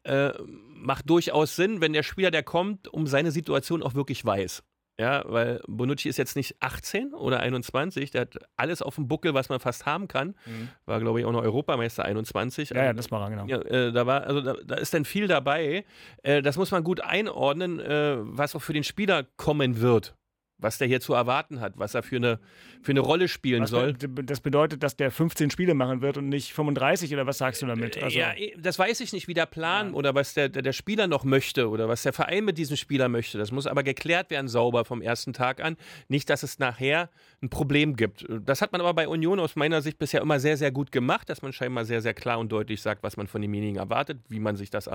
äh, 0.07 0.33
macht 0.75 1.09
durchaus 1.11 1.57
Sinn, 1.57 1.81
wenn 1.81 1.93
der 1.93 2.03
Spieler, 2.03 2.31
der 2.31 2.43
kommt, 2.43 2.89
um 2.89 3.07
seine 3.07 3.31
Situation 3.31 3.83
auch 3.83 3.95
wirklich 3.95 4.25
weiß. 4.25 4.63
Ja, 4.99 5.25
weil 5.27 5.61
Bonucci 5.67 6.09
ist 6.09 6.17
jetzt 6.17 6.37
nicht 6.37 6.57
18 6.61 7.13
oder 7.13 7.41
21, 7.41 8.13
der 8.13 8.23
hat 8.23 8.39
alles 8.57 8.81
auf 8.81 8.95
dem 8.95 9.09
Buckel, 9.09 9.35
was 9.35 9.51
man 9.51 9.61
fast 9.61 9.85
haben 9.85 10.09
kann. 10.09 10.29
Mhm. 10.47 10.71
War, 10.87 11.01
glaube 11.01 11.21
ich, 11.21 11.27
auch 11.27 11.33
noch 11.33 11.43
Europameister 11.43 12.05
21. 12.05 12.71
Ja, 12.71 12.85
ja 12.85 12.93
das 12.95 13.11
war 13.11 13.21
er, 13.21 13.31
genau. 13.31 13.47
Ja, 13.47 13.61
äh, 13.61 13.93
da, 13.93 14.07
war, 14.07 14.25
also 14.25 14.41
da, 14.41 14.55
da, 14.65 14.77
ist 14.77 14.95
dann 14.95 15.05
viel 15.05 15.29
dabei. 15.29 15.85
Äh, 16.23 16.41
das 16.41 16.57
muss 16.57 16.71
man 16.71 16.83
gut 16.83 17.03
einordnen, 17.03 17.79
äh, 17.79 18.17
was 18.21 18.57
auch 18.57 18.63
für 18.63 18.73
den 18.73 18.85
Spieler 18.85 19.25
kommen 19.37 19.83
wird 19.83 20.16
was 20.59 20.79
der 20.79 20.89
hier 20.89 21.01
zu 21.01 21.13
erwarten 21.13 21.61
hat, 21.61 21.75
was 21.77 21.95
er 21.95 22.03
für 22.03 22.17
eine, 22.17 22.41
für 22.83 22.93
eine 22.93 23.01
Rolle 23.01 23.29
spielen 23.29 23.65
was 23.65 23.71
soll. 23.71 23.93
Das 23.93 24.41
bedeutet, 24.41 24.83
dass 24.83 24.97
der 24.97 25.11
15 25.11 25.51
Spiele 25.51 25.75
machen 25.75 26.01
wird 26.01 26.17
und 26.17 26.29
nicht 26.29 26.53
35 26.53 27.13
oder 27.13 27.27
was 27.27 27.39
sagst 27.39 27.63
du 27.63 27.67
damit? 27.67 27.97
Äh, 27.97 28.03
also 28.03 28.19
ja, 28.19 28.33
das 28.59 28.79
weiß 28.79 29.01
ich 29.01 29.13
nicht, 29.13 29.29
wie 29.29 29.35
der 29.35 29.47
Plan 29.47 29.89
ja. 29.89 29.95
oder 29.95 30.15
was 30.15 30.35
der, 30.35 30.49
der, 30.49 30.73
Spieler 30.73 31.07
noch 31.07 31.25
möchte 31.25 31.69
oder 31.69 31.89
was 31.89 32.03
der 32.03 32.13
Verein 32.13 32.45
mit 32.45 32.59
diesem 32.59 32.77
Spieler 32.77 33.09
möchte. 33.09 33.39
Das 33.39 33.53
muss 33.53 33.67
aber 33.67 33.83
geklärt 33.83 34.31
werden, 34.31 34.49
sauber 34.49 34.85
vom 34.85 35.03
ersten 35.03 35.33
Tag 35.33 35.63
an. 35.63 35.77
Nicht, 36.09 36.31
dass 36.31 36.43
es 36.43 36.59
nachher 36.59 37.11
ein 37.43 37.51
Problem 37.51 37.97
gibt. 37.97 38.27
Das 38.45 38.63
hat 38.63 38.73
man 38.73 38.81
aber 38.81 38.95
bei 38.95 39.09
Union 39.09 39.41
aus 39.41 39.57
meiner 39.57 39.83
Sicht 39.83 39.99
bisher 39.99 40.23
immer 40.23 40.41
sehr, 40.41 40.57
sehr 40.57 40.71
gut 40.71 40.91
gemacht, 40.91 41.29
dass 41.29 41.43
man 41.43 41.53
scheinbar 41.53 41.85
sehr, 41.85 42.01
sehr 42.01 42.15
klar 42.15 42.39
und 42.39 42.51
deutlich 42.51 42.81
sagt, 42.81 43.03
was 43.03 43.17
man 43.17 43.27
von 43.27 43.43
demjenigen 43.43 43.77
erwartet, 43.77 44.19
wie 44.29 44.41
man 44.41 44.57
sich 44.57 44.71
das 44.71 44.89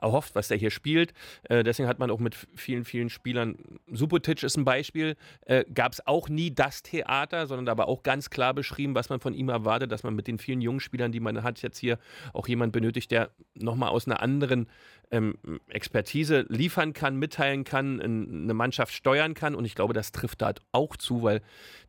erhofft, 0.00 0.34
was 0.34 0.48
der 0.48 0.56
hier 0.56 0.70
spielt. 0.70 1.12
Äh, 1.44 1.64
deswegen 1.64 1.88
hat 1.88 1.98
man 1.98 2.10
auch 2.10 2.20
mit 2.20 2.36
vielen, 2.54 2.84
vielen 2.84 3.10
Spielern, 3.10 3.56
Subotic 3.90 4.42
ist 4.42 4.56
ein 4.56 4.64
Beispiel, 4.64 5.07
äh, 5.46 5.64
gab 5.72 5.92
es 5.92 6.06
auch 6.06 6.28
nie 6.28 6.54
das 6.54 6.82
Theater, 6.82 7.46
sondern 7.46 7.66
da 7.66 7.76
war 7.78 7.88
auch 7.88 8.02
ganz 8.02 8.30
klar 8.30 8.54
beschrieben, 8.54 8.94
was 8.94 9.08
man 9.08 9.20
von 9.20 9.34
ihm 9.34 9.48
erwartet, 9.48 9.90
dass 9.92 10.02
man 10.02 10.14
mit 10.14 10.26
den 10.26 10.38
vielen 10.38 10.60
jungen 10.60 10.80
Spielern, 10.80 11.12
die 11.12 11.20
man 11.20 11.42
hat, 11.42 11.62
jetzt 11.62 11.78
hier 11.78 11.98
auch 12.32 12.48
jemand 12.48 12.72
benötigt, 12.72 13.10
der 13.10 13.30
nochmal 13.54 13.90
aus 13.90 14.06
einer 14.06 14.20
anderen 14.20 14.68
ähm, 15.10 15.38
Expertise 15.68 16.46
liefern 16.48 16.92
kann, 16.92 17.16
mitteilen 17.16 17.64
kann, 17.64 18.00
eine 18.00 18.54
Mannschaft 18.54 18.92
steuern 18.92 19.34
kann. 19.34 19.54
Und 19.54 19.64
ich 19.64 19.74
glaube, 19.74 19.94
das 19.94 20.12
trifft 20.12 20.42
da 20.42 20.52
auch 20.72 20.96
zu, 20.96 21.22
weil 21.22 21.40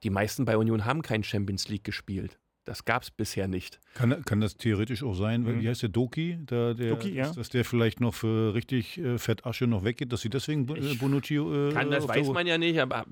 die 0.04 0.10
meisten 0.10 0.46
bei 0.46 0.58
Union 0.58 0.86
haben 0.86 1.02
kein 1.02 1.24
Champions 1.24 1.68
League 1.70 1.84
gespielt. 1.84 2.39
Das 2.66 2.86
gab 2.86 3.04
es 3.04 3.12
bisher 3.12 3.48
nicht. 3.48 3.80
Kann, 3.96 4.24
kann 4.26 4.42
das 4.42 4.56
theoretisch 4.56 5.04
auch 5.04 5.16
sein, 5.16 5.42
mhm. 5.42 5.62
wie 5.62 5.70
heißt 5.70 5.82
der 5.82 5.90
Doki? 5.90 6.38
Der, 6.50 6.74
der, 6.74 6.92
Doki 6.92 7.14
ja. 7.14 7.32
dass, 7.32 7.50
der 7.50 7.66
vielleicht 7.66 8.00
noch 8.00 8.14
für 8.14 8.54
richtig 8.54 8.98
äh, 8.98 9.18
Fettasche 9.18 9.66
noch 9.66 9.84
weggeht, 9.84 10.12
dass 10.14 10.22
sie 10.22 10.30
deswegen 10.30 10.68
äh, 10.76 10.96
Bonucci. 10.96 11.36
Äh, 11.38 11.74
kann, 11.74 11.90
das 11.90 12.08
weiß 12.08 12.30
man 12.30 12.46
ja 12.46 12.58
nicht, 12.58 12.80
aber 12.80 13.06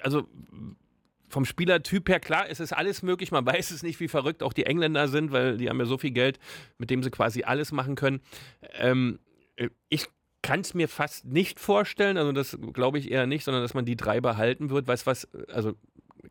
also 0.00 0.26
vom 1.28 1.44
Spielertyp 1.46 2.08
her, 2.08 2.20
klar, 2.20 2.46
es 2.48 2.60
ist 2.60 2.72
alles 2.72 3.02
möglich. 3.02 3.32
Man 3.32 3.46
weiß 3.46 3.70
es 3.70 3.82
nicht, 3.82 3.98
wie 4.00 4.08
verrückt 4.08 4.42
auch 4.42 4.52
die 4.52 4.66
Engländer 4.66 5.08
sind, 5.08 5.32
weil 5.32 5.56
die 5.56 5.68
haben 5.68 5.78
ja 5.78 5.86
so 5.86 5.96
viel 5.96 6.10
Geld, 6.10 6.38
mit 6.78 6.90
dem 6.90 7.02
sie 7.02 7.10
quasi 7.10 7.42
alles 7.42 7.72
machen 7.72 7.94
können. 7.94 8.20
Ähm, 8.74 9.18
ich 9.88 10.06
kann 10.42 10.60
es 10.60 10.74
mir 10.74 10.88
fast 10.88 11.24
nicht 11.24 11.60
vorstellen, 11.60 12.18
also 12.18 12.32
das 12.32 12.58
glaube 12.72 12.98
ich 12.98 13.10
eher 13.10 13.26
nicht, 13.26 13.44
sondern 13.44 13.62
dass 13.62 13.74
man 13.74 13.84
die 13.84 13.96
drei 13.96 14.20
behalten 14.20 14.70
wird. 14.70 14.86
Weiß 14.88 15.06
was, 15.06 15.32
also 15.48 15.74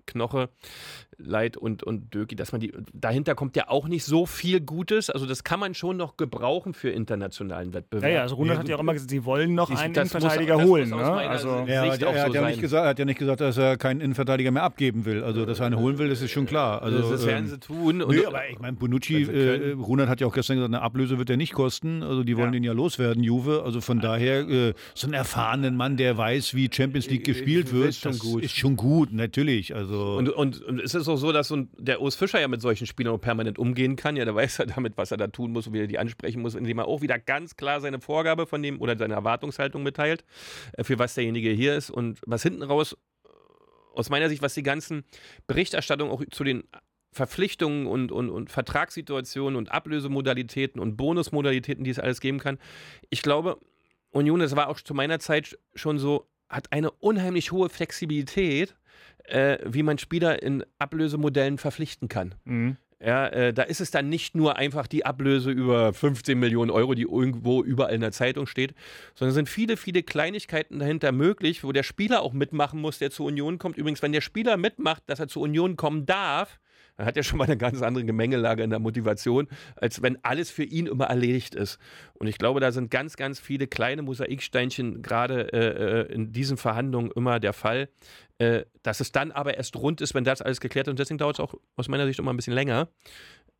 Knoche, 0.06 0.50
Leid 1.18 1.58
und, 1.58 1.84
und 1.84 2.14
Döki, 2.14 2.36
dass 2.36 2.52
man 2.52 2.62
die, 2.62 2.74
dahinter 2.94 3.36
kommt 3.36 3.56
ja 3.56 3.70
auch 3.70 3.88
nicht 3.88 4.06
so 4.06 4.26
viel 4.26 4.60
Gutes. 4.60 5.10
Also 5.10 5.26
das 5.26 5.44
kann 5.44 5.60
man 5.60 5.74
schon 5.74 5.98
noch 5.98 6.18
gebrauchen 6.18 6.74
für 6.74 6.90
internationalen 6.90 7.74
Wettbewerb. 7.74 8.10
Ja, 8.10 8.18
ja, 8.18 8.22
also 8.24 8.36
Runert 8.36 8.56
ja, 8.56 8.60
hat 8.60 8.70
ja 8.70 8.76
auch 8.76 8.80
immer 8.80 8.94
gesagt, 8.94 9.12
sie 9.12 9.26
wollen 9.26 9.54
noch 9.54 9.70
einen 9.70 9.94
Innenverteidiger 9.94 10.58
muss, 10.58 10.68
holen. 10.68 10.90
Ne? 10.90 10.96
Also, 10.96 11.50
ja, 11.50 11.86
er, 11.86 12.02
er, 12.02 12.24
hat 12.24 12.34
ja 12.34 12.48
nicht 12.48 12.62
gesagt, 12.62 12.86
er 12.86 12.90
hat 12.90 13.00
ja 13.00 13.06
nicht 13.06 13.20
gesagt, 13.20 13.42
dass 13.42 13.58
er 13.58 13.78
keinen 13.78 14.02
Innenverteidiger 14.02 14.52
mehr 14.52 14.64
abgeben 14.64 15.06
will. 15.06 15.24
Also 15.24 15.46
dass 15.46 15.60
er 15.60 15.68
einen 15.68 15.78
holen 15.78 15.98
will, 15.98 16.10
das 16.10 16.22
ist 16.22 16.32
schon 16.32 16.46
klar. 16.46 16.82
Also, 16.82 17.12
das 17.12 17.26
werden 17.26 17.46
ähm, 17.46 17.50
sie 17.50 17.60
tun. 17.60 17.98
Nö, 17.98 18.26
aber 18.28 18.50
ich 18.50 18.60
meine, 18.60 18.78
Bonucci, 18.78 19.24
äh, 19.24 19.72
Runert 19.74 20.10
hat 20.10 20.22
ja 20.22 20.28
auch 20.28 20.34
gestern 20.34 20.58
gesagt, 20.58 20.74
eine 20.74 20.82
Ablöse 20.82 21.18
wird 21.18 21.30
er 21.30 21.38
nicht 21.38 21.54
kosten. 21.54 22.04
Also 22.04 22.24
die 22.24 22.36
wollen 22.38 22.48
ja. 22.48 22.60
den 22.60 22.64
ja 22.64 22.74
loswerden, 22.74 23.24
Juve. 23.24 23.64
Also 23.64 23.82
von 23.82 24.00
daher, 24.00 24.48
äh, 24.48 24.74
so 24.94 25.08
einen 25.08 25.14
erfahrenen 25.14 25.76
Mann, 25.76 25.98
der 25.98 26.18
weiß, 26.18 26.56
wie 26.56 26.70
Champions 26.72 27.10
League 27.10 27.26
gespielt 27.26 27.74
wird, 27.74 27.90
ist 27.90 28.02
schon 28.02 28.18
gut. 28.18 28.44
Ist 28.44 28.56
schon 28.56 28.76
gut, 28.76 29.12
natürlich. 29.12 29.76
Also 29.76 29.81
und, 29.90 30.30
und, 30.30 30.62
und 30.62 30.80
es 30.82 30.94
ist 30.94 31.08
auch 31.08 31.18
so, 31.18 31.32
dass 31.32 31.50
so 31.50 31.56
ein, 31.56 31.70
der 31.78 32.02
Urs 32.02 32.16
Fischer 32.16 32.40
ja 32.40 32.48
mit 32.48 32.62
solchen 32.62 32.88
Spielern 32.88 33.20
permanent 33.20 33.60
umgehen 33.60 33.96
kann. 33.96 34.16
Ja, 34.16 34.26
der 34.26 34.36
weiß 34.42 34.60
ja 34.60 34.66
damit, 34.66 34.98
was 34.98 35.12
er 35.12 35.18
da 35.18 35.28
tun 35.28 35.52
muss 35.52 35.68
und 35.68 35.74
wie 35.74 35.82
er 35.82 35.88
die 35.88 36.00
ansprechen 36.00 36.42
muss, 36.42 36.56
indem 36.56 36.80
er 36.80 36.88
auch 36.88 37.02
wieder 37.02 37.20
ganz 37.20 37.56
klar 37.56 37.82
seine 37.82 38.00
Vorgabe 38.00 38.48
von 38.48 38.62
dem 38.62 38.82
oder 38.82 38.98
seine 38.98 39.14
Erwartungshaltung 39.14 39.84
mitteilt, 39.84 40.24
äh, 40.74 40.84
für 40.84 41.00
was 41.00 41.16
derjenige 41.16 41.50
hier 41.50 41.76
ist 41.76 41.90
und 41.90 42.20
was 42.26 42.44
hinten 42.44 42.64
raus, 42.64 42.98
aus 43.94 44.10
meiner 44.10 44.30
Sicht, 44.30 44.42
was 44.42 44.54
die 44.54 44.64
ganzen 44.64 45.04
Berichterstattungen 45.48 46.12
auch 46.12 46.24
zu 46.32 46.44
den 46.44 46.64
Verpflichtungen 47.12 47.88
und, 47.88 48.12
und, 48.12 48.30
und 48.30 48.50
Vertragssituationen 48.50 49.58
und 49.58 49.72
Ablösemodalitäten 49.72 50.80
und 50.80 50.96
Bonusmodalitäten, 50.96 51.84
die 51.84 51.90
es 51.90 52.00
alles 52.00 52.22
geben 52.22 52.40
kann. 52.40 52.58
Ich 53.10 53.22
glaube, 53.22 53.58
Union, 54.12 54.40
das 54.40 54.56
war 54.56 54.70
auch 54.70 54.80
zu 54.80 54.94
meiner 54.94 55.20
Zeit 55.20 55.58
schon 55.76 56.00
so, 56.00 56.30
hat 56.50 56.72
eine 56.72 56.92
unheimlich 56.92 57.52
hohe 57.52 57.70
Flexibilität 57.70 58.76
äh, 59.26 59.58
wie 59.66 59.84
man 59.84 59.98
Spieler 59.98 60.42
in 60.42 60.64
Ablösemodellen 60.80 61.58
verpflichten 61.58 62.08
kann. 62.08 62.36
Mhm. 62.46 62.78
Ja, 63.04 63.28
äh, 63.28 63.52
da 63.52 63.64
ist 63.64 63.82
es 63.82 63.90
dann 63.90 64.10
nicht 64.10 64.36
nur 64.36 64.58
einfach 64.58 64.86
die 64.86 65.06
Ablöse 65.06 65.50
über 65.50 65.92
15 65.92 66.38
Millionen 66.38 66.70
Euro, 66.70 66.94
die 66.94 67.04
irgendwo 67.04 67.64
überall 67.64 67.96
in 67.96 68.02
der 68.02 68.12
Zeitung 68.12 68.46
steht, 68.46 68.76
sondern 69.16 69.30
es 69.30 69.36
sind 69.36 69.50
viele, 69.50 69.76
viele 69.76 70.04
Kleinigkeiten 70.04 70.78
dahinter 70.78 71.12
möglich, 71.12 71.64
wo 71.64 71.72
der 71.72 71.82
Spieler 71.82 72.22
auch 72.22 72.34
mitmachen 72.34 72.80
muss, 72.80 73.00
der 73.00 73.10
zur 73.10 73.26
Union 73.26 73.58
kommt. 73.58 73.78
Übrigens, 73.78 74.04
wenn 74.04 74.12
der 74.12 74.22
Spieler 74.22 74.56
mitmacht, 74.56 75.02
dass 75.08 75.20
er 75.20 75.28
zur 75.28 75.42
Union 75.42 75.78
kommen 75.78 76.06
darf, 76.06 76.60
dann 77.02 77.08
hat 77.08 77.18
er 77.18 77.24
schon 77.24 77.40
mal 77.40 77.46
eine 77.46 77.58
ganz 77.58 77.82
andere 77.82 78.06
Gemengelage 78.06 78.62
in 78.62 78.70
der 78.70 78.78
Motivation, 78.78 79.48
als 79.76 80.04
wenn 80.04 80.24
alles 80.24 80.52
für 80.52 80.64
ihn 80.64 80.86
immer 80.86 81.06
erledigt 81.06 81.56
ist. 81.56 81.80
Und 82.14 82.28
ich 82.28 82.38
glaube, 82.38 82.60
da 82.60 82.72
sind 82.72 82.92
ganz, 82.92 83.18
ganz 83.18 83.40
viele 83.40 83.66
kleine 83.66 84.04
Mosaiksteinchen 84.04 85.02
gerade 85.02 85.52
äh, 85.52 86.02
äh 86.02 86.14
in 86.14 86.32
diesen 86.32 86.58
Verhandlungen 86.58 87.10
immer 87.16 87.40
der 87.40 87.54
Fall. 87.54 87.90
Äh, 88.38 88.66
dass 88.84 89.00
es 89.00 89.12
dann 89.12 89.32
aber 89.32 89.56
erst 89.58 89.76
rund 89.76 90.02
ist, 90.02 90.14
wenn 90.14 90.24
das 90.24 90.42
alles 90.42 90.62
geklärt 90.62 90.88
ist. 90.88 90.92
Und 90.92 91.00
deswegen 91.00 91.18
dauert 91.18 91.38
es 91.38 91.40
auch 91.40 91.56
aus 91.76 91.88
meiner 91.88 92.06
Sicht 92.06 92.20
immer 92.20 92.34
ein 92.34 92.38
bisschen 92.38 92.54
länger. 92.54 92.88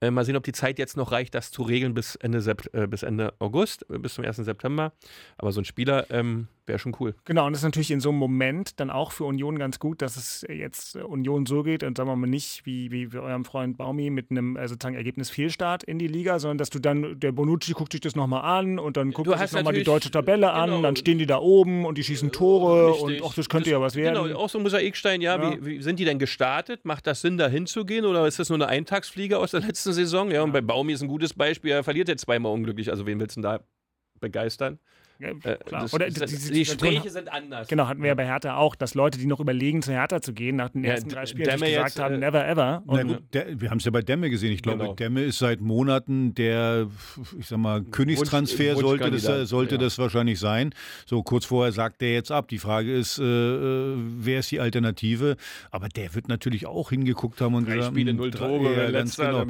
Äh, 0.02 0.12
mal 0.12 0.26
sehen, 0.26 0.36
ob 0.36 0.44
die 0.44 0.52
Zeit 0.52 0.80
jetzt 0.80 0.98
noch 0.98 1.12
reicht, 1.12 1.34
das 1.36 1.52
zu 1.52 1.64
regeln 1.64 1.94
bis 1.94 2.16
Ende, 2.16 2.40
äh, 2.74 2.88
bis 2.88 3.04
Ende 3.04 3.34
August, 3.40 3.86
äh, 3.90 3.98
bis 4.00 4.16
zum 4.16 4.26
1. 4.26 4.38
September. 4.38 4.94
Aber 5.38 5.52
so 5.52 5.62
ein 5.62 5.66
Spieler 5.66 6.06
ähm, 6.10 6.48
wäre 6.66 6.80
schon 6.80 6.96
cool. 7.00 7.16
Genau, 7.26 7.46
und 7.46 7.54
das 7.54 7.62
ist 7.62 7.66
natürlich 7.66 7.92
in 7.92 8.00
so 8.00 8.10
einem 8.10 8.20
Moment 8.20 8.80
dann 8.80 8.90
auch 8.90 9.12
für 9.12 9.26
Union 9.26 9.58
ganz 9.58 9.80
gut, 9.80 10.02
dass 10.02 10.16
es 10.16 10.46
jetzt 10.48 10.96
Union 10.96 11.46
so 11.46 11.64
geht 11.64 11.84
und 11.84 11.98
sagen 11.98 12.10
wir 12.10 12.16
mal 12.16 12.28
nicht 12.28 12.66
wie, 12.66 12.92
wie, 12.92 13.12
wie 13.14 13.18
eurem 13.18 13.46
Freund 13.46 13.78
Baumi 13.78 14.10
mit 14.10 14.32
einem 14.32 14.56
äh, 14.56 14.68
sozusagen 14.68 14.96
Ergebnisfehlstart 14.96 15.84
in 15.84 16.00
die 16.00 16.08
Liga, 16.08 16.40
sondern 16.40 16.58
dass 16.58 16.70
du 16.70 16.80
dann, 16.80 17.20
der 17.20 17.32
Bonucci 17.32 17.74
guckt 17.74 17.92
sich 17.92 18.02
das 18.02 18.16
nochmal 18.16 18.44
an 18.44 18.80
und 18.80 18.98
dann 18.98 19.12
guckt 19.12 19.30
sich 19.38 19.52
nochmal 19.54 19.74
die 19.74 19.84
deutsche 19.84 20.12
Tabelle 20.12 20.48
genau, 20.48 20.78
an, 20.78 20.84
dann 20.84 20.96
stehen 20.96 21.18
die 21.18 21.26
da 21.26 21.40
oben 21.40 21.86
und 21.86 21.98
die 21.98 22.04
schießen 22.04 22.32
Tore 22.32 22.92
richtig. 22.92 23.22
und 23.22 23.30
ach, 23.30 23.34
das 23.34 23.50
könnte 23.50 23.70
das, 23.70 23.72
ja 23.72 23.82
was 23.82 23.96
werden. 23.96 24.24
Genau, 24.24 24.40
auch 24.40 24.50
so 24.50 24.60
ein 24.60 24.64
Mosaikstein, 24.64 25.22
ja, 25.22 25.42
ja. 25.42 25.58
Wie, 25.62 25.66
wie, 25.66 25.82
sind 25.82 26.00
die 26.00 26.06
denn 26.06 26.20
gestartet? 26.20 26.86
Macht 26.86 27.08
das 27.08 27.22
Sinn, 27.22 27.38
da 27.38 27.48
hinzugehen 27.48 28.06
oder 28.06 28.28
ist 28.28 28.40
das 28.40 28.50
nur 28.50 28.58
eine 28.58 28.68
Eintagsfliege 28.68 29.38
aus 29.38 29.52
der 29.52 29.62
letzten 29.62 29.94
Saison? 29.94 30.32
Ja, 30.32 30.44
und 30.44 30.52
bei 30.52 30.62
Baumi 30.62 30.94
ist 30.94 31.02
ein 31.02 31.08
gutes 31.08 31.34
Beispiel, 31.34 31.72
er 31.72 31.84
verliert 31.84 32.08
jetzt 32.08 32.22
zweimal 32.22 32.52
unglücklich, 32.52 32.90
also 32.92 33.06
wen 33.06 33.20
willst 33.20 33.38
du 33.38 33.42
denn 33.42 33.52
da 33.52 33.60
begeistern? 34.20 34.80
Äh, 35.22 35.58
das, 35.70 35.94
Oder 35.94 36.10
das, 36.10 36.32
die, 36.32 36.52
die 36.52 36.60
Gespräche 36.60 37.10
sind 37.10 37.32
anders. 37.32 37.68
Genau, 37.68 37.88
hatten 37.88 38.02
wir 38.02 38.10
ja 38.10 38.16
bei 38.16 38.26
Hertha 38.26 38.56
auch, 38.56 38.76
dass 38.76 38.96
Leute, 38.96 39.20
die 39.20 39.28
noch 39.28 39.40
überlegen, 39.40 39.82
zu 39.82 39.92
Hertha 39.92 40.22
zu 40.22 40.34
gehen, 40.34 40.56
nach 40.56 40.70
den 40.70 40.84
ja, 40.84 40.92
ersten 40.92 41.10
drei 41.10 41.26
Spielen 41.26 41.46
gesagt 41.46 41.66
jetzt, 41.66 42.00
haben, 42.00 42.16
äh, 42.16 42.18
never 42.18 42.48
ever. 42.48 42.84
Und 42.86 43.08
gut, 43.08 43.24
der, 43.34 43.60
wir 43.62 43.70
haben 43.70 43.78
es 43.78 43.86
ja 43.86 43.92
bei 43.92 44.02
Demme 44.02 44.30
gesehen. 44.30 44.52
Ich 44.52 44.62
glaube, 44.62 44.80
genau. 44.80 44.94
Demme 44.94 45.22
ist 45.24 45.40
seit 45.40 45.62
Monaten 45.62 46.34
der, 46.34 46.88
ich 47.40 47.48
sag 47.48 47.60
mal, 47.60 47.84
Königstransfer 47.84 48.76
Wunsch, 48.76 48.82
sollte, 48.82 49.12
das, 49.12 49.50
sollte 49.50 49.76
ja. 49.76 49.82
das 49.82 49.98
wahrscheinlich 49.98 50.40
sein. 50.40 50.74
So 51.06 51.24
kurz 51.24 51.46
vorher 51.46 51.72
sagt 51.72 52.02
der 52.02 52.14
jetzt 52.14 52.32
ab. 52.32 52.48
Die 52.48 52.60
Frage 52.60 52.94
ist, 52.94 53.20
äh, 53.20 53.24
äh 53.24 53.96
wer 54.18 54.40
ist 54.40 54.52
die 54.52 54.60
Alternative? 54.60 55.38
Aber 55.70 55.90
der 55.90 56.16
wird 56.16 56.28
natürlich 56.28 56.66
auch 56.66 56.90
hingeguckt 56.90 57.42
haben 57.42 57.56
und 57.56 57.68
drei 57.68 57.78
gesagt, 57.78 57.94
Spiele, 57.94 58.14
null 58.14 58.32
Tore, 58.32 58.76
ja, 58.76 58.92
ganz 58.92 59.18
genau. 59.18 59.46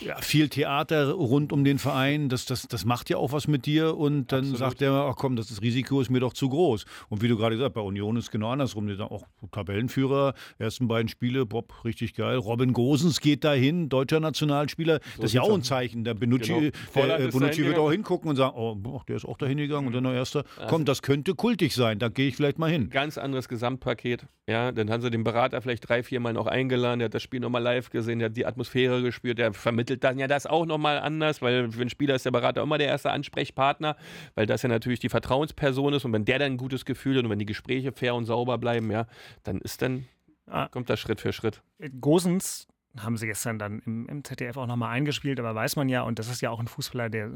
ja, 0.00 0.16
viel 0.20 0.48
Theater 0.48 1.12
rund 1.12 1.52
um 1.52 1.64
den 1.64 1.78
Verein. 1.78 2.28
Das, 2.28 2.44
das, 2.44 2.68
das 2.68 2.84
macht 2.84 3.10
ja 3.10 3.16
auch 3.16 3.32
was 3.32 3.48
mit 3.48 3.66
dir. 3.66 3.96
Und 3.96 4.32
dann 4.32 4.40
Absolut. 4.40 4.58
sagt 4.58 4.82
er, 4.82 4.91
ach 4.92 5.16
komm, 5.16 5.36
das 5.36 5.50
ist 5.50 5.62
Risiko 5.62 6.00
ist 6.00 6.10
mir 6.10 6.20
doch 6.20 6.32
zu 6.32 6.48
groß. 6.48 6.84
Und 7.08 7.22
wie 7.22 7.28
du 7.28 7.36
gerade 7.36 7.56
gesagt 7.56 7.70
hast, 7.70 7.74
bei 7.74 7.80
Union 7.80 8.16
ist 8.16 8.24
es 8.24 8.30
genau 8.30 8.50
andersrum. 8.50 8.86
Die 8.86 8.94
sagen 8.94 9.10
auch 9.10 9.24
Tabellenführer, 9.50 10.34
ersten 10.58 10.88
beiden 10.88 11.08
Spiele, 11.08 11.46
Bob, 11.46 11.84
richtig 11.84 12.14
geil. 12.14 12.36
Robin 12.36 12.72
Gosens 12.72 13.20
geht 13.20 13.44
dahin, 13.44 13.88
deutscher 13.88 14.20
Nationalspieler. 14.20 15.00
So 15.16 15.22
das 15.22 15.30
ist 15.30 15.34
ja 15.34 15.42
auch 15.42 15.54
ein 15.54 15.62
Zeichen. 15.62 16.04
Der 16.04 16.14
Benucci, 16.14 16.52
genau. 16.52 17.06
der, 17.06 17.20
äh, 17.20 17.28
Bonucci 17.28 17.64
wird 17.64 17.78
auch 17.78 17.90
hingucken 17.90 18.30
und 18.30 18.36
sagen, 18.36 18.56
oh, 18.56 19.00
der 19.08 19.16
ist 19.16 19.24
auch 19.24 19.36
dahin 19.36 19.58
gegangen 19.58 19.86
und 19.86 19.92
dann 19.92 20.04
der 20.04 20.14
Erste. 20.14 20.44
Komm, 20.68 20.84
das 20.84 21.02
könnte 21.02 21.34
kultig 21.34 21.74
sein, 21.74 21.98
da 21.98 22.08
gehe 22.08 22.28
ich 22.28 22.36
vielleicht 22.36 22.58
mal 22.58 22.70
hin. 22.70 22.90
Ganz 22.90 23.18
anderes 23.18 23.48
Gesamtpaket. 23.48 24.26
Ja, 24.48 24.72
dann 24.72 24.90
haben 24.90 25.00
sie 25.00 25.10
den 25.10 25.22
Berater 25.22 25.62
vielleicht 25.62 25.88
drei, 25.88 26.02
vier 26.02 26.18
Mal 26.18 26.32
noch 26.32 26.48
eingeladen, 26.48 26.98
der 26.98 27.06
hat 27.06 27.14
das 27.14 27.22
Spiel 27.22 27.38
nochmal 27.38 27.62
live 27.62 27.90
gesehen, 27.90 28.18
der 28.18 28.28
hat 28.28 28.36
die 28.36 28.44
Atmosphäre 28.44 29.00
gespürt, 29.00 29.38
der 29.38 29.52
vermittelt 29.52 30.02
dann 30.02 30.18
ja 30.18 30.26
das 30.26 30.46
auch 30.46 30.66
nochmal 30.66 30.98
anders, 30.98 31.42
weil 31.42 31.70
für 31.70 31.80
einen 31.80 31.90
Spieler 31.90 32.16
ist 32.16 32.26
der 32.26 32.32
Berater 32.32 32.60
immer 32.62 32.76
der 32.76 32.88
erste 32.88 33.12
Ansprechpartner, 33.12 33.96
weil 34.34 34.46
das 34.46 34.62
ja 34.62 34.68
natürlich 34.68 34.81
die 34.84 35.08
Vertrauensperson 35.08 35.94
ist 35.94 36.04
und 36.04 36.12
wenn 36.12 36.24
der 36.24 36.38
dann 36.38 36.52
ein 36.52 36.56
gutes 36.56 36.84
Gefühl 36.84 37.18
hat 37.18 37.24
und 37.24 37.30
wenn 37.30 37.38
die 37.38 37.46
Gespräche 37.46 37.92
fair 37.92 38.14
und 38.14 38.24
sauber 38.24 38.58
bleiben, 38.58 38.90
ja, 38.90 39.06
dann 39.42 39.58
ist 39.60 39.82
dann, 39.82 40.06
ah. 40.46 40.68
kommt 40.68 40.90
das 40.90 41.00
Schritt 41.00 41.20
für 41.20 41.32
Schritt. 41.32 41.62
Gosens 42.00 42.68
haben 42.98 43.16
sie 43.16 43.26
gestern 43.26 43.58
dann 43.58 43.80
im, 43.86 44.06
im 44.08 44.24
ZDF 44.24 44.56
auch 44.56 44.66
nochmal 44.66 44.90
eingespielt, 44.90 45.40
aber 45.40 45.54
weiß 45.54 45.76
man 45.76 45.88
ja, 45.88 46.02
und 46.02 46.18
das 46.18 46.28
ist 46.28 46.42
ja 46.42 46.50
auch 46.50 46.60
ein 46.60 46.68
Fußballer, 46.68 47.10
der 47.10 47.32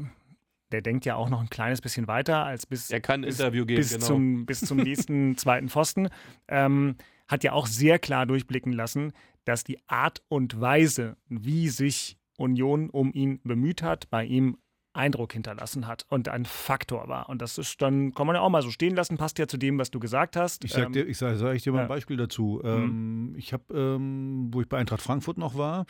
der 0.71 0.81
denkt 0.81 1.05
ja 1.05 1.15
auch 1.15 1.29
noch 1.29 1.39
ein 1.39 1.49
kleines 1.49 1.81
bisschen 1.81 2.07
weiter 2.07 2.43
als 2.43 2.65
bis, 2.65 2.89
er 2.89 2.99
kann 2.99 3.21
bis, 3.21 3.39
Interview 3.39 3.65
geben, 3.65 3.77
bis, 3.77 3.93
genau. 3.93 4.05
zum, 4.05 4.45
bis 4.45 4.59
zum 4.59 4.77
nächsten 4.77 5.37
zweiten 5.37 5.69
Pfosten. 5.69 6.09
Ähm, 6.47 6.95
hat 7.27 7.43
ja 7.43 7.51
auch 7.53 7.67
sehr 7.67 7.99
klar 7.99 8.25
durchblicken 8.25 8.71
lassen, 8.73 9.13
dass 9.45 9.63
die 9.63 9.79
Art 9.87 10.21
und 10.29 10.59
Weise, 10.59 11.17
wie 11.27 11.69
sich 11.69 12.17
Union 12.37 12.89
um 12.89 13.11
ihn 13.13 13.39
bemüht 13.43 13.81
hat, 13.81 14.09
bei 14.09 14.23
ihm 14.25 14.57
Eindruck 14.97 15.33
hinterlassen 15.33 15.87
hat 15.87 16.05
und 16.09 16.29
ein 16.29 16.45
Faktor 16.45 17.07
war. 17.07 17.29
Und 17.29 17.41
das 17.41 17.57
ist 17.57 17.81
dann, 17.81 18.13
kann 18.13 18.27
man 18.27 18.35
ja 18.35 18.41
auch 18.41 18.49
mal 18.49 18.61
so 18.61 18.71
stehen 18.71 18.95
lassen, 18.95 19.17
passt 19.17 19.39
ja 19.39 19.47
zu 19.47 19.57
dem, 19.57 19.77
was 19.77 19.91
du 19.91 19.99
gesagt 19.99 20.35
hast. 20.35 20.63
Ich 20.63 20.73
sag 20.73 20.91
dir, 20.91 21.03
ähm, 21.03 21.09
ich 21.09 21.17
sag, 21.17 21.37
sag 21.37 21.55
ich 21.55 21.63
dir 21.63 21.71
mal 21.71 21.83
ein 21.83 21.87
Beispiel 21.87 22.17
dazu. 22.17 22.59
Mhm. 22.63 22.69
Ähm, 22.69 23.35
ich 23.37 23.53
habe, 23.53 23.63
ähm, 23.73 24.49
wo 24.51 24.61
ich 24.61 24.67
bei 24.67 24.77
Eintracht 24.77 25.01
Frankfurt 25.01 25.37
noch 25.37 25.57
war, 25.57 25.85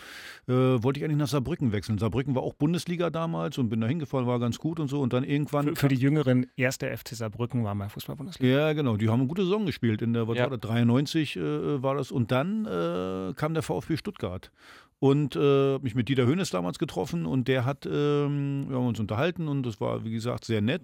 äh, 0.48 0.54
wollte 0.54 1.00
ich 1.00 1.06
eigentlich 1.06 1.18
nach 1.18 1.28
Saarbrücken 1.28 1.72
wechseln. 1.72 1.98
Saarbrücken 1.98 2.36
war 2.36 2.44
auch 2.44 2.54
Bundesliga 2.54 3.10
damals 3.10 3.58
und 3.58 3.70
bin 3.70 3.82
da 3.82 3.88
hingefahren, 3.88 4.28
war 4.28 4.40
ganz 4.40 4.60
gut 4.60 4.80
und 4.80 4.88
so. 4.88 5.02
Und 5.02 5.14
dann 5.14 5.24
irgendwann. 5.24 5.70
Für, 5.70 5.76
für 5.76 5.88
die 5.88 5.96
Jüngeren, 5.96 6.48
erster 6.56 6.96
FC 6.96 7.10
Saarbrücken 7.10 7.64
war 7.64 7.76
mal 7.76 7.90
Fußball-Bundesliga. 7.90 8.54
Ja, 8.58 8.74
genau. 8.74 8.98
Die 8.98 9.10
haben 9.10 9.22
eine 9.22 9.28
gute 9.28 9.44
Saison 9.44 9.66
gespielt. 9.66 10.02
In 10.02 10.14
der, 10.14 10.28
was 10.28 10.38
ja. 10.38 10.44
war 10.44 10.58
das, 10.58 10.60
93 10.60 11.38
äh, 11.38 11.82
war 11.82 11.96
das. 11.96 12.12
Und 12.12 12.32
dann 12.32 12.66
äh, 12.66 13.34
kam 13.36 13.54
der 13.54 13.64
VfB 13.64 13.98
Stuttgart 13.98 14.52
und 15.00 15.36
äh, 15.36 15.78
mich 15.80 15.96
mit 15.96 16.10
Dieter 16.10 16.26
Hönes 16.26 16.50
damals 16.50 16.80
getroffen 16.80 17.26
und 17.26 17.48
der 17.48 17.66
hat, 17.66 17.86
ähm, 17.86 18.66
wir 18.68 18.78
haben 18.78 18.88
uns 18.88 19.00
unterhalten 19.00 19.48
und 19.48 19.64
das 19.64 19.80
war, 19.80 20.04
wie 20.04 20.12
gesagt, 20.12 20.46
sehr 20.46 20.62
nett. 20.62 20.84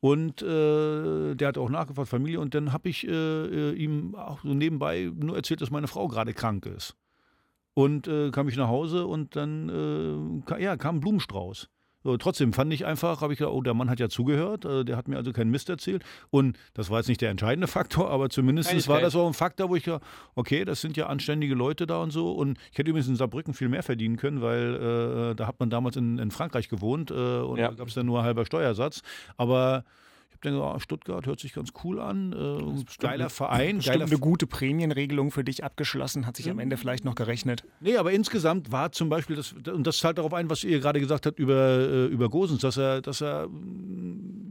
Und 0.00 0.42
äh, 0.42 1.34
der 1.34 1.48
hat 1.48 1.58
auch 1.58 1.70
nachgefragt, 1.70 2.08
Familie. 2.08 2.38
Und 2.38 2.54
dann 2.54 2.72
habe 2.72 2.88
ich 2.88 3.06
äh, 3.06 3.10
äh, 3.10 3.72
ihm 3.72 4.14
auch 4.14 4.40
so 4.42 4.54
nebenbei 4.54 5.10
nur 5.12 5.34
erzählt, 5.34 5.60
dass 5.60 5.72
meine 5.72 5.88
Frau 5.88 6.06
gerade 6.06 6.34
krank 6.34 6.66
ist. 6.66 6.94
Und 7.74 8.06
äh, 8.06 8.30
kam 8.30 8.48
ich 8.48 8.56
nach 8.56 8.68
Hause 8.68 9.06
und 9.06 9.34
dann 9.34 10.44
äh, 10.48 10.62
ja, 10.62 10.76
kam 10.76 10.96
ein 10.96 11.00
Blumenstrauß. 11.00 11.68
So, 12.04 12.16
trotzdem 12.16 12.52
fand 12.52 12.72
ich 12.72 12.86
einfach, 12.86 13.22
habe 13.22 13.32
ich 13.32 13.40
gedacht, 13.40 13.54
oh, 13.54 13.60
der 13.60 13.74
Mann 13.74 13.90
hat 13.90 13.98
ja 13.98 14.08
zugehört, 14.08 14.64
äh, 14.64 14.84
der 14.84 14.96
hat 14.96 15.08
mir 15.08 15.16
also 15.16 15.32
keinen 15.32 15.50
Mist 15.50 15.68
erzählt. 15.68 16.04
Und 16.30 16.56
das 16.74 16.90
war 16.90 16.98
jetzt 16.98 17.08
nicht 17.08 17.20
der 17.20 17.30
entscheidende 17.30 17.66
Faktor, 17.68 18.10
aber 18.10 18.30
zumindest 18.30 18.88
war 18.88 19.00
das 19.00 19.16
auch 19.16 19.26
ein 19.26 19.34
Faktor, 19.34 19.68
wo 19.68 19.76
ich 19.76 19.86
ja, 19.86 20.00
okay, 20.34 20.64
das 20.64 20.80
sind 20.80 20.96
ja 20.96 21.06
anständige 21.06 21.54
Leute 21.54 21.86
da 21.86 22.00
und 22.02 22.12
so. 22.12 22.32
Und 22.32 22.58
ich 22.70 22.78
hätte 22.78 22.90
übrigens 22.90 23.08
in 23.08 23.16
Saarbrücken 23.16 23.52
viel 23.52 23.68
mehr 23.68 23.82
verdienen 23.82 24.16
können, 24.16 24.42
weil 24.42 25.32
äh, 25.32 25.34
da 25.34 25.46
hat 25.46 25.58
man 25.58 25.70
damals 25.70 25.96
in, 25.96 26.18
in 26.18 26.30
Frankreich 26.30 26.68
gewohnt 26.68 27.10
äh, 27.10 27.14
und 27.14 27.58
ja. 27.58 27.68
da 27.68 27.74
gab 27.74 27.88
es 27.88 27.94
dann 27.94 28.06
nur 28.06 28.22
halber 28.22 28.44
Steuersatz. 28.44 29.02
Aber 29.36 29.84
ich 30.38 30.42
denke, 30.42 30.62
oh, 30.62 30.78
Stuttgart 30.78 31.26
hört 31.26 31.40
sich 31.40 31.52
ganz 31.52 31.72
cool 31.82 31.98
an. 31.98 32.32
Äh, 32.32 32.84
geiler 33.00 33.28
Verein. 33.28 33.80
Geiler 33.80 34.04
eine 34.04 34.18
gute 34.18 34.46
Prämienregelung 34.46 35.32
für 35.32 35.42
dich 35.42 35.64
abgeschlossen, 35.64 36.26
hat 36.26 36.36
sich 36.36 36.46
mhm. 36.46 36.52
am 36.52 36.58
Ende 36.60 36.76
vielleicht 36.76 37.04
noch 37.04 37.16
gerechnet. 37.16 37.64
Nee, 37.80 37.96
aber 37.96 38.12
insgesamt 38.12 38.70
war 38.70 38.92
zum 38.92 39.08
Beispiel, 39.08 39.34
das, 39.34 39.52
und 39.52 39.84
das 39.84 39.98
zahlt 39.98 40.18
darauf 40.18 40.32
ein, 40.34 40.48
was 40.48 40.62
ihr 40.62 40.78
gerade 40.78 41.00
gesagt 41.00 41.26
habt 41.26 41.40
über, 41.40 41.78
äh, 41.80 42.06
über 42.06 42.28
Gosens, 42.28 42.60
dass 42.60 42.76
er, 42.76 43.00
dass 43.02 43.20
er 43.20 43.48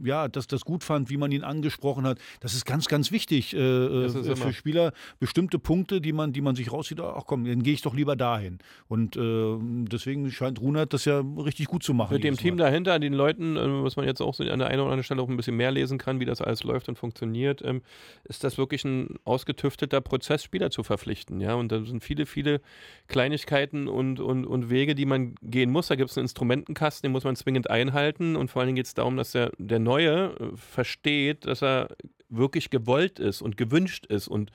ja, 0.04 0.28
dass 0.28 0.46
das 0.46 0.64
gut 0.64 0.84
fand, 0.84 1.10
wie 1.10 1.16
man 1.16 1.32
ihn 1.32 1.44
angesprochen 1.44 2.06
hat. 2.06 2.18
Das 2.40 2.54
ist 2.54 2.64
ganz, 2.64 2.86
ganz 2.86 3.10
wichtig 3.10 3.54
äh, 3.54 3.58
äh 3.58 4.36
für 4.36 4.52
Spieler. 4.52 4.92
Bestimmte 5.18 5.58
Punkte, 5.58 6.00
die 6.00 6.12
man, 6.12 6.32
die 6.32 6.40
man 6.40 6.54
sich 6.54 6.72
rauszieht, 6.72 7.00
ach 7.00 7.24
komm, 7.26 7.44
dann 7.44 7.62
gehe 7.62 7.74
ich 7.74 7.82
doch 7.82 7.94
lieber 7.94 8.16
dahin. 8.16 8.58
Und 8.88 9.16
äh, 9.16 9.56
deswegen 9.90 10.30
scheint 10.30 10.60
Runert 10.60 10.92
das 10.92 11.04
ja 11.04 11.22
richtig 11.38 11.66
gut 11.66 11.82
zu 11.82 11.94
machen. 11.94 12.14
Mit 12.14 12.24
dem 12.24 12.36
Team 12.36 12.56
Mal. 12.56 12.64
dahinter, 12.64 12.98
den 12.98 13.12
Leuten, 13.12 13.56
äh, 13.56 13.84
was 13.84 13.96
man 13.96 14.06
jetzt 14.06 14.20
auch 14.20 14.34
so 14.34 14.44
an 14.44 14.58
der 14.58 14.68
einen 14.68 14.80
oder 14.80 14.90
anderen 14.90 15.04
Stelle 15.04 15.22
auch 15.22 15.28
ein 15.28 15.36
bisschen 15.36 15.56
mehr 15.56 15.70
lesen 15.78 15.98
kann, 15.98 16.20
wie 16.20 16.24
das 16.24 16.40
alles 16.40 16.64
läuft 16.64 16.88
und 16.88 16.98
funktioniert, 16.98 17.62
ähm, 17.64 17.82
ist 18.24 18.44
das 18.44 18.58
wirklich 18.58 18.84
ein 18.84 19.16
ausgetüfteter 19.24 20.00
Prozess, 20.00 20.42
Spieler 20.42 20.70
zu 20.70 20.82
verpflichten. 20.82 21.40
Ja? 21.40 21.54
Und 21.54 21.72
da 21.72 21.84
sind 21.84 22.02
viele, 22.02 22.26
viele 22.26 22.60
Kleinigkeiten 23.06 23.88
und, 23.88 24.20
und, 24.20 24.44
und 24.44 24.70
Wege, 24.70 24.94
die 24.94 25.06
man 25.06 25.34
gehen 25.42 25.70
muss. 25.70 25.88
Da 25.88 25.96
gibt 25.96 26.10
es 26.10 26.18
einen 26.18 26.24
Instrumentenkasten, 26.24 27.08
den 27.08 27.12
muss 27.12 27.24
man 27.24 27.36
zwingend 27.36 27.70
einhalten. 27.70 28.36
Und 28.36 28.50
vor 28.50 28.60
allen 28.60 28.68
Dingen 28.68 28.76
geht 28.76 28.86
es 28.86 28.94
darum, 28.94 29.16
dass 29.16 29.32
der, 29.32 29.52
der 29.58 29.78
Neue 29.78 30.34
äh, 30.38 30.56
versteht, 30.56 31.46
dass 31.46 31.62
er 31.62 31.88
wirklich 32.28 32.70
gewollt 32.70 33.18
ist 33.18 33.40
und 33.40 33.56
gewünscht 33.56 34.06
ist 34.06 34.28
und 34.28 34.50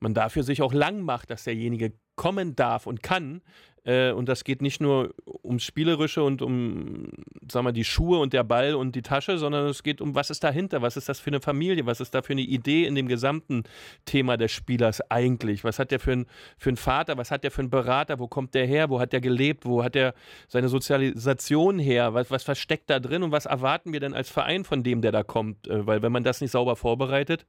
man 0.00 0.14
dafür 0.14 0.42
sich 0.42 0.62
auch 0.62 0.72
lang 0.72 1.02
macht, 1.02 1.30
dass 1.30 1.44
derjenige 1.44 1.92
kommen 2.16 2.54
darf 2.54 2.86
und 2.86 3.02
kann, 3.02 3.42
äh, 3.84 4.12
und 4.12 4.28
das 4.28 4.44
geht 4.44 4.62
nicht 4.62 4.80
nur 4.80 5.14
ums 5.42 5.62
Spielerische 5.62 6.22
und 6.22 6.40
um, 6.40 7.08
sagen 7.50 7.66
wir, 7.66 7.72
die 7.72 7.84
Schuhe 7.84 8.18
und 8.18 8.32
der 8.32 8.42
Ball 8.42 8.74
und 8.74 8.94
die 8.94 9.02
Tasche, 9.02 9.36
sondern 9.36 9.66
es 9.66 9.82
geht 9.82 10.00
um, 10.00 10.14
was 10.14 10.30
ist 10.30 10.42
dahinter? 10.42 10.80
Was 10.80 10.96
ist 10.96 11.08
das 11.08 11.20
für 11.20 11.28
eine 11.28 11.40
Familie? 11.40 11.84
Was 11.84 12.00
ist 12.00 12.14
da 12.14 12.22
für 12.22 12.32
eine 12.32 12.42
Idee 12.42 12.86
in 12.86 12.94
dem 12.94 13.08
gesamten 13.08 13.64
Thema 14.06 14.38
des 14.38 14.52
Spielers 14.52 15.02
eigentlich? 15.10 15.64
Was 15.64 15.78
hat 15.78 15.90
der 15.90 16.00
für, 16.00 16.12
ein, 16.12 16.26
für 16.56 16.70
einen 16.70 16.78
Vater? 16.78 17.18
Was 17.18 17.30
hat 17.30 17.44
der 17.44 17.50
für 17.50 17.60
einen 17.60 17.70
Berater? 17.70 18.18
Wo 18.18 18.26
kommt 18.26 18.54
der 18.54 18.66
her? 18.66 18.88
Wo 18.88 19.00
hat 19.00 19.12
der 19.12 19.20
gelebt? 19.20 19.66
Wo 19.66 19.84
hat 19.84 19.94
der 19.94 20.14
seine 20.48 20.68
Sozialisation 20.68 21.78
her? 21.78 22.14
Was, 22.14 22.30
was 22.30 22.42
versteckt 22.42 22.88
da 22.88 23.00
drin? 23.00 23.22
Und 23.22 23.32
was 23.32 23.44
erwarten 23.44 23.92
wir 23.92 24.00
denn 24.00 24.14
als 24.14 24.30
Verein 24.30 24.64
von 24.64 24.82
dem, 24.82 25.02
der 25.02 25.12
da 25.12 25.22
kommt? 25.22 25.68
Äh, 25.68 25.86
weil 25.86 26.00
wenn 26.00 26.12
man 26.12 26.24
das 26.24 26.40
nicht 26.40 26.52
sauber 26.52 26.76
vorbereitet, 26.76 27.46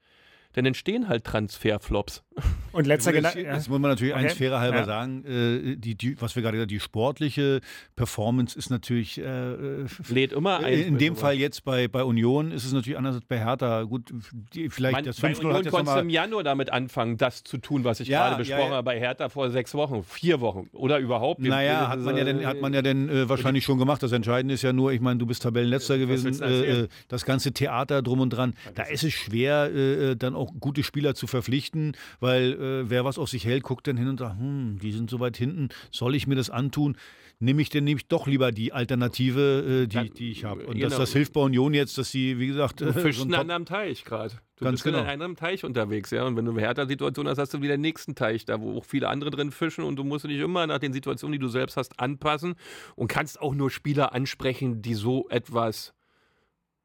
dann 0.56 0.66
entstehen 0.66 1.08
halt 1.08 1.24
Transferflops. 1.24 2.24
Und 2.72 2.88
letzter 2.88 3.14
Gedanke. 3.14 3.44
Das 3.44 3.70
muss 3.70 3.80
man 3.80 3.92
natürlich 3.92 4.14
okay. 4.14 4.26
eins 4.26 4.34
fairer 4.34 4.60
halber 4.60 4.80
ja. 4.80 4.86
sagen. 4.86 5.24
Äh, 5.24 5.78
die, 5.78 5.96
die, 5.96 6.22
was 6.22 6.36
wir 6.36 6.44
gerade 6.44 6.58
gesagt 6.58 6.72
haben, 6.72 6.76
die 6.76 6.80
sportliche 6.82 7.62
Performance 7.96 8.58
ist 8.58 8.70
natürlich. 8.70 9.18
Äh, 9.18 9.86
Lädt 10.10 10.34
immer 10.34 10.60
ein. 10.60 10.74
In 10.74 10.98
dem 10.98 11.16
Fall 11.16 11.36
jetzt 11.36 11.64
bei, 11.64 11.88
bei 11.88 12.04
Union 12.04 12.52
ist 12.52 12.66
es 12.66 12.74
natürlich 12.74 12.98
anders 12.98 13.16
als 13.16 13.26
bei 13.26 13.40
Hertha. 13.40 13.84
Gut, 13.84 14.14
die, 14.54 14.70
vielleicht 14.70 14.94
man, 14.94 15.06
das 15.06 15.20
5 15.20 15.40
Bei 15.40 15.48
Union 15.48 15.66
konntest 15.66 15.96
du 15.96 16.02
im 16.02 16.10
Januar 16.10 16.44
damit 16.44 16.72
anfangen, 16.72 17.18
das 17.18 17.44
zu 17.44 17.58
tun, 17.58 17.86
was 17.86 18.02
ich 18.02 18.10
ja, 18.10 18.28
gerade 18.28 18.40
besprochen 18.40 18.60
ja, 18.60 18.70
ja. 18.70 18.76
habe. 18.76 18.86
Bei 18.86 19.00
Hertha 19.00 19.30
vor 19.30 19.50
sechs 19.50 19.74
Wochen, 19.74 20.04
vier 20.04 20.42
Wochen 20.42 20.70
oder 20.74 21.00
überhaupt. 21.00 21.40
Naja, 21.40 21.88
hat 21.88 22.00
man 22.00 22.18
ja 22.18 22.26
denn, 22.26 22.46
hat 22.46 22.60
man 22.60 22.74
ja 22.74 22.82
denn 22.82 23.08
äh, 23.08 23.30
wahrscheinlich 23.30 23.64
schon 23.64 23.78
gemacht. 23.78 24.04
Das 24.04 24.12
Entscheidende 24.12 24.54
ist 24.54 24.62
ja 24.62 24.74
nur, 24.74 24.92
ich 24.92 25.00
meine, 25.00 25.18
du 25.18 25.26
bist 25.26 25.44
Tabellenletzter 25.44 25.98
gewesen. 25.98 26.42
Äh, 26.42 26.82
äh, 26.82 26.88
das 27.08 27.24
ganze 27.26 27.54
Theater 27.54 28.02
drum 28.02 28.20
und 28.20 28.32
dran. 28.32 28.54
Da 28.76 28.84
ist 28.84 29.04
es 29.04 29.14
schwer, 29.14 29.74
äh, 29.74 30.16
dann 30.16 30.36
auch 30.36 30.45
gute 30.60 30.84
Spieler 30.84 31.16
zu 31.16 31.28
verpflichten, 31.28 31.94
weil 32.20 32.54
äh, 32.54 32.90
wer 32.90 33.06
was 33.06 33.18
auf 33.18 33.30
sich 33.30 33.46
hält, 33.46 33.64
guckt 33.64 33.88
dann 33.88 33.98
hin 33.98 34.08
und 34.08 34.20
sagt, 34.20 34.40
hm, 34.40 34.80
die 34.82 34.92
sind 34.92 35.10
so 35.10 35.20
weit 35.20 35.38
hinten, 35.38 35.70
soll 35.92 36.16
ich 36.16 36.28
mir 36.28 36.36
das 36.36 36.50
antun? 36.50 36.98
Nehme 37.40 37.62
ich 37.62 37.70
denn 37.70 37.84
nehme 37.84 38.00
ich 38.00 38.08
doch 38.08 38.28
lieber 38.28 38.52
die 38.52 38.72
Alternative, 38.72 39.84
äh, 39.84 39.88
die, 39.88 40.10
die 40.10 40.32
ich 40.32 40.46
habe. 40.46 40.66
Und 40.66 40.76
genau. 40.76 40.90
das, 40.90 40.98
das 40.98 41.14
hilft 41.14 41.34
bei 41.34 41.42
Union 41.42 41.74
jetzt, 41.74 41.98
dass 41.98 42.10
sie, 42.10 42.40
wie 42.40 42.48
gesagt, 42.48 42.80
du 42.80 42.94
fischst 42.94 43.20
so 43.20 43.26
einen 43.26 43.36
anderen 43.36 43.66
Teich 43.66 44.06
gerade. 44.06 44.36
Du 44.58 44.64
Ganz 44.64 44.76
bist 44.76 44.84
genau. 44.86 45.00
in 45.00 45.04
einem 45.04 45.22
anderen 45.22 45.36
Teich 45.36 45.66
unterwegs, 45.66 46.12
ja. 46.12 46.24
Und 46.24 46.38
wenn 46.38 46.46
du 46.46 46.52
eine 46.52 46.62
Hertha-Situation 46.62 47.28
hast, 47.28 47.38
hast 47.38 47.54
du 47.54 47.62
wieder 47.62 47.76
den 47.76 47.82
nächsten 47.82 48.16
Teich, 48.16 48.46
da 48.46 48.62
wo 48.62 48.78
auch 48.78 48.86
viele 48.86 49.10
andere 49.10 49.30
drin 49.30 49.52
fischen 49.52 49.84
und 49.84 49.98
du 49.98 50.06
musst 50.06 50.24
dich 50.24 50.40
immer 50.40 50.66
nach 50.66 50.80
den 50.80 50.94
Situationen, 50.94 51.34
die 51.34 51.40
du 51.40 51.50
selbst 51.50 51.76
hast, 51.76 52.00
anpassen 52.00 52.56
und 52.96 53.10
kannst 53.10 53.42
auch 53.42 53.54
nur 53.54 53.70
Spieler 53.70 54.14
ansprechen, 54.14 54.82
die 54.82 54.94
so 54.94 55.28
etwas 55.28 55.94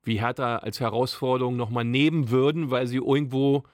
wie 0.02 0.20
Hertha 0.20 0.56
als 0.56 0.80
Herausforderung 0.80 1.56
nochmal 1.56 1.84
nehmen 1.84 2.30
würden, 2.30 2.70
weil 2.70 2.86
sie 2.86 2.96
irgendwo 2.96 3.64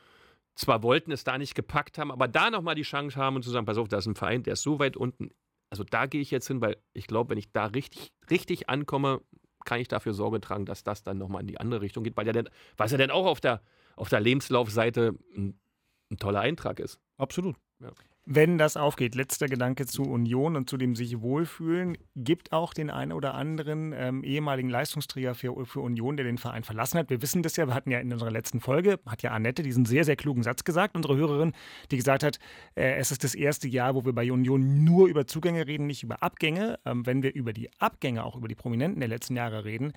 zwar 0.54 0.82
wollten, 0.82 1.12
es 1.12 1.24
da 1.24 1.38
nicht 1.38 1.54
gepackt 1.54 1.98
haben, 1.98 2.10
aber 2.10 2.28
da 2.28 2.50
nochmal 2.50 2.74
die 2.74 2.82
Chance 2.82 3.16
haben 3.16 3.36
und 3.36 3.42
zu 3.42 3.50
sagen, 3.50 3.66
pass 3.66 3.78
auf, 3.78 3.88
da 3.88 3.98
ist 3.98 4.06
ein 4.06 4.14
Verein, 4.14 4.42
der 4.42 4.54
ist 4.54 4.62
so 4.62 4.78
weit 4.78 4.96
unten. 4.96 5.30
Also 5.70 5.84
da 5.84 6.06
gehe 6.06 6.20
ich 6.20 6.30
jetzt 6.30 6.46
hin, 6.48 6.60
weil 6.60 6.76
ich 6.94 7.06
glaube, 7.06 7.30
wenn 7.30 7.38
ich 7.38 7.52
da 7.52 7.66
richtig, 7.66 8.12
richtig 8.30 8.68
ankomme, 8.68 9.20
kann 9.64 9.80
ich 9.80 9.88
dafür 9.88 10.14
Sorge 10.14 10.40
tragen, 10.40 10.64
dass 10.64 10.84
das 10.84 11.02
dann 11.02 11.18
nochmal 11.18 11.42
in 11.42 11.48
die 11.48 11.60
andere 11.60 11.82
Richtung 11.82 12.04
geht, 12.04 12.16
weil 12.16 12.26
ja 12.26 12.32
denn, 12.32 12.48
was 12.76 12.92
ja 12.92 12.98
dann 12.98 13.10
auch 13.10 13.26
auf 13.26 13.40
der, 13.40 13.60
auf 13.96 14.08
der 14.08 14.20
Lebenslaufseite 14.20 15.14
ein, 15.36 15.58
ein 16.10 16.18
toller 16.18 16.40
Eintrag 16.40 16.80
ist. 16.80 16.98
Absolut. 17.16 17.56
Ja. 17.80 17.90
Wenn 18.28 18.58
das 18.58 18.76
aufgeht, 18.76 19.14
letzter 19.14 19.46
Gedanke 19.46 19.86
zu 19.86 20.02
Union 20.02 20.56
und 20.56 20.68
zu 20.68 20.76
dem 20.76 20.96
sich 20.96 21.20
wohlfühlen, 21.20 21.96
gibt 22.16 22.50
auch 22.50 22.74
den 22.74 22.90
einen 22.90 23.12
oder 23.12 23.34
anderen 23.34 23.92
ähm, 23.92 24.24
ehemaligen 24.24 24.68
Leistungsträger 24.68 25.36
für, 25.36 25.64
für 25.64 25.80
Union, 25.80 26.16
der 26.16 26.26
den 26.26 26.36
Verein 26.36 26.64
verlassen 26.64 26.98
hat. 26.98 27.08
Wir 27.08 27.22
wissen 27.22 27.44
das 27.44 27.54
ja, 27.54 27.68
wir 27.68 27.74
hatten 27.74 27.92
ja 27.92 28.00
in 28.00 28.12
unserer 28.12 28.32
letzten 28.32 28.58
Folge, 28.58 28.98
hat 29.06 29.22
ja 29.22 29.30
Annette 29.30 29.62
diesen 29.62 29.84
sehr, 29.84 30.02
sehr 30.02 30.16
klugen 30.16 30.42
Satz 30.42 30.64
gesagt, 30.64 30.96
unsere 30.96 31.16
Hörerin, 31.16 31.52
die 31.92 31.96
gesagt 31.96 32.24
hat, 32.24 32.40
äh, 32.74 32.96
es 32.96 33.12
ist 33.12 33.22
das 33.22 33.36
erste 33.36 33.68
Jahr, 33.68 33.94
wo 33.94 34.04
wir 34.04 34.12
bei 34.12 34.32
Union 34.32 34.82
nur 34.82 35.06
über 35.06 35.28
Zugänge 35.28 35.68
reden, 35.68 35.86
nicht 35.86 36.02
über 36.02 36.20
Abgänge. 36.24 36.80
Ähm, 36.84 37.06
wenn 37.06 37.22
wir 37.22 37.32
über 37.32 37.52
die 37.52 37.70
Abgänge, 37.78 38.24
auch 38.24 38.34
über 38.34 38.48
die 38.48 38.56
Prominenten 38.56 38.98
der 38.98 39.08
letzten 39.08 39.36
Jahre 39.36 39.64
reden, 39.64 39.92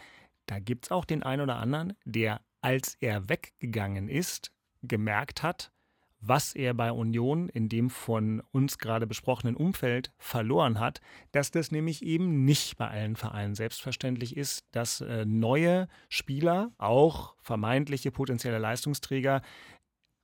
da 0.45 0.59
gibt 0.59 0.85
es 0.85 0.91
auch 0.91 1.05
den 1.05 1.23
einen 1.23 1.41
oder 1.41 1.55
anderen, 1.55 1.93
der, 2.05 2.41
als 2.61 2.95
er 2.99 3.27
weggegangen 3.27 4.07
ist, 4.07 4.51
gemerkt 4.83 5.41
hat, 5.41 5.71
was 6.21 6.53
er 6.53 6.73
bei 6.73 6.91
Union 6.91 7.49
in 7.49 7.69
dem 7.69 7.89
von 7.89 8.41
uns 8.51 8.77
gerade 8.77 9.07
besprochenen 9.07 9.55
Umfeld 9.55 10.11
verloren 10.17 10.79
hat, 10.79 11.01
dass 11.31 11.51
das 11.51 11.71
nämlich 11.71 12.03
eben 12.03 12.45
nicht 12.45 12.77
bei 12.77 12.87
allen 12.87 13.15
Vereinen 13.15 13.55
selbstverständlich 13.55 14.35
ist, 14.35 14.65
dass 14.71 15.01
äh, 15.01 15.25
neue 15.25 15.87
Spieler, 16.09 16.71
auch 16.77 17.35
vermeintliche 17.41 18.11
potenzielle 18.11 18.59
Leistungsträger, 18.59 19.41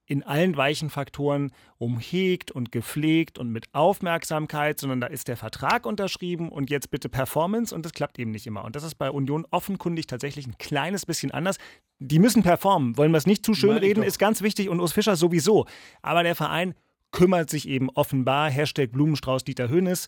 in 0.07 0.23
allen 0.23 0.55
weichen 0.55 0.89
Faktoren 0.89 1.51
umhegt 1.77 2.51
und 2.51 2.71
gepflegt 2.71 3.39
und 3.39 3.51
mit 3.51 3.65
Aufmerksamkeit, 3.73 4.79
sondern 4.79 5.01
da 5.01 5.07
ist 5.07 5.27
der 5.27 5.37
Vertrag 5.37 5.85
unterschrieben 5.85 6.49
und 6.49 6.69
jetzt 6.69 6.91
bitte 6.91 7.09
Performance 7.09 7.73
und 7.73 7.83
das 7.85 7.93
klappt 7.93 8.19
eben 8.19 8.31
nicht 8.31 8.45
immer. 8.45 8.63
Und 8.63 8.75
das 8.75 8.83
ist 8.83 8.95
bei 8.95 9.09
Union 9.09 9.47
offenkundig 9.49 10.07
tatsächlich 10.07 10.47
ein 10.47 10.57
kleines 10.57 11.05
bisschen 11.05 11.31
anders. 11.31 11.57
Die 11.99 12.19
müssen 12.19 12.43
performen, 12.43 12.97
wollen 12.97 13.11
wir 13.11 13.17
es 13.17 13.25
nicht 13.25 13.45
zu 13.45 13.53
schön 13.53 13.77
reden, 13.77 14.03
ist 14.03 14.19
ganz 14.19 14.41
wichtig 14.41 14.69
und 14.69 14.79
Urs 14.79 14.93
Fischer 14.93 15.15
sowieso. 15.15 15.65
Aber 16.01 16.23
der 16.23 16.35
Verein 16.35 16.75
kümmert 17.11 17.49
sich 17.49 17.67
eben 17.67 17.89
offenbar, 17.91 18.51
Hashtag 18.51 18.91
Blumenstrauß 18.91 19.43
Dieter 19.43 19.69
Hönes, 19.69 20.07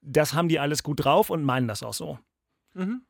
das 0.00 0.34
haben 0.34 0.48
die 0.48 0.58
alles 0.58 0.82
gut 0.82 1.04
drauf 1.04 1.30
und 1.30 1.44
meinen 1.44 1.68
das 1.68 1.82
auch 1.82 1.94
so. 1.94 2.18
Mhm. 2.74 3.02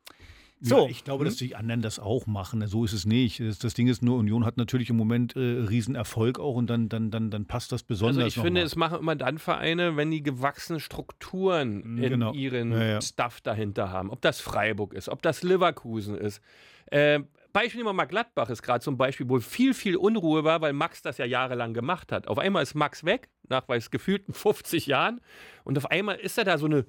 So. 0.59 0.85
Ja, 0.85 0.89
ich 0.89 1.03
glaube, 1.03 1.23
dass 1.23 1.39
hm? 1.39 1.47
die 1.47 1.55
anderen 1.55 1.81
das 1.81 1.99
auch 1.99 2.25
machen. 2.25 2.65
So 2.67 2.83
ist 2.83 2.93
es 2.93 3.05
nicht. 3.05 3.39
Das, 3.39 3.73
Ding 3.75 3.87
ist 3.87 4.01
nur, 4.01 4.17
Union 4.17 4.43
hat 4.43 4.57
natürlich 4.57 4.89
im 4.89 4.97
Moment 4.97 5.35
äh, 5.35 5.39
Riesenerfolg 5.39 6.39
auch 6.39 6.55
und 6.55 6.67
dann, 6.67 6.89
dann, 6.89 7.11
dann, 7.11 7.29
dann 7.29 7.45
passt 7.45 7.71
das 7.71 7.83
besonders. 7.83 8.23
Also 8.23 8.27
ich 8.27 8.43
finde, 8.43 8.61
mal. 8.61 8.65
es 8.65 8.75
machen 8.75 8.99
immer 8.99 9.15
dann 9.15 9.37
Vereine, 9.37 9.97
wenn 9.97 10.09
die 10.09 10.23
gewachsene 10.23 10.79
Strukturen 10.79 11.83
hm, 11.83 12.03
in 12.03 12.09
genau. 12.09 12.33
ihren 12.33 12.71
ja, 12.71 12.83
ja. 12.83 13.01
Stuff 13.01 13.41
dahinter 13.41 13.91
haben. 13.91 14.09
Ob 14.09 14.21
das 14.21 14.39
Freiburg 14.41 14.93
ist, 14.93 15.09
ob 15.09 15.21
das 15.21 15.43
Leverkusen 15.43 16.17
ist. 16.17 16.41
Äh, 16.87 17.19
Beispiel 17.53 17.79
nehmen 17.79 17.89
wir 17.89 17.93
mal 17.93 18.05
Gladbach 18.05 18.49
ist 18.49 18.61
gerade 18.61 18.81
zum 18.81 18.97
Beispiel, 18.97 19.27
wo 19.29 19.39
viel, 19.39 19.73
viel 19.73 19.95
Unruhe 19.95 20.43
war, 20.43 20.61
weil 20.61 20.73
Max 20.73 21.01
das 21.01 21.17
ja 21.17 21.25
jahrelang 21.25 21.73
gemacht 21.73 22.11
hat. 22.11 22.27
Auf 22.27 22.37
einmal 22.37 22.63
ist 22.63 22.75
Max 22.75 23.03
weg, 23.03 23.29
nach 23.47 23.67
weiß 23.67 23.91
gefühlten 23.91 24.33
50 24.33 24.87
Jahren. 24.87 25.21
Und 25.63 25.77
auf 25.77 25.89
einmal 25.91 26.17
ist 26.17 26.37
er 26.37 26.43
da 26.43 26.57
so 26.57 26.65
eine 26.65 26.85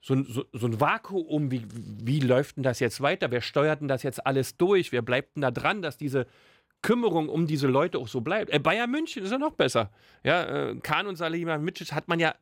so, 0.00 0.22
so, 0.24 0.44
so 0.52 0.66
ein 0.66 0.80
Vakuum, 0.80 1.50
wie, 1.50 1.66
wie 1.72 2.20
läuft 2.20 2.56
denn 2.56 2.62
das 2.62 2.80
jetzt 2.80 3.00
weiter? 3.00 3.30
Wer 3.30 3.40
steuert 3.40 3.80
denn 3.80 3.88
das 3.88 4.02
jetzt 4.02 4.24
alles 4.26 4.56
durch? 4.56 4.92
Wer 4.92 5.02
bleibt 5.02 5.36
denn 5.36 5.42
da 5.42 5.50
dran, 5.50 5.82
dass 5.82 5.96
diese 5.96 6.26
Kümmerung 6.82 7.28
um 7.28 7.46
diese 7.46 7.66
Leute 7.66 7.98
auch 7.98 8.08
so 8.08 8.20
bleibt? 8.20 8.52
Äh, 8.52 8.60
Bayern 8.60 8.90
München 8.90 9.24
ist 9.24 9.32
ja 9.32 9.38
noch 9.38 9.54
besser. 9.54 9.90
Ja, 10.22 10.70
äh, 10.70 10.76
Kahn 10.76 11.06
und 11.06 11.16
Salihamidzic 11.16 11.92
hat 11.92 12.08
man 12.08 12.20
ja 12.20 12.34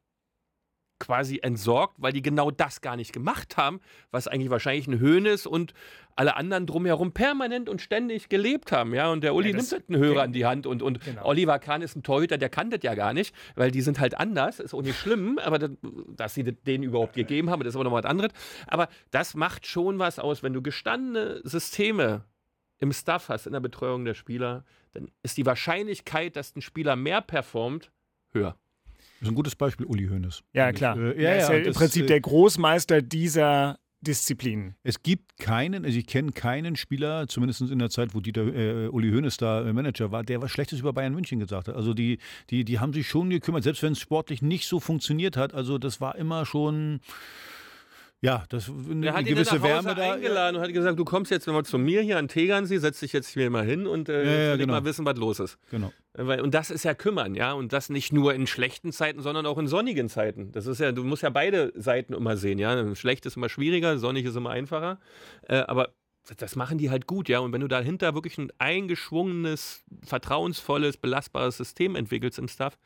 quasi 0.99 1.41
entsorgt, 1.43 1.97
weil 1.99 2.13
die 2.13 2.23
genau 2.23 2.51
das 2.51 2.81
gar 2.81 2.97
nicht 2.97 3.13
gemacht 3.13 3.57
haben, 3.57 3.81
was 4.11 4.29
eigentlich 4.29 4.51
wahrscheinlich 4.51 4.87
ein 4.87 4.99
Höhnes 4.99 5.47
und 5.47 5.75
alle 6.17 6.37
anderen 6.37 6.67
drumherum 6.67 7.13
permanent 7.13 7.69
und 7.69 7.83
ständig 7.83 8.29
gelebt 8.29 8.73
haben. 8.73 8.95
Ja, 8.95 9.11
und 9.11 9.23
der 9.23 9.35
Uli 9.35 9.51
ja, 9.51 9.57
nimmt 9.57 9.71
halt 9.71 9.85
einen 9.89 10.03
Hörer 10.03 10.23
an 10.23 10.33
die 10.33 10.47
Hand 10.47 10.67
und, 10.67 10.83
und 10.83 11.05
genau. 11.05 11.27
Oliver 11.27 11.59
Kahn 11.59 11.83
ist 11.83 11.97
ein 11.97 12.03
Torhüter, 12.03 12.39
der 12.39 12.49
kann 12.49 12.71
das 12.71 12.81
ja 12.83 12.95
gar 12.95 13.13
nicht, 13.13 13.35
weil 13.55 13.71
die 13.71 13.83
sind 13.83 14.01
halt 14.01 14.17
anders, 14.17 14.59
ist 14.59 14.73
auch 14.73 14.83
nicht 14.83 14.99
schlimm, 14.99 15.39
aber 15.39 15.59
das, 15.59 15.71
dass 16.17 16.35
sie 16.35 16.45
den 16.45 16.83
überhaupt 16.83 17.15
gegeben 17.15 17.51
haben, 17.51 17.61
das 17.61 17.71
ist 17.71 17.77
aber 17.77 17.85
noch 17.85 17.93
was 17.93 18.07
anderes. 18.07 18.33
Aber 18.67 18.89
das 19.11 19.35
macht 19.35 19.67
schon 19.67 19.99
was 19.99 20.19
aus, 20.19 20.43
wenn 20.43 20.55
du 20.55 20.63
gestandene 20.63 21.41
Systeme 21.45 22.25
im 22.79 22.93
Staff 22.93 23.29
hast, 23.29 23.47
in 23.47 23.53
der 23.53 23.61
Betreuung 23.61 24.05
der 24.05 24.15
Spieler, 24.15 24.65
dann 24.93 25.11
ist 25.23 25.37
die 25.37 25.47
Wahrscheinlichkeit, 25.47 26.37
dass 26.37 26.57
ein 26.57 26.63
Spieler 26.63 26.97
mehr 26.97 27.21
performt, 27.21 27.91
höher. 28.33 28.57
Das 29.21 29.29
ist 29.29 29.33
ein 29.33 29.35
gutes 29.35 29.57
Beispiel, 29.57 29.87
Uli 29.87 30.09
Hoeneß. 30.09 30.43
Ja, 30.53 30.73
klar. 30.73 30.97
Äh, 30.97 31.23
ja, 31.23 31.31
er 31.31 31.39
ist 31.39 31.49
ja, 31.49 31.55
ja 31.57 31.65
im 31.65 31.73
Prinzip 31.73 32.05
äh, 32.05 32.07
der 32.07 32.21
Großmeister 32.21 33.01
dieser 33.03 33.79
Disziplin. 34.01 34.75
Es 34.83 35.03
gibt 35.03 35.39
keinen, 35.39 35.85
also 35.85 35.99
ich 35.99 36.07
kenne 36.07 36.33
keinen 36.33 36.77
Spieler, 36.77 37.27
zumindest 37.29 37.63
in 37.63 37.79
der 37.79 37.91
Zeit, 37.91 38.15
wo 38.15 38.21
Dieter, 38.21 38.43
äh, 38.43 38.89
Uli 38.89 39.11
Hoeneß 39.11 39.37
da 39.39 39.67
äh, 39.67 39.73
Manager 39.73 40.13
war, 40.13 40.23
der 40.23 40.43
was 40.43 40.51
Schlechtes 40.51 40.81
über 40.81 40.93
Bayern 40.93 41.15
München 41.15 41.39
gesagt 41.39 41.69
hat. 41.69 41.77
Also 41.77 41.95
die, 41.95 42.19
die, 42.51 42.65
die 42.65 42.79
haben 42.79 42.93
sich 42.93 43.09
schon 43.09 43.31
gekümmert, 43.31 43.65
selbst 43.65 43.83
wenn 43.83 43.93
es 43.93 44.01
sportlich 44.01 44.43
nicht 44.43 44.67
so 44.67 44.81
funktioniert 44.81 45.37
hat. 45.37 45.55
Also 45.55 45.79
das 45.79 46.01
war 46.01 46.17
immer 46.17 46.45
schon 46.45 47.01
ja, 48.27 48.45
das 48.49 48.69
eine, 48.69 49.15
eine 49.15 49.29
gewisse 49.29 49.63
Wärme 49.63 49.95
da. 49.95 50.15
eingeladen 50.15 50.57
und 50.57 50.63
hat 50.63 50.73
gesagt, 50.73 50.99
du 50.99 51.05
kommst 51.05 51.31
jetzt 51.31 51.47
mal 51.47 51.65
zu 51.65 51.79
mir 51.79 52.03
hier 52.03 52.19
an 52.19 52.27
Tegernsee, 52.27 52.79
setz 52.79 52.99
dich 52.99 53.13
jetzt 53.13 53.29
hier 53.29 53.49
mal 53.51 53.65
hin 53.65 53.87
und 53.87 54.09
äh, 54.09 54.25
ja, 54.25 54.51
ja, 54.51 54.57
genau. 54.57 54.73
mal 54.73 54.85
wissen, 54.85 55.07
was 55.07 55.17
los 55.17 55.39
ist. 55.39 55.59
Genau. 55.71 55.93
Und 56.17 56.53
das 56.53 56.71
ist 56.71 56.83
ja 56.83 56.95
kümmern, 56.95 57.37
ja, 57.37 57.53
und 57.53 57.73
das 57.73 57.89
nicht 57.89 58.13
nur 58.13 58.35
in 58.35 58.49
schlechten 58.49 58.91
Zeiten, 58.91 59.23
sondern 59.23 59.47
auch 59.47 59.59
in 59.59 59.69
sonnigen 59.69 60.09
Zeiten. 60.09 60.51
Das 60.51 60.67
ist 60.67 60.81
ja, 60.81 60.91
du 60.91 61.05
musst 61.05 61.23
ja 61.23 61.31
beide 61.31 61.73
Seiten 61.77 62.15
immer 62.15 62.37
sehen, 62.37 62.59
ja. 62.59 62.97
Schlecht 62.97 63.27
ist 63.27 63.37
immer 63.37 63.49
schwieriger, 63.49 63.97
sonnig 63.99 64.25
ist 64.25 64.35
immer 64.35 64.51
einfacher. 64.51 64.99
Äh, 65.47 65.59
aber 65.59 65.91
das 66.37 66.57
machen 66.57 66.79
die 66.79 66.91
halt 66.91 67.07
gut, 67.07 67.29
ja. 67.29 67.39
Und 67.39 67.53
wenn 67.53 67.61
du 67.61 67.69
dahinter 67.69 68.15
wirklich 68.15 68.39
ein 68.39 68.51
eingeschwungenes, 68.59 69.85
vertrauensvolles, 70.03 70.97
belastbares 70.97 71.57
System 71.57 71.95
entwickelst 71.95 72.39
im 72.39 72.49
Staff, 72.49 72.77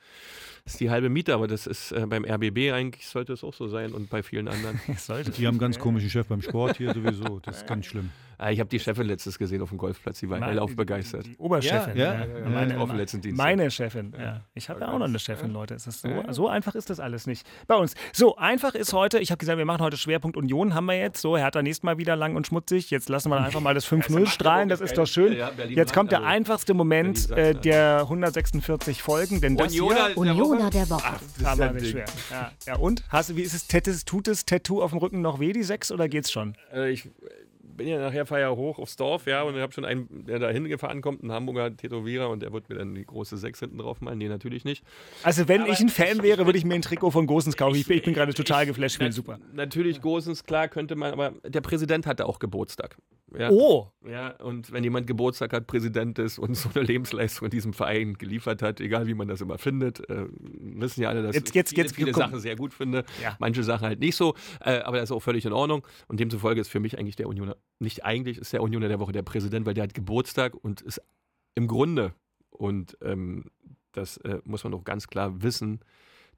ist 0.64 0.80
die 0.80 0.90
halbe 0.90 1.08
Miete, 1.08 1.34
aber 1.34 1.48
das 1.48 1.66
ist 1.66 1.92
äh, 1.92 2.06
beim 2.06 2.24
RBB 2.24 2.72
eigentlich 2.72 3.06
sollte 3.06 3.32
es 3.32 3.44
auch 3.44 3.54
so 3.54 3.68
sein 3.68 3.92
und 3.92 4.10
bei 4.10 4.22
vielen 4.22 4.48
anderen. 4.48 4.80
sollte. 4.98 5.30
Die 5.30 5.46
haben 5.46 5.58
ganz 5.58 5.78
komischen 5.78 6.10
Chef 6.10 6.26
beim 6.26 6.42
Sport 6.42 6.76
hier 6.76 6.92
sowieso. 6.94 7.40
Das 7.40 7.58
ist 7.58 7.66
ganz 7.66 7.86
schlimm. 7.86 8.10
Ah, 8.42 8.50
ich 8.50 8.58
habe 8.58 8.70
die 8.70 8.80
Chefin 8.80 9.06
letztes 9.06 9.38
gesehen 9.38 9.60
auf 9.60 9.68
dem 9.68 9.76
Golfplatz, 9.76 10.20
die 10.20 10.30
war 10.30 10.40
hellauf 10.40 10.74
begeistert. 10.74 11.26
Die, 11.26 11.32
die 11.32 11.36
Oberchefin. 11.36 11.94
Ja, 11.94 12.14
ja, 12.14 12.24
ja, 12.24 12.38
ja 12.38 12.48
meine, 12.48 12.80
auf 12.80 12.88
dem 12.88 12.96
letzten 12.96 13.20
Dienstag. 13.20 13.44
meine 13.44 13.70
Chefin. 13.70 14.14
Ja. 14.18 14.40
Ich 14.54 14.70
habe 14.70 14.80
ja 14.80 14.88
auch 14.88 14.98
noch 14.98 15.08
eine 15.08 15.18
Chefin, 15.18 15.52
Leute. 15.52 15.74
Es 15.74 15.86
ist 15.86 16.00
so, 16.00 16.08
so 16.30 16.48
einfach 16.48 16.74
ist 16.74 16.88
das 16.88 17.00
alles 17.00 17.26
nicht 17.26 17.46
bei 17.66 17.74
uns. 17.74 17.94
So 18.14 18.36
einfach 18.36 18.74
ist 18.74 18.94
heute, 18.94 19.18
ich 19.18 19.30
habe 19.30 19.38
gesagt, 19.38 19.58
wir 19.58 19.66
machen 19.66 19.82
heute 19.82 19.98
Schwerpunkt 19.98 20.38
Union, 20.38 20.72
haben 20.72 20.86
wir 20.86 20.98
jetzt. 20.98 21.20
So, 21.20 21.36
Hertha 21.36 21.60
nächstes 21.60 21.82
Mal 21.82 21.98
wieder 21.98 22.16
lang 22.16 22.34
und 22.34 22.46
schmutzig. 22.46 22.90
Jetzt 22.90 23.10
lassen 23.10 23.28
wir 23.28 23.36
einfach 23.36 23.60
mal 23.60 23.74
das 23.74 23.86
5-0 23.92 24.26
strahlen, 24.26 24.70
das 24.70 24.80
ist 24.80 24.96
doch 24.96 25.06
schön. 25.06 25.36
Jetzt 25.68 25.92
kommt 25.92 26.10
der 26.10 26.24
einfachste 26.24 26.72
Moment 26.72 27.30
äh, 27.32 27.54
der 27.54 28.00
146 28.04 29.02
Folgen, 29.02 29.42
denn 29.42 29.58
das 29.58 29.70
hier, 29.70 29.82
Unioner 30.50 30.70
der 30.70 30.90
Woche. 30.90 31.02
Ach, 31.04 31.20
das 31.38 31.52
ist 31.52 31.58
ja 31.58 31.72
nicht 31.72 31.90
schwer. 31.90 32.04
Ja, 32.30 32.52
ja 32.66 32.76
und? 32.76 33.04
Hast, 33.08 33.36
wie 33.36 33.42
ist 33.42 33.54
es? 33.54 33.66
Tettes, 33.66 34.04
tut 34.04 34.26
das 34.26 34.44
Tattoo 34.44 34.82
auf 34.82 34.90
dem 34.90 34.98
Rücken 34.98 35.20
noch 35.20 35.40
weh, 35.40 35.52
die 35.52 35.62
6, 35.62 35.92
oder 35.92 36.08
geht's 36.08 36.30
schon? 36.30 36.54
Äh, 36.72 36.90
ich 36.90 37.08
bin 37.80 37.88
ja 37.88 37.98
nachher 37.98 38.26
fahre 38.26 38.54
hoch 38.56 38.78
aufs 38.78 38.96
Dorf, 38.96 39.26
ja, 39.26 39.42
und 39.42 39.54
ich 39.54 39.62
habe 39.62 39.72
schon 39.72 39.86
einen, 39.86 40.26
der 40.26 40.38
da 40.38 40.50
hingefahren 40.50 41.00
kommt, 41.00 41.22
ein 41.22 41.32
Hamburger 41.32 41.74
Tätowierer, 41.74 42.28
und 42.28 42.42
der 42.42 42.52
wird 42.52 42.68
mir 42.68 42.76
dann 42.76 42.94
die 42.94 43.06
große 43.06 43.38
6 43.38 43.60
hinten 43.60 43.78
drauf 43.78 44.00
malen. 44.02 44.18
Nee, 44.18 44.28
natürlich 44.28 44.64
nicht. 44.64 44.84
Also, 45.22 45.48
wenn 45.48 45.62
aber 45.62 45.72
ich 45.72 45.80
ein 45.80 45.88
Fan 45.88 46.22
wäre, 46.22 46.44
würde 46.44 46.58
ich 46.58 46.64
mir 46.64 46.74
ein 46.74 46.82
Trikot 46.82 47.10
von 47.10 47.26
Gosens 47.26 47.56
kaufen. 47.56 47.76
Ich, 47.76 47.88
ich 47.88 48.02
bin 48.02 48.12
gerade 48.12 48.34
total 48.34 48.66
geflasht, 48.66 48.96
ich 48.96 48.98
finde 48.98 49.12
super. 49.12 49.38
Natürlich 49.54 50.02
Gosens, 50.02 50.44
klar, 50.44 50.68
könnte 50.68 50.94
man, 50.94 51.12
aber 51.12 51.32
der 51.46 51.62
Präsident 51.62 52.06
hatte 52.06 52.26
auch 52.26 52.38
Geburtstag. 52.38 52.96
Ja. 53.38 53.50
Oh! 53.50 53.90
Ja, 54.08 54.30
und 54.36 54.72
wenn 54.72 54.82
jemand 54.82 55.06
Geburtstag 55.06 55.52
hat, 55.52 55.66
Präsident 55.66 56.18
ist 56.18 56.38
und 56.38 56.54
so 56.54 56.68
eine 56.74 56.84
Lebensleistung 56.84 57.46
in 57.46 57.50
diesem 57.50 57.72
Verein 57.72 58.14
geliefert 58.14 58.62
hat, 58.62 58.80
egal 58.80 59.06
wie 59.06 59.14
man 59.14 59.28
das 59.28 59.40
immer 59.40 59.58
findet, 59.58 60.08
äh, 60.08 60.26
wissen 60.30 61.02
ja 61.02 61.10
alle, 61.10 61.22
dass 61.22 61.34
jetzt, 61.34 61.54
jetzt, 61.54 61.72
ich 61.72 61.76
viele, 61.76 61.86
jetzt, 61.86 61.96
viele 61.96 62.14
Sachen 62.14 62.40
sehr 62.40 62.56
gut 62.56 62.74
finde, 62.74 63.04
ja. 63.22 63.36
manche 63.38 63.62
Sachen 63.62 63.86
halt 63.86 64.00
nicht 64.00 64.16
so, 64.16 64.34
äh, 64.64 64.80
aber 64.80 64.96
das 64.96 65.10
ist 65.10 65.12
auch 65.12 65.20
völlig 65.20 65.44
in 65.44 65.52
Ordnung. 65.52 65.86
Und 66.08 66.20
demzufolge 66.20 66.60
ist 66.60 66.68
für 66.68 66.80
mich 66.80 66.98
eigentlich 66.98 67.16
der 67.16 67.28
Unioner, 67.28 67.56
nicht 67.78 68.04
eigentlich, 68.04 68.38
ist 68.38 68.52
der 68.52 68.62
Unioner 68.62 68.88
der 68.88 69.00
Woche 69.00 69.12
der 69.12 69.22
Präsident, 69.22 69.66
weil 69.66 69.74
der 69.74 69.84
hat 69.84 69.94
Geburtstag 69.94 70.54
und 70.54 70.80
ist 70.80 71.00
im 71.54 71.66
Grunde, 71.66 72.14
und 72.50 72.96
ähm, 73.02 73.50
das 73.92 74.16
äh, 74.18 74.38
muss 74.44 74.64
man 74.64 74.72
doch 74.72 74.84
ganz 74.84 75.08
klar 75.08 75.42
wissen, 75.42 75.80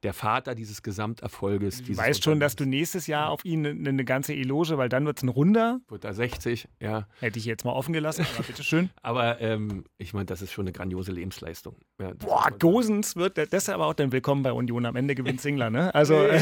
der 0.02 0.12
Vater 0.12 0.54
dieses 0.54 0.82
Gesamterfolges. 0.82 1.82
Du 1.82 1.96
weißt 1.96 2.24
schon, 2.24 2.40
dass 2.40 2.56
du 2.56 2.64
nächstes 2.64 3.06
Jahr 3.06 3.30
auf 3.30 3.44
ihn 3.44 3.66
eine, 3.66 3.88
eine 3.88 4.04
ganze 4.04 4.34
Eloge, 4.34 4.76
weil 4.78 4.88
dann 4.88 5.06
wird 5.06 5.18
es 5.18 5.22
ein 5.22 5.28
Runder. 5.28 5.80
Wird 5.88 6.04
da 6.04 6.12
60, 6.12 6.68
ja. 6.80 7.06
Hätte 7.20 7.38
ich 7.38 7.44
jetzt 7.44 7.64
mal 7.64 7.72
offen 7.72 7.92
gelassen, 7.92 8.26
aber 8.34 8.44
bitteschön. 8.44 8.90
aber 9.02 9.40
ähm, 9.40 9.84
ich 9.98 10.12
meine, 10.12 10.26
das 10.26 10.42
ist 10.42 10.52
schon 10.52 10.64
eine 10.64 10.72
grandiose 10.72 11.12
Lebensleistung. 11.12 11.76
Ja, 12.00 12.12
Boah, 12.18 12.50
Gosens 12.58 13.16
wird, 13.16 13.38
das 13.38 13.48
ist 13.52 13.68
aber 13.68 13.86
auch 13.86 13.94
dann 13.94 14.12
willkommen 14.12 14.42
bei 14.42 14.52
Union. 14.52 14.86
Am 14.86 14.96
Ende 14.96 15.14
gewinnt 15.14 15.40
Singler, 15.40 15.70
ne? 15.70 15.94
Also, 15.94 16.14
äh, 16.14 16.40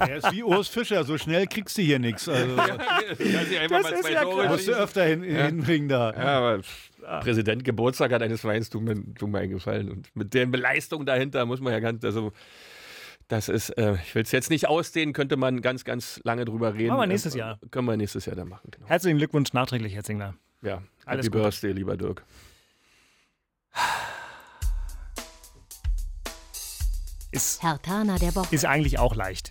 er 0.00 0.16
ist 0.16 0.32
wie 0.32 0.42
Urs 0.42 0.68
Fischer, 0.68 1.04
so 1.04 1.16
schnell 1.16 1.46
kriegst 1.46 1.78
du 1.78 1.82
hier 1.82 1.98
nichts. 1.98 2.28
Also, 2.28 2.56
ja, 2.56 2.76
das 3.68 3.90
ist 3.90 4.10
ja 4.10 4.48
Musst 4.48 4.68
du 4.68 4.72
öfter 4.72 5.04
hin, 5.04 5.24
ja. 5.24 5.46
hinbringen 5.46 5.88
da. 5.88 6.12
Ja, 6.12 6.38
aber 6.38 6.60
Präsident 7.20 7.64
Geburtstag 7.64 8.12
hat 8.12 8.22
eines 8.22 8.44
Weins, 8.44 8.70
tut 8.70 8.82
mir, 8.82 8.94
tut 9.14 9.28
mir 9.28 9.38
einen 9.38 9.50
Gefallen. 9.52 9.90
Und 9.90 10.14
mit 10.16 10.34
der 10.34 10.46
Leistung 10.46 11.04
dahinter 11.06 11.44
muss 11.46 11.60
man 11.60 11.72
ja 11.72 11.80
ganz, 11.80 12.04
also 12.04 12.32
Das 13.28 13.48
ist, 13.48 13.70
äh, 13.70 13.94
ich 13.94 14.14
will 14.14 14.22
es 14.22 14.32
jetzt 14.32 14.50
nicht 14.50 14.68
ausdehnen, 14.68 15.12
könnte 15.14 15.36
man 15.36 15.62
ganz, 15.62 15.84
ganz 15.84 16.20
lange 16.24 16.44
drüber 16.44 16.74
reden. 16.74 16.88
Machen 16.88 17.00
wir 17.00 17.06
nächstes 17.06 17.34
Jahr. 17.34 17.58
Äh, 17.62 17.68
können 17.68 17.86
wir 17.86 17.96
nächstes 17.96 18.26
Jahr 18.26 18.36
dann 18.36 18.48
machen. 18.48 18.68
Genau. 18.70 18.86
Herzlichen 18.86 19.16
Glückwunsch 19.18 19.52
nachträglich, 19.54 19.94
Herr 19.94 20.04
Zingler. 20.04 20.34
Ja, 20.62 20.82
Alles 21.06 21.26
Happy 21.26 21.36
Gute. 21.38 21.42
Birthday, 21.44 21.72
lieber 21.72 21.96
Dirk. 21.96 22.22
Ist, 27.32 27.62
Hertaner 27.62 28.18
der 28.18 28.34
Woche. 28.34 28.54
ist 28.54 28.64
eigentlich 28.64 28.98
auch 28.98 29.14
leicht. 29.16 29.50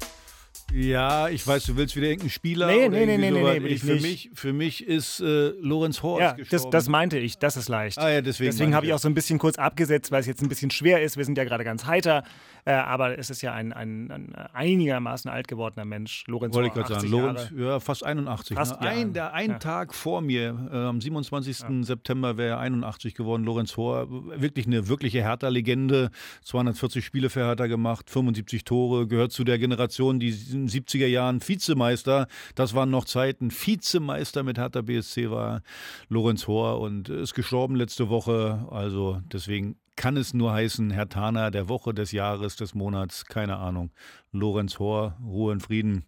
Ja, 0.73 1.29
ich 1.29 1.45
weiß, 1.45 1.65
du 1.65 1.77
willst 1.77 1.95
wieder 1.95 2.07
irgendeinen 2.07 2.31
Spieler. 2.31 2.65
Nee, 2.65 2.89
nee, 2.89 3.05
nee, 3.05 3.17
nee, 3.17 3.29
nee, 3.29 3.59
nee, 3.59 3.77
für. 3.77 3.95
Mich, 3.95 4.31
für 4.33 4.53
mich 4.53 4.87
ist 4.87 5.19
äh, 5.19 5.49
Lorenz 5.59 6.01
Horst 6.01 6.21
Ja, 6.21 6.35
das, 6.49 6.67
das 6.67 6.89
meinte 6.89 7.19
ich, 7.19 7.37
das 7.37 7.57
ist 7.57 7.69
leicht. 7.69 7.99
Ah 7.99 8.09
ja, 8.09 8.21
deswegen 8.21 8.49
Deswegen 8.49 8.73
habe 8.73 8.87
ich 8.87 8.89
ja. 8.89 8.95
auch 8.95 8.99
so 8.99 9.07
ein 9.07 9.13
bisschen 9.13 9.37
kurz 9.37 9.57
abgesetzt, 9.59 10.11
weil 10.11 10.21
es 10.21 10.25
jetzt 10.25 10.41
ein 10.41 10.49
bisschen 10.49 10.71
schwer 10.71 11.03
ist. 11.03 11.15
Wir 11.15 11.25
sind 11.25 11.37
ja 11.37 11.43
gerade 11.43 11.63
ganz 11.63 11.85
heiter, 11.85 12.23
äh, 12.65 12.71
aber 12.71 13.19
es 13.19 13.29
ist 13.29 13.43
ja 13.43 13.53
ein, 13.53 13.71
ein, 13.71 14.09
ein 14.09 14.35
einigermaßen 14.53 15.29
alt 15.29 15.47
gewordener 15.47 15.85
Mensch. 15.85 16.23
Lorenz 16.25 16.55
Wollte 16.55 16.69
ich 16.69 16.73
gerade 16.73 16.95
80 16.95 17.09
sagen, 17.11 17.21
Lorenz, 17.21 17.53
ja, 17.55 17.79
fast 17.79 18.03
81. 18.03 18.57
Fast, 18.57 18.81
ne? 18.81 18.87
ja. 18.87 18.93
ein, 18.93 19.13
der, 19.13 19.33
ein 19.33 19.51
Ja. 19.51 19.59
Tag 19.59 19.93
vor 19.93 20.21
mir, 20.21 20.69
äh, 20.71 20.75
am 20.75 20.99
27. 20.99 21.85
September 21.85 22.37
wäre 22.37 22.55
er 22.55 22.59
81 22.59 23.13
geworden. 23.13 23.43
Lorenz 23.43 23.77
Hohr, 23.77 24.07
wirklich 24.09 24.65
eine 24.65 24.87
wirkliche 24.87 25.21
Hertha-Legende. 25.21 26.09
240 26.41 27.05
Spiele 27.05 27.29
für 27.29 27.45
Hertha 27.45 27.67
gemacht, 27.67 28.09
75 28.09 28.63
Tore, 28.63 29.05
gehört 29.07 29.31
zu 29.31 29.43
der 29.43 29.59
Generation, 29.59 30.19
die 30.19 30.33
in 30.51 30.62
den 30.65 30.69
70er 30.69 31.07
Jahren 31.07 31.41
Vizemeister, 31.47 32.27
das 32.55 32.73
waren 32.73 32.89
noch 32.89 33.05
Zeiten, 33.05 33.51
Vizemeister 33.51 34.43
mit 34.43 34.57
Hertha 34.57 34.81
BSC 34.81 35.29
war 35.29 35.61
Lorenz 36.09 36.47
Hohr 36.47 36.79
und 36.79 37.09
ist 37.09 37.33
gestorben 37.33 37.75
letzte 37.75 38.09
Woche. 38.09 38.67
Also 38.69 39.21
deswegen 39.31 39.77
kann 39.95 40.17
es 40.17 40.33
nur 40.33 40.53
heißen, 40.53 40.91
Herr 40.91 41.09
Tana 41.09 41.51
der 41.51 41.69
Woche, 41.69 41.93
des 41.93 42.11
Jahres, 42.11 42.55
des 42.55 42.73
Monats, 42.73 43.25
keine 43.25 43.57
Ahnung. 43.57 43.91
Lorenz 44.31 44.79
Hohr, 44.79 45.17
Ruhe 45.23 45.51
und 45.51 45.61
Frieden. 45.61 46.05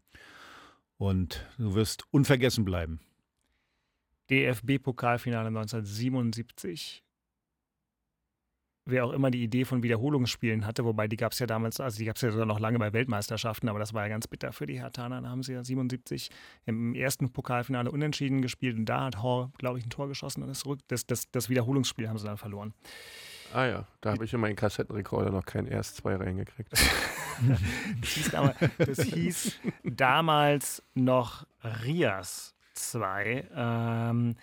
Und 0.98 1.46
du 1.58 1.76
wirst 1.76 2.04
unvergessen 2.12 2.66
bleiben. 2.66 3.00
DFB-Pokalfinale 4.30 5.48
1977. 5.48 7.05
Wer 8.88 9.04
auch 9.04 9.14
immer 9.14 9.32
die 9.32 9.42
Idee 9.44 9.66
von 9.66 9.82
Wiederholungsspielen 9.82 10.66
hatte, 10.68 10.86
wobei 10.86 11.08
die 11.08 11.18
gab 11.18 11.32
es 11.32 11.40
ja 11.40 11.48
damals, 11.48 11.80
also 11.80 11.98
die 11.98 12.06
gab 12.06 12.18
es 12.18 12.22
ja 12.22 12.30
sogar 12.30 12.46
noch 12.46 12.60
lange 12.60 12.78
bei 12.78 12.94
Weltmeisterschaften, 12.94 13.68
aber 13.68 13.80
das 13.80 13.96
war 13.96 14.04
ja 14.04 14.10
ganz 14.10 14.28
bitter 14.28 14.52
für 14.54 14.68
die 14.68 14.80
Hertaner. 14.80 15.22
Da 15.22 15.30
haben 15.30 15.42
sie 15.42 15.54
ja 15.54 15.64
77 15.64 16.30
im 16.68 16.94
ersten 16.94 17.32
Pokalfinale 17.32 17.90
unentschieden 17.90 18.44
gespielt 18.44 18.78
und 18.78 18.86
da 18.86 19.06
hat 19.06 19.24
Hor, 19.24 19.52
glaube 19.58 19.80
ich, 19.80 19.86
ein 19.86 19.90
Tor 19.90 20.08
geschossen 20.08 20.44
und 20.44 20.50
das, 20.50 20.66
Rück- 20.66 20.82
das, 20.88 21.08
das, 21.08 21.32
das 21.32 21.50
Wiederholungsspiel 21.50 22.08
haben 22.08 22.20
sie 22.20 22.28
dann 22.28 22.38
verloren. 22.38 22.76
Ah 23.54 23.66
ja, 23.66 23.88
da 24.02 24.12
habe 24.12 24.26
ich 24.26 24.34
in 24.34 24.40
meinen 24.40 24.56
Kassettenrekorder 24.56 25.32
noch 25.32 25.46
kein 25.46 25.68
RS2 25.68 26.20
reingekriegt. 26.20 26.72
Das 28.00 28.10
hieß, 28.12 28.32
damals, 28.32 28.58
das 28.78 29.02
hieß 29.02 29.60
damals 29.84 30.82
noch 30.94 31.46
Rias 31.84 32.56
2. 32.76 33.48
Ähm, 33.54 34.36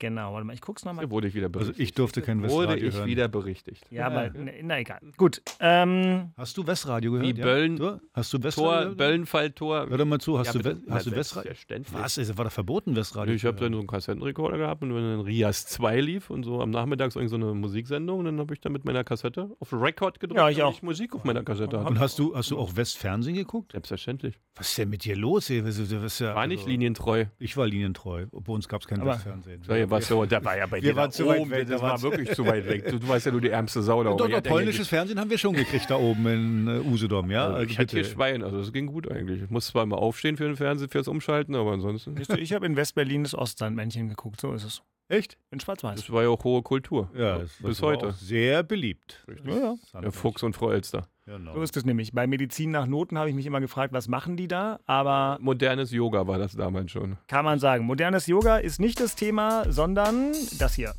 genau, 0.00 0.32
warte 0.34 0.44
mal, 0.44 0.54
ich 0.54 0.60
guck's 0.60 0.84
nochmal. 0.84 1.08
Wurde 1.10 1.28
ich 1.28 1.34
wieder 1.34 1.46
Also 1.46 1.58
berichtigt. 1.60 1.80
ich 1.80 1.92
durfte 1.94 2.22
kein 2.22 2.38
Wurde 2.42 2.48
Westradio 2.72 2.88
ich 2.88 2.94
hören. 2.96 3.06
wieder 3.06 3.28
berichtigt. 3.28 3.86
Ja, 3.90 4.06
aber 4.08 4.30
na, 4.36 4.50
na 4.62 4.80
egal. 4.80 4.98
Gut. 5.16 5.40
Ähm, 5.60 6.32
Hast 6.36 6.56
du 6.56 6.66
Westradio 6.66 7.12
gehört? 7.12 7.26
Wie 7.36 7.38
ja? 7.38 7.44
Böllen, 7.46 7.76
Du? 7.76 8.00
Hast 8.12 8.32
du 8.32 8.38
Tor, 8.38 8.44
Westradio? 8.46 8.94
Böllenfalltor. 8.96 9.86
Hör 9.88 9.98
doch 9.98 10.04
mal 10.04 10.18
zu, 10.18 10.38
hast 10.38 10.48
Ja, 10.48 10.52
du, 10.54 10.58
bitte. 10.58 10.86
We- 10.86 10.92
hast 10.92 11.06
du 11.06 11.12
Westradio? 11.12 11.52
Was? 11.92 12.18
Ist, 12.18 12.36
war 12.36 12.44
da 12.44 12.50
verboten, 12.50 12.96
Westradio? 12.96 13.34
Ich 13.34 13.44
habe 13.44 13.58
dann 13.60 13.72
so 13.72 13.78
einen 13.78 13.86
Kassettenrekorder 13.86 14.58
gehabt 14.58 14.82
und 14.82 14.94
wenn 14.94 15.02
dann 15.02 15.20
Rias 15.20 15.66
2 15.66 16.00
lief 16.00 16.30
und 16.30 16.42
so 16.44 16.60
am 16.60 16.70
Nachmittag 16.70 17.12
so 17.12 17.20
irgend 17.20 17.30
so 17.30 17.36
eine 17.36 17.52
Musiksendung 17.54 18.20
und 18.20 18.24
dann 18.24 18.38
habe 18.40 18.54
ich 18.54 18.60
dann 18.60 18.72
mit 18.72 18.84
meiner 18.84 19.04
Kassette 19.04 19.50
auf 19.60 19.72
Record 19.72 20.18
gedrückt, 20.20 20.38
Ja, 20.38 20.48
ich 20.48 20.62
auch. 20.62 20.80
Musik 20.82 21.14
auf 21.14 21.24
meiner 21.24 21.42
Kassette 21.42 21.78
hatte. 21.78 21.88
Und 21.88 21.98
hast 22.00 22.18
du, 22.18 22.34
hast 22.34 22.50
du 22.50 22.58
auch 22.58 22.74
Westfernsehen 22.76 23.36
geguckt? 23.36 23.72
Selbstverständlich. 23.72 24.38
Was 24.56 24.68
ist 24.70 24.78
denn 24.78 24.88
mit 24.90 25.04
dir 25.04 25.16
los? 25.16 25.50
Ey? 25.50 25.64
Was, 25.64 25.80
was, 25.80 26.02
was, 26.02 26.18
ja, 26.18 26.34
War 26.34 26.46
nicht 26.46 26.60
also- 26.60 26.70
linientreu. 26.70 27.26
Ich 27.38 27.56
war 27.56 27.66
linientreu. 27.66 28.26
Bei 28.30 28.52
uns 28.52 28.68
gab 28.68 28.80
es 28.82 28.86
kein 28.88 29.00
Aber- 29.00 29.12
Westfernsehen. 29.14 29.62
Ja, 29.68 29.89
ihr 29.90 29.96
warst 29.96 30.08
so, 30.08 30.24
da 30.26 30.44
war 30.44 30.56
ja 30.56 30.66
bei 30.66 30.82
Wir 30.82 30.90
dir 30.92 30.96
waren 30.96 31.08
da 31.08 31.10
zu 31.10 31.26
weit 31.26 31.40
oben, 31.40 31.50
weg, 31.50 31.68
Das 31.68 31.80
da 31.80 31.86
war 31.86 32.02
wirklich 32.02 32.32
zu 32.34 32.46
weit 32.46 32.66
weg. 32.66 32.88
Du, 32.90 32.98
du 32.98 33.08
weißt 33.08 33.26
ja 33.26 33.32
nur 33.32 33.40
die 33.40 33.50
ärmste 33.50 33.82
Sau 33.82 34.02
da 34.02 34.10
Doch, 34.10 34.24
oben. 34.24 34.32
Doch, 34.32 34.44
ja 34.44 34.50
polnisches 34.50 34.88
Fernsehen 34.88 35.18
haben 35.20 35.30
wir 35.30 35.38
schon 35.38 35.54
gekriegt 35.54 35.90
da 35.90 35.96
oben 35.96 36.26
in 36.26 36.68
äh, 36.68 36.88
Usedom, 36.88 37.30
ja? 37.30 37.44
Also 37.44 37.56
Also 37.56 37.70
ich 37.70 37.78
hatte 37.78 37.96
hier. 37.96 38.04
Schwein, 38.04 38.42
also 38.42 38.58
es 38.58 38.72
ging 38.72 38.86
gut 38.86 39.10
eigentlich. 39.10 39.42
Ich 39.42 39.50
muss 39.50 39.66
zwar 39.66 39.82
immer 39.82 39.98
aufstehen 39.98 40.36
für 40.36 40.44
den 40.44 40.56
Fernseher, 40.56 40.88
fürs 40.88 41.08
Umschalten, 41.08 41.54
aber 41.54 41.72
ansonsten. 41.72 42.14
Du, 42.14 42.34
ich 42.34 42.52
habe 42.52 42.66
in 42.66 42.76
Westberlin 42.76 43.24
das 43.24 43.34
Ostsandmännchen 43.34 44.08
geguckt, 44.08 44.40
so 44.40 44.52
ist 44.52 44.64
es. 44.64 44.82
Echt? 45.10 45.36
In 45.50 45.58
Schwarz-Weiß. 45.58 45.96
Das 45.96 46.12
war 46.12 46.22
ja 46.22 46.28
auch 46.28 46.44
hohe 46.44 46.62
Kultur. 46.62 47.10
Ja, 47.16 47.38
das, 47.40 47.50
bis 47.60 47.82
war 47.82 47.90
heute. 47.90 48.08
Auch 48.08 48.12
sehr 48.14 48.62
beliebt. 48.62 49.26
Ja, 49.44 49.74
ja. 49.92 50.00
Der 50.00 50.12
Fuchs 50.12 50.44
und 50.44 50.54
Frau 50.54 50.70
Elster. 50.70 51.08
Genau. 51.26 51.54
So 51.54 51.62
ist 51.62 51.76
es 51.76 51.84
nämlich. 51.84 52.12
Bei 52.12 52.28
Medizin 52.28 52.70
nach 52.70 52.86
Noten 52.86 53.18
habe 53.18 53.28
ich 53.28 53.34
mich 53.34 53.44
immer 53.46 53.60
gefragt, 53.60 53.92
was 53.92 54.06
machen 54.06 54.36
die 54.36 54.46
da? 54.46 54.78
Aber 54.86 55.38
Modernes 55.40 55.90
Yoga 55.90 56.28
war 56.28 56.38
das 56.38 56.52
damals 56.52 56.92
schon. 56.92 57.18
kann 57.26 57.44
man 57.44 57.58
sagen, 57.58 57.84
modernes 57.84 58.28
Yoga 58.28 58.58
ist 58.58 58.78
nicht 58.80 59.00
das 59.00 59.16
Thema, 59.16 59.70
sondern 59.70 60.32
das 60.58 60.74
hier. 60.74 60.94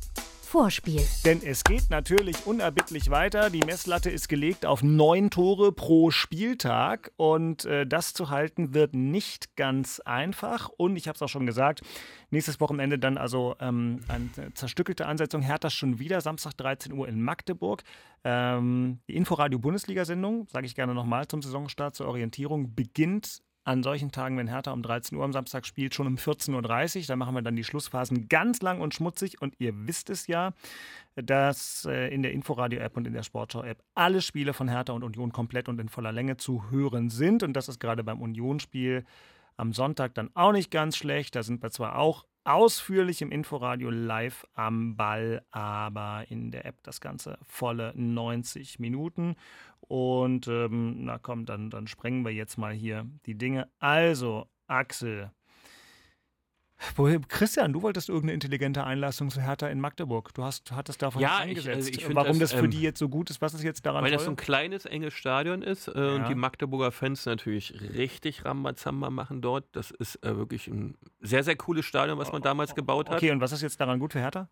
Vorspiel. 0.52 1.00
Denn 1.24 1.40
es 1.42 1.64
geht 1.64 1.88
natürlich 1.88 2.46
unerbittlich 2.46 3.08
weiter. 3.08 3.48
Die 3.48 3.60
Messlatte 3.60 4.10
ist 4.10 4.28
gelegt 4.28 4.66
auf 4.66 4.82
neun 4.82 5.30
Tore 5.30 5.72
pro 5.72 6.10
Spieltag. 6.10 7.10
Und 7.16 7.64
äh, 7.64 7.86
das 7.86 8.12
zu 8.12 8.28
halten 8.28 8.74
wird 8.74 8.94
nicht 8.94 9.56
ganz 9.56 10.00
einfach. 10.00 10.68
Und 10.68 10.96
ich 10.96 11.08
habe 11.08 11.16
es 11.16 11.22
auch 11.22 11.30
schon 11.30 11.46
gesagt, 11.46 11.80
nächstes 12.28 12.60
Wochenende 12.60 12.98
dann 12.98 13.16
also 13.16 13.56
ähm, 13.60 14.00
eine 14.08 14.52
zerstückelte 14.52 15.06
Ansetzung. 15.06 15.40
Hertha 15.40 15.70
schon 15.70 15.98
wieder, 15.98 16.20
Samstag 16.20 16.52
13 16.58 16.92
Uhr 16.92 17.08
in 17.08 17.22
Magdeburg. 17.22 17.82
Ähm, 18.22 18.98
die 19.08 19.16
Inforadio-Bundesliga-Sendung, 19.16 20.48
sage 20.48 20.66
ich 20.66 20.74
gerne 20.74 20.92
nochmal 20.92 21.26
zum 21.28 21.40
Saisonstart 21.40 21.94
zur 21.94 22.08
Orientierung, 22.08 22.74
beginnt 22.74 23.40
an 23.64 23.82
solchen 23.82 24.10
Tagen, 24.10 24.36
wenn 24.36 24.48
Hertha 24.48 24.72
um 24.72 24.82
13 24.82 25.16
Uhr 25.16 25.24
am 25.24 25.32
Samstag 25.32 25.66
spielt, 25.66 25.94
schon 25.94 26.06
um 26.06 26.16
14.30 26.16 27.00
Uhr. 27.00 27.06
Da 27.06 27.16
machen 27.16 27.34
wir 27.34 27.42
dann 27.42 27.56
die 27.56 27.64
Schlussphasen 27.64 28.28
ganz 28.28 28.60
lang 28.60 28.80
und 28.80 28.94
schmutzig. 28.94 29.40
Und 29.40 29.54
ihr 29.58 29.72
wisst 29.86 30.10
es 30.10 30.26
ja, 30.26 30.52
dass 31.14 31.84
äh, 31.84 32.12
in 32.12 32.22
der 32.22 32.32
Inforadio-App 32.32 32.96
und 32.96 33.06
in 33.06 33.12
der 33.12 33.22
Sportschau-App 33.22 33.82
alle 33.94 34.20
Spiele 34.20 34.52
von 34.52 34.68
Hertha 34.68 34.92
und 34.92 35.04
Union 35.04 35.32
komplett 35.32 35.68
und 35.68 35.80
in 35.80 35.88
voller 35.88 36.12
Länge 36.12 36.36
zu 36.36 36.70
hören 36.70 37.08
sind. 37.08 37.42
Und 37.42 37.52
das 37.52 37.68
ist 37.68 37.78
gerade 37.78 38.02
beim 38.02 38.20
Union-Spiel 38.20 39.04
am 39.56 39.72
Sonntag 39.72 40.14
dann 40.14 40.30
auch 40.34 40.52
nicht 40.52 40.70
ganz 40.70 40.96
schlecht. 40.96 41.36
Da 41.36 41.42
sind 41.42 41.62
wir 41.62 41.70
zwar 41.70 41.98
auch 41.98 42.24
ausführlich 42.44 43.22
im 43.22 43.30
Inforadio 43.30 43.90
live 43.90 44.46
am 44.54 44.96
Ball, 44.96 45.44
aber 45.50 46.24
in 46.28 46.50
der 46.50 46.66
App 46.66 46.82
das 46.82 47.00
Ganze 47.00 47.38
volle 47.42 47.92
90 47.94 48.78
Minuten. 48.78 49.36
Und 49.80 50.48
ähm, 50.48 51.04
na 51.04 51.18
komm, 51.18 51.44
dann, 51.44 51.70
dann 51.70 51.86
sprengen 51.86 52.24
wir 52.24 52.32
jetzt 52.32 52.56
mal 52.56 52.72
hier 52.72 53.06
die 53.26 53.36
Dinge. 53.36 53.68
Also, 53.78 54.46
Axel. 54.66 55.30
Christian, 57.28 57.72
du 57.72 57.82
wolltest 57.82 58.08
irgendeine 58.08 58.32
intelligente 58.34 58.84
Einlassung 58.84 59.30
zu 59.30 59.40
Hertha 59.40 59.68
in 59.68 59.80
Magdeburg. 59.80 60.34
Du 60.34 60.42
hast, 60.44 60.72
hattest 60.72 61.00
davon 61.02 61.22
Ja, 61.22 61.28
was 61.28 61.36
ich- 61.36 61.42
angesetzt. 61.50 61.76
also 61.76 61.88
ich 61.90 62.04
find 62.04 62.14
Warum 62.16 62.38
das, 62.38 62.50
das, 62.50 62.52
für 62.58 62.64
ähm, 62.64 62.70
die 62.70 62.80
jetzt 62.82 62.98
so 62.98 63.08
gut 63.08 63.30
ist, 63.30 63.40
was 63.40 63.54
ist 63.54 63.62
jetzt 63.62 63.86
daran 63.86 64.02
Weil 64.02 64.10
toll? 64.10 64.16
das 64.18 64.24
so 64.24 64.30
ein 64.30 64.36
kleines, 64.36 64.84
enges 64.84 65.14
Stadion 65.14 65.62
ist 65.62 65.88
äh, 65.88 65.92
Ja. 65.98 66.14
und 66.16 66.28
die 66.28 66.34
Magdeburger 66.34 66.90
Fans 66.92 67.24
natürlich 67.26 67.74
richtig 67.94 68.44
Rambazamba 68.44 69.10
machen 69.10 69.42
dort. 69.42 69.64
Das 69.72 69.90
ist 69.90 70.16
äh, 70.24 70.36
wirklich 70.36 70.66
ein 70.68 70.96
sehr, 71.20 71.44
sehr 71.44 71.56
cooles 71.56 71.84
Stadion, 71.86 72.18
was 72.18 72.32
man 72.32 72.42
damals 72.42 72.74
gebaut 72.74 73.08
hat. 73.08 73.16
okay, 73.16 73.30
und 73.30 73.40
was 73.40 73.52
ist 73.52 73.62
jetzt 73.62 73.80
daran 73.80 73.98
gut 73.98 74.12
für 74.12 74.20
Hertha? 74.20 74.48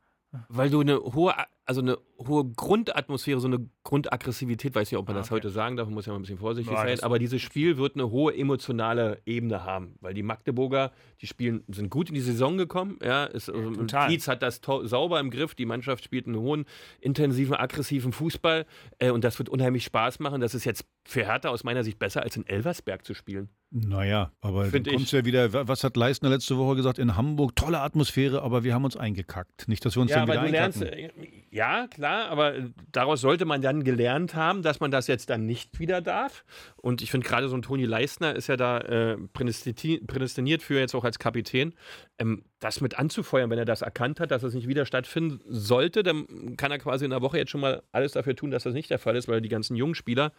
Weil 0.48 0.70
du 0.70 0.80
eine 0.80 1.00
hohe, 1.00 1.34
also 1.64 1.80
eine 1.80 1.98
hohe 2.18 2.44
Grundatmosphäre, 2.44 3.40
so 3.40 3.48
eine 3.48 3.68
Grundaggressivität, 3.82 4.74
weiß 4.76 4.90
nicht, 4.90 4.98
ob 4.98 5.08
man 5.08 5.16
das 5.16 5.32
heute 5.32 5.50
sagen 5.50 5.76
darf, 5.76 5.86
man 5.88 5.94
muss 5.94 6.06
ja 6.06 6.12
mal 6.12 6.20
ein 6.20 6.22
bisschen 6.22 6.38
vorsichtig 6.38 6.72
Ja, 6.72 6.82
sein, 6.82 7.00
aber 7.00 7.18
dieses 7.18 7.42
Spiel 7.42 7.78
wird 7.78 7.96
eine 7.96 8.10
hohe 8.10 8.36
emotionale 8.36 9.20
Ebene 9.26 9.64
haben, 9.64 9.96
weil 10.00 10.14
die 10.14 10.22
Magdeburger, 10.22 10.92
die 11.20 11.26
spielen, 11.26 11.64
sind 11.68 11.90
gut 11.90 12.10
in 12.10 12.14
die 12.14 12.20
Saison 12.20 12.56
gekommen, 12.58 12.98
ja, 13.02 13.24
ist, 13.24 13.50
also, 13.50 13.72
total. 13.72 14.08
Dietz 14.08 14.28
hat 14.28 14.42
das 14.42 14.60
sauber 14.64 15.18
im 15.18 15.30
Griff, 15.30 15.56
die 15.56 15.66
Mannschaft 15.66 16.04
spielt 16.04 16.26
einen 16.26 16.38
hohen, 16.38 16.64
intensiven, 17.00 17.54
aggressiven 17.54 18.12
Fußball 18.12 18.66
äh, 18.98 19.10
und 19.10 19.24
das 19.24 19.36
wird 19.40 19.48
unheimlich 19.48 19.84
Spaß 19.84 20.20
machen, 20.20 20.40
das 20.40 20.54
ist 20.54 20.64
jetzt 20.64 20.84
für 21.04 21.24
Hertha 21.24 21.48
aus 21.48 21.64
meiner 21.64 21.82
Sicht 21.82 21.98
besser, 21.98 22.22
als 22.22 22.36
in 22.36 22.46
Elversberg 22.46 23.04
zu 23.04 23.14
spielen. 23.14 23.48
Naja, 23.72 24.32
aber 24.40 24.64
du 24.64 24.70
Find 24.70 24.88
ich. 24.88 24.94
kommst 24.94 25.12
ja 25.12 25.24
wieder, 25.24 25.52
wa- 25.52 25.68
was 25.68 25.84
hat 25.84 25.96
Leistner 25.96 26.28
letzte 26.28 26.58
Woche 26.58 26.74
gesagt? 26.74 26.98
In 26.98 27.16
Hamburg, 27.16 27.54
tolle 27.54 27.78
Atmosphäre, 27.80 28.42
aber 28.42 28.64
wir 28.64 28.74
haben 28.74 28.84
uns 28.84 28.96
eingekackt. 28.96 29.68
Nicht, 29.68 29.84
dass 29.84 29.94
wir 29.96 30.02
uns 30.02 30.10
Ja, 30.10 30.26
dann 30.26 30.28
wieder 30.28 30.44
du 30.44 30.50
lernst, 30.50 30.82
äh, 30.82 31.10
ja, 31.52 31.86
klar, 31.86 32.28
aber 32.30 32.54
daraus 32.90 33.20
sollte 33.20 33.44
man 33.44 33.62
dann 33.62 33.84
gelernt 33.84 34.34
haben, 34.34 34.62
dass 34.62 34.80
man 34.80 34.90
das 34.90 35.06
jetzt 35.06 35.30
dann 35.30 35.46
nicht 35.46 35.78
wieder 35.78 36.00
darf. 36.00 36.44
Und 36.78 37.00
ich 37.00 37.12
finde 37.12 37.28
gerade 37.28 37.48
so 37.48 37.56
ein 37.56 37.62
Toni 37.62 37.84
Leistner 37.84 38.34
ist 38.34 38.48
ja 38.48 38.56
da 38.56 38.78
äh, 38.78 39.16
prädestini- 39.34 40.04
prädestiniert 40.04 40.62
für 40.62 40.76
jetzt 40.80 40.96
auch 40.96 41.04
als 41.04 41.20
Kapitän, 41.20 41.72
ähm, 42.18 42.42
das 42.58 42.80
mit 42.80 42.98
anzufeuern, 42.98 43.50
wenn 43.50 43.58
er 43.58 43.64
das 43.66 43.82
erkannt 43.82 44.18
hat, 44.18 44.32
dass 44.32 44.42
das 44.42 44.52
nicht 44.52 44.66
wieder 44.66 44.84
stattfinden 44.84 45.40
sollte, 45.46 46.02
dann 46.02 46.56
kann 46.56 46.72
er 46.72 46.78
quasi 46.80 47.04
in 47.04 47.12
der 47.12 47.22
Woche 47.22 47.38
jetzt 47.38 47.50
schon 47.50 47.60
mal 47.60 47.84
alles 47.92 48.12
dafür 48.12 48.34
tun, 48.34 48.50
dass 48.50 48.64
das 48.64 48.74
nicht 48.74 48.90
der 48.90 48.98
Fall 48.98 49.14
ist, 49.14 49.28
weil 49.28 49.40
die 49.40 49.48
ganzen 49.48 49.76
jungen 49.76 49.94
Spieler 49.94 50.32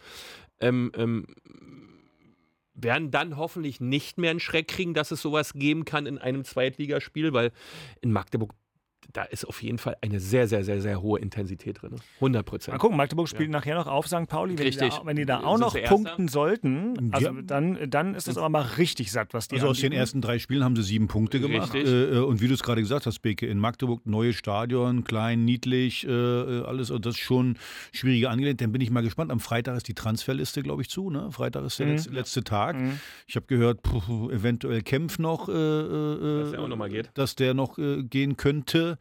ähm, 0.60 0.92
ähm, 0.98 1.28
werden 2.84 3.12
dann 3.12 3.38
hoffentlich 3.38 3.80
nicht 3.80 4.18
mehr 4.18 4.32
einen 4.32 4.40
Schreck 4.40 4.68
kriegen, 4.68 4.94
dass 4.94 5.12
es 5.12 5.22
sowas 5.22 5.54
geben 5.54 5.86
kann 5.86 6.06
in 6.06 6.18
einem 6.18 6.44
Zweitligaspiel, 6.44 7.34
weil 7.34 7.52
in 8.02 8.12
Magdeburg 8.12 8.54
da 9.14 9.24
ist 9.24 9.46
auf 9.46 9.62
jeden 9.62 9.78
Fall 9.78 9.98
eine 10.02 10.20
sehr, 10.20 10.48
sehr, 10.48 10.64
sehr, 10.64 10.82
sehr 10.82 11.02
hohe 11.02 11.20
Intensität 11.20 11.82
drin. 11.82 11.96
100 12.16 12.46
Prozent. 12.46 12.74
Mal 12.74 12.80
gucken, 12.80 12.98
Magdeburg 12.98 13.28
spielt 13.28 13.50
ja. 13.50 13.58
nachher 13.58 13.76
noch 13.76 13.88
auf 13.88 14.08
St. 14.08 14.28
Pauli. 14.28 14.58
Wenn 14.58 14.66
richtig. 14.66 14.90
Die 14.90 15.00
da, 15.00 15.06
wenn 15.06 15.16
die 15.16 15.26
da 15.26 15.44
auch 15.44 15.58
noch 15.58 15.76
punkten 15.84 16.28
sollten, 16.28 17.12
also 17.12 17.28
ja. 17.28 17.42
dann, 17.42 17.90
dann 17.90 18.16
ist 18.16 18.28
das 18.28 18.38
aber 18.38 18.50
mal 18.50 18.62
richtig 18.78 19.12
satt, 19.12 19.34
was 19.34 19.48
die 19.48 19.56
Also 19.56 19.68
anbieten. 19.68 19.86
aus 19.86 19.90
den 19.90 19.94
ersten 19.94 20.22
drei 20.22 20.40
Spielen 20.40 20.64
haben 20.64 20.76
sie 20.76 20.84
sieben 20.84 21.08
Punkte 21.08 21.40
gemacht. 21.40 21.76
Äh, 21.76 22.20
und 22.20 22.42
wie 22.42 22.48
du 22.48 22.54
es 22.54 22.64
gerade 22.64 22.82
gesagt 22.82 23.06
hast, 23.06 23.20
Beke, 23.20 23.48
in 23.48 23.58
Magdeburg 23.58 24.06
neues 24.06 24.36
Stadion, 24.36 25.04
klein, 25.04 25.46
niedlich, 25.46 26.08
äh, 26.08 26.12
alles. 26.12 26.92
Und 26.92 27.06
das 27.06 27.16
ist 27.16 27.22
schon 27.22 27.58
schwierige 27.92 28.30
Angelegenheit. 28.30 28.62
Dann 28.62 28.72
bin 28.72 28.82
ich 28.82 28.92
mal 28.92 29.04
gespannt. 29.04 29.32
Am 29.32 29.40
Freitag 29.40 29.78
ist 29.78 29.88
die 29.88 29.94
Transferliste, 29.94 30.64
glaube 30.64 30.82
ich, 30.82 30.90
zu. 30.90 31.10
Ne? 31.10 31.32
Freitag 31.32 31.66
ist 31.66 31.80
der 31.80 31.88
mhm. 31.88 31.94
letzte, 31.94 32.12
letzte, 32.12 32.44
Tag. 32.44 32.80
Mhm. 32.80 33.00
Ich 33.28 33.36
habe 33.36 33.46
gehört, 33.48 33.84
puh, 33.84 34.30
eventuell 34.30 34.82
Kempf 34.82 35.20
noch, 35.20 35.50
äh, 35.50 35.52
äh 35.52 36.42
dass 36.42 36.52
der 36.52 36.62
auch 36.62 36.68
noch 36.68 36.78
mal 36.78 36.90
geht. 36.90 37.12
Dass 37.14 37.36
der 37.36 37.54
noch 37.54 37.78
äh, 37.78 38.04
gehen 38.04 38.38
könnte. 38.38 38.98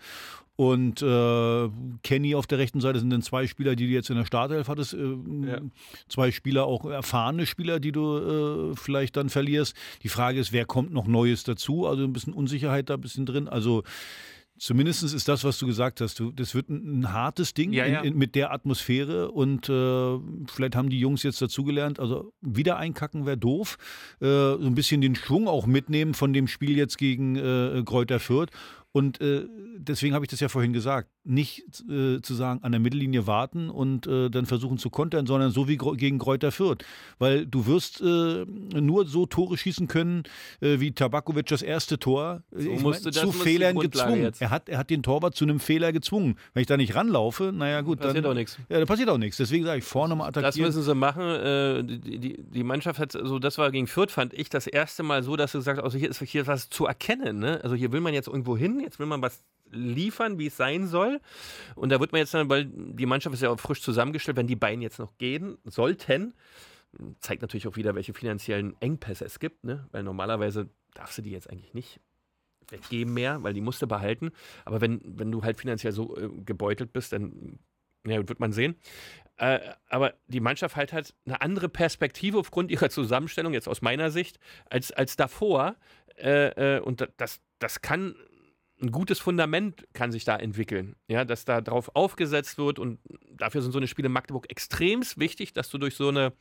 Und 0.56 1.00
äh, 1.00 1.68
Kenny 2.02 2.34
auf 2.34 2.46
der 2.46 2.58
rechten 2.58 2.82
Seite 2.82 3.00
sind 3.00 3.08
dann 3.08 3.22
zwei 3.22 3.46
Spieler, 3.46 3.76
die 3.76 3.86
du 3.86 3.92
jetzt 3.94 4.10
in 4.10 4.16
der 4.16 4.26
Startelf 4.26 4.68
hattest. 4.68 4.92
Äh, 4.92 5.16
ja. 5.46 5.60
Zwei 6.08 6.30
Spieler, 6.32 6.66
auch 6.66 6.84
erfahrene 6.84 7.46
Spieler, 7.46 7.80
die 7.80 7.92
du 7.92 8.72
äh, 8.72 8.76
vielleicht 8.76 9.16
dann 9.16 9.30
verlierst. 9.30 9.74
Die 10.02 10.10
Frage 10.10 10.38
ist, 10.38 10.52
wer 10.52 10.66
kommt 10.66 10.92
noch 10.92 11.06
Neues 11.06 11.44
dazu? 11.44 11.86
Also 11.86 12.04
ein 12.04 12.12
bisschen 12.12 12.34
Unsicherheit 12.34 12.90
da 12.90 12.94
ein 12.94 13.00
bisschen 13.00 13.24
drin. 13.24 13.48
Also 13.48 13.84
Zumindest 14.60 15.02
ist 15.02 15.26
das, 15.26 15.42
was 15.42 15.58
du 15.58 15.66
gesagt 15.66 16.02
hast. 16.02 16.20
Du, 16.20 16.32
das 16.32 16.54
wird 16.54 16.68
ein, 16.68 17.00
ein 17.00 17.12
hartes 17.14 17.54
Ding 17.54 17.72
ja, 17.72 17.86
ja. 17.86 18.00
In, 18.00 18.12
in, 18.12 18.18
mit 18.18 18.34
der 18.34 18.52
Atmosphäre 18.52 19.30
und 19.30 19.70
äh, 19.70 20.18
vielleicht 20.52 20.76
haben 20.76 20.90
die 20.90 21.00
Jungs 21.00 21.22
jetzt 21.22 21.40
dazugelernt. 21.40 21.98
Also 21.98 22.34
wieder 22.42 22.76
einkacken 22.76 23.24
wäre 23.24 23.38
doof. 23.38 23.78
Äh, 24.20 24.26
so 24.26 24.58
ein 24.60 24.74
bisschen 24.74 25.00
den 25.00 25.14
Schwung 25.14 25.48
auch 25.48 25.64
mitnehmen 25.64 26.12
von 26.12 26.34
dem 26.34 26.46
Spiel 26.46 26.76
jetzt 26.76 26.98
gegen 26.98 27.36
äh, 27.36 27.82
Kräuter 27.86 28.20
Fürth 28.20 28.50
und 28.92 29.20
äh, 29.20 29.46
deswegen 29.78 30.14
habe 30.14 30.24
ich 30.24 30.30
das 30.30 30.40
ja 30.40 30.48
vorhin 30.48 30.72
gesagt, 30.72 31.10
nicht 31.22 31.62
äh, 31.88 32.20
zu 32.22 32.34
sagen, 32.34 32.60
an 32.62 32.72
der 32.72 32.80
Mittellinie 32.80 33.26
warten 33.26 33.70
und 33.70 34.06
äh, 34.08 34.30
dann 34.30 34.46
versuchen 34.46 34.78
zu 34.78 34.90
kontern, 34.90 35.26
sondern 35.26 35.52
so 35.52 35.68
wie 35.68 35.76
gegen 35.76 36.18
Kräuter 36.18 36.50
Fürth. 36.50 36.84
Weil 37.18 37.46
du 37.46 37.66
wirst 37.66 38.00
äh, 38.00 38.44
nur 38.44 39.06
so 39.06 39.26
Tore 39.26 39.56
schießen 39.56 39.86
können, 39.86 40.24
äh, 40.60 40.80
wie 40.80 40.92
Tabakovic 40.92 41.46
das 41.46 41.62
erste 41.62 41.98
Tor 41.98 42.42
so 42.50 42.68
ich 42.68 42.80
mein, 42.80 42.94
zu 42.94 43.30
Fehlern 43.30 43.78
gezwungen. 43.78 44.32
Er 44.40 44.50
hat, 44.50 44.68
er 44.68 44.78
hat 44.78 44.90
den 44.90 45.04
Torwart 45.04 45.36
zu 45.36 45.44
einem 45.44 45.60
Fehler 45.60 45.92
gezwungen. 45.92 46.36
Wenn 46.54 46.62
ich 46.62 46.66
da 46.66 46.76
nicht 46.76 46.96
ranlaufe, 46.96 47.52
naja 47.54 47.82
gut, 47.82 48.00
passiert 48.00 48.24
dann, 48.24 48.32
auch 48.32 48.34
nichts. 48.34 48.58
Ja, 48.68 48.80
da 48.80 48.86
passiert 48.86 49.08
auch 49.08 49.18
nichts. 49.18 49.36
Deswegen 49.36 49.64
sage 49.64 49.78
ich, 49.78 49.84
vorne 49.84 50.16
mal 50.16 50.26
attackieren. 50.26 50.66
Das 50.66 50.76
müssen 50.76 50.82
sie 50.82 50.94
machen. 50.96 51.22
Äh, 51.22 51.84
die, 51.84 52.18
die, 52.18 52.42
die, 52.42 52.64
Mannschaft 52.64 52.98
hat, 52.98 53.14
also 53.14 53.38
das 53.38 53.56
war 53.56 53.70
gegen 53.70 53.86
Fürth, 53.86 54.10
fand 54.10 54.34
ich 54.34 54.48
das 54.48 54.66
erste 54.66 55.04
Mal 55.04 55.22
so, 55.22 55.36
dass 55.36 55.52
du 55.52 55.58
gesagt 55.58 55.78
hast, 55.78 55.84
also 55.84 55.96
hier 55.96 56.10
ist 56.10 56.20
hier 56.22 56.46
was 56.48 56.70
zu 56.70 56.86
erkennen. 56.86 57.38
Ne? 57.38 57.60
Also 57.62 57.76
hier 57.76 57.92
will 57.92 58.00
man 58.00 58.14
jetzt 58.14 58.26
irgendwo 58.26 58.56
hin 58.56 58.79
jetzt 58.82 58.98
will 58.98 59.06
man 59.06 59.22
was 59.22 59.42
liefern, 59.72 60.38
wie 60.38 60.46
es 60.46 60.56
sein 60.56 60.86
soll. 60.86 61.20
Und 61.74 61.90
da 61.90 62.00
wird 62.00 62.12
man 62.12 62.20
jetzt 62.20 62.34
dann, 62.34 62.48
weil 62.48 62.66
die 62.66 63.06
Mannschaft 63.06 63.34
ist 63.34 63.42
ja 63.42 63.50
auch 63.50 63.60
frisch 63.60 63.82
zusammengestellt, 63.82 64.36
wenn 64.36 64.46
die 64.46 64.56
beiden 64.56 64.82
jetzt 64.82 64.98
noch 64.98 65.16
gehen 65.18 65.58
sollten, 65.64 66.34
zeigt 67.20 67.42
natürlich 67.42 67.68
auch 67.68 67.76
wieder, 67.76 67.94
welche 67.94 68.12
finanziellen 68.12 68.74
Engpässe 68.80 69.24
es 69.24 69.38
gibt, 69.38 69.64
ne? 69.64 69.86
weil 69.92 70.02
normalerweise 70.02 70.68
darfst 70.94 71.18
du 71.18 71.22
die 71.22 71.30
jetzt 71.30 71.48
eigentlich 71.48 71.74
nicht 71.74 72.00
weggeben 72.68 73.14
mehr, 73.14 73.42
weil 73.42 73.54
die 73.54 73.60
musst 73.60 73.82
du 73.82 73.86
behalten. 73.86 74.30
Aber 74.64 74.80
wenn, 74.80 75.00
wenn 75.04 75.30
du 75.30 75.42
halt 75.42 75.58
finanziell 75.58 75.92
so 75.92 76.16
äh, 76.16 76.28
gebeutelt 76.44 76.92
bist, 76.92 77.12
dann 77.12 77.58
ja, 78.06 78.16
wird 78.28 78.40
man 78.40 78.52
sehen. 78.52 78.76
Äh, 79.36 79.60
aber 79.88 80.14
die 80.28 80.40
Mannschaft 80.40 80.76
halt 80.76 80.92
hat 80.92 81.14
eine 81.26 81.40
andere 81.40 81.68
Perspektive 81.68 82.38
aufgrund 82.38 82.70
ihrer 82.70 82.90
Zusammenstellung, 82.90 83.52
jetzt 83.52 83.68
aus 83.68 83.82
meiner 83.82 84.10
Sicht, 84.10 84.38
als, 84.68 84.92
als 84.92 85.16
davor. 85.16 85.76
Äh, 86.16 86.76
äh 86.76 86.80
und 86.80 87.06
das, 87.16 87.40
das 87.58 87.82
kann 87.82 88.14
ein 88.80 88.90
gutes 88.90 89.18
Fundament 89.18 89.86
kann 89.92 90.12
sich 90.12 90.24
da 90.24 90.36
entwickeln, 90.36 90.96
ja, 91.08 91.24
dass 91.24 91.44
da 91.44 91.60
drauf 91.60 91.90
aufgesetzt 91.94 92.58
wird 92.58 92.78
und 92.78 92.98
dafür 93.32 93.62
sind 93.62 93.72
so 93.72 93.78
eine 93.78 93.88
Spiele 93.88 94.06
in 94.06 94.12
Magdeburg 94.12 94.50
extrem 94.50 95.02
wichtig, 95.16 95.52
dass 95.52 95.68
du 95.70 95.78
durch 95.78 95.94
so 95.94 96.08
eine 96.08 96.32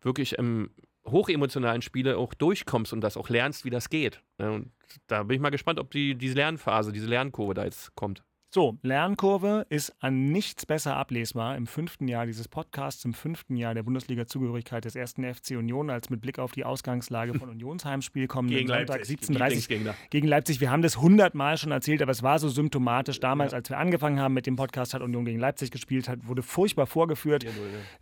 wirklich 0.00 0.38
ähm, 0.38 0.70
hochemotionalen 1.06 1.82
Spiele 1.82 2.16
auch 2.16 2.34
durchkommst 2.34 2.92
und 2.92 3.00
das 3.00 3.16
auch 3.16 3.28
lernst, 3.28 3.64
wie 3.64 3.70
das 3.70 3.90
geht. 3.90 4.22
Und 4.38 4.72
da 5.06 5.22
bin 5.22 5.36
ich 5.36 5.40
mal 5.40 5.50
gespannt, 5.50 5.78
ob 5.78 5.90
die, 5.90 6.14
diese 6.14 6.34
Lernphase, 6.34 6.92
diese 6.92 7.06
Lernkurve 7.06 7.54
da 7.54 7.64
jetzt 7.64 7.94
kommt. 7.94 8.24
So, 8.54 8.78
Lernkurve 8.82 9.66
ist 9.68 9.96
an 9.98 10.30
nichts 10.30 10.64
besser 10.64 10.94
ablesbar 10.94 11.56
im 11.56 11.66
fünften 11.66 12.06
Jahr 12.06 12.24
dieses 12.24 12.46
Podcasts, 12.46 13.04
im 13.04 13.12
fünften 13.12 13.56
Jahr 13.56 13.74
der 13.74 13.82
Bundesliga-Zugehörigkeit 13.82 14.84
des 14.84 14.94
ersten 14.94 15.24
FC 15.24 15.56
Union, 15.56 15.90
als 15.90 16.08
mit 16.08 16.20
Blick 16.20 16.38
auf 16.38 16.52
die 16.52 16.64
Ausgangslage 16.64 17.34
von 17.34 17.48
Unionsheimspiel 17.50 18.28
kommenden 18.28 18.58
gegen 18.58 18.68
Sonntag 18.68 19.02
17.30 19.02 19.92
gegen 20.10 20.28
Leipzig. 20.28 20.60
Wir 20.60 20.70
haben 20.70 20.82
das 20.82 20.98
hundertmal 20.98 21.56
schon 21.56 21.72
erzählt, 21.72 22.00
aber 22.00 22.12
es 22.12 22.22
war 22.22 22.38
so 22.38 22.48
symptomatisch. 22.48 23.18
Damals, 23.18 23.50
ja. 23.50 23.58
als 23.58 23.70
wir 23.70 23.76
angefangen 23.76 24.20
haben 24.20 24.34
mit 24.34 24.46
dem 24.46 24.54
Podcast, 24.54 24.94
hat 24.94 25.02
Union 25.02 25.24
gegen 25.24 25.40
Leipzig 25.40 25.72
gespielt, 25.72 26.08
hat, 26.08 26.28
wurde 26.28 26.44
furchtbar 26.44 26.86
vorgeführt. 26.86 27.42
Ja, 27.42 27.50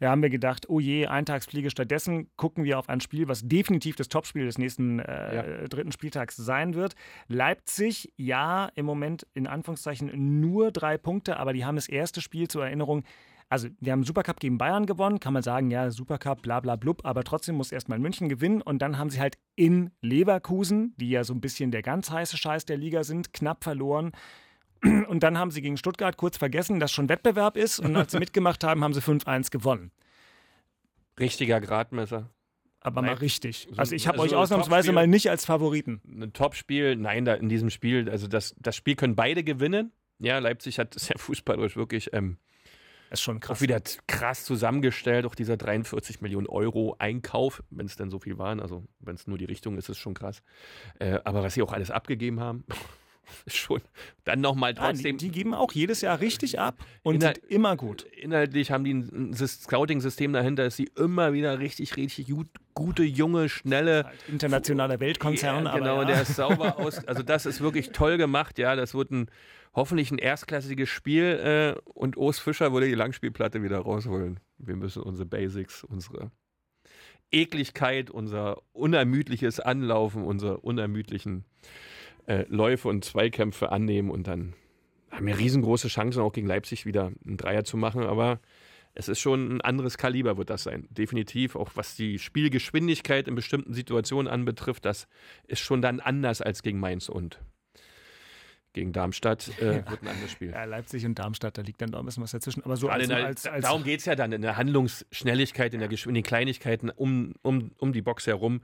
da 0.01 0.11
haben 0.11 0.21
wir 0.21 0.29
gedacht, 0.29 0.69
oh 0.69 0.81
je, 0.81 1.07
Eintagsfliege. 1.07 1.71
Stattdessen 1.71 2.29
gucken 2.37 2.65
wir 2.65 2.79
auf 2.79 2.91
ein 2.91 3.01
Spiel, 3.01 3.27
was 3.27 3.41
definitiv 3.49 3.97
das 3.97 4.11
Topspiel 4.11 4.45
des 4.45 4.59
nächsten 4.59 4.99
äh, 4.99 5.67
dritten 5.71 5.93
Spieltags 5.93 6.37
sein 6.37 6.75
wird. 6.75 6.95
Leipzig, 7.29 8.13
ja, 8.19 8.69
im 8.75 8.85
Moment 8.85 9.27
in 9.33 9.47
Anführungszeichen 9.47 10.11
nur 10.43 10.73
drei 10.73 10.99
Punkte, 10.99 11.39
aber 11.39 11.53
die 11.53 11.65
haben 11.65 11.77
das 11.77 11.89
erste 11.89 12.21
Spiel 12.21 12.49
zur 12.49 12.65
Erinnerung. 12.65 13.05
Also, 13.49 13.69
wir 13.81 13.93
haben 13.93 14.05
Supercup 14.05 14.41
gegen 14.41 14.59
Bayern 14.59 14.87
gewonnen, 14.87 15.21
kann 15.21 15.33
man 15.33 15.43
sagen, 15.43 15.71
ja, 15.71 15.91
Supercup, 15.91 16.43
bla 16.43 16.61
bla 16.61 16.77
blub, 16.77 17.05
aber 17.05 17.23
trotzdem 17.23 17.55
muss 17.55 17.71
erstmal 17.71 17.99
München 17.99 18.29
gewinnen 18.29 18.63
und 18.63 18.81
dann 18.81 18.99
haben 18.99 19.11
sie 19.11 19.21
halt 19.21 19.39
in 19.57 19.91
Leverkusen, 20.01 20.95
die 20.97 21.11
ja 21.11 21.23
so 21.25 21.35
ein 21.35 21.41
bisschen 21.41 21.71
der 21.71 21.83
ganz 21.83 22.11
heiße 22.11 22.37
Scheiß 22.37 22.65
der 22.65 22.77
Liga 22.77 23.05
sind, 23.05 23.33
knapp 23.33 23.65
verloren. 23.65 24.13
Und 25.09 25.23
dann 25.23 25.39
haben 25.39 25.53
sie 25.53 25.63
gegen 25.63 25.77
Stuttgart 25.77 26.17
kurz 26.17 26.37
vergessen, 26.37 26.81
dass 26.81 26.91
schon 26.91 27.09
Wettbewerb 27.09 27.57
ist 27.57 27.79
und 27.79 27.95
als 27.95 28.11
sie 28.11 28.19
mitgemacht 28.19 28.65
haben, 28.65 28.83
haben 28.83 28.93
sie 28.93 29.01
5-1 29.01 29.53
gewonnen. 29.53 29.93
Richtiger 31.21 31.61
Gradmesser 31.61 32.31
aber 32.83 33.03
mal 33.03 33.15
richtig. 33.15 33.69
Also 33.77 33.95
ich 33.95 34.09
habe 34.09 34.21
also 34.21 34.35
euch 34.35 34.41
ausnahmsweise 34.41 34.93
mal 34.93 35.07
nicht 35.07 35.31
als 35.31 35.45
Favoriten. 35.45 36.01
Ein 36.05 36.33
Topspiel, 36.33 36.97
nein, 36.97 37.25
da 37.25 37.35
in 37.35 37.49
diesem 37.49 37.71
Spiel, 37.71 38.11
also 38.11 38.27
das, 38.27 38.55
das 38.59 38.77
Spiel 38.77 38.97
können 38.97 39.15
beide 39.15 39.45
gewinnen. 39.45 39.93
Ja, 40.23 40.39
Leipzig 40.39 40.79
hat 40.79 40.95
sehr 40.99 41.19
fußballerisch 41.19 41.77
wirklich 41.77 42.13
ähm, 42.13 42.39
ist 43.11 43.21
schon 43.21 43.41
krass. 43.41 43.59
Auch 43.59 43.63
wieder 43.63 43.81
krass 44.07 44.45
zusammengestellt, 44.45 45.27
auch 45.27 45.35
dieser 45.35 45.59
43 45.59 46.23
Millionen 46.23 46.47
Euro 46.47 46.97
Einkauf, 46.99 47.63
wenn 47.71 47.85
es 47.85 47.97
denn 47.97 48.09
so 48.09 48.19
viel 48.19 48.39
waren, 48.39 48.59
also 48.59 48.85
wenn 49.01 49.17
es 49.17 49.27
nur 49.27 49.37
die 49.37 49.45
Richtung 49.45 49.77
ist, 49.77 49.85
ist 49.85 49.97
es 49.97 49.99
schon 49.99 50.15
krass. 50.15 50.43
Äh, 50.99 51.19
aber 51.25 51.43
was 51.43 51.55
sie 51.55 51.63
auch 51.63 51.73
alles 51.73 51.91
abgegeben 51.91 52.41
haben, 52.41 52.65
ist 53.45 53.57
schon. 53.57 53.83
Dann 54.25 54.41
nochmal 54.41 54.75
trotzdem. 54.75 55.17
Ja, 55.17 55.19
die, 55.19 55.27
die, 55.27 55.31
geben 55.31 55.53
auch 55.53 55.73
jedes 55.73 56.01
Jahr 56.01 56.21
richtig 56.21 56.59
ab 56.59 56.83
und 57.03 57.21
sind 57.21 57.39
immer 57.49 57.77
gut. 57.77 58.05
Inhaltlich 58.05 58.71
haben 58.71 58.85
die 58.85 58.95
ein 58.95 59.35
Scouting-System 59.35 60.33
dahinter, 60.33 60.65
dass 60.65 60.77
sie 60.77 60.91
immer 60.97 61.35
wieder 61.35 61.59
richtig, 61.59 61.97
richtig 61.97 62.29
gut, 62.29 62.49
gute, 62.73 63.03
junge, 63.03 63.51
schnelle. 63.51 64.05
Halt 64.05 64.29
internationaler 64.29 65.01
Weltkonzern, 65.01 65.67
ja, 65.67 65.77
Genau, 65.77 66.01
ja. 66.01 66.07
der 66.07 66.23
ist 66.23 66.37
sauber 66.37 66.79
aus. 66.79 67.07
Also, 67.07 67.23
das 67.23 67.45
ist 67.45 67.61
wirklich 67.61 67.91
toll 67.91 68.17
gemacht, 68.17 68.59
ja. 68.59 68.75
Das 68.75 68.95
wird 68.95 69.11
ein 69.11 69.31
hoffentlich 69.75 70.11
ein 70.11 70.19
erstklassiges 70.19 70.89
Spiel 70.89 71.77
äh, 71.77 71.81
und 71.85 72.17
Urs 72.17 72.39
Fischer 72.39 72.73
würde 72.73 72.89
die 72.89 72.95
Langspielplatte 72.95 73.63
wieder 73.63 73.79
rausholen. 73.79 74.41
Wir 74.59 74.77
müssen 74.77 75.03
unsere 75.03 75.27
Basics, 75.27 75.85
unsere 75.85 76.31
Ekligkeit, 77.31 78.11
unser 78.11 78.63
unermüdliches 78.73 79.61
Anlaufen, 79.61 80.25
unsere 80.25 80.59
unermüdlichen 80.59 81.45
äh, 82.27 82.45
Läufe 82.49 82.89
und 82.89 83.05
Zweikämpfe 83.05 83.73
annehmen 83.73 84.11
und 84.11 84.27
dann 84.27 84.55
haben 85.11 85.27
wir 85.27 85.39
riesengroße 85.39 85.89
Chancen, 85.89 86.23
auch 86.23 86.33
gegen 86.33 86.47
Leipzig 86.47 86.87
wieder 86.87 87.13
einen 87.25 87.37
Dreier 87.37 87.65
zu 87.65 87.77
machen, 87.77 88.03
aber 88.03 88.41
es 88.95 89.09
ist 89.09 89.21
schon 89.21 89.57
ein 89.57 89.61
anderes 89.61 89.97
Kaliber, 89.97 90.37
wird 90.37 90.51
das 90.51 90.65
sein. 90.65 90.87
Definitiv, 90.91 91.57
auch 91.57 91.71
was 91.75 91.97
die 91.97 92.19
Spielgeschwindigkeit 92.19 93.27
in 93.27 93.35
bestimmten 93.35 93.73
Situationen 93.73 94.31
anbetrifft, 94.31 94.85
das 94.85 95.09
ist 95.47 95.61
schon 95.61 95.81
dann 95.81 96.01
anders 96.01 96.43
als 96.43 96.63
gegen 96.63 96.79
Mainz 96.79 97.09
und 97.09 97.41
gegen 98.73 98.93
Darmstadt 98.93 99.49
äh, 99.61 99.89
wird 99.89 100.03
ein 100.03 100.09
anderes 100.09 100.31
Spiel. 100.31 100.51
Ja, 100.51 100.65
Leipzig 100.65 101.05
und 101.05 101.19
Darmstadt, 101.19 101.59
da 101.59 101.63
liegt 101.63 101.81
dann 101.81 101.95
auch 101.95 102.01
ein 102.01 102.07
bisschen 102.07 102.23
was 102.23 102.33
dazwischen. 102.33 102.65
Aber 102.65 102.77
so 102.77 102.89
als, 102.89 103.09
der, 103.09 103.25
als, 103.25 103.47
als 103.47 103.65
Darum 103.65 103.85
geht 103.85 104.01
es 104.01 104.07
ja 104.07 104.15
dann 104.15 104.33
in 104.33 104.43
der 104.43 104.57
Handlungsschnelligkeit, 104.57 105.75
in, 105.75 105.81
der 105.81 105.91
in 105.91 106.15
den 106.15 106.23
Kleinigkeiten 106.23 106.91
um, 106.91 107.35
um, 107.43 107.73
um 107.79 107.93
die 107.93 108.03
Box 108.03 108.27
herum, 108.27 108.61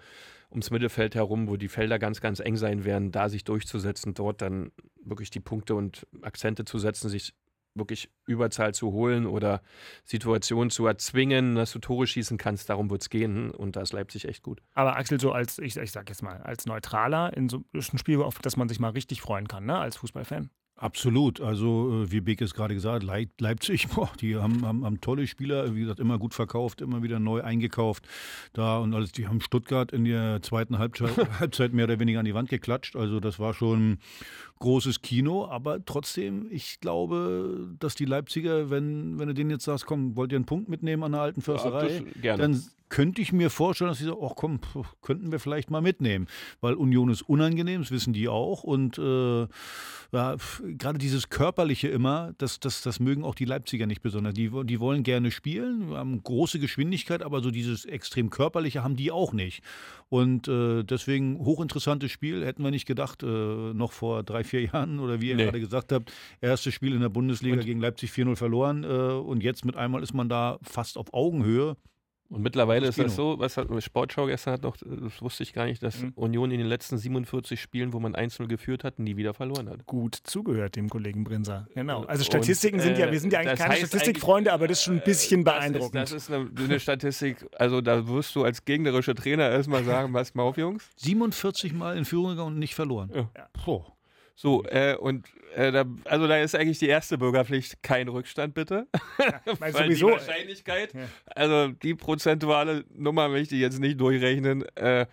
ums 0.51 0.71
Mittelfeld 0.71 1.15
herum, 1.15 1.49
wo 1.49 1.57
die 1.57 1.69
Felder 1.69 1.99
ganz, 1.99 2.21
ganz 2.21 2.41
eng 2.41 2.57
sein 2.57 2.85
werden, 2.85 3.13
da 3.13 3.29
sich 3.29 3.45
durchzusetzen, 3.45 4.15
dort 4.15 4.41
dann 4.41 4.73
wirklich 5.05 5.31
die 5.31 5.41
Punkte 5.41 5.75
und 5.75 6.07
Akzente 6.23 6.65
zu 6.65 6.79
setzen, 6.79 7.09
sich 7.09 7.35
wirklich 7.79 8.11
Überzahl 8.27 8.75
zu 8.75 8.93
holen 8.93 9.27
oder 9.27 9.63
Situationen 10.05 10.71
zu 10.71 10.87
erzwingen, 10.87 11.55
dass 11.55 11.73
du 11.73 11.79
Tore 11.79 12.07
schießen 12.07 12.39
kannst. 12.39 12.69
Darum 12.69 12.91
wird 12.91 13.03
es 13.03 13.11
gehen 13.11 13.51
und 13.51 13.77
da 13.77 13.81
ist 13.81 13.93
Leipzig 13.93 14.27
echt 14.27 14.43
gut. 14.43 14.61
Aber 14.75 14.97
Axel, 14.97 15.21
so 15.21 15.33
als, 15.33 15.59
ich, 15.59 15.77
ich 15.77 15.93
sag 15.93 16.09
jetzt 16.09 16.23
mal, 16.23 16.39
als 16.43 16.67
Neutraler 16.67 17.37
in 17.37 17.49
so 17.49 17.63
einem 17.73 17.99
Spiel, 17.99 18.23
auf 18.23 18.39
das 18.39 18.57
man 18.57 18.69
sich 18.69 18.81
mal 18.81 18.91
richtig 18.91 19.21
freuen 19.21 19.49
kann, 19.49 19.67
ne, 19.67 19.79
als 19.79 19.97
Fußballfan. 19.97 20.51
Absolut. 20.79 21.41
Also, 21.41 22.05
äh, 22.05 22.13
wie 22.13 22.21
Beck 22.21 22.41
es 22.41 22.55
gerade 22.55 22.73
gesagt 22.73 23.05
hat, 23.05 23.33
Leipzig, 23.41 23.89
boah, 23.95 24.11
die 24.21 24.37
haben, 24.37 24.65
haben, 24.65 24.85
haben, 24.85 25.01
tolle 25.01 25.27
Spieler, 25.27 25.75
wie 25.75 25.81
gesagt, 25.81 25.99
immer 25.99 26.19
gut 26.19 26.35
verkauft, 26.35 26.81
immer 26.81 27.03
wieder 27.03 27.19
neu 27.19 27.43
eingekauft. 27.43 28.07
Da 28.53 28.79
und 28.79 28.95
alles, 28.95 29.11
die 29.11 29.27
haben 29.27 29.41
Stuttgart 29.41 29.91
in 29.91 30.05
der 30.05 30.41
zweiten 30.41 30.79
Halbzeit, 30.79 31.17
Halbzeit 31.41 31.73
mehr 31.73 31.87
oder 31.87 31.99
weniger 31.99 32.21
an 32.21 32.27
die 32.27 32.35
Wand 32.35 32.49
geklatscht. 32.49 32.95
Also, 32.95 33.19
das 33.19 33.41
war 33.41 33.55
schon 33.55 33.99
großes 34.59 35.03
Kino. 35.03 35.47
Aber 35.47 35.85
trotzdem, 35.85 36.47
ich 36.51 36.81
glaube, 36.81 37.69
dass 37.79 37.95
die 37.95 38.05
Leipziger, 38.05 38.71
wenn, 38.71 39.19
wenn 39.19 39.29
du 39.29 39.35
denen 39.35 39.51
jetzt 39.51 39.65
sagst, 39.65 39.87
komm, 39.87 40.17
wollt 40.17 40.33
ihr 40.33 40.37
einen 40.37 40.47
Punkt 40.47 40.69
mitnehmen 40.69 41.03
an 41.03 41.13
der 41.13 41.21
alten 41.21 41.41
Försterei, 41.41 42.05
ja, 42.23 42.37
dann 42.37 42.63
könnte 42.89 43.21
ich 43.21 43.33
mir 43.33 43.51
vorstellen, 43.51 43.91
dass 43.91 43.99
sie 43.99 44.05
sagen, 44.05 44.21
ach 44.23 44.33
komm, 44.35 44.61
könnten 45.03 45.33
wir 45.33 45.41
vielleicht 45.41 45.71
mal 45.71 45.81
mitnehmen. 45.81 46.27
Weil 46.61 46.75
Union 46.75 47.11
ist 47.11 47.23
unangenehm, 47.23 47.83
das 47.83 47.91
wissen 47.91 48.13
die 48.13 48.29
auch. 48.29 48.63
Und 48.65 48.99
äh, 48.99 49.47
ja, 50.13 50.37
gerade 50.63 50.99
dieses 50.99 51.29
Körperliche 51.29 51.89
immer, 51.89 52.33
das, 52.39 52.61
das, 52.61 52.83
das 52.83 53.01
mögen 53.01 53.25
auch 53.25 53.35
die 53.35 53.45
Leipziger 53.45 53.87
nicht 53.87 54.03
besonders. 54.03 54.35
Die, 54.35 54.51
die 54.65 54.81
wollen 54.81 55.03
gerne 55.03 55.31
spielen, 55.31 55.91
haben 55.95 56.23
große 56.23 56.59
Geschwindigkeit, 56.59 57.23
aber 57.23 57.43
so 57.43 57.51
dieses 57.51 57.85
extrem 57.85 58.31
Körperliche 58.31 58.83
haben 58.83 58.97
die 58.97 59.11
auch 59.11 59.33
nicht. 59.33 59.63
Und 60.09 60.49
äh, 60.49 60.83
deswegen 60.85 61.39
hochinteressantes 61.39 62.11
Spiel, 62.11 62.45
hätten 62.45 62.65
wir 62.65 62.71
nicht 62.71 62.87
gedacht, 62.87 63.23
äh, 63.23 63.27
noch 63.27 63.93
vor 63.93 64.23
drei, 64.23 64.45
vier 64.49 64.65
Jahren 64.65 64.99
oder 65.01 65.21
wie 65.21 65.31
ihr 65.31 65.37
nee. 65.37 65.45
gerade 65.45 65.61
gesagt 65.61 65.93
habt, 65.93 66.13
erstes 66.41 66.75
Spiel 66.75 66.95
in 66.95 67.01
der 67.01 67.09
Bundesliga 67.09 67.57
und 67.57 67.65
gegen 67.65 67.81
Leipzig 67.81 68.11
4-0 68.11 68.37
verloren. 68.37 68.85
Äh, 68.85 68.87
und 68.87 69.43
jetzt 69.43 69.65
mit 69.65 69.77
einmal 69.77 70.03
ist 70.03 70.15
man 70.15 70.29
da 70.29 70.59
fast 70.63 70.99
auf 70.99 71.13
Augenhöhe. 71.13 71.77
Und 72.31 72.43
mittlerweile 72.43 72.87
das 72.87 72.99
ist 72.99 73.05
das 73.05 73.17
so, 73.17 73.39
was 73.39 73.57
hat 73.57 73.69
Sportschau 73.83 74.27
gestern 74.27 74.53
hat 74.53 74.63
noch, 74.63 74.77
das 74.77 75.23
wusste 75.23 75.43
ich 75.43 75.55
gar 75.55 75.65
nicht, 75.65 75.83
dass 75.83 76.03
mhm. 76.03 76.13
Union 76.15 76.51
in 76.51 76.59
den 76.59 76.67
letzten 76.67 76.99
47 76.99 77.59
Spielen, 77.59 77.95
wo 77.95 78.01
man 78.01 78.15
1-0 78.15 78.47
geführt 78.49 78.85
hat, 78.85 78.99
nie 78.99 79.17
wieder 79.17 79.33
verloren 79.33 79.71
hat. 79.71 79.87
Gut 79.87 80.15
zugehört 80.15 80.77
dem 80.77 80.91
Kollegen 80.91 81.25
Brinser. 81.25 81.67
Genau. 81.75 82.05
Also 82.05 82.25
Statistiken 82.25 82.77
und, 82.77 82.83
sind 82.83 82.99
ja, 82.99 83.11
wir 83.11 83.19
sind 83.19 83.33
ja 83.33 83.41
eigentlich 83.41 83.59
keine 83.59 83.77
Statistikfreunde, 83.77 84.53
aber 84.53 84.69
das 84.69 84.79
ist 84.79 84.85
schon 84.85 84.97
ein 84.97 85.05
bisschen 85.05 85.43
beeindruckend. 85.43 85.95
Das 85.95 86.13
ist, 86.13 86.29
das 86.29 86.39
ist 86.39 86.55
eine, 86.55 86.65
eine, 86.65 86.81
Statistik, 86.81 87.47
also 87.57 87.81
da 87.81 88.07
wirst 88.07 88.37
du 88.37 88.45
als 88.45 88.63
gegnerischer 88.67 89.15
Trainer 89.15 89.49
erstmal 89.49 89.85
sagen, 89.85 90.13
was 90.13 90.35
mal 90.35 90.43
auf, 90.43 90.59
Jungs. 90.59 90.91
47 90.97 91.73
Mal 91.73 91.97
in 91.97 92.05
Führung 92.05 92.31
gegangen 92.31 92.55
und 92.55 92.59
nicht 92.59 92.75
verloren. 92.75 93.11
Ja. 93.15 93.31
ja. 93.35 93.49
So, 94.41 94.63
äh, 94.67 94.95
und 94.95 95.27
äh, 95.57 95.73
da, 95.73 95.85
also 96.05 96.29
da 96.29 96.39
ist 96.39 96.55
eigentlich 96.55 96.79
die 96.79 96.87
erste 96.87 97.19
Bürgerpflicht 97.19 97.83
kein 97.83 98.07
Rückstand, 98.07 98.55
bitte. 98.55 98.87
Ja, 99.19 99.41
Weil 99.59 99.73
sowieso. 99.73 100.07
die 100.07 100.13
Wahrscheinlichkeit, 100.13 100.95
ja. 100.95 101.09
also 101.35 101.73
die 101.73 101.97
prozentuale 101.97 102.85
Nummer 102.95 103.29
möchte 103.29 103.57
ich 103.57 103.61
jetzt 103.63 103.81
nicht 103.81 104.01
durchrechnen. 104.01 104.65
Äh, 104.77 105.07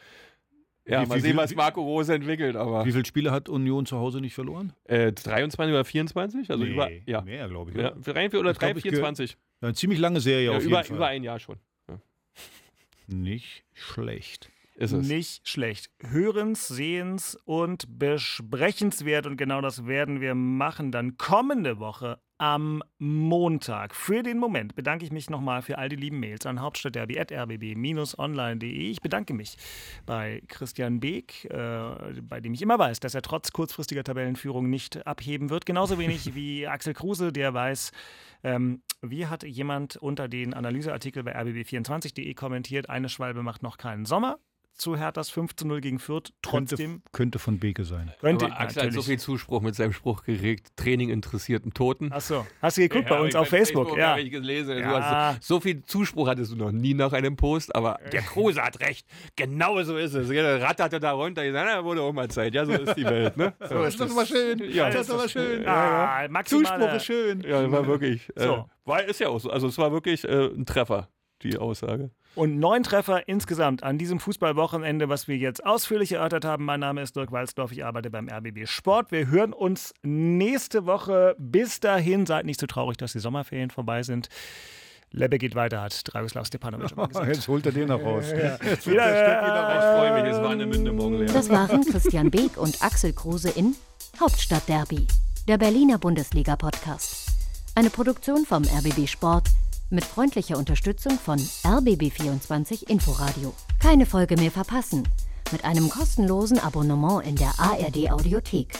ja, 0.87 1.01
wie, 1.01 1.07
mal 1.07 1.15
wie, 1.15 1.21
sehen, 1.21 1.37
was 1.37 1.55
Marco 1.55 1.81
Rose 1.81 2.13
entwickelt. 2.13 2.55
Aber 2.55 2.85
wie 2.85 2.91
viele 2.91 3.03
Spiele 3.03 3.31
hat 3.31 3.49
Union 3.49 3.87
zu 3.87 3.97
Hause 3.97 4.21
nicht 4.21 4.35
verloren? 4.35 4.73
Äh, 4.83 5.11
23 5.11 5.73
oder 5.73 5.85
24? 5.85 6.51
Also 6.51 6.63
nee, 6.63 6.69
über, 6.69 6.91
ja. 7.07 7.21
mehr, 7.21 7.49
glaube 7.49 7.71
ich. 7.71 7.77
Oder? 7.77 7.97
Ja, 8.05 8.13
rein 8.13 8.31
oder 8.35 8.53
3, 8.53 8.75
24. 8.75 9.31
Ja, 9.31 9.37
eine 9.61 9.73
ziemlich 9.73 9.97
lange 9.97 10.19
Serie 10.19 10.51
ja, 10.51 10.51
auf 10.51 10.63
über, 10.63 10.83
jeden 10.83 10.87
Fall. 10.89 10.97
Über 10.97 11.07
ein 11.07 11.23
Jahr 11.23 11.39
schon. 11.39 11.57
Nicht 13.07 13.63
schlecht 13.73 14.51
ist 14.75 14.91
es. 14.91 15.07
Nicht 15.07 15.47
schlecht. 15.47 15.89
Hörens, 16.01 16.67
sehens 16.67 17.37
und 17.45 17.97
besprechenswert. 17.97 19.25
Und 19.25 19.37
genau 19.37 19.61
das 19.61 19.87
werden 19.87 20.21
wir 20.21 20.35
machen 20.35 20.91
dann 20.91 21.17
kommende 21.17 21.79
Woche 21.79 22.19
am 22.37 22.83
Montag. 22.97 23.95
Für 23.95 24.21
den 24.21 24.37
Moment 24.37 24.75
bedanke 24.75 25.05
ich 25.05 25.13
mich 25.13 25.29
nochmal 25.29 25.61
für 25.61 25.77
all 25.77 25.87
die 25.87 25.95
lieben 25.95 26.19
Mails 26.19 26.45
an 26.45 26.59
hauptstadtderby.rbb-online.de. 26.59 28.91
Ich 28.91 29.01
bedanke 29.01 29.33
mich 29.33 29.55
bei 30.05 30.43
Christian 30.49 30.99
Beek, 30.99 31.45
äh, 31.45 32.19
bei 32.21 32.41
dem 32.41 32.53
ich 32.53 32.61
immer 32.61 32.77
weiß, 32.77 32.99
dass 32.99 33.15
er 33.15 33.21
trotz 33.21 33.53
kurzfristiger 33.53 34.03
Tabellenführung 34.03 34.69
nicht 34.69 35.07
abheben 35.07 35.49
wird. 35.49 35.65
Genauso 35.65 35.97
wenig 35.97 36.35
wie 36.39 36.67
Axel 36.67 36.93
Kruse, 36.93 37.31
der 37.31 37.53
weiß, 37.53 37.93
ähm, 38.43 38.81
wie 39.01 39.27
hat 39.27 39.43
jemand 39.43 39.95
unter 39.95 40.27
den 40.27 40.53
Analyseartikel 40.53 41.23
bei 41.23 41.39
rbb24.de 41.39 42.33
kommentiert, 42.33 42.89
eine 42.89 43.07
Schwalbe 43.07 43.43
macht 43.43 43.63
noch 43.63 43.77
keinen 43.77 44.03
Sommer 44.03 44.39
zu 44.75 44.97
Herthas 44.97 45.29
5 45.29 45.55
zu 45.55 45.67
0 45.67 45.81
gegen 45.81 45.99
Fürth. 45.99 46.33
Trotzdem. 46.41 46.77
Könnte, 46.77 47.11
könnte 47.11 47.39
von 47.39 47.59
Beke 47.59 47.85
sein. 47.85 48.11
Könnte, 48.19 48.45
Aber 48.45 48.59
Axel 48.59 48.83
natürlich. 48.83 48.95
hat 48.97 49.03
so 49.03 49.09
viel 49.09 49.19
Zuspruch 49.19 49.61
mit 49.61 49.75
seinem 49.75 49.93
Spruch 49.93 50.23
geregt: 50.23 50.75
Training 50.75 51.09
interessierten 51.09 51.73
Toten. 51.73 52.11
Achso, 52.11 52.45
hast 52.61 52.77
du 52.77 52.81
geguckt 52.81 53.09
ja, 53.09 53.15
bei 53.15 53.21
uns 53.21 53.35
auf 53.35 53.47
Facebook? 53.47 53.87
Facebook 53.87 53.99
ja, 53.99 54.17
ich 54.17 54.31
gelesen. 54.31 54.77
Ja. 54.77 55.37
So, 55.41 55.55
so, 55.55 55.59
viel 55.61 55.83
Zuspruch 55.83 56.27
hattest 56.27 56.51
du 56.51 56.55
noch 56.55 56.71
nie 56.71 56.93
nach 56.93 57.13
einem 57.13 57.35
Post, 57.35 57.75
aber 57.75 57.99
der 58.11 58.21
Kruse 58.21 58.61
hat 58.61 58.79
recht. 58.81 59.07
Genau 59.35 59.81
so 59.83 59.97
ist 59.97 60.13
es. 60.13 60.27
Der 60.27 60.61
ratterte 60.61 60.99
da 60.99 61.11
runter. 61.11 61.45
Ich 61.45 61.53
sage, 61.53 61.69
na, 61.71 61.83
wurde 61.83 62.01
auch 62.01 62.13
mal 62.13 62.29
Zeit. 62.29 62.53
Ja, 62.53 62.65
so 62.65 62.73
ist 62.73 62.95
die 62.95 63.05
Welt. 63.05 63.37
Ne? 63.37 63.53
so 63.69 63.83
ist 63.83 63.99
das 63.99 64.13
mal 64.13 64.25
schön. 64.25 64.59
Ja, 64.71 64.89
das 64.89 65.07
ist 65.07 65.11
aber 65.11 65.29
schön. 65.29 65.63
Ja, 65.63 66.23
ja. 66.25 66.43
Zuspruch 66.43 66.93
ist 66.93 67.05
schön. 67.05 67.41
Ja, 67.41 67.71
war 67.71 67.87
wirklich. 67.87 68.29
Äh, 68.35 68.43
so. 68.43 68.69
war, 68.83 69.03
ist 69.03 69.19
ja 69.19 69.29
auch 69.29 69.39
so. 69.39 69.49
Also, 69.49 69.67
es 69.67 69.77
war 69.77 69.91
wirklich 69.91 70.23
äh, 70.23 70.47
ein 70.47 70.65
Treffer, 70.65 71.09
die 71.41 71.57
Aussage. 71.57 72.11
Und 72.35 72.59
neun 72.59 72.83
Treffer 72.83 73.29
insgesamt 73.29 73.83
an 73.83 73.97
diesem 73.97 74.19
Fußballwochenende, 74.19 75.07
was 75.07 75.29
wir 75.29 75.37
jetzt 75.37 75.65
ausführlich 75.65 76.11
erörtert 76.11 76.43
haben. 76.43 76.65
Mein 76.65 76.81
Name 76.81 77.01
ist 77.01 77.15
Dirk 77.15 77.31
Walzdorf, 77.31 77.71
ich 77.71 77.85
arbeite 77.85 78.09
beim 78.09 78.27
RBB 78.27 78.67
Sport. 78.67 79.11
Wir 79.11 79.27
hören 79.27 79.53
uns 79.53 79.93
nächste 80.03 80.85
Woche. 80.85 81.35
Bis 81.39 81.79
dahin, 81.79 82.25
seid 82.25 82.45
nicht 82.45 82.59
so 82.59 82.67
traurig, 82.67 82.97
dass 82.97 83.13
die 83.13 83.19
Sommerferien 83.19 83.69
vorbei 83.69 84.03
sind. 84.03 84.27
Lebbe 85.11 85.37
geht 85.37 85.55
weiter, 85.55 85.81
hat 85.81 86.01
Dragoslav 86.03 86.45
Stepanovic 86.45 86.91
immer 86.91 87.07
gesagt. 87.07 87.27
Jetzt 87.27 87.47
holt 87.47 87.65
er 87.67 87.71
den 87.71 87.87
noch 87.87 88.03
raus. 88.03 88.25
Ja. 88.31 88.57
Jetzt 88.69 88.85
holt 88.85 88.97
noch 88.97 89.03
raus. 89.05 89.75
Ich 89.77 89.97
freue 89.97 90.21
mich, 90.21 90.31
es 90.33 90.37
war 90.37 90.49
eine 90.49 90.65
Münde 90.65 90.91
morgen 90.91 91.19
leer. 91.19 91.31
Das 91.31 91.49
waren 91.49 91.85
Christian 91.85 92.29
Beek 92.29 92.57
und 92.57 92.83
Axel 92.83 93.13
Kruse 93.13 93.49
in 93.51 93.75
Hauptstadtderby, 94.19 95.07
der 95.47 95.57
Berliner 95.57 95.97
Bundesliga-Podcast. 95.99 97.29
Eine 97.75 97.89
Produktion 97.89 98.45
vom 98.45 98.63
RBB 98.63 99.07
Sport 99.07 99.47
mit 99.89 100.03
freundlicher 100.03 100.57
Unterstützung 100.57 101.17
von 101.17 101.37
RBB24 101.39 102.89
Inforadio. 102.89 103.53
Keine 103.79 104.05
Folge 104.05 104.35
mehr 104.35 104.51
verpassen. 104.51 105.07
Mit 105.51 105.63
einem 105.63 105.89
kostenlosen 105.89 106.59
Abonnement 106.59 107.25
in 107.25 107.35
der 107.35 107.53
ARD 107.59 108.11
Audiothek. 108.11 108.77